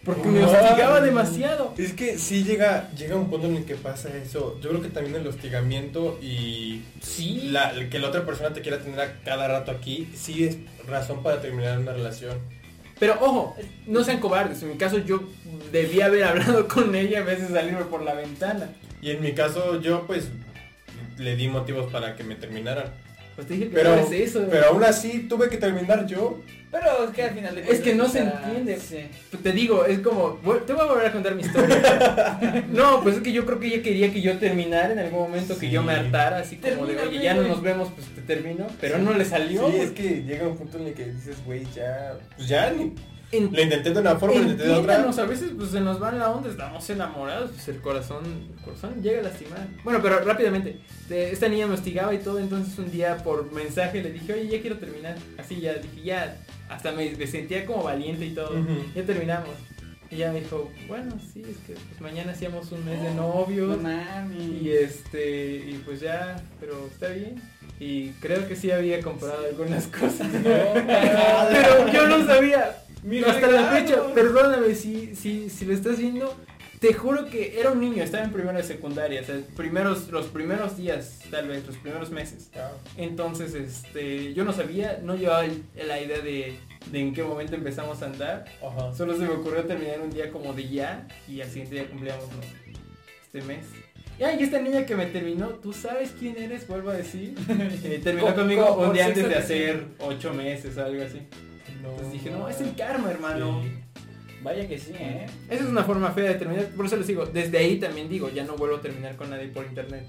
porque 0.04 0.28
me 0.28 0.44
hostigaba 0.44 1.00
demasiado 1.00 1.72
Es 1.78 1.92
que 1.94 2.18
sí 2.18 2.44
llega, 2.44 2.90
llega 2.90 3.16
un 3.16 3.30
punto 3.30 3.46
en 3.46 3.56
el 3.56 3.64
que 3.64 3.74
pasa 3.74 4.10
eso. 4.16 4.58
Yo 4.60 4.70
creo 4.70 4.82
que 4.82 4.88
también 4.88 5.16
el 5.16 5.26
hostigamiento 5.26 6.18
y 6.22 6.82
sí 7.00 7.48
la, 7.50 7.72
que 7.88 7.98
la 7.98 8.08
otra 8.08 8.26
persona 8.26 8.52
te 8.52 8.60
quiera 8.60 8.80
tener 8.80 9.00
a 9.00 9.20
cada 9.24 9.48
rato 9.48 9.70
aquí, 9.70 10.10
sí 10.14 10.44
es 10.44 10.58
razón 10.86 11.22
para 11.22 11.40
terminar 11.40 11.78
una 11.78 11.92
relación. 11.92 12.38
Pero 12.98 13.16
ojo, 13.20 13.56
no 13.86 14.04
sean 14.04 14.20
cobardes. 14.20 14.62
En 14.62 14.70
mi 14.70 14.76
caso 14.76 14.98
yo 14.98 15.22
debía 15.72 16.06
haber 16.06 16.24
hablado 16.24 16.68
con 16.68 16.94
ella 16.94 17.20
en 17.20 17.26
vez 17.26 17.40
de 17.40 17.54
salirme 17.54 17.84
por 17.84 18.02
la 18.02 18.14
ventana. 18.14 18.70
Y 19.00 19.10
en 19.10 19.22
mi 19.22 19.32
caso 19.32 19.80
yo 19.80 20.06
pues 20.06 20.28
le 21.18 21.36
di 21.36 21.48
motivos 21.48 21.90
para 21.90 22.14
que 22.16 22.24
me 22.24 22.34
terminaran. 22.34 22.92
Pues 23.34 23.46
te 23.48 23.54
dije 23.54 23.68
que 23.68 23.74
Pero, 23.74 23.96
no 23.96 24.02
es 24.02 24.12
eso. 24.12 24.46
pero 24.50 24.68
aún 24.68 24.84
así 24.84 25.26
tuve 25.28 25.48
que 25.48 25.56
terminar 25.56 26.06
yo. 26.06 26.40
Pero 26.70 27.04
es 27.04 27.10
que 27.10 27.22
al 27.22 27.34
final 27.34 27.54
de 27.54 27.62
Es 27.70 27.80
que 27.80 27.94
no 27.94 28.08
se 28.08 28.18
cuentas, 28.20 28.44
entiende. 28.46 28.78
sí. 28.80 28.98
Te 29.42 29.52
digo, 29.52 29.84
es 29.84 30.00
como, 30.00 30.30
te 30.66 30.72
voy 30.72 30.82
a 30.82 30.86
volver 30.86 31.06
a 31.06 31.12
contar 31.12 31.34
mi 31.36 31.42
historia. 31.42 32.64
no, 32.72 33.00
pues 33.02 33.16
es 33.16 33.22
que 33.22 33.32
yo 33.32 33.46
creo 33.46 33.60
que 33.60 33.68
ella 33.68 33.82
quería 33.82 34.12
que 34.12 34.20
yo 34.20 34.36
terminara 34.38 34.92
en 34.92 34.98
algún 34.98 35.20
momento, 35.20 35.56
que 35.56 35.70
yo 35.70 35.82
me 35.84 35.92
hartara, 35.92 36.38
así 36.38 36.56
como 36.56 36.86
de, 36.86 36.98
oye, 36.98 37.22
ya 37.22 37.34
no 37.34 37.42
nos 37.42 37.62
vemos, 37.62 37.90
pues 37.94 38.08
te 38.08 38.22
termino. 38.22 38.66
Pero 38.80 38.98
no 38.98 39.12
le 39.14 39.24
salió. 39.24 39.68
Sí, 39.70 39.76
es 39.76 39.90
que 39.92 40.22
llega 40.24 40.48
un 40.48 40.56
punto 40.56 40.78
en 40.78 40.88
el 40.88 40.94
que 40.94 41.06
dices, 41.12 41.36
güey, 41.44 41.64
ya... 41.74 42.14
Pues 42.36 42.48
ya 42.48 42.70
ni... 42.70 42.92
En- 43.36 43.52
Lo 43.52 43.60
intenté 43.62 43.90
de 43.92 44.00
una 44.00 44.16
forma, 44.16 44.36
lo 44.36 44.42
intenté 44.42 44.64
de 44.64 44.72
otra. 44.72 44.96
A 45.08 45.26
veces 45.26 45.50
pues 45.56 45.70
se 45.70 45.80
nos 45.80 46.02
va 46.02 46.12
la 46.12 46.30
onda, 46.30 46.48
estamos 46.50 46.88
enamorados, 46.90 47.50
pues 47.52 47.68
el 47.68 47.80
corazón, 47.80 48.24
el 48.56 48.64
corazón 48.64 49.02
llega 49.02 49.20
a 49.20 49.22
lastimar. 49.24 49.66
Bueno, 49.82 50.00
pero 50.02 50.20
rápidamente, 50.20 50.80
de- 51.08 51.30
esta 51.32 51.48
niña 51.48 51.66
me 51.66 51.74
hostigaba 51.74 52.14
y 52.14 52.18
todo, 52.18 52.38
entonces 52.38 52.78
un 52.78 52.90
día 52.90 53.16
por 53.18 53.50
mensaje 53.52 54.02
le 54.02 54.12
dije, 54.12 54.32
oye, 54.32 54.48
ya 54.48 54.60
quiero 54.60 54.78
terminar. 54.78 55.16
Así 55.38 55.60
ya, 55.60 55.74
dije, 55.74 56.02
ya, 56.04 56.36
hasta 56.68 56.92
me, 56.92 57.10
me 57.16 57.26
sentía 57.26 57.64
como 57.66 57.82
valiente 57.82 58.24
y 58.26 58.30
todo. 58.34 58.52
Ya 58.94 59.04
terminamos. 59.04 59.50
Y 60.10 60.16
ella 60.16 60.32
me 60.32 60.40
dijo, 60.42 60.70
bueno, 60.86 61.12
sí, 61.32 61.40
es 61.40 61.56
que 61.66 61.72
pues, 61.72 62.00
mañana 62.00 62.32
hacíamos 62.32 62.70
un 62.72 62.84
mes 62.84 63.02
de 63.02 63.10
No 63.14 63.22
novios. 63.34 63.80
mames. 63.82 64.62
Y 64.62 64.70
este, 64.70 65.56
y 65.56 65.82
pues 65.84 66.00
ya, 66.00 66.36
pero 66.60 66.86
está 66.86 67.08
bien. 67.08 67.42
Y 67.80 68.10
creo 68.20 68.46
que 68.46 68.54
sí 68.54 68.70
había 68.70 69.00
comprado 69.02 69.44
algunas 69.46 69.86
cosas. 69.88 70.28
pero 70.32 71.88
yo 71.92 72.06
no 72.08 72.24
sabía. 72.26 72.76
Hasta 73.26 73.50
la 73.50 73.70
fecha, 73.70 74.14
perdóname 74.14 74.74
si, 74.74 75.14
si, 75.14 75.50
si 75.50 75.64
lo 75.64 75.74
estás 75.74 75.98
viendo. 75.98 76.34
Te 76.80 76.92
juro 76.92 77.24
que 77.26 77.58
era 77.58 77.70
un 77.70 77.80
niño, 77.80 78.02
estaba 78.02 78.24
en 78.24 78.32
primera 78.32 78.58
de 78.58 78.62
secundaria, 78.64 79.22
o 79.22 79.24
sea, 79.24 79.36
primeros, 79.56 80.08
los 80.10 80.26
primeros 80.26 80.76
días, 80.76 81.20
tal 81.30 81.48
vez, 81.48 81.66
los 81.66 81.76
primeros 81.76 82.10
meses. 82.10 82.50
Entonces, 82.98 83.54
este, 83.54 84.34
yo 84.34 84.44
no 84.44 84.52
sabía, 84.52 85.00
no 85.02 85.14
llevaba 85.16 85.46
el- 85.46 85.62
la 85.76 85.98
idea 86.00 86.18
de, 86.20 86.58
de 86.90 87.00
en 87.00 87.14
qué 87.14 87.22
momento 87.22 87.54
empezamos 87.54 88.02
a 88.02 88.06
andar. 88.06 88.44
Ajá. 88.62 88.92
Solo 88.94 89.14
se 89.14 89.20
me 89.20 89.30
ocurrió 89.30 89.64
terminar 89.64 90.00
un 90.02 90.10
día 90.10 90.30
como 90.30 90.52
de 90.52 90.68
ya 90.68 91.08
y 91.26 91.40
al 91.40 91.48
siguiente 91.48 91.74
día 91.76 91.88
cumplíamos 91.88 92.26
¿no? 92.28 92.40
este 93.24 93.40
mes. 93.42 93.64
Y 94.18 94.22
ay, 94.24 94.42
esta 94.42 94.60
niña 94.60 94.84
que 94.84 94.94
me 94.94 95.06
terminó, 95.06 95.48
¿tú 95.48 95.72
sabes 95.72 96.12
quién 96.18 96.36
eres? 96.36 96.68
Vuelvo 96.68 96.90
a 96.90 96.94
decir. 96.94 97.34
Eh, 97.84 98.00
terminó 98.04 98.26
Co- 98.28 98.34
conmigo 98.34 98.66
co- 98.76 98.82
un 98.88 98.92
día 98.92 99.06
antes 99.06 99.26
de 99.26 99.34
hacer 99.36 99.84
ocho 100.00 100.34
meses 100.34 100.76
algo 100.76 101.02
así. 101.02 101.20
Entonces 101.68 102.12
dije, 102.12 102.30
no, 102.30 102.48
es 102.48 102.60
el 102.60 102.74
karma, 102.74 103.10
hermano. 103.10 103.62
Sí. 103.62 103.72
Vaya 104.42 104.68
que 104.68 104.78
sí, 104.78 104.92
¿eh? 104.98 105.26
Esa 105.48 105.64
es 105.64 105.70
una 105.70 105.84
forma 105.84 106.10
fea 106.10 106.30
de 106.30 106.34
terminar. 106.34 106.66
Por 106.76 106.84
eso 106.86 106.96
les 106.96 107.06
digo, 107.06 107.24
desde 107.26 107.56
ahí 107.58 107.78
también 107.78 108.08
digo, 108.08 108.28
ya 108.28 108.44
no 108.44 108.56
vuelvo 108.56 108.76
a 108.76 108.80
terminar 108.80 109.16
con 109.16 109.30
nadie 109.30 109.48
por 109.48 109.64
internet. 109.64 110.06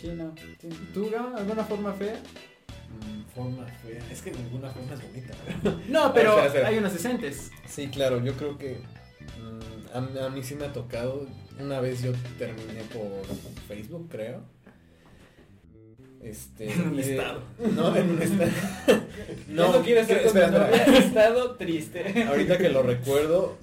Sí, 0.00 0.08
no. 0.08 0.34
sí. 0.60 0.68
¿Tú, 0.94 1.10
Gama, 1.10 1.36
alguna 1.36 1.64
forma 1.64 1.92
fea? 1.92 2.14
Mm, 2.14 3.34
Forma 3.34 3.66
fea. 3.66 4.00
Es 4.10 4.22
que 4.22 4.30
ninguna 4.30 4.70
forma 4.70 4.94
es 4.94 5.02
bonita. 5.02 5.34
¿verdad? 5.46 5.78
No, 5.88 6.14
pero 6.14 6.30
espera, 6.30 6.46
espera. 6.46 6.68
hay 6.68 6.78
unas 6.78 6.92
decentes. 6.94 7.50
Sí, 7.66 7.88
claro, 7.88 8.24
yo 8.24 8.32
creo 8.34 8.56
que 8.56 8.78
mm, 9.38 9.96
a, 9.96 10.00
mí- 10.00 10.18
a 10.18 10.28
mí 10.30 10.42
sí 10.42 10.54
me 10.54 10.64
ha 10.66 10.72
tocado. 10.72 11.26
Una 11.60 11.80
vez 11.80 12.00
yo 12.02 12.12
terminé 12.38 12.82
por 12.92 13.26
Facebook, 13.66 14.08
creo. 14.08 14.42
Este, 16.22 16.72
En 16.72 16.88
un 16.88 16.98
estado. 16.98 17.42
No, 17.74 17.96
en 17.96 18.10
un 18.10 18.22
estado. 18.22 18.50
No, 19.48 19.72
no 19.72 19.82
quiero 19.82 20.00
he 20.00 20.98
estado 20.98 21.52
triste. 21.52 22.24
Ahorita 22.24 22.58
que 22.58 22.68
lo 22.68 22.82
recuerdo, 22.82 23.56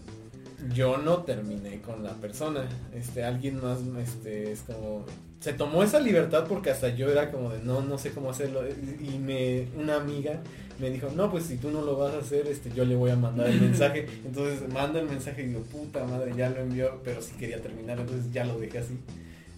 yo 0.73 0.97
no 0.97 1.23
terminé 1.23 1.81
con 1.81 2.03
la 2.03 2.13
persona. 2.13 2.67
Este, 2.93 3.23
alguien 3.23 3.61
más, 3.61 3.79
este, 4.01 4.51
es 4.51 4.61
como, 4.61 5.05
se 5.39 5.53
tomó 5.53 5.83
esa 5.83 5.99
libertad 5.99 6.45
porque 6.47 6.71
hasta 6.71 6.89
yo 6.89 7.09
era 7.09 7.31
como 7.31 7.51
de, 7.51 7.59
no, 7.59 7.81
no 7.81 7.97
sé 7.97 8.11
cómo 8.11 8.31
hacerlo. 8.31 8.63
Y 8.99 9.17
me, 9.19 9.67
una 9.77 9.97
amiga 9.97 10.41
me 10.79 10.89
dijo, 10.89 11.09
no, 11.15 11.31
pues 11.31 11.45
si 11.45 11.57
tú 11.57 11.71
no 11.71 11.81
lo 11.81 11.97
vas 11.97 12.13
a 12.13 12.19
hacer, 12.19 12.47
este, 12.47 12.71
yo 12.73 12.83
le 12.83 12.95
voy 12.95 13.11
a 13.11 13.15
mandar 13.15 13.47
el 13.47 13.61
mensaje. 13.61 14.07
Entonces 14.25 14.67
mando 14.69 14.99
el 14.99 15.07
mensaje 15.07 15.43
y 15.43 15.47
digo, 15.47 15.61
puta 15.61 16.03
madre, 16.05 16.33
ya 16.35 16.49
lo 16.49 16.61
envió, 16.61 16.99
pero 17.03 17.21
sí 17.21 17.33
quería 17.37 17.61
terminar, 17.61 17.99
entonces 17.99 18.31
ya 18.31 18.43
lo 18.43 18.59
dejé 18.59 18.79
así. 18.79 18.97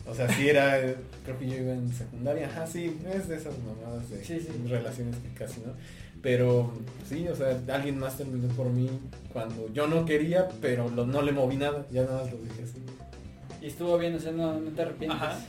O 0.10 0.16
sea, 0.16 0.30
sí 0.30 0.48
era, 0.48 0.80
creo 1.26 1.38
que 1.38 1.48
yo 1.50 1.58
iba 1.58 1.74
en 1.74 1.94
secundaria, 1.94 2.48
ajá, 2.48 2.66
sí, 2.66 2.98
es 3.14 3.28
de 3.28 3.36
esas 3.36 3.54
mamadas 3.60 4.10
de 4.10 4.24
Sí, 4.24 4.40
sí. 4.40 4.48
relaciones 4.68 5.16
que 5.18 5.30
casi, 5.38 5.60
¿no? 5.62 5.74
Pero 6.22 6.72
sí, 7.08 7.28
o 7.28 7.36
sea, 7.36 7.60
alguien 7.74 8.00
más 8.00 8.18
terminó 8.18 8.48
por 8.56 8.68
mí 8.70 8.90
cuando 9.34 9.72
yo 9.74 9.86
no 9.88 10.06
quería, 10.06 10.48
pero 10.62 10.90
lo- 10.90 11.06
no 11.06 11.22
le 11.22 11.32
moví 11.32 11.58
nada, 11.58 11.86
ya 11.92 12.04
nada 12.04 12.24
más 12.24 12.32
lo 12.32 12.38
dejé 12.40 12.64
así. 12.64 12.82
Y 13.62 13.68
estuvo 13.68 13.98
bien, 13.98 14.16
o 14.16 14.20
sea, 14.20 14.32
no, 14.32 14.60
no 14.60 14.72
te 14.72 14.82
arrepientes. 14.82 15.20
Ajá. 15.22 15.40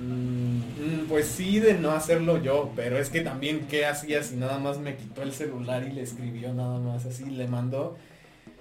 Mm, 0.00 1.06
pues 1.08 1.26
sí, 1.26 1.58
de 1.60 1.74
no 1.74 1.90
hacerlo 1.92 2.40
yo, 2.42 2.70
pero 2.76 2.98
es 2.98 3.10
que 3.10 3.20
también, 3.20 3.66
¿qué 3.68 3.86
hacía 3.86 4.22
si 4.22 4.36
nada 4.36 4.58
más 4.58 4.78
me 4.78 4.96
quitó 4.96 5.22
el 5.22 5.32
celular 5.32 5.86
y 5.88 5.92
le 5.92 6.02
escribió 6.02 6.52
nada 6.54 6.78
más 6.78 7.04
así, 7.06 7.24
le 7.24 7.48
mandó? 7.48 7.96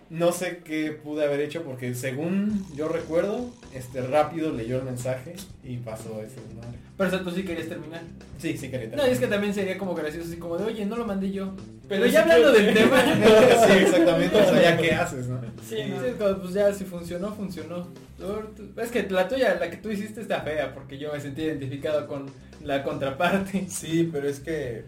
No 0.09 0.31
sé 0.31 0.61
qué 0.63 0.91
pude 0.93 1.25
haber 1.25 1.41
hecho 1.41 1.63
porque 1.63 1.93
según 1.93 2.65
yo 2.75 2.87
recuerdo, 2.87 3.51
este 3.77 4.01
rápido 4.01 4.51
leyó 4.51 4.77
el 4.77 4.83
mensaje 4.83 5.35
y 5.63 5.77
pasó 5.77 6.21
ese 6.21 6.37
madre. 6.55 6.77
Pero 6.97 7.09
o 7.09 7.11
sea, 7.11 7.23
tú 7.23 7.31
sí 7.31 7.43
querías 7.43 7.67
terminar. 7.69 8.01
Sí, 8.39 8.57
sí 8.57 8.69
quería 8.69 8.87
No, 8.95 9.07
y 9.07 9.11
es 9.11 9.19
que 9.19 9.27
también 9.27 9.53
sería 9.53 9.77
como 9.77 9.93
gracioso 9.95 10.27
así 10.27 10.37
como 10.37 10.57
de, 10.57 10.65
oye, 10.65 10.85
no 10.85 10.95
lo 10.97 11.05
mandé 11.05 11.31
yo. 11.31 11.53
Pero, 11.87 12.01
Pero 12.01 12.05
ya 12.07 12.23
sí 12.23 12.29
hablando 12.31 12.53
que- 12.57 12.63
del 12.63 12.73
tema. 12.73 13.01
sí, 13.67 13.73
exactamente, 13.73 14.35
o 14.35 14.43
sea, 14.49 14.61
ya 14.61 14.77
qué 14.77 14.93
haces, 14.93 15.27
¿no? 15.27 15.39
Sí, 15.67 15.77
¿no? 15.89 16.37
pues 16.41 16.53
ya 16.53 16.73
si 16.73 16.83
funcionó, 16.85 17.33
funcionó. 17.33 17.87
Es 18.77 18.91
que 18.91 19.03
la 19.09 19.27
tuya, 19.27 19.55
la 19.59 19.69
que 19.69 19.77
tú 19.77 19.89
hiciste 19.91 20.21
está 20.21 20.41
fea 20.41 20.73
porque 20.73 20.97
yo 20.97 21.13
me 21.13 21.19
sentí 21.21 21.43
identificado 21.43 22.07
con 22.07 22.25
la 22.63 22.83
contraparte. 22.83 23.67
Sí, 23.69 24.09
pero 24.11 24.27
es 24.27 24.39
que... 24.39 24.83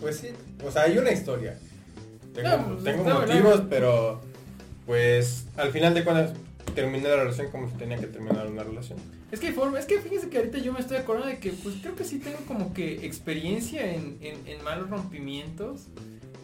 Pues 0.00 0.16
sí, 0.16 0.28
o 0.66 0.70
sea, 0.70 0.82
hay 0.82 0.98
una 0.98 1.12
historia. 1.12 1.56
Tengo, 2.34 2.48
No, 2.48 2.66
pues, 2.72 2.84
tengo 2.84 3.04
motivos, 3.04 3.62
pero... 3.70 4.20
Pues 4.86 5.46
al 5.56 5.70
final 5.70 5.94
de 5.94 6.04
cuentas 6.04 6.32
terminé 6.74 7.08
la 7.08 7.16
relación 7.16 7.50
como 7.50 7.68
se 7.70 7.76
tenía 7.76 7.96
que 7.98 8.06
terminar 8.06 8.46
una 8.46 8.62
relación. 8.62 8.98
Es 9.32 9.40
que 9.40 9.48
hay 9.48 9.52
forma, 9.52 9.78
es 9.78 9.86
que 9.86 9.98
fíjese 10.00 10.28
que 10.28 10.38
ahorita 10.38 10.58
yo 10.58 10.72
me 10.72 10.80
estoy 10.80 10.96
acordando 10.98 11.28
de 11.28 11.38
que 11.38 11.50
pues 11.52 11.76
creo 11.80 11.94
que 11.96 12.04
sí 12.04 12.18
tengo 12.18 12.38
como 12.46 12.72
que 12.74 13.04
experiencia 13.06 13.92
en, 13.94 14.18
en, 14.20 14.46
en 14.46 14.62
malos 14.64 14.90
rompimientos. 14.90 15.86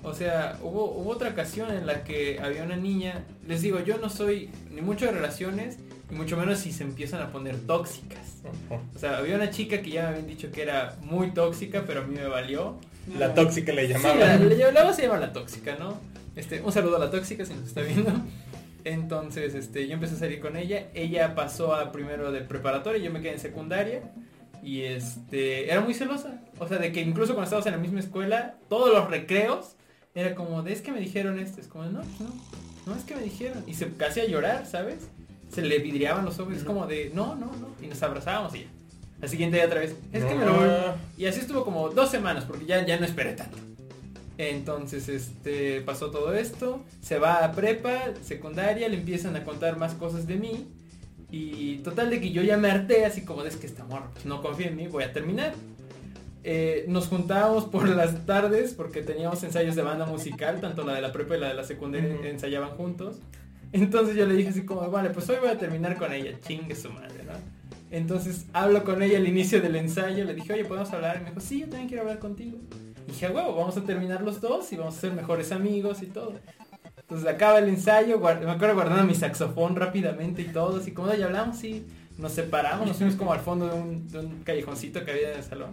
O 0.02 0.14
sea, 0.14 0.58
hubo, 0.62 0.92
hubo 0.92 1.10
otra 1.10 1.28
ocasión 1.28 1.70
en 1.70 1.86
la 1.86 2.04
que 2.04 2.38
había 2.40 2.62
una 2.62 2.76
niña, 2.76 3.24
les 3.46 3.60
digo, 3.60 3.80
yo 3.80 3.98
no 3.98 4.08
soy 4.08 4.48
ni 4.70 4.80
mucho 4.80 5.04
de 5.04 5.12
relaciones, 5.12 5.76
ni 6.10 6.16
mucho 6.16 6.36
menos 6.38 6.58
si 6.60 6.72
se 6.72 6.84
empiezan 6.84 7.20
a 7.20 7.30
poner 7.30 7.58
tóxicas. 7.66 8.18
O 8.94 8.98
sea, 8.98 9.18
había 9.18 9.36
una 9.36 9.50
chica 9.50 9.82
que 9.82 9.90
ya 9.90 10.02
me 10.04 10.08
habían 10.08 10.26
dicho 10.26 10.50
que 10.50 10.62
era 10.62 10.96
muy 11.02 11.32
tóxica, 11.32 11.84
pero 11.86 12.00
a 12.00 12.04
mí 12.04 12.14
me 12.14 12.26
valió. 12.26 12.78
La 13.18 13.34
tóxica 13.34 13.72
le 13.72 13.88
llamaba. 13.88 14.14
la, 14.14 14.36
la- 14.38 14.72
la 14.72 14.84
voz 14.84 14.96
se 14.96 15.02
llama 15.02 15.18
la 15.18 15.32
tóxica, 15.34 15.76
¿no? 15.78 15.98
Este, 16.36 16.62
un 16.62 16.72
saludo 16.72 16.96
a 16.96 16.98
la 17.00 17.10
tóxica 17.10 17.44
si 17.44 17.52
nos 17.54 17.66
está 17.68 17.82
viendo. 17.82 18.10
Entonces, 18.84 19.54
este, 19.54 19.86
yo 19.86 19.94
empecé 19.94 20.14
a 20.14 20.18
salir 20.18 20.40
con 20.40 20.56
ella. 20.56 20.88
Ella 20.94 21.34
pasó 21.34 21.74
a 21.74 21.92
primero 21.92 22.32
de 22.32 22.40
preparatoria, 22.40 23.02
yo 23.02 23.10
me 23.10 23.20
quedé 23.20 23.32
en 23.32 23.40
secundaria. 23.40 24.02
Y 24.62 24.82
este, 24.82 25.70
era 25.70 25.80
muy 25.80 25.94
celosa. 25.94 26.40
O 26.58 26.68
sea, 26.68 26.78
de 26.78 26.92
que 26.92 27.00
incluso 27.00 27.34
cuando 27.34 27.44
estábamos 27.44 27.66
en 27.66 27.72
la 27.72 27.78
misma 27.78 28.00
escuela, 28.00 28.56
todos 28.68 28.92
los 28.92 29.08
recreos, 29.08 29.76
era 30.14 30.34
como, 30.34 30.62
de 30.62 30.72
es 30.72 30.82
que 30.82 30.92
me 30.92 31.00
dijeron 31.00 31.38
esto. 31.38 31.60
Es 31.60 31.66
como, 31.66 31.84
no, 31.84 32.00
no, 32.00 32.34
no 32.86 32.94
es 32.94 33.04
que 33.04 33.14
me 33.14 33.22
dijeron. 33.22 33.64
Y 33.66 33.74
se 33.74 33.92
casi 33.94 34.20
a 34.20 34.26
llorar, 34.26 34.66
¿sabes? 34.66 35.08
Se 35.50 35.62
le 35.62 35.78
vidriaban 35.78 36.24
los 36.24 36.38
ojos, 36.38 36.56
es 36.56 36.64
como 36.64 36.86
de, 36.86 37.10
no, 37.14 37.34
no, 37.34 37.46
no. 37.46 37.68
Y 37.82 37.86
nos 37.86 38.02
abrazábamos 38.02 38.54
y 38.54 38.60
ya. 38.60 38.66
Al 39.22 39.28
siguiente 39.28 39.56
día 39.56 39.66
otra 39.66 39.80
vez, 39.80 39.94
es 40.12 40.24
que 40.24 40.34
me 40.34 40.46
lo... 40.46 40.94
Y 41.18 41.26
así 41.26 41.40
estuvo 41.40 41.64
como 41.64 41.90
dos 41.90 42.10
semanas, 42.10 42.44
porque 42.44 42.64
ya, 42.64 42.84
ya 42.86 42.98
no 42.98 43.04
esperé 43.04 43.34
tanto. 43.34 43.58
Entonces, 44.48 45.10
este, 45.10 45.82
pasó 45.82 46.10
todo 46.10 46.32
esto, 46.32 46.82
se 47.02 47.18
va 47.18 47.44
a 47.44 47.52
prepa, 47.52 48.14
secundaria, 48.22 48.88
le 48.88 48.96
empiezan 48.96 49.36
a 49.36 49.44
contar 49.44 49.76
más 49.76 49.92
cosas 49.92 50.26
de 50.26 50.36
mí. 50.36 50.66
Y 51.30 51.76
total 51.78 52.08
de 52.08 52.22
que 52.22 52.30
yo 52.30 52.42
ya 52.42 52.56
me 52.56 52.70
harté, 52.70 53.04
así 53.04 53.22
como 53.22 53.44
es 53.44 53.56
que 53.56 53.66
esta 53.66 53.84
morra 53.84 54.08
pues, 54.14 54.24
no 54.24 54.40
confía 54.40 54.68
en 54.68 54.76
mí, 54.76 54.86
voy 54.86 55.04
a 55.04 55.12
terminar. 55.12 55.52
Eh, 56.42 56.86
nos 56.88 57.08
juntábamos 57.08 57.66
por 57.66 57.86
las 57.86 58.24
tardes 58.24 58.72
porque 58.72 59.02
teníamos 59.02 59.42
ensayos 59.42 59.76
de 59.76 59.82
banda 59.82 60.06
musical, 60.06 60.58
tanto 60.58 60.84
la 60.84 60.94
de 60.94 61.02
la 61.02 61.12
prepa 61.12 61.36
y 61.36 61.40
la 61.40 61.48
de 61.48 61.54
la 61.54 61.64
secundaria 61.64 62.08
ensayaban 62.24 62.70
juntos. 62.70 63.18
Entonces 63.72 64.16
yo 64.16 64.24
le 64.24 64.34
dije 64.36 64.48
así 64.48 64.64
como, 64.64 64.90
vale, 64.90 65.10
pues 65.10 65.28
hoy 65.28 65.36
voy 65.38 65.50
a 65.50 65.58
terminar 65.58 65.98
con 65.98 66.14
ella, 66.14 66.32
chingue 66.40 66.74
su 66.74 66.90
madre, 66.90 67.24
¿no? 67.26 67.34
Entonces 67.90 68.46
hablo 68.54 68.84
con 68.84 69.02
ella 69.02 69.18
al 69.18 69.28
inicio 69.28 69.60
del 69.60 69.76
ensayo, 69.76 70.24
le 70.24 70.32
dije, 70.32 70.54
oye, 70.54 70.64
¿podemos 70.64 70.90
hablar? 70.94 71.18
Y 71.18 71.24
me 71.24 71.28
dijo, 71.28 71.40
sí, 71.40 71.60
yo 71.60 71.66
también 71.66 71.88
quiero 71.88 72.04
hablar 72.04 72.20
contigo. 72.20 72.56
Y 73.10 73.12
dije, 73.12 73.26
"A 73.26 73.30
huevo, 73.32 73.54
vamos 73.56 73.76
a 73.76 73.82
terminar 73.82 74.22
los 74.22 74.40
dos 74.40 74.72
y 74.72 74.76
vamos 74.76 74.96
a 74.96 75.00
ser 75.00 75.12
mejores 75.12 75.50
amigos 75.52 76.02
y 76.02 76.06
todo. 76.06 76.34
Entonces 76.98 77.26
acaba 77.28 77.58
el 77.58 77.68
ensayo, 77.68 78.20
guard- 78.20 78.40
me 78.44 78.50
acuerdo 78.52 78.74
guardando 78.76 79.04
mi 79.04 79.14
saxofón 79.14 79.74
rápidamente 79.74 80.42
y 80.42 80.46
todo, 80.46 80.78
así 80.78 80.92
como, 80.92 81.12
ya 81.12 81.26
hablamos 81.26 81.62
y 81.64 81.84
nos 82.18 82.32
separamos, 82.32 82.86
nos 82.86 82.96
fuimos 82.96 83.16
como 83.16 83.32
al 83.32 83.40
fondo 83.40 83.66
de 83.68 83.74
un, 83.74 84.08
de 84.08 84.18
un 84.20 84.42
callejoncito 84.44 85.04
que 85.04 85.10
había 85.10 85.32
en 85.32 85.38
el 85.38 85.42
salón. 85.44 85.70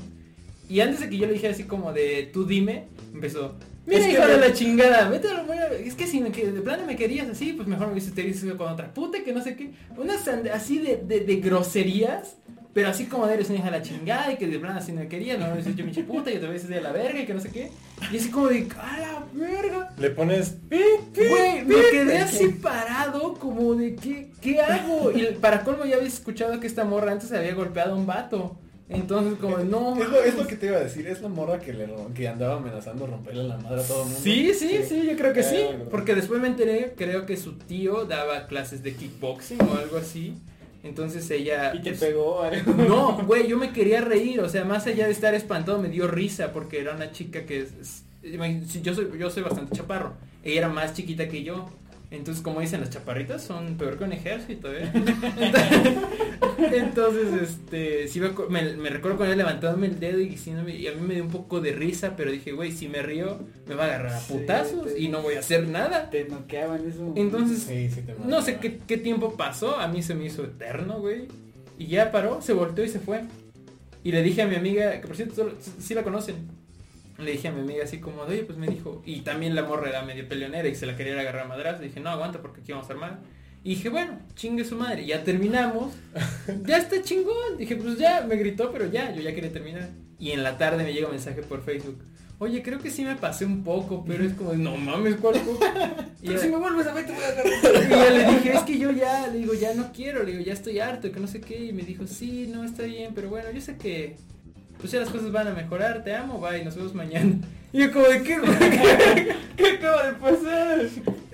Y 0.68 0.80
antes 0.80 1.00
de 1.00 1.10
que 1.10 1.18
yo 1.18 1.28
le 1.28 1.34
dijera 1.34 1.54
así 1.54 1.66
como 1.66 1.94
de 1.94 2.30
tú 2.34 2.46
dime, 2.46 2.88
empezó. 3.14 3.54
Mira, 3.86 4.00
Es 4.00 4.08
que 4.08 4.20
de 4.28 4.38
la 4.38 4.52
chingada, 4.54 5.08
vete 5.10 5.30
a 5.30 5.34
la 5.36 5.44
muela". 5.44 5.68
Es 5.74 5.94
que 5.94 6.08
si 6.08 6.20
me, 6.20 6.30
de 6.32 6.62
plano 6.62 6.86
me 6.86 6.96
querías 6.98 7.30
así, 7.30 7.54
pues 7.54 7.68
mejor 7.68 7.88
me 7.88 7.94
hubiese 7.94 8.12
te 8.12 8.58
con 8.58 8.68
otra 8.74 8.94
puta 8.94 9.24
que 9.24 9.32
no 9.32 9.42
sé 9.42 9.56
qué. 9.56 9.72
Unas 9.96 10.28
así 10.28 10.80
de, 10.80 10.98
de, 10.98 11.22
de 11.22 11.36
groserías, 11.38 12.36
pero 12.78 12.90
así 12.90 13.06
como 13.06 13.26
de 13.26 13.34
eres 13.34 13.50
una 13.50 13.58
hija 13.58 13.72
de 13.72 13.80
la 13.80 13.82
chingada 13.82 14.32
y 14.32 14.36
que 14.36 14.46
de 14.46 14.60
plano 14.60 14.78
así 14.78 14.92
no 14.92 15.00
me 15.00 15.08
querías, 15.08 15.40
no 15.40 15.50
me 15.50 15.58
dices 15.58 15.76
yo 15.76 15.84
mi 15.84 15.92
puta 15.94 16.30
y 16.30 16.38
otra 16.38 16.52
vez 16.52 16.70
de 16.70 16.80
la 16.80 16.92
verga 16.92 17.20
y 17.20 17.26
que 17.26 17.34
no 17.34 17.40
sé 17.40 17.50
qué. 17.50 17.72
Y 18.12 18.18
así 18.18 18.30
como 18.30 18.50
de, 18.50 18.68
a 18.80 19.00
la 19.00 19.26
verga. 19.34 19.90
Le 19.98 20.12
pones... 20.12 20.58
Güey, 20.70 21.66
me 21.66 21.76
quedé 21.90 22.20
así 22.20 22.50
parado 22.50 23.34
como 23.34 23.74
de 23.74 23.96
¿qué, 23.96 24.30
qué 24.40 24.62
hago? 24.62 25.12
Y 25.12 25.26
para 25.42 25.64
colmo 25.64 25.86
ya 25.86 25.96
habéis 25.96 26.14
escuchado 26.14 26.60
que 26.60 26.68
esta 26.68 26.86
morra 26.86 27.14
antes 27.14 27.32
había 27.32 27.56
golpeado 27.56 27.94
a 27.94 27.98
un 27.98 28.06
vato. 28.06 28.60
Entonces 28.90 29.40
como 29.40 29.58
no. 29.58 30.00
Es 30.00 30.10
lo, 30.10 30.22
es 30.22 30.34
lo 30.36 30.42
mames". 30.42 30.48
que 30.48 30.56
te 30.56 30.68
iba 30.68 30.78
a 30.78 30.82
decir, 30.82 31.08
es 31.08 31.20
la 31.24 31.30
morra 31.30 31.60
que, 31.60 31.74
le, 31.74 31.88
que 32.14 32.28
andaba 32.28 32.58
amenazando 32.58 33.08
romperle 33.08 33.46
la 33.46 33.58
madre 33.58 33.82
a 33.82 33.88
todo 33.88 34.04
el 34.04 34.10
mundo. 34.10 34.22
Sí, 34.22 34.54
sí, 34.54 34.82
sí, 34.88 35.04
yo 35.04 35.18
creo 35.18 35.34
que 35.34 35.42
sí. 35.42 35.58
Ah, 35.64 35.68
bueno. 35.70 35.86
Porque 35.90 36.14
después 36.14 36.40
me 36.40 36.48
enteré, 36.48 36.94
creo 36.96 37.26
que 37.26 37.38
su 37.38 37.54
tío 37.54 38.06
daba 38.06 38.46
clases 38.46 38.84
de 38.84 38.94
kickboxing 38.94 39.62
o 39.64 39.80
algo 39.80 39.98
así. 39.98 40.36
Entonces 40.88 41.30
ella... 41.30 41.74
Y 41.76 41.82
te 41.82 41.92
pues, 41.92 42.00
pegó. 42.00 42.42
No, 42.88 43.18
güey, 43.26 43.48
yo 43.48 43.58
me 43.58 43.72
quería 43.72 44.02
reír, 44.02 44.40
o 44.40 44.50
sea, 44.50 44.64
más 44.64 44.88
allá 44.88 45.06
de 45.06 45.12
estar 45.12 45.34
espantado 45.34 45.80
me 45.80 45.90
dio 45.90 46.08
risa 46.08 46.54
porque 46.54 46.80
era 46.80 46.96
una 46.96 47.12
chica 47.12 47.46
que 47.46 47.62
es, 47.62 48.04
yo 48.82 48.94
soy 48.94 49.10
yo 49.18 49.30
soy 49.30 49.44
bastante 49.44 49.76
chaparro, 49.76 50.14
ella 50.44 50.60
era 50.60 50.70
más 50.70 50.94
chiquita 50.94 51.28
que 51.28 51.44
yo. 51.44 51.70
Entonces, 52.10 52.42
como 52.42 52.62
dicen, 52.62 52.80
las 52.80 52.90
chaparritas 52.90 53.44
son 53.44 53.76
peor 53.76 53.98
que 53.98 54.06
un 54.06 54.14
ejército, 54.14 54.70
¿eh? 54.74 54.90
Entonces, 56.72 57.42
este, 57.42 58.08
sí 58.08 58.20
me, 58.20 58.30
me, 58.50 58.74
me 58.76 58.90
recuerdo 58.90 59.18
con 59.18 59.28
él 59.30 59.38
levantándome 59.38 59.88
el 59.88 60.00
dedo 60.00 60.20
y 60.20 60.30
diciéndome, 60.30 60.76
y 60.76 60.88
a 60.88 60.94
mí 60.94 61.02
me 61.02 61.16
dio 61.16 61.24
un 61.24 61.30
poco 61.30 61.60
de 61.62 61.74
risa, 61.74 62.16
pero 62.16 62.32
dije, 62.32 62.52
güey, 62.54 62.72
si 62.72 62.88
me 62.88 63.02
río, 63.02 63.40
me 63.68 63.76
va 63.76 63.84
a 63.84 63.88
agarrar 63.88 64.14
a 64.14 64.20
Sí, 64.20 64.34
putazos 64.34 64.94
te- 64.94 65.00
y 65.00 65.10
no 65.10 65.22
voy 65.22 65.36
a 65.36 65.40
hacer 65.40 65.68
nada. 65.68 66.10
Te 66.10 66.26
noqueaban 66.26 66.88
eso. 66.88 67.14
Entonces, 67.16 67.64
Sí, 67.64 67.90
sí 67.90 68.02
te 68.02 68.16
no 68.26 68.42
sé 68.42 68.58
qué, 68.58 68.80
qué 68.88 68.98
tiempo 68.98 69.34
pasó, 69.36 69.78
a 69.78 69.88
mí 69.88 70.02
se 70.02 70.16
me 70.16 70.26
hizo 70.26 70.44
eterno, 70.44 71.00
güey. 71.00 71.28
Y 71.78 71.88
ya 71.88 72.12
paró, 72.12 72.42
se 72.42 72.54
volteó 72.54 72.84
y 72.84 72.90
se 72.90 73.00
fue. 73.00 73.22
Y 74.04 74.12
le 74.12 74.24
dije 74.24 74.42
a 74.42 74.48
mi 74.48 74.56
amiga, 74.56 75.00
que 75.02 75.08
por 75.08 75.16
cierto, 75.16 75.36
solo- 75.36 75.54
sí 75.80 75.94
la 75.94 76.04
conocen. 76.04 76.36
Le 77.20 77.32
dije 77.32 77.48
a 77.48 77.52
mi 77.52 77.62
amiga 77.62 77.84
así 77.84 78.00
como, 78.00 78.22
oye, 78.22 78.44
pues 78.44 78.58
me 78.58 78.68
dijo, 78.68 79.02
y 79.06 79.22
también 79.22 79.56
la 79.56 79.64
morra 79.64 79.90
era 79.90 80.04
medio 80.04 80.28
peleonera 80.28 80.68
y 80.68 80.76
se 80.76 80.86
la 80.86 80.96
quería 80.96 81.20
agarrar 81.20 81.46
a 81.46 81.48
madras. 81.48 81.80
Le 81.80 81.88
dije, 81.88 82.00
no, 82.00 82.10
aguanta 82.10 82.42
porque 82.42 82.62
aquí 82.62 82.72
vamos 82.72 82.90
a 82.90 82.94
armar. 82.94 83.20
Y 83.64 83.70
dije, 83.72 83.90
bueno, 83.90 84.20
chingue 84.36 84.64
su 84.64 84.76
madre, 84.76 85.06
ya 85.06 85.24
terminamos. 85.24 85.94
ya 86.66 86.78
está 86.78 87.02
chingón. 87.02 87.58
Dije, 87.58 87.76
pues 87.76 87.98
ya, 87.98 88.22
me 88.28 88.36
gritó, 88.36 88.72
pero 88.72 88.86
ya, 88.90 89.14
yo 89.14 89.22
ya 89.22 89.34
quería 89.34 89.52
terminar. 89.52 89.90
Y 90.20 90.32
en 90.32 90.44
la 90.44 90.58
tarde 90.58 90.84
me 90.84 90.94
llega 90.94 91.08
un 91.08 91.14
mensaje 91.14 91.42
por 91.42 91.64
Facebook. 91.64 91.98
Oye, 92.40 92.62
creo 92.62 92.78
que 92.80 92.92
sí 92.92 93.04
me 93.04 93.16
pasé 93.16 93.46
un 93.46 93.64
poco, 93.64 94.06
pero 94.08 94.24
es 94.24 94.34
como, 94.34 94.54
no 94.54 94.78
mames, 94.78 95.16
¿cuál? 95.16 95.36
Y 96.22 96.30
ya- 96.30 96.38
si 96.38 96.50
me 96.50 96.58
vuelves 96.58 96.86
a 96.88 96.94
ver 96.94 97.06
te 97.08 97.14
voy 97.14 97.24
a 97.24 97.28
agarrar. 97.28 97.48
y 97.84 97.90
ya 97.90 98.10
le 98.12 98.34
dije, 98.36 98.54
es 98.58 98.62
que 98.62 98.78
yo 98.78 98.92
ya, 98.92 99.28
le 99.28 99.40
digo, 99.40 99.54
ya 99.56 99.74
no 99.74 99.92
quiero, 99.92 100.24
le 100.24 100.32
digo, 100.34 100.44
ya 100.44 100.54
estoy 100.54 100.80
harto, 100.80 101.12
que 101.12 101.20
no 101.20 101.28
sé 101.28 101.42
qué. 101.42 101.66
Y 101.66 101.74
me 101.74 101.82
dijo, 101.84 102.06
sí, 102.06 102.48
no, 102.52 102.64
está 102.64 102.84
bien, 102.84 103.14
pero 103.16 103.30
bueno, 103.30 103.50
yo 103.52 103.60
sé 103.62 103.78
que, 103.78 104.18
pues 104.80 104.92
ya 104.92 105.00
las 105.00 105.10
cosas 105.10 105.32
van 105.32 105.48
a 105.48 105.54
mejorar, 105.54 106.04
te 106.04 106.14
amo, 106.16 106.40
bye, 106.40 106.64
nos 106.64 106.76
vemos 106.76 106.94
mañana. 106.94 107.36
Y 107.74 107.80
yo 107.80 107.92
como 107.92 108.08
de, 108.08 108.24
¿qué, 108.24 108.40
güey? 108.40 108.58
¿Qué, 108.58 109.36
qué 109.58 109.68
acaba 109.72 110.08
de 110.08 110.14
pasar? 110.14 110.80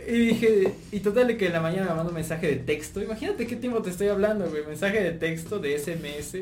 Y 0.08 0.12
dije, 0.12 0.72
y 0.92 1.00
total 1.00 1.28
de 1.28 1.38
que 1.38 1.46
en 1.48 1.54
la 1.54 1.62
mañana 1.62 1.90
me 1.90 1.96
mandó 1.96 2.10
un 2.10 2.16
mensaje 2.16 2.48
de 2.48 2.56
texto. 2.58 3.02
Imagínate 3.02 3.48
qué 3.48 3.56
tiempo 3.56 3.82
te 3.82 3.90
estoy 3.90 4.08
hablando, 4.10 4.50
güey. 4.50 4.66
Mensaje 4.66 5.02
de 5.02 5.12
texto 5.12 5.60
de 5.60 5.78
SMS. 5.80 6.36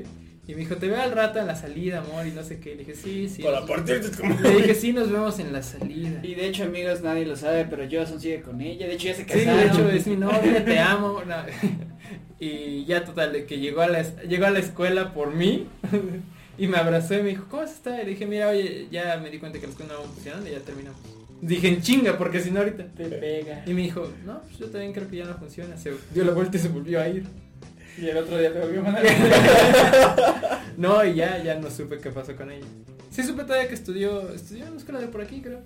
Y 0.48 0.54
me 0.56 0.62
dijo, 0.62 0.76
te 0.78 0.88
veo 0.88 1.00
al 1.00 1.12
rato 1.12 1.38
en 1.40 1.46
la 1.48 1.56
salida, 1.56 2.00
amor, 2.00 2.26
y 2.26 2.32
no 2.32 2.44
sé 2.44 2.60
qué. 2.60 2.72
Le 2.72 2.80
dije, 2.80 2.96
sí, 2.96 3.30
sí. 3.30 3.44
Para 3.44 3.66
partirte 3.66 4.10
como... 4.18 4.40
Le 4.42 4.56
dije, 4.58 4.74
sí, 4.74 4.92
nos 4.92 5.12
vemos 5.12 5.38
en 5.40 5.54
la 5.54 5.62
salida. 5.62 6.20
Y 6.24 6.34
de 6.34 6.48
hecho, 6.48 6.64
amigos, 6.64 7.02
nadie 7.02 7.26
lo 7.26 7.36
sabe, 7.36 7.66
pero 7.70 7.84
Johnson 7.90 8.20
sigue 8.20 8.42
con 8.42 8.60
ella. 8.62 8.88
De 8.88 8.94
hecho, 8.94 9.08
ya 9.10 9.14
se 9.14 9.24
Sí, 9.24 9.28
casaron. 9.30 9.60
de 9.60 9.66
hecho 9.68 9.90
es 9.90 10.08
mi 10.08 10.16
novia, 10.16 10.66
te 10.66 10.80
amo. 10.80 11.22
no. 11.28 11.36
Y 12.40 12.86
ya 12.86 13.06
total, 13.06 13.34
de 13.34 13.46
que 13.46 13.60
llegó 13.60 13.82
a 13.82 13.88
la, 13.88 14.02
llegó 14.24 14.48
a 14.48 14.50
la 14.50 14.58
escuela 14.58 15.14
por 15.14 15.32
mí 15.32 15.68
y 16.62 16.68
me 16.68 16.78
abrazó 16.78 17.16
y 17.16 17.24
me 17.24 17.30
dijo, 17.30 17.46
¿cómo 17.50 17.64
estás? 17.64 17.96
Y 17.96 18.06
le 18.06 18.12
dije, 18.12 18.28
mira, 18.28 18.50
oye, 18.50 18.88
ya 18.92 19.18
me 19.18 19.32
di 19.32 19.40
cuenta 19.40 19.60
que 19.60 19.66
las 19.66 19.76
cosas 19.76 19.94
no 19.94 20.04
funcionando 20.04 20.48
y 20.48 20.52
ya 20.52 20.60
terminamos. 20.60 21.02
Dije, 21.42 21.70
en 21.70 21.82
chinga, 21.82 22.20
porque 22.20 22.40
si 22.40 22.52
no 22.52 22.60
ahorita. 22.60 22.86
Te 22.86 23.06
pega. 23.06 23.64
Y 23.66 23.74
me 23.74 23.82
dijo, 23.82 24.08
no, 24.28 24.44
pues 24.44 24.60
yo 24.60 24.68
también 24.68 24.94
creo 24.94 25.10
que 25.10 25.18
ya 25.18 25.26
no 25.26 25.34
funciona. 25.40 25.76
Se 25.76 25.92
dio 26.14 26.24
la 26.24 26.34
vuelta 26.34 26.58
y 26.58 26.60
se 26.60 26.68
volvió 26.68 27.02
a 27.02 27.08
ir. 27.08 27.26
Y 27.98 28.06
el 28.10 28.16
otro 28.16 28.38
día 28.38 28.54
te 28.54 28.60
volvió 28.60 28.82
a 28.82 28.84
mandar. 28.84 30.62
No, 30.78 31.04
y 31.04 31.16
ya, 31.16 31.44
ya 31.44 31.56
no 31.56 31.72
supe 31.72 31.98
qué 31.98 32.12
pasó 32.12 32.36
con 32.36 32.52
ella. 32.52 32.66
Sí 33.10 33.24
supe 33.24 33.44
todavía 33.44 33.68
que 33.68 33.74
estudió, 33.74 34.32
estudió 34.32 34.66
en 34.66 34.74
la 34.74 34.78
escuela 34.78 35.00
de 35.00 35.08
por 35.08 35.22
aquí, 35.22 35.42
creo. 35.42 35.62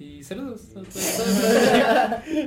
Y 0.00 0.24
saludos. 0.24 0.62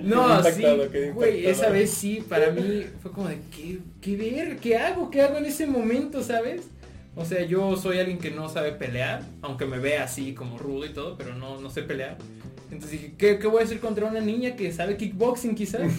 No, 0.04 0.44
sí, 0.44 0.66
güey, 1.14 1.48
esa 1.48 1.70
vez 1.70 1.92
sí, 1.92 2.22
para 2.28 2.52
mí 2.52 2.86
fue 3.02 3.12
como 3.12 3.30
de, 3.30 3.40
¿qué, 3.56 3.80
qué 4.02 4.18
verga? 4.18 4.58
¿Qué 4.60 4.76
hago? 4.76 5.10
¿Qué 5.10 5.22
hago 5.22 5.38
en 5.38 5.46
ese 5.46 5.66
momento, 5.66 6.22
sabes? 6.22 6.64
O 7.18 7.26
sea, 7.26 7.44
yo 7.44 7.76
soy 7.78 7.98
alguien 7.98 8.20
que 8.20 8.30
no 8.30 8.48
sabe 8.48 8.72
pelear, 8.74 9.24
aunque 9.42 9.66
me 9.66 9.80
vea 9.80 10.04
así 10.04 10.36
como 10.36 10.60
rudo 10.60 10.86
y 10.86 10.90
todo, 10.90 11.18
pero 11.18 11.34
no, 11.34 11.60
no 11.60 11.72
sé 11.72 11.82
pelear. 11.82 12.18
Entonces 12.70 12.92
dije, 12.92 13.14
¿qué, 13.18 13.40
qué 13.40 13.48
voy 13.48 13.62
a 13.62 13.66
hacer 13.66 13.80
contra 13.80 14.06
una 14.06 14.20
niña 14.20 14.56
que 14.56 14.72
sabe 14.72 14.98
kickboxing 14.98 15.56
quizás? 15.56 15.92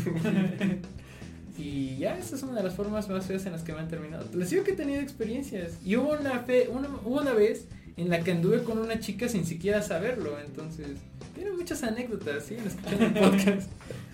y 1.59 1.97
ya, 1.99 2.17
esa 2.17 2.37
es 2.37 2.43
una 2.45 2.59
de 2.59 2.63
las 2.63 2.75
formas 2.75 3.09
más 3.09 3.27
feas 3.27 3.45
en 3.47 3.53
las 3.53 3.63
que 3.63 3.73
me 3.73 3.81
han 3.81 3.89
terminado. 3.89 4.27
Les 4.33 4.51
digo 4.51 4.63
que 4.63 4.71
he 4.71 4.77
tenido 4.77 5.01
experiencias. 5.01 5.79
Y 5.85 5.97
hubo 5.97 6.13
una, 6.13 6.39
fe, 6.41 6.69
una, 6.71 6.89
hubo 7.05 7.21
una 7.21 7.33
vez 7.33 7.67
en 7.97 8.11
la 8.11 8.21
que 8.21 8.31
anduve 8.31 8.63
con 8.63 8.79
una 8.79 9.01
chica 9.01 9.29
sin 9.29 9.45
siquiera 9.45 9.83
saberlo. 9.83 10.39
Entonces, 10.39 10.99
tiene 11.35 11.51
muchas 11.51 11.83
anécdotas, 11.83 12.45
siguen 12.45 12.69
escuchando 12.69 13.07
el 13.07 13.13
podcast. 13.13 13.71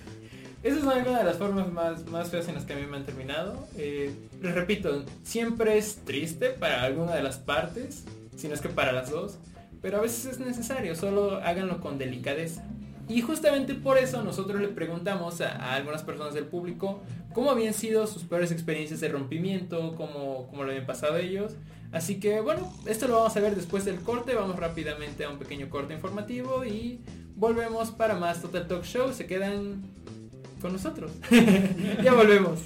Esas 0.65 0.81
son 0.81 0.93
algunas 0.93 1.21
de 1.21 1.25
las 1.27 1.37
formas 1.37 1.71
más, 1.71 2.07
más 2.07 2.31
feas 2.31 2.49
en 2.49 2.55
las 2.55 2.65
que 2.65 2.73
a 2.73 2.77
mí 2.77 2.87
me 2.87 2.97
han 2.97 3.05
terminado. 3.05 3.69
Eh, 3.77 4.15
les 4.41 4.55
repito, 4.55 5.05
siempre 5.23 5.77
es 5.77 5.97
triste 6.07 6.49
para 6.49 6.83
alguna 6.83 7.15
de 7.15 7.23
las 7.23 7.37
partes, 7.37 8.05
si 8.35 8.49
no 8.49 8.55
es 8.55 8.63
que 8.63 8.71
para 8.71 8.91
las 8.93 9.11
dos, 9.11 9.37
pero 9.83 9.99
a 9.99 10.01
veces 10.01 10.25
es 10.25 10.41
necesario, 10.41 10.97
solo 10.97 11.37
háganlo 11.37 11.81
con 11.83 11.99
delicadeza. 11.99 12.65
Y 13.11 13.21
justamente 13.21 13.75
por 13.75 13.99
eso 13.99 14.23
nosotros 14.23 14.59
le 14.59 14.69
preguntamos 14.69 15.43
a, 15.43 15.51
a 15.51 15.75
algunas 15.75 16.03
personas 16.03 16.33
del 16.33 16.47
público 16.47 17.03
cómo 17.35 17.51
habían 17.51 17.75
sido 17.75 18.07
sus 18.07 18.23
peores 18.23 18.51
experiencias 18.51 19.01
de 19.01 19.09
rompimiento, 19.09 19.95
cómo, 19.97 20.47
cómo 20.49 20.65
lo 20.65 20.71
habían 20.71 20.87
pasado 20.87 21.19
ellos. 21.19 21.57
Así 21.93 22.19
que 22.19 22.41
bueno, 22.41 22.73
esto 22.87 23.07
lo 23.07 23.17
vamos 23.17 23.37
a 23.37 23.41
ver 23.41 23.55
después 23.55 23.85
del 23.85 24.01
corte, 24.01 24.35
vamos 24.35 24.57
rápidamente 24.57 25.25
a 25.25 25.29
un 25.29 25.39
pequeño 25.39 25.69
corte 25.69 25.93
informativo 25.93 26.65
y 26.65 27.01
volvemos 27.37 27.91
para 27.91 28.15
más 28.15 28.41
Total 28.41 28.67
Talk 28.67 28.85
Show. 28.85 29.13
Se 29.13 29.27
quedan 29.27 29.83
con 30.65 30.73
nosotros. 30.73 31.11
ya 32.03 32.15
volvemos. 32.15 32.59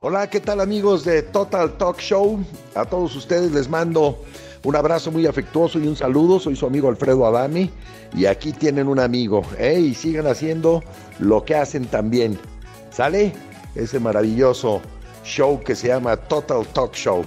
Hola, 0.00 0.30
¿qué 0.30 0.40
tal 0.40 0.58
amigos 0.58 1.04
de 1.04 1.20
Total 1.20 1.76
Talk 1.76 1.98
Show? 1.98 2.42
A 2.74 2.86
todos 2.86 3.14
ustedes 3.14 3.52
les 3.52 3.68
mando 3.68 4.24
un 4.64 4.74
abrazo 4.74 5.12
muy 5.12 5.26
afectuoso 5.26 5.78
y 5.78 5.86
un 5.86 5.96
saludo. 5.96 6.40
Soy 6.40 6.56
su 6.56 6.64
amigo 6.64 6.88
Alfredo 6.88 7.26
Adami 7.26 7.70
y 8.16 8.24
aquí 8.24 8.52
tienen 8.52 8.88
un 8.88 8.98
amigo. 8.98 9.42
¿eh? 9.58 9.78
Y 9.78 9.94
sigan 9.94 10.26
haciendo 10.26 10.82
lo 11.18 11.44
que 11.44 11.56
hacen 11.56 11.84
también. 11.84 12.38
¿Sale? 12.90 13.34
Ese 13.74 14.00
maravilloso 14.00 14.80
show 15.22 15.60
que 15.62 15.74
se 15.74 15.88
llama 15.88 16.16
Total 16.16 16.66
Talk 16.68 16.94
Show. 16.94 17.22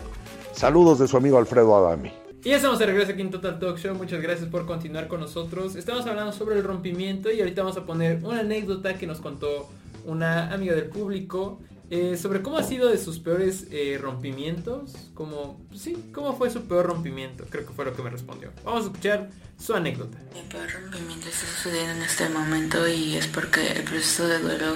Saludos 0.53 0.97
de 0.97 1.07
su 1.07 1.17
amigo 1.17 1.37
Alfredo 1.37 1.75
Adami. 1.75 2.11
Y 2.43 2.49
ya 2.49 2.55
estamos 2.55 2.79
de 2.79 2.87
regreso 2.87 3.11
aquí 3.11 3.21
en 3.21 3.29
Total 3.29 3.59
Talk 3.59 3.77
Show. 3.77 3.93
Muchas 3.93 4.23
gracias 4.23 4.49
por 4.49 4.65
continuar 4.65 5.07
con 5.07 5.19
nosotros. 5.19 5.75
Estamos 5.75 6.03
hablando 6.07 6.31
sobre 6.31 6.55
el 6.55 6.63
rompimiento 6.63 7.31
y 7.31 7.41
ahorita 7.41 7.61
vamos 7.61 7.77
a 7.77 7.85
poner 7.85 8.25
una 8.25 8.39
anécdota 8.39 8.97
que 8.97 9.05
nos 9.05 9.19
contó 9.19 9.69
una 10.05 10.53
amiga 10.53 10.75
del 10.75 10.85
público 10.85 11.61
eh, 11.89 12.17
sobre 12.17 12.41
cómo 12.41 12.57
ha 12.57 12.63
sido 12.63 12.89
de 12.89 12.97
sus 12.97 13.19
peores 13.19 13.67
eh, 13.69 13.99
rompimientos. 14.01 14.93
Como, 15.13 15.63
sí, 15.75 16.09
cómo 16.11 16.35
fue 16.35 16.49
su 16.49 16.63
peor 16.63 16.87
rompimiento. 16.87 17.45
Creo 17.49 17.65
que 17.67 17.73
fue 17.73 17.85
lo 17.85 17.95
que 17.95 18.01
me 18.01 18.09
respondió. 18.09 18.51
Vamos 18.63 18.83
a 18.83 18.87
escuchar 18.87 19.29
su 19.59 19.75
anécdota. 19.75 20.17
Mi 20.33 20.41
peor 20.49 20.71
rompimiento 20.71 21.27
está 21.29 21.45
sucediendo 21.45 21.91
en 21.93 22.01
este 22.01 22.29
momento 22.29 22.87
y 22.87 23.15
es 23.15 23.27
porque 23.27 23.73
el 23.73 23.83
proceso 23.83 24.27
de 24.27 24.39
duelo 24.39 24.75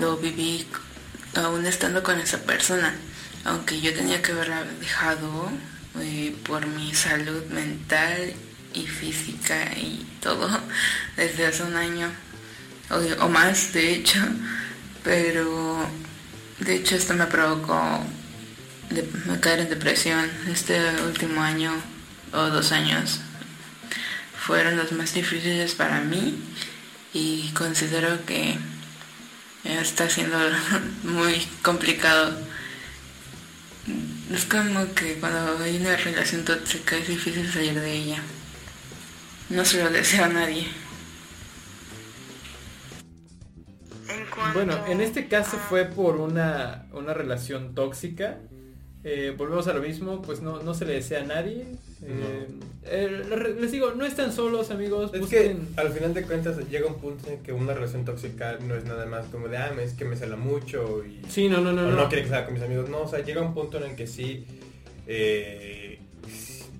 lo 0.00 0.16
viví 0.16 0.66
aún 1.34 1.66
estando 1.66 2.02
con 2.02 2.18
esa 2.18 2.38
persona. 2.38 2.94
Aunque 3.44 3.80
yo 3.80 3.92
tenía 3.92 4.22
que 4.22 4.32
haberla 4.32 4.64
dejado 4.80 5.50
eh, 6.00 6.34
por 6.46 6.66
mi 6.66 6.94
salud 6.94 7.44
mental 7.46 8.32
y 8.72 8.86
física 8.86 9.76
y 9.76 10.06
todo 10.22 10.48
desde 11.16 11.46
hace 11.46 11.62
un 11.64 11.76
año 11.76 12.10
o, 13.20 13.28
más 13.28 13.72
de 13.72 13.94
hecho. 13.94 14.20
Pero 15.02 15.86
de 16.60 16.76
hecho 16.76 16.94
esto 16.94 17.14
me 17.14 17.26
provocó 17.26 18.04
de, 18.90 19.04
caer 19.40 19.60
en 19.60 19.70
depresión 19.70 20.30
este 20.50 20.78
último 21.06 21.40
año 21.42 21.72
o 22.32 22.42
dos 22.48 22.72
años 22.72 23.20
fueron 24.46 24.76
los 24.76 24.90
más 24.92 25.14
difíciles 25.14 25.74
para 25.74 26.00
mí 26.00 26.36
y 27.12 27.50
considero 27.54 28.24
que 28.26 28.58
está 29.64 30.08
siendo 30.08 30.38
muy 31.04 31.46
complicado 31.62 32.36
Es 34.32 34.44
como 34.46 34.92
que 34.94 35.14
cuando 35.14 35.62
hay 35.62 35.76
una 35.76 35.96
relación 35.96 36.44
tóxica 36.44 36.96
es 36.96 37.06
difícil 37.06 37.52
salir 37.52 37.78
de 37.78 37.92
ella. 37.92 38.22
No 39.50 39.64
se 39.64 39.82
lo 39.82 39.90
deseo 39.90 40.24
a 40.24 40.28
nadie. 40.28 40.66
Bueno, 44.54 44.74
en 44.88 45.00
este 45.00 45.28
caso 45.28 45.56
fue 45.56 45.84
por 45.84 46.16
una, 46.16 46.86
una 46.92 47.14
relación 47.14 47.74
tóxica. 47.74 48.38
Eh, 49.04 49.34
volvemos 49.36 49.66
a 49.66 49.72
lo 49.74 49.80
mismo, 49.82 50.22
pues 50.22 50.42
no, 50.42 50.62
no 50.62 50.74
se 50.74 50.84
le 50.84 50.94
desea 50.94 51.22
a 51.22 51.26
nadie. 51.26 51.66
Eh, 52.04 52.46
eh, 52.84 53.24
le- 53.28 53.60
les 53.60 53.72
digo, 53.72 53.92
no 53.96 54.04
están 54.04 54.32
solos 54.32 54.70
amigos. 54.70 55.10
Es 55.12 55.20
busquen- 55.22 55.28
que 55.74 55.80
al 55.80 55.90
final 55.92 56.14
de 56.14 56.22
cuentas 56.22 56.56
llega 56.70 56.86
un 56.86 56.94
punto 57.00 57.28
en 57.30 57.42
que 57.42 57.52
una 57.52 57.74
relación 57.74 58.04
tóxica 58.04 58.58
no 58.66 58.74
es 58.76 58.84
nada 58.84 59.06
más 59.06 59.26
como 59.26 59.48
de, 59.48 59.56
ah, 59.56 59.72
es 59.82 59.94
que 59.94 60.04
me 60.04 60.14
cela 60.16 60.36
mucho 60.36 61.04
y 61.04 61.20
Sí, 61.28 61.48
no, 61.48 61.60
no, 61.60 61.72
no, 61.72 61.82
o 61.82 61.90
no. 61.90 61.96
no 61.96 62.08
quiere 62.08 62.22
que 62.24 62.28
salga 62.30 62.44
con 62.44 62.54
mis 62.54 62.62
amigos. 62.62 62.88
No, 62.90 63.02
o 63.02 63.08
sea, 63.08 63.20
llega 63.24 63.40
un 63.40 63.54
punto 63.54 63.78
en 63.78 63.90
el 63.90 63.96
que 63.96 64.06
sí 64.06 64.46
eh, 65.08 65.98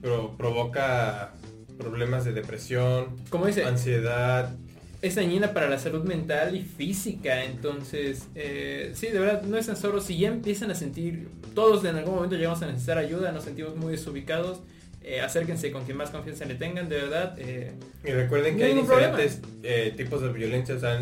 pro- 0.00 0.36
provoca 0.36 1.32
problemas 1.78 2.24
de 2.24 2.32
depresión, 2.32 3.16
Como 3.30 3.46
dice, 3.46 3.64
ansiedad. 3.64 4.54
Es 5.02 5.16
dañina 5.16 5.52
para 5.52 5.68
la 5.68 5.78
salud 5.78 6.04
mental 6.04 6.54
y 6.56 6.62
física. 6.62 7.44
Entonces, 7.44 8.28
eh, 8.34 8.92
sí, 8.94 9.08
de 9.08 9.18
verdad, 9.18 9.42
no 9.42 9.58
están 9.58 9.76
solos. 9.76 10.04
Si 10.04 10.16
ya 10.16 10.28
empiezan 10.28 10.70
a 10.70 10.74
sentir, 10.74 11.28
todos 11.54 11.84
en 11.84 11.96
algún 11.96 12.14
momento 12.14 12.36
llegamos 12.36 12.62
a 12.62 12.66
necesitar 12.66 12.98
ayuda, 12.98 13.32
nos 13.32 13.44
sentimos 13.44 13.76
muy 13.76 13.92
desubicados. 13.92 14.60
eh, 15.04 15.20
acérquense 15.20 15.72
con 15.72 15.84
quien 15.84 15.96
más 15.96 16.10
confianza 16.10 16.44
le 16.44 16.54
tengan, 16.54 16.88
de 16.88 16.96
verdad. 16.96 17.34
eh, 17.36 17.72
Y 18.04 18.10
recuerden 18.12 18.56
que 18.56 18.62
hay 18.64 18.74
diferentes 18.74 19.40
eh, 19.64 19.92
tipos 19.96 20.22
de 20.22 20.32
violencia, 20.32 20.76
o 20.76 20.78
sea, 20.78 21.00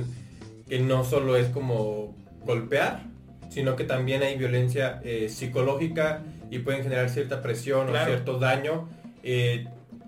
que 0.67 0.79
no 0.81 1.05
solo 1.05 1.37
es 1.37 1.49
como 1.49 2.17
golpear, 2.47 3.03
sino 3.51 3.77
que 3.77 3.85
también 3.85 4.23
hay 4.23 4.39
violencia 4.39 5.03
psicológica 5.29 6.23
y 6.51 6.61
pueden 6.61 6.83
generar 6.83 7.11
cierta 7.11 7.43
presión 7.43 7.89
Claro. 7.89 8.05
o 8.05 8.15
cierto 8.15 8.39
daño. 8.39 8.89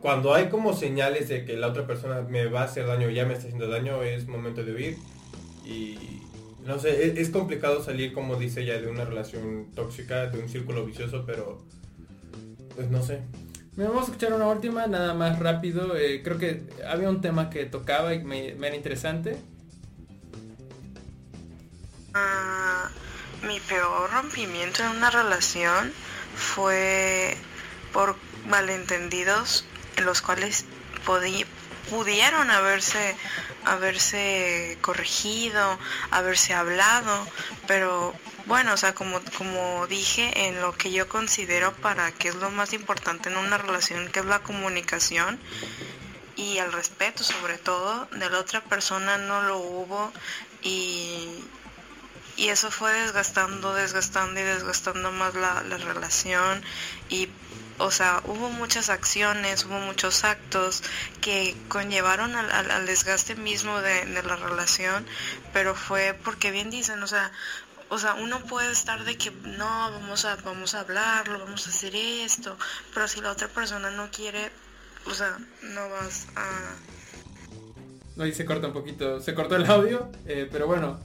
Cuando 0.03 0.35
hay 0.35 0.49
como 0.49 0.75
señales 0.75 1.29
de 1.29 1.45
que 1.45 1.57
la 1.57 1.69
otra 1.69 1.87
persona 1.87 2.23
me 2.23 2.47
va 2.47 2.63
a 2.63 2.65
hacer 2.65 2.87
daño, 2.87 3.09
ya 3.09 3.25
me 3.25 3.35
está 3.35 3.47
haciendo 3.47 3.69
daño, 3.69 4.03
es 4.03 4.27
momento 4.27 4.65
de 4.65 4.73
huir. 4.75 4.99
Y 5.65 6.23
no 6.67 6.81
sé, 6.81 7.07
es, 7.07 7.19
es 7.19 7.31
complicado 7.31 7.83
salir, 7.85 8.13
como 8.13 8.35
dice 8.35 8.63
ella, 8.63 8.81
de 8.81 8.89
una 8.89 9.05
relación 9.05 9.69
tóxica, 9.77 10.27
de 10.27 10.41
un 10.41 10.49
círculo 10.49 10.85
vicioso, 10.85 11.23
pero 11.25 11.63
pues 12.75 12.91
no 12.91 13.01
sé. 13.01 13.21
Mira, 13.77 13.91
vamos 13.91 14.09
a 14.09 14.13
escuchar 14.13 14.33
una 14.33 14.49
última, 14.49 14.89
nada 14.89 15.15
más 15.15 15.39
rápido. 15.39 15.97
eh, 15.97 16.21
creo 16.25 16.37
que 16.37 16.65
había 16.85 17.09
un 17.09 17.21
tema 17.21 17.49
que 17.49 17.65
tocaba 17.67 18.13
y 18.13 18.25
me, 18.25 18.55
me 18.57 18.67
era 18.67 18.77
interesante. 18.77 19.37
Ah, 22.13 22.91
mi 23.47 23.61
peor 23.61 24.11
rompimiento 24.11 24.83
en 24.83 24.91
una 24.97 25.11
relación 25.11 25.93
fue 26.35 27.37
por 27.93 28.17
malentendidos 28.49 29.65
en 29.65 29.72
los 29.99 30.23
cuales 30.23 30.65
podí- 31.07 31.47
pudieron 31.91 32.51
haberse 32.51 33.17
haberse 33.65 34.77
corregido, 34.81 35.79
haberse 36.11 36.53
hablado, 36.53 37.27
pero 37.69 38.13
bueno, 38.47 38.73
o 38.73 38.77
sea, 38.77 38.93
como 38.93 39.21
como 39.39 39.87
dije, 39.87 40.49
en 40.49 40.61
lo 40.61 40.73
que 40.77 40.91
yo 40.91 41.09
considero 41.09 41.73
para 41.75 42.11
que 42.11 42.29
es 42.29 42.35
lo 42.37 42.51
más 42.51 42.73
importante 42.73 43.29
en 43.29 43.37
una 43.37 43.59
relación, 43.59 44.09
que 44.11 44.19
es 44.21 44.27
la 44.27 44.41
comunicación 44.41 45.39
y 46.35 46.59
el 46.59 46.73
respeto 46.73 47.23
sobre 47.23 47.57
todo 47.59 48.07
de 48.07 48.29
la 48.31 48.39
otra 48.41 48.63
persona 48.63 49.17
no 49.19 49.43
lo 49.43 49.59
hubo 49.59 50.13
y 50.63 51.29
y 52.35 52.49
eso 52.49 52.71
fue 52.71 52.91
desgastando, 52.93 53.75
desgastando 53.75 54.41
y 54.41 54.43
desgastando 54.43 55.13
más 55.13 55.35
la, 55.35 55.63
la 55.63 55.77
relación 55.77 56.63
y 57.11 57.29
o 57.83 57.91
sea, 57.91 58.23
hubo 58.27 58.49
muchas 58.51 58.89
acciones, 58.91 59.65
hubo 59.65 59.79
muchos 59.81 60.25
actos 60.25 60.83
que 61.21 61.57
conllevaron 61.69 62.35
al, 62.37 62.87
desgaste 62.87 63.35
mismo 63.35 63.81
de, 63.81 64.07
la 64.07 64.37
relación, 64.37 65.05
pero 65.53 65.75
fue 65.75 66.17
porque 66.25 66.51
bien 66.51 66.71
dicen, 66.71 67.03
o 67.03 67.07
sea, 67.07 67.33
o 67.89 67.99
sea, 67.99 68.15
uno 68.15 68.41
puede 68.45 68.71
estar 68.71 69.05
de 69.05 69.19
que 69.19 69.31
no, 69.31 69.91
vamos 69.91 70.25
a, 70.25 70.37
vamos 70.37 70.75
a 70.75 70.81
hablarlo, 70.81 71.41
vamos 71.41 71.67
a 71.67 71.71
hacer 71.71 71.95
esto, 71.97 72.57
pero 72.95 73.09
si 73.09 73.21
la 73.21 73.33
otra 73.33 73.49
persona 73.49 73.91
no 73.91 74.11
quiere, 74.11 74.51
o 75.07 75.15
sea, 75.15 75.37
no 75.63 75.89
vas 75.91 76.29
a 76.37 76.77
Ahí 78.19 78.33
se 78.33 78.45
corta 78.45 78.67
un 78.67 78.73
poquito, 78.75 79.21
se 79.21 79.35
cortó 79.35 79.57
el 79.57 79.67
audio, 79.67 80.11
eh, 80.27 80.49
pero 80.53 80.67
bueno, 80.67 81.01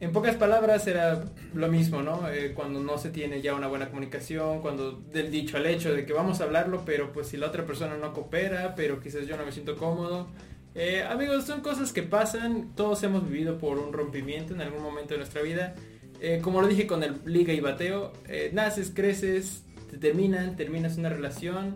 en 0.00 0.12
pocas 0.12 0.36
palabras 0.36 0.86
era 0.86 1.24
lo 1.54 1.68
mismo, 1.68 2.02
¿no? 2.02 2.28
Eh, 2.28 2.52
cuando 2.54 2.80
no 2.80 2.98
se 2.98 3.10
tiene 3.10 3.42
ya 3.42 3.54
una 3.54 3.66
buena 3.66 3.88
comunicación, 3.88 4.60
cuando 4.60 4.92
del 4.92 5.30
dicho 5.30 5.56
al 5.56 5.66
hecho 5.66 5.92
de 5.92 6.06
que 6.06 6.12
vamos 6.12 6.40
a 6.40 6.44
hablarlo, 6.44 6.82
pero 6.84 7.12
pues 7.12 7.28
si 7.28 7.36
la 7.36 7.48
otra 7.48 7.66
persona 7.66 7.96
no 7.96 8.12
coopera, 8.12 8.74
pero 8.76 9.00
quizás 9.00 9.26
yo 9.26 9.36
no 9.36 9.44
me 9.44 9.50
siento 9.50 9.76
cómodo. 9.76 10.28
Eh, 10.74 11.02
amigos, 11.02 11.44
son 11.44 11.62
cosas 11.62 11.92
que 11.92 12.04
pasan, 12.04 12.74
todos 12.76 13.02
hemos 13.02 13.28
vivido 13.28 13.58
por 13.58 13.78
un 13.78 13.92
rompimiento 13.92 14.54
en 14.54 14.60
algún 14.60 14.82
momento 14.82 15.14
de 15.14 15.18
nuestra 15.18 15.42
vida. 15.42 15.74
Eh, 16.20 16.40
como 16.42 16.60
lo 16.60 16.68
dije 16.68 16.86
con 16.86 17.02
el 17.02 17.16
liga 17.24 17.52
y 17.52 17.60
bateo, 17.60 18.12
naces, 18.52 18.92
creces, 18.94 19.64
te 19.90 19.96
terminan, 19.96 20.54
terminas 20.54 20.96
una 20.96 21.08
relación. 21.08 21.74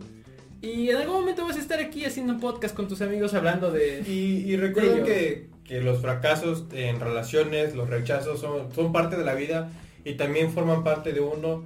Y 0.60 0.90
en 0.90 0.96
algún 0.96 1.16
momento 1.16 1.44
vas 1.44 1.56
a 1.56 1.60
estar 1.60 1.80
aquí 1.80 2.04
haciendo 2.04 2.34
un 2.34 2.40
podcast 2.40 2.76
con 2.76 2.86
tus 2.86 3.02
amigos 3.02 3.34
hablando 3.34 3.72
de... 3.72 4.04
Y, 4.06 4.44
y 4.48 4.56
recuerden 4.56 5.04
que, 5.04 5.51
que 5.64 5.80
los 5.80 6.00
fracasos 6.00 6.64
en 6.72 7.00
relaciones, 7.00 7.74
los 7.74 7.88
rechazos 7.88 8.40
son, 8.40 8.72
son 8.74 8.92
parte 8.92 9.16
de 9.16 9.24
la 9.24 9.34
vida 9.34 9.70
y 10.04 10.14
también 10.14 10.52
forman 10.52 10.84
parte 10.84 11.12
de 11.12 11.20
uno. 11.20 11.64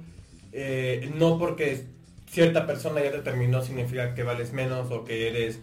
eh, 0.53 1.11
no 1.15 1.37
porque 1.37 1.85
cierta 2.29 2.65
persona 2.65 3.03
ya 3.03 3.11
te 3.11 3.19
terminó 3.19 3.61
significa 3.63 4.13
que 4.15 4.23
vales 4.23 4.53
menos 4.53 4.91
o 4.91 5.03
que 5.05 5.27
eres 5.29 5.59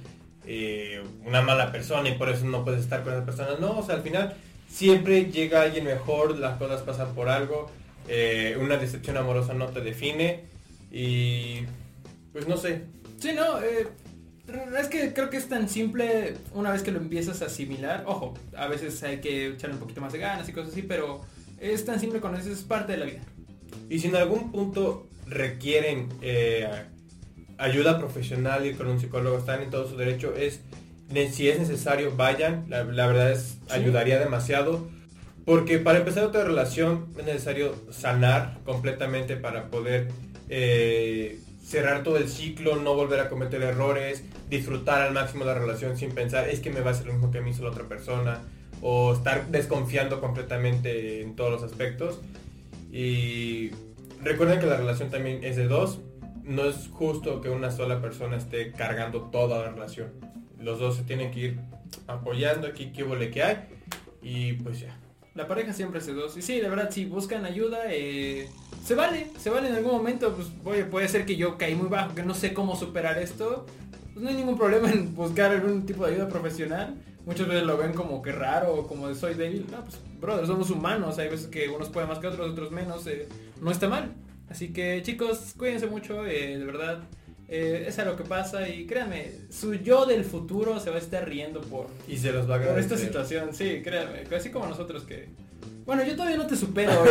eh, 0.47 1.03
una 1.25 1.43
mala 1.43 1.73
persona 1.73 2.09
y 2.09 2.19
por 2.19 2.29
eso 2.29 2.45
no 2.47 2.65
puedes 2.65 2.81
estar 2.81 3.03
con 3.03 3.15
esa 3.15 3.25
persona. 3.25 3.51
No, 3.61 3.79
o 3.79 3.83
sea, 3.85 3.97
al 3.97 4.03
final 4.03 4.35
siempre 4.69 5.27
llega 5.31 5.63
alguien 5.63 5.85
mejor, 5.85 6.39
las 6.39 6.57
cosas 6.59 6.83
pasan 6.83 7.15
por 7.15 7.29
algo. 7.29 7.71
eh, 8.09 8.57
una 8.61 8.77
decepción 8.77 9.17
amorosa 9.17 9.55
no 9.55 9.69
te 9.69 9.81
define 9.81 10.45
y 10.91 11.63
pues 12.33 12.47
no 12.49 12.57
sé, 12.57 12.83
Sí, 13.19 13.33
no, 13.35 13.61
eh, 13.63 13.89
es 14.49 14.89
que 14.89 15.13
creo 15.13 15.31
que 15.31 15.37
es 15.37 15.49
tan 15.49 15.69
simple 15.69 16.35
una 16.53 16.71
vez 16.71 16.83
que 16.83 16.93
lo 16.93 16.99
empiezas 16.99 17.43
a 17.43 17.47
asimilar. 17.47 18.05
Ojo, 18.07 18.35
a 18.57 18.67
veces 18.67 19.03
hay 19.03 19.21
que 19.21 19.49
echarle 19.49 19.75
un 19.75 19.81
poquito 19.81 20.01
más 20.01 20.13
de 20.13 20.19
ganas 20.19 20.49
y 20.49 20.53
cosas 20.53 20.73
así, 20.73 20.83
pero 20.83 21.21
es 21.59 21.85
tan 21.85 22.01
simple 22.01 22.21
con 22.21 22.35
eso, 22.37 22.51
es 22.51 22.63
parte 22.63 22.93
de 22.93 22.99
la 22.99 23.07
vida. 23.07 23.21
Y 23.89 23.99
si 23.99 24.09
en 24.09 24.17
algún 24.17 24.53
punto 24.53 25.09
requieren 25.27 26.09
eh, 26.21 26.69
ayuda 27.59 27.99
profesional, 27.99 28.67
ir 28.67 28.77
con 28.77 28.89
un 28.89 29.01
psicólogo, 29.01 29.39
están 29.39 29.63
en 29.63 29.71
todo 29.71 29.89
su 29.89 29.97
derecho, 29.97 30.35
es 30.37 30.61
si 31.31 31.49
es 31.49 31.59
necesario, 31.59 32.15
vayan, 32.17 32.65
la, 32.69 32.85
la 32.85 33.07
verdad 33.07 33.33
es, 33.33 33.59
ayudaría 33.71 34.19
demasiado. 34.19 34.89
Porque 35.45 35.79
para 35.79 35.99
empezar 35.99 36.25
otra 36.25 36.43
relación 36.43 37.07
es 37.19 37.27
necesario 37.27 37.75
sanar 37.91 38.59
completamente 38.65 39.37
para 39.37 39.71
poder 39.71 40.09
eh, 40.49 41.39
cerrar 41.65 42.03
todo 42.03 42.19
el 42.19 42.29
ciclo, 42.29 42.77
no 42.77 42.95
volver 42.95 43.21
a 43.21 43.29
cometer 43.29 43.63
errores, 43.63 44.23
disfrutar 44.51 45.03
al 45.03 45.13
máximo 45.15 45.45
la 45.45 45.55
relación 45.55 45.97
sin 45.97 46.13
pensar, 46.13 46.49
es 46.49 46.61
que 46.61 46.71
me 46.71 46.81
va 46.81 46.91
a 46.91 46.93
hacer 46.93 47.07
lo 47.07 47.15
mismo 47.15 47.31
que 47.31 47.41
me 47.41 47.51
hizo 47.51 47.63
la 47.65 47.71
otra 47.71 47.85
persona, 47.85 48.43
o 48.83 49.15
estar 49.15 49.47
desconfiando 49.49 50.21
completamente 50.21 51.23
en 51.23 51.37
todos 51.37 51.51
los 51.51 51.63
aspectos. 51.63 52.21
Y 52.93 53.71
recuerden 54.23 54.61
que 54.61 54.67
la 54.67 54.77
relación 54.77 55.11
también 55.11 55.43
es 55.43 55.57
de 55.57 55.67
dos. 55.67 56.01
No 56.43 56.67
es 56.67 56.89
justo 56.93 57.41
que 57.41 57.49
una 57.49 57.71
sola 57.71 58.03
persona 58.03 58.37
esté 58.37 58.73
cargando 58.73 59.23
toda 59.23 59.65
la 59.65 59.71
relación. 59.71 60.13
Los 60.61 60.79
dos 60.79 60.97
se 60.97 61.03
tienen 61.03 61.31
que 61.31 61.41
ir 61.41 61.61
apoyando 62.07 62.67
aquí 62.67 62.93
qué 62.93 63.05
hubo 63.05 63.19
que 63.19 63.43
hay. 63.43 63.57
Y 64.23 64.53
pues 64.55 64.81
ya. 64.81 64.97
La 65.35 65.49
pareja 65.49 65.73
siempre 65.73 65.99
hace 65.99 66.13
dos. 66.13 66.37
Y 66.37 66.43
sí, 66.43 66.61
de 66.61 66.69
verdad, 66.69 66.91
si 66.91 67.07
buscan 67.07 67.47
ayuda, 67.47 67.85
eh, 67.89 68.49
se 68.85 68.95
vale, 68.95 69.29
se 69.39 69.51
vale 69.51 69.69
en 69.69 69.75
algún 69.75 69.93
momento. 69.93 70.35
Pues, 70.35 70.49
oye, 70.65 70.85
puede 70.85 71.09
ser 71.09 71.25
que 71.25 71.37
yo 71.37 71.57
caí 71.57 71.75
muy 71.75 71.89
bajo, 71.89 72.15
que 72.15 72.23
no 72.23 72.35
sé 72.35 72.53
cómo 72.53 72.77
superar 72.77 73.19
esto. 73.19 73.67
Pues 74.13 74.23
no 74.23 74.29
hay 74.29 74.37
ningún 74.37 74.57
problema 74.57 74.91
en 74.91 75.15
buscar 75.15 75.51
algún 75.51 75.87
tipo 75.87 76.07
de 76.07 76.13
ayuda 76.15 76.29
profesional. 76.29 76.95
Muchas 77.27 77.49
veces 77.49 77.65
lo 77.65 77.79
ven 77.79 77.95
como 77.95 78.21
que 78.21 78.33
raro 78.33 78.75
o 78.75 78.87
como 78.87 79.09
de 79.09 79.15
soy 79.15 79.35
débil. 79.35 79.67
No, 79.71 79.83
pues, 79.83 79.97
brother, 80.21 80.47
somos 80.47 80.71
humanos. 80.71 81.19
Hay 81.19 81.29
veces 81.29 81.47
que 81.47 81.69
unos 81.69 81.89
pueden 81.89 82.09
más 82.09 82.19
que 82.19 82.27
otros, 82.27 82.51
otros 82.51 82.71
menos. 82.71 83.07
eh, 83.07 83.27
no 83.61 83.71
está 83.71 83.89
mal. 83.89 84.13
Así 84.49 84.73
que, 84.73 85.01
chicos, 85.03 85.55
cuídense 85.57 85.87
mucho, 85.87 86.27
eh, 86.27 86.59
de 86.59 86.65
verdad. 86.65 87.03
Eh, 87.49 87.85
es 87.89 87.99
algo 87.99 88.17
que 88.17 88.25
pasa 88.25 88.69
y 88.69 88.87
créanme, 88.87 89.33
su 89.51 89.75
yo 89.75 90.07
del 90.07 90.25
futuro 90.25 90.81
se 90.81 90.91
va 90.91 90.97
a 90.97 90.99
estar 90.99 91.29
riendo 91.29 91.61
por, 91.61 91.89
Y 92.09 92.17
se 92.17 92.33
los 92.33 92.49
va 92.49 92.57
a 92.57 92.61
por 92.61 92.79
esta 92.79 92.97
situación, 92.97 93.55
sí, 93.55 93.83
créanme, 93.85 94.25
así 94.35 94.51
como 94.51 94.67
nosotros 94.67 95.05
que... 95.05 95.29
Bueno, 95.87 96.03
yo 96.05 96.13
todavía 96.17 96.39
no 96.39 96.47
te 96.47 96.57
supero, 96.57 96.93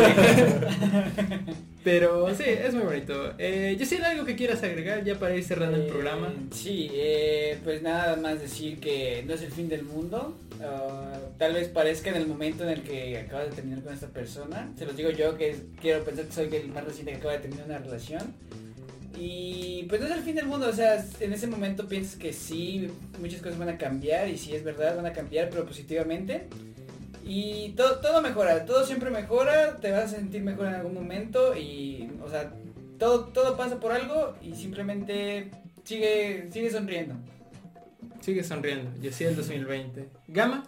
pero 1.84 2.34
sí, 2.36 2.44
es 2.46 2.74
muy 2.74 2.84
bonito. 2.84 3.34
Eh, 3.38 3.76
yo 3.80 3.86
algo 4.06 4.26
que 4.26 4.36
quieras 4.36 4.64
agregar 4.64 5.04
ya 5.04 5.20
para 5.20 5.36
ir 5.36 5.44
cerrando 5.44 5.78
el 5.78 5.84
Eh, 5.84 5.90
programa. 5.90 6.34
Sí, 6.52 6.90
eh, 6.94 7.60
pues 7.64 7.82
nada 7.84 8.16
más 8.16 8.40
decir 8.42 8.80
que 8.80 9.24
no 9.28 9.34
es 9.34 9.42
el 9.44 9.52
fin 9.52 9.70
del 9.70 9.84
mundo. 9.84 10.38
Ah, 10.64 11.20
tal 11.38 11.54
vez 11.54 11.68
parezca 11.68 12.10
en 12.10 12.16
el 12.16 12.26
momento 12.28 12.64
en 12.64 12.70
el 12.70 12.82
que 12.84 13.18
acabas 13.20 13.50
de 13.50 13.56
terminar 13.56 13.82
con 13.84 13.94
esta 13.94 14.08
persona. 14.08 14.72
Se 14.78 14.86
los 14.86 14.96
digo 14.96 15.10
yo 15.12 15.38
que 15.38 15.50
es- 15.52 15.62
quiero 15.82 16.04
pensar 16.04 16.26
que 16.26 16.32
soy 16.34 16.56
el 16.56 16.70
más 16.70 16.84
reciente 16.86 17.12
que 17.12 17.18
acaba 17.18 17.34
de 17.34 17.40
terminar 17.40 17.66
una 17.68 17.80
relación. 17.80 18.34
Y 19.20 19.84
pues 19.90 20.02
no 20.02 20.08
es 20.08 20.14
el 20.14 20.24
fin 20.24 20.34
del 20.36 20.48
mundo, 20.48 20.68
o 20.68 20.74
sea, 20.74 21.06
en 21.20 21.34
ese 21.34 21.46
momento 21.46 21.88
piensas 21.88 22.16
que 22.16 22.34
sí, 22.34 22.90
muchas 23.20 23.42
cosas 23.44 23.60
van 23.60 23.70
a 23.70 23.78
cambiar 23.78 24.28
y 24.28 24.38
sí 24.40 24.56
es 24.56 24.64
verdad, 24.64 24.96
van 24.96 25.06
a 25.06 25.14
cambiar, 25.14 25.50
pero 25.52 25.66
positivamente. 25.68 26.48
Y 27.26 27.70
todo, 27.78 28.00
todo 28.00 28.22
mejora, 28.22 28.66
todo 28.66 28.86
siempre 28.86 29.10
mejora, 29.10 29.78
te 29.78 29.92
vas 29.92 30.04
a 30.06 30.08
sentir 30.16 30.42
mejor 30.44 30.68
en 30.68 30.76
algún 30.76 30.94
momento 30.94 31.56
y, 31.58 32.10
o 32.24 32.30
sea, 32.30 32.54
todo, 33.00 33.26
todo 33.26 33.56
pasa 33.58 33.80
por 33.80 33.92
algo 33.94 34.36
y 34.42 34.54
simplemente 34.56 35.52
sigue, 35.84 36.50
sigue 36.52 36.70
sonriendo. 36.70 37.16
Sigue 38.20 38.44
sonriendo. 38.44 38.92
Y 39.02 39.08
así 39.10 39.24
el 39.24 39.36
2020. 39.36 40.10
Gama. 40.28 40.66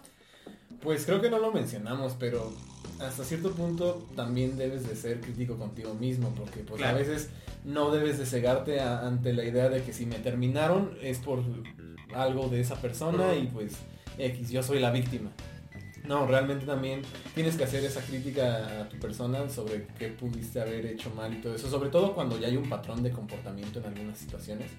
Pues 0.80 1.04
creo 1.04 1.20
que 1.20 1.30
no 1.30 1.38
lo 1.38 1.52
mencionamos, 1.52 2.14
pero 2.18 2.52
hasta 3.00 3.24
cierto 3.24 3.52
punto 3.52 4.06
también 4.14 4.56
debes 4.56 4.88
de 4.88 4.94
ser 4.96 5.20
crítico 5.20 5.56
contigo 5.58 5.94
mismo, 5.94 6.34
porque 6.34 6.60
pues 6.60 6.78
Claro. 6.80 6.96
a 6.96 7.00
veces 7.00 7.30
no 7.64 7.90
debes 7.90 8.18
de 8.18 8.26
cegarte 8.26 8.80
a- 8.80 9.06
ante 9.06 9.32
la 9.32 9.44
idea 9.44 9.68
de 9.68 9.82
que 9.82 9.92
si 9.92 10.06
me 10.06 10.18
terminaron 10.18 10.96
es 11.02 11.18
por 11.18 11.40
algo 12.14 12.48
de 12.48 12.60
esa 12.60 12.76
persona 12.80 13.34
y 13.34 13.46
pues 13.46 13.72
X, 14.18 14.50
yo 14.50 14.62
soy 14.62 14.78
la 14.78 14.90
víctima. 14.90 15.30
No, 16.06 16.26
realmente 16.26 16.64
también 16.66 17.02
tienes 17.34 17.56
que 17.56 17.64
hacer 17.64 17.84
esa 17.84 18.00
crítica 18.00 18.82
a 18.82 18.88
tu 18.88 18.98
persona 18.98 19.48
sobre 19.48 19.86
qué 19.98 20.08
pudiste 20.08 20.60
haber 20.60 20.86
hecho 20.86 21.10
mal 21.10 21.32
y 21.34 21.40
todo 21.40 21.54
eso, 21.54 21.68
sobre 21.68 21.90
todo 21.90 22.14
cuando 22.14 22.38
ya 22.38 22.46
hay 22.46 22.56
un 22.56 22.68
patrón 22.68 23.02
de 23.02 23.10
comportamiento 23.10 23.80
en 23.80 23.86
algunas 23.86 24.18
situaciones. 24.18 24.70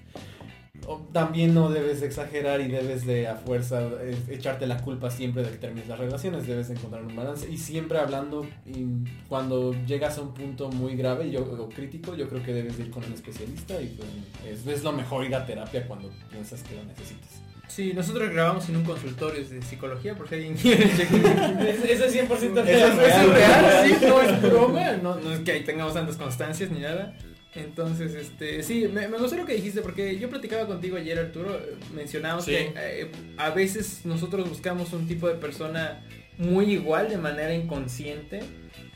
También 1.12 1.52
no 1.52 1.68
debes 1.68 2.00
de 2.00 2.06
exagerar 2.06 2.60
y 2.60 2.68
debes 2.68 3.04
de 3.04 3.26
a 3.26 3.34
fuerza 3.34 3.82
echarte 4.28 4.66
la 4.66 4.80
culpa 4.80 5.10
siempre 5.10 5.42
de 5.42 5.50
que 5.50 5.58
termines 5.58 5.88
las 5.88 5.98
relaciones, 5.98 6.46
debes 6.46 6.68
de 6.68 6.74
encontrar 6.74 7.04
un 7.04 7.14
balance 7.14 7.50
y 7.50 7.58
siempre 7.58 7.98
hablando 7.98 8.46
y 8.64 8.86
cuando 9.28 9.74
llegas 9.86 10.16
a 10.16 10.22
un 10.22 10.32
punto 10.32 10.70
muy 10.70 10.96
grave 10.96 11.30
yo, 11.30 11.42
o 11.42 11.68
crítico, 11.68 12.14
yo 12.14 12.28
creo 12.28 12.42
que 12.42 12.54
debes 12.54 12.78
de 12.78 12.84
ir 12.84 12.90
con 12.90 13.04
un 13.04 13.12
especialista 13.12 13.78
y 13.82 13.88
pues, 13.88 14.08
es, 14.46 14.66
es 14.66 14.84
lo 14.84 14.92
mejor 14.92 15.26
ir 15.26 15.34
a 15.34 15.44
terapia 15.44 15.86
cuando 15.86 16.10
piensas 16.30 16.62
que 16.62 16.76
lo 16.76 16.84
necesitas. 16.84 17.47
Sí, 17.68 17.92
nosotros 17.92 18.30
grabamos 18.30 18.68
en 18.68 18.76
un 18.76 18.84
consultorio 18.84 19.46
de 19.46 19.62
psicología 19.62 20.14
porque 20.16 20.36
alguien 20.36 20.54
quiere 20.56 20.84
Eso 20.84 22.04
es 22.06 22.14
100% 22.16 22.30
Eso 22.32 22.62
real. 22.64 22.98
es 22.98 23.28
real, 23.28 23.86
sí, 23.86 23.94
no 24.06 24.20
es 24.22 24.42
broma, 24.42 24.92
no, 25.02 25.16
no 25.16 25.32
es 25.32 25.40
que 25.40 25.52
ahí 25.52 25.64
tengamos 25.64 25.94
tantas 25.94 26.16
constancias 26.16 26.70
ni 26.70 26.80
nada. 26.80 27.16
Entonces, 27.54 28.14
este, 28.14 28.62
sí, 28.62 28.88
me, 28.88 29.08
me 29.08 29.18
gustó 29.18 29.36
lo 29.36 29.44
que 29.46 29.54
dijiste 29.54 29.80
porque 29.82 30.18
yo 30.18 30.28
platicaba 30.30 30.66
contigo 30.66 30.96
ayer, 30.96 31.18
Arturo, 31.18 31.58
mencionábamos 31.94 32.44
Sí. 32.44 32.52
que 32.52 32.72
eh, 32.76 33.10
a 33.36 33.50
veces 33.50 34.02
nosotros 34.04 34.48
buscamos 34.48 34.92
un 34.92 35.06
tipo 35.08 35.28
de 35.28 35.34
persona 35.34 36.04
muy 36.36 36.72
igual 36.72 37.08
de 37.08 37.16
manera 37.18 37.52
inconsciente. 37.54 38.40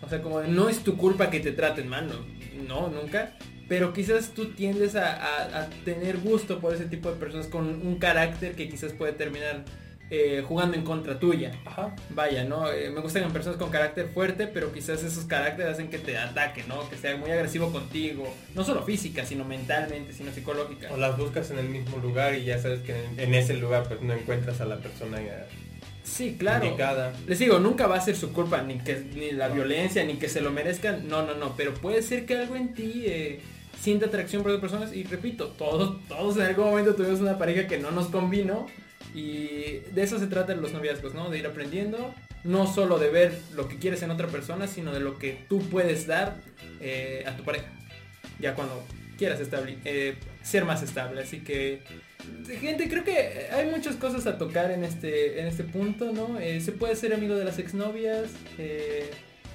O 0.03 0.09
sea, 0.09 0.20
como 0.23 0.40
no 0.43 0.69
es 0.69 0.81
tu 0.85 0.97
culpa 0.97 1.31
que 1.31 1.40
te 1.40 1.53
traten 1.53 1.89
mal, 1.89 2.09
no, 2.09 2.24
no, 2.69 2.89
nunca. 2.89 3.36
Pero 3.68 3.93
quizás 3.93 4.30
tú 4.34 4.47
tiendes 4.52 4.97
a, 4.97 5.14
a- 5.16 5.62
a 5.62 5.70
tener 5.84 6.18
gusto 6.18 6.60
por 6.60 6.74
ese 6.74 6.84
tipo 6.86 7.10
de 7.10 7.16
personas 7.16 7.47
con 7.47 7.66
un 7.86 7.98
carácter 7.98 8.55
que 8.55 8.68
quizás 8.68 8.93
puede 8.93 9.12
terminar 9.12 9.64
eh, 10.10 10.44
jugando 10.47 10.76
en 10.76 10.84
contra 10.84 11.18
tuya. 11.18 11.52
Ajá. 11.64 11.94
Vaya, 12.10 12.44
¿no? 12.44 12.70
Eh, 12.70 12.90
me 12.90 13.01
gustan 13.01 13.32
personas 13.32 13.59
con 13.59 13.70
carácter 13.70 14.09
fuerte, 14.09 14.47
pero 14.47 14.70
quizás 14.70 15.02
esos 15.02 15.24
caracteres 15.24 15.72
hacen 15.72 15.89
que 15.89 15.97
te 15.98 16.18
ataque, 16.18 16.64
¿no? 16.68 16.86
Que 16.90 16.97
sea 16.97 17.16
muy 17.16 17.30
agresivo 17.30 17.72
contigo. 17.72 18.30
No 18.55 18.62
solo 18.62 18.82
física, 18.84 19.24
sino 19.24 19.44
mentalmente, 19.47 20.12
sino 20.12 20.30
psicológica. 20.30 20.93
O 20.93 20.98
las 20.98 21.16
buscas 21.16 21.51
en 21.51 21.60
el 21.60 21.68
mismo 21.70 21.97
lugar 21.97 22.34
y 22.34 22.44
ya 22.44 22.59
sabes 22.59 22.80
que 22.80 22.94
en, 23.16 23.34
ese 23.34 23.55
lugar 23.55 23.84
pues 23.89 24.02
no 24.02 24.12
encuentras 24.12 24.60
a 24.60 24.66
la 24.66 24.76
persona 24.76 25.18
eh, 25.18 25.44
Sí, 26.05 26.36
claro. 26.39 26.66
indicada. 26.66 27.14
Les 27.26 27.39
digo, 27.39 27.59
nunca 27.59 27.86
va 27.86 27.97
a 27.97 28.01
ser 28.02 28.14
su 28.16 28.34
culpa, 28.34 28.60
ni 28.60 28.76
que 28.80 29.02
ni 29.14 29.30
la 29.30 29.48
violencia, 29.48 30.05
ni 30.05 30.16
que 30.16 30.28
se 30.28 30.43
lo 30.43 30.51
merezcan. 30.51 31.09
No, 31.09 31.24
no, 31.24 31.34
no. 31.36 31.56
Pero 31.56 31.72
puede 31.72 32.02
ser 32.02 32.26
que 32.26 32.36
algo 32.36 32.56
en 32.56 32.74
ti 32.74 33.05
eh, 33.06 33.40
sienta 33.82 34.06
atracción 34.06 34.42
por 34.42 34.52
otras 34.52 34.70
personas. 34.70 34.94
Y 34.94 35.04
repito, 35.04 35.48
todos, 35.59 36.06
todos 36.09 36.36
en 36.36 36.42
algún 36.42 36.66
momento 36.66 36.94
tuvimos 36.94 37.20
una 37.20 37.36
pareja 37.36 37.66
que 37.66 37.78
no 37.78 37.90
nos 37.90 38.06
convino. 38.06 38.66
Y 39.14 39.80
de 39.92 40.02
eso 40.02 40.18
se 40.18 40.26
trata 40.28 40.54
los 40.54 40.72
noviazgos, 40.72 41.14
¿no? 41.14 41.28
De 41.28 41.38
ir 41.38 41.46
aprendiendo. 41.46 42.14
No 42.44 42.72
solo 42.72 42.98
de 42.98 43.10
ver 43.10 43.38
lo 43.54 43.68
que 43.68 43.78
quieres 43.78 44.02
en 44.02 44.10
otra 44.10 44.28
persona, 44.28 44.66
sino 44.66 44.92
de 44.92 45.00
lo 45.00 45.18
que 45.18 45.44
tú 45.48 45.59
puedes 45.68 46.06
dar 46.06 46.36
eh, 46.80 47.24
a 47.26 47.36
tu 47.36 47.42
pareja. 47.44 47.66
Ya 48.40 48.54
cuando 48.54 48.82
quieras 49.18 49.40
establi- 49.40 49.78
eh, 49.84 50.16
ser 50.42 50.64
más 50.64 50.82
estable. 50.82 51.20
Así 51.20 51.40
que 51.40 51.82
gente, 52.60 52.88
creo 52.88 53.04
que 53.04 53.48
hay 53.52 53.66
muchas 53.68 53.96
cosas 53.96 54.26
a 54.26 54.38
tocar 54.38 54.70
en 54.70 54.84
este, 54.84 55.40
en 55.40 55.46
este 55.46 55.64
punto, 55.64 56.12
¿no? 56.12 56.38
Eh, 56.40 56.60
se 56.60 56.72
puede 56.72 56.96
ser 56.96 57.12
amigo 57.12 57.34
de 57.36 57.44
las 57.44 57.59
exnovias, 57.59 58.30
eh, 58.59 59.10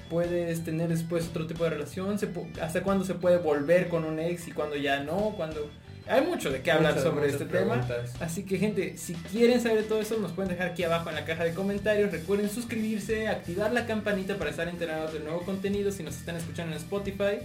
puedes 0.08 0.64
tener 0.64 0.88
después 0.88 1.28
otro 1.28 1.46
tipo 1.46 1.64
de 1.64 1.70
relación, 1.70 2.18
se 2.18 2.28
hasta 2.60 2.82
cuándo 2.82 3.04
se 3.04 3.14
puede 3.14 3.38
volver 3.38 3.88
con 3.88 4.04
un 4.04 4.18
ex 4.18 4.48
y 4.48 4.52
cuándo 4.52 4.76
ya 4.76 5.02
no, 5.02 5.34
cuando... 5.36 5.70
Hay 6.10 6.22
mucho 6.22 6.50
de 6.50 6.62
qué 6.62 6.70
hablar 6.70 6.94
Muchas, 6.94 7.04
sobre 7.04 7.26
muchas 7.26 7.42
este 7.42 7.58
tema. 7.58 7.86
Así 8.20 8.44
que 8.44 8.56
gente, 8.56 8.96
si 8.96 9.12
quieren 9.12 9.60
saber 9.60 9.82
de 9.82 9.84
todo 9.84 10.00
eso, 10.00 10.16
nos 10.16 10.32
pueden 10.32 10.50
dejar 10.50 10.68
aquí 10.68 10.82
abajo 10.82 11.10
en 11.10 11.16
la 11.16 11.26
caja 11.26 11.44
de 11.44 11.52
comentarios. 11.52 12.10
Recuerden 12.10 12.48
suscribirse, 12.48 13.28
activar 13.28 13.74
la 13.74 13.84
campanita 13.84 14.36
para 14.36 14.48
estar 14.48 14.68
enterados 14.68 15.12
del 15.12 15.24
nuevo 15.24 15.42
contenido. 15.42 15.92
Si 15.92 16.02
nos 16.02 16.16
están 16.16 16.36
escuchando 16.36 16.74
en 16.74 16.78
Spotify, 16.78 17.40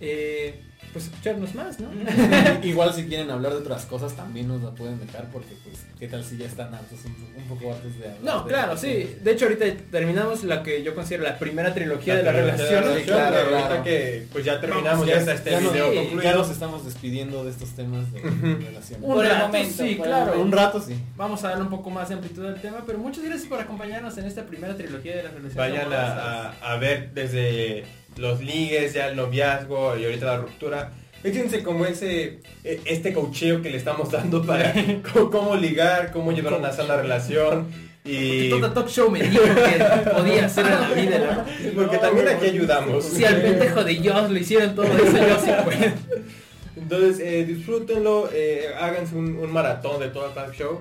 eh, 0.00 0.60
pues 0.92 1.06
escucharnos 1.06 1.54
más, 1.54 1.78
¿no? 1.80 1.88
Igual 2.62 2.92
si 2.94 3.04
quieren 3.06 3.30
hablar 3.30 3.52
de 3.52 3.58
otras 3.58 3.84
cosas 3.86 4.14
también 4.14 4.48
nos 4.48 4.62
la 4.62 4.70
pueden 4.70 4.98
dejar 5.00 5.26
porque 5.32 5.54
pues 5.64 5.84
qué 5.98 6.08
tal 6.08 6.24
si 6.24 6.36
ya 6.36 6.46
están 6.46 6.74
hartos, 6.74 6.98
un, 7.04 7.12
un 7.42 7.48
poco 7.48 7.72
hartos 7.72 7.98
de 7.98 8.06
hablar. 8.08 8.22
No, 8.22 8.42
de- 8.44 8.48
claro, 8.48 8.76
sí. 8.76 9.16
De 9.22 9.32
hecho, 9.32 9.46
ahorita 9.46 9.64
terminamos 9.90 10.44
la 10.44 10.62
que 10.62 10.82
yo 10.82 10.94
considero 10.94 11.24
la 11.24 11.38
primera 11.38 11.74
trilogía 11.74 12.16
de 12.16 12.22
la 12.22 12.32
relación. 12.32 12.68
claro, 13.04 13.36
y 13.36 13.44
ahorita 13.54 13.68
claro. 13.68 13.84
que 13.84 14.26
pues 14.32 14.44
ya 14.44 14.60
terminamos, 14.60 14.90
Vamos, 15.00 15.06
ya, 15.06 15.14
ya- 15.14 15.20
está 15.20 15.34
este 15.34 15.50
ya, 15.50 15.58
video 15.60 15.90
sí, 15.90 15.96
concluido. 15.98 16.22
ya 16.22 16.34
nos 16.36 16.50
estamos 16.50 16.84
despidiendo 16.84 17.44
de 17.44 17.50
estos 17.50 17.70
temas 17.70 18.12
de 18.12 18.20
relación. 18.20 19.02
Un 19.04 19.14
Por 19.14 19.24
el 19.24 19.30
rato, 19.32 19.46
momento, 19.46 19.84
sí, 19.84 19.94
por 19.94 20.06
claro. 20.06 20.40
Un 20.40 20.52
rato 20.52 20.80
sí. 20.80 20.94
Vamos 21.16 21.44
a 21.44 21.48
darle 21.48 21.64
un 21.64 21.70
poco 21.70 21.90
más 21.90 22.08
de 22.08 22.14
amplitud 22.14 22.46
al 22.46 22.60
tema, 22.60 22.84
pero 22.86 22.98
muchas 22.98 23.24
gracias 23.24 23.48
por 23.48 23.60
acompañarnos 23.60 24.16
en 24.18 24.24
esta 24.26 24.44
primera 24.46 24.76
trilogía 24.76 25.16
de 25.16 25.22
la 25.24 25.30
relación. 25.30 25.56
Vayan 25.56 25.92
a, 25.92 26.50
a- 26.50 26.72
a 26.74 26.76
ver 26.78 27.10
desde 27.12 27.84
los 28.18 28.40
ligues, 28.42 28.94
ya 28.94 29.08
el 29.08 29.16
noviazgo 29.16 29.96
y 29.96 30.04
ahorita 30.04 30.26
la 30.26 30.36
ruptura. 30.38 30.92
Fíjense 31.22 31.62
como 31.62 31.84
ese, 31.86 32.40
e- 32.64 32.80
este 32.84 33.12
cocheo 33.12 33.60
que 33.62 33.70
le 33.70 33.76
estamos 33.76 34.10
dando 34.10 34.44
para 34.44 34.72
cómo, 35.12 35.56
ligar, 35.56 36.12
cómo 36.12 36.32
llevar 36.32 36.54
una 36.54 36.72
sana 36.72 36.96
relación. 36.96 37.66
Y 38.04 38.48
Todo 38.48 38.72
Talk 38.72 38.88
Show 38.88 39.10
me 39.10 39.20
dijo 39.22 39.42
que 39.42 40.10
podía 40.10 40.48
ser 40.48 40.64
la 40.66 40.88
vida, 40.90 41.18
¿no? 41.18 41.72
porque 41.74 41.98
también 41.98 42.28
aquí 42.28 42.46
ayudamos. 42.46 43.04
Si 43.04 43.24
al 43.24 43.42
pendejo 43.42 43.84
de 43.84 43.96
Joss 43.96 44.30
lo 44.30 44.38
hicieron 44.38 44.74
todo 44.74 44.86
eso, 44.86 45.16
yo 45.18 45.38
sí 45.40 45.50
puedo. 45.64 45.92
Entonces 46.76 47.20
eh, 47.20 47.44
disfrútenlo, 47.44 48.30
eh, 48.32 48.68
háganse 48.80 49.14
un, 49.14 49.36
un 49.36 49.52
maratón 49.52 50.00
de 50.00 50.08
todo 50.08 50.28
el 50.28 50.34
talk 50.34 50.54
show. 50.54 50.80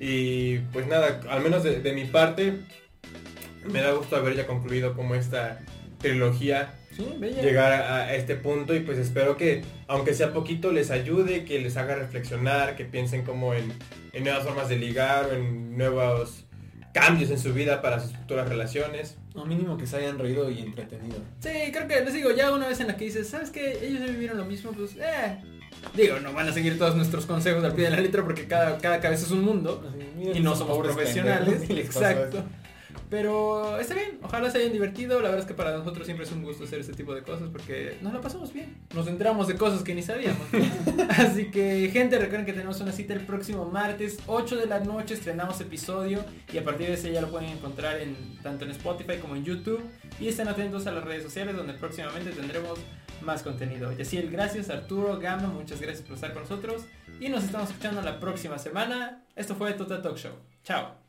Y 0.00 0.58
pues 0.72 0.86
nada, 0.88 1.20
al 1.28 1.42
menos 1.42 1.62
de, 1.62 1.80
de 1.80 1.92
mi 1.92 2.06
parte, 2.06 2.54
me 3.70 3.80
da 3.80 3.92
gusto 3.92 4.16
haber 4.16 4.34
ya 4.34 4.46
concluido 4.46 4.94
como 4.94 5.14
esta 5.14 5.60
trilogía 5.98 6.74
Sí, 6.96 7.04
llegar 7.20 7.72
a, 7.72 7.96
a 7.96 8.14
este 8.16 8.34
punto 8.34 8.74
y 8.74 8.80
pues 8.80 8.98
espero 8.98 9.36
que 9.36 9.62
aunque 9.86 10.14
sea 10.14 10.32
poquito 10.32 10.72
les 10.72 10.90
ayude, 10.90 11.44
que 11.44 11.60
les 11.60 11.76
haga 11.76 11.94
reflexionar, 11.94 12.74
que 12.74 12.84
piensen 12.84 13.24
como 13.24 13.54
en, 13.54 13.72
en 14.12 14.24
nuevas 14.24 14.42
formas 14.42 14.68
de 14.68 14.76
ligar 14.78 15.26
o 15.26 15.32
en 15.32 15.78
nuevos 15.78 16.44
cambios 16.92 17.30
en 17.30 17.38
su 17.38 17.52
vida 17.52 17.82
para 17.82 18.00
sus 18.00 18.12
futuras 18.16 18.48
relaciones. 18.48 19.16
O 19.34 19.44
mínimo 19.44 19.78
que 19.78 19.86
se 19.86 19.96
hayan 19.98 20.18
reído 20.18 20.50
y 20.50 20.58
entretenido. 20.58 21.18
Sí, 21.38 21.70
creo 21.72 21.86
que 21.86 22.00
les 22.00 22.12
digo, 22.12 22.32
ya 22.32 22.50
una 22.50 22.66
vez 22.66 22.80
en 22.80 22.88
la 22.88 22.96
que 22.96 23.04
dices, 23.04 23.28
¿sabes 23.28 23.50
qué? 23.50 23.78
Ellos 23.86 24.00
ya 24.00 24.06
vivieron 24.06 24.36
lo 24.36 24.44
mismo, 24.44 24.72
pues, 24.72 24.96
eh. 24.96 25.38
Digo, 25.94 26.18
no 26.18 26.32
van 26.32 26.48
a 26.48 26.52
seguir 26.52 26.76
todos 26.76 26.96
nuestros 26.96 27.26
consejos 27.26 27.62
al 27.62 27.74
pie 27.74 27.84
de 27.84 27.90
la 27.90 28.00
letra 28.00 28.24
porque 28.24 28.46
cada, 28.48 28.78
cada 28.78 29.00
cabeza 29.00 29.26
es 29.26 29.30
un 29.30 29.44
mundo. 29.44 29.88
y 30.34 30.40
no 30.40 30.56
somos 30.56 30.78
profesionales. 30.78 31.62
Exacto. 31.70 32.42
Pero 33.10 33.78
está 33.78 33.94
bien, 33.94 34.18
ojalá 34.22 34.50
se 34.50 34.58
hayan 34.58 34.72
divertido. 34.72 35.20
La 35.20 35.28
verdad 35.30 35.40
es 35.40 35.46
que 35.46 35.54
para 35.54 35.76
nosotros 35.76 36.06
siempre 36.06 36.26
es 36.26 36.32
un 36.32 36.42
gusto 36.42 36.64
hacer 36.64 36.80
este 36.80 36.92
tipo 36.92 37.14
de 37.14 37.22
cosas 37.22 37.48
porque 37.50 37.96
nos 38.02 38.12
la 38.12 38.20
pasamos 38.20 38.52
bien. 38.52 38.76
Nos 38.94 39.06
enteramos 39.06 39.48
de 39.48 39.56
cosas 39.56 39.82
que 39.82 39.94
ni 39.94 40.02
sabíamos. 40.02 40.46
Así 41.10 41.50
que, 41.50 41.90
gente, 41.92 42.18
recuerden 42.18 42.46
que 42.46 42.52
tenemos 42.52 42.80
una 42.80 42.92
cita 42.92 43.14
el 43.14 43.24
próximo 43.24 43.64
martes, 43.66 44.18
8 44.26 44.56
de 44.56 44.66
la 44.66 44.80
noche. 44.80 45.14
Estrenamos 45.14 45.60
episodio 45.60 46.24
y 46.52 46.58
a 46.58 46.64
partir 46.64 46.88
de 46.88 46.94
ese 46.94 47.12
ya 47.12 47.20
lo 47.20 47.30
pueden 47.30 47.48
encontrar 47.50 48.00
en 48.00 48.38
tanto 48.42 48.64
en 48.64 48.72
Spotify 48.72 49.18
como 49.18 49.36
en 49.36 49.44
YouTube. 49.44 49.82
Y 50.20 50.28
estén 50.28 50.48
atentos 50.48 50.86
a 50.86 50.92
las 50.92 51.04
redes 51.04 51.22
sociales 51.22 51.56
donde 51.56 51.74
próximamente 51.74 52.30
tendremos 52.30 52.78
más 53.22 53.42
contenido. 53.42 53.92
Yaciel, 53.92 54.30
gracias. 54.30 54.70
Arturo, 54.70 55.18
Gama, 55.18 55.48
muchas 55.48 55.80
gracias 55.80 56.06
por 56.06 56.14
estar 56.14 56.32
con 56.32 56.42
nosotros. 56.42 56.82
Y 57.20 57.28
nos 57.28 57.44
estamos 57.44 57.70
escuchando 57.70 58.02
la 58.02 58.20
próxima 58.20 58.58
semana. 58.58 59.24
Esto 59.34 59.54
fue 59.54 59.72
Total 59.72 60.02
Talk 60.02 60.16
Show. 60.16 60.32
Chao. 60.62 61.07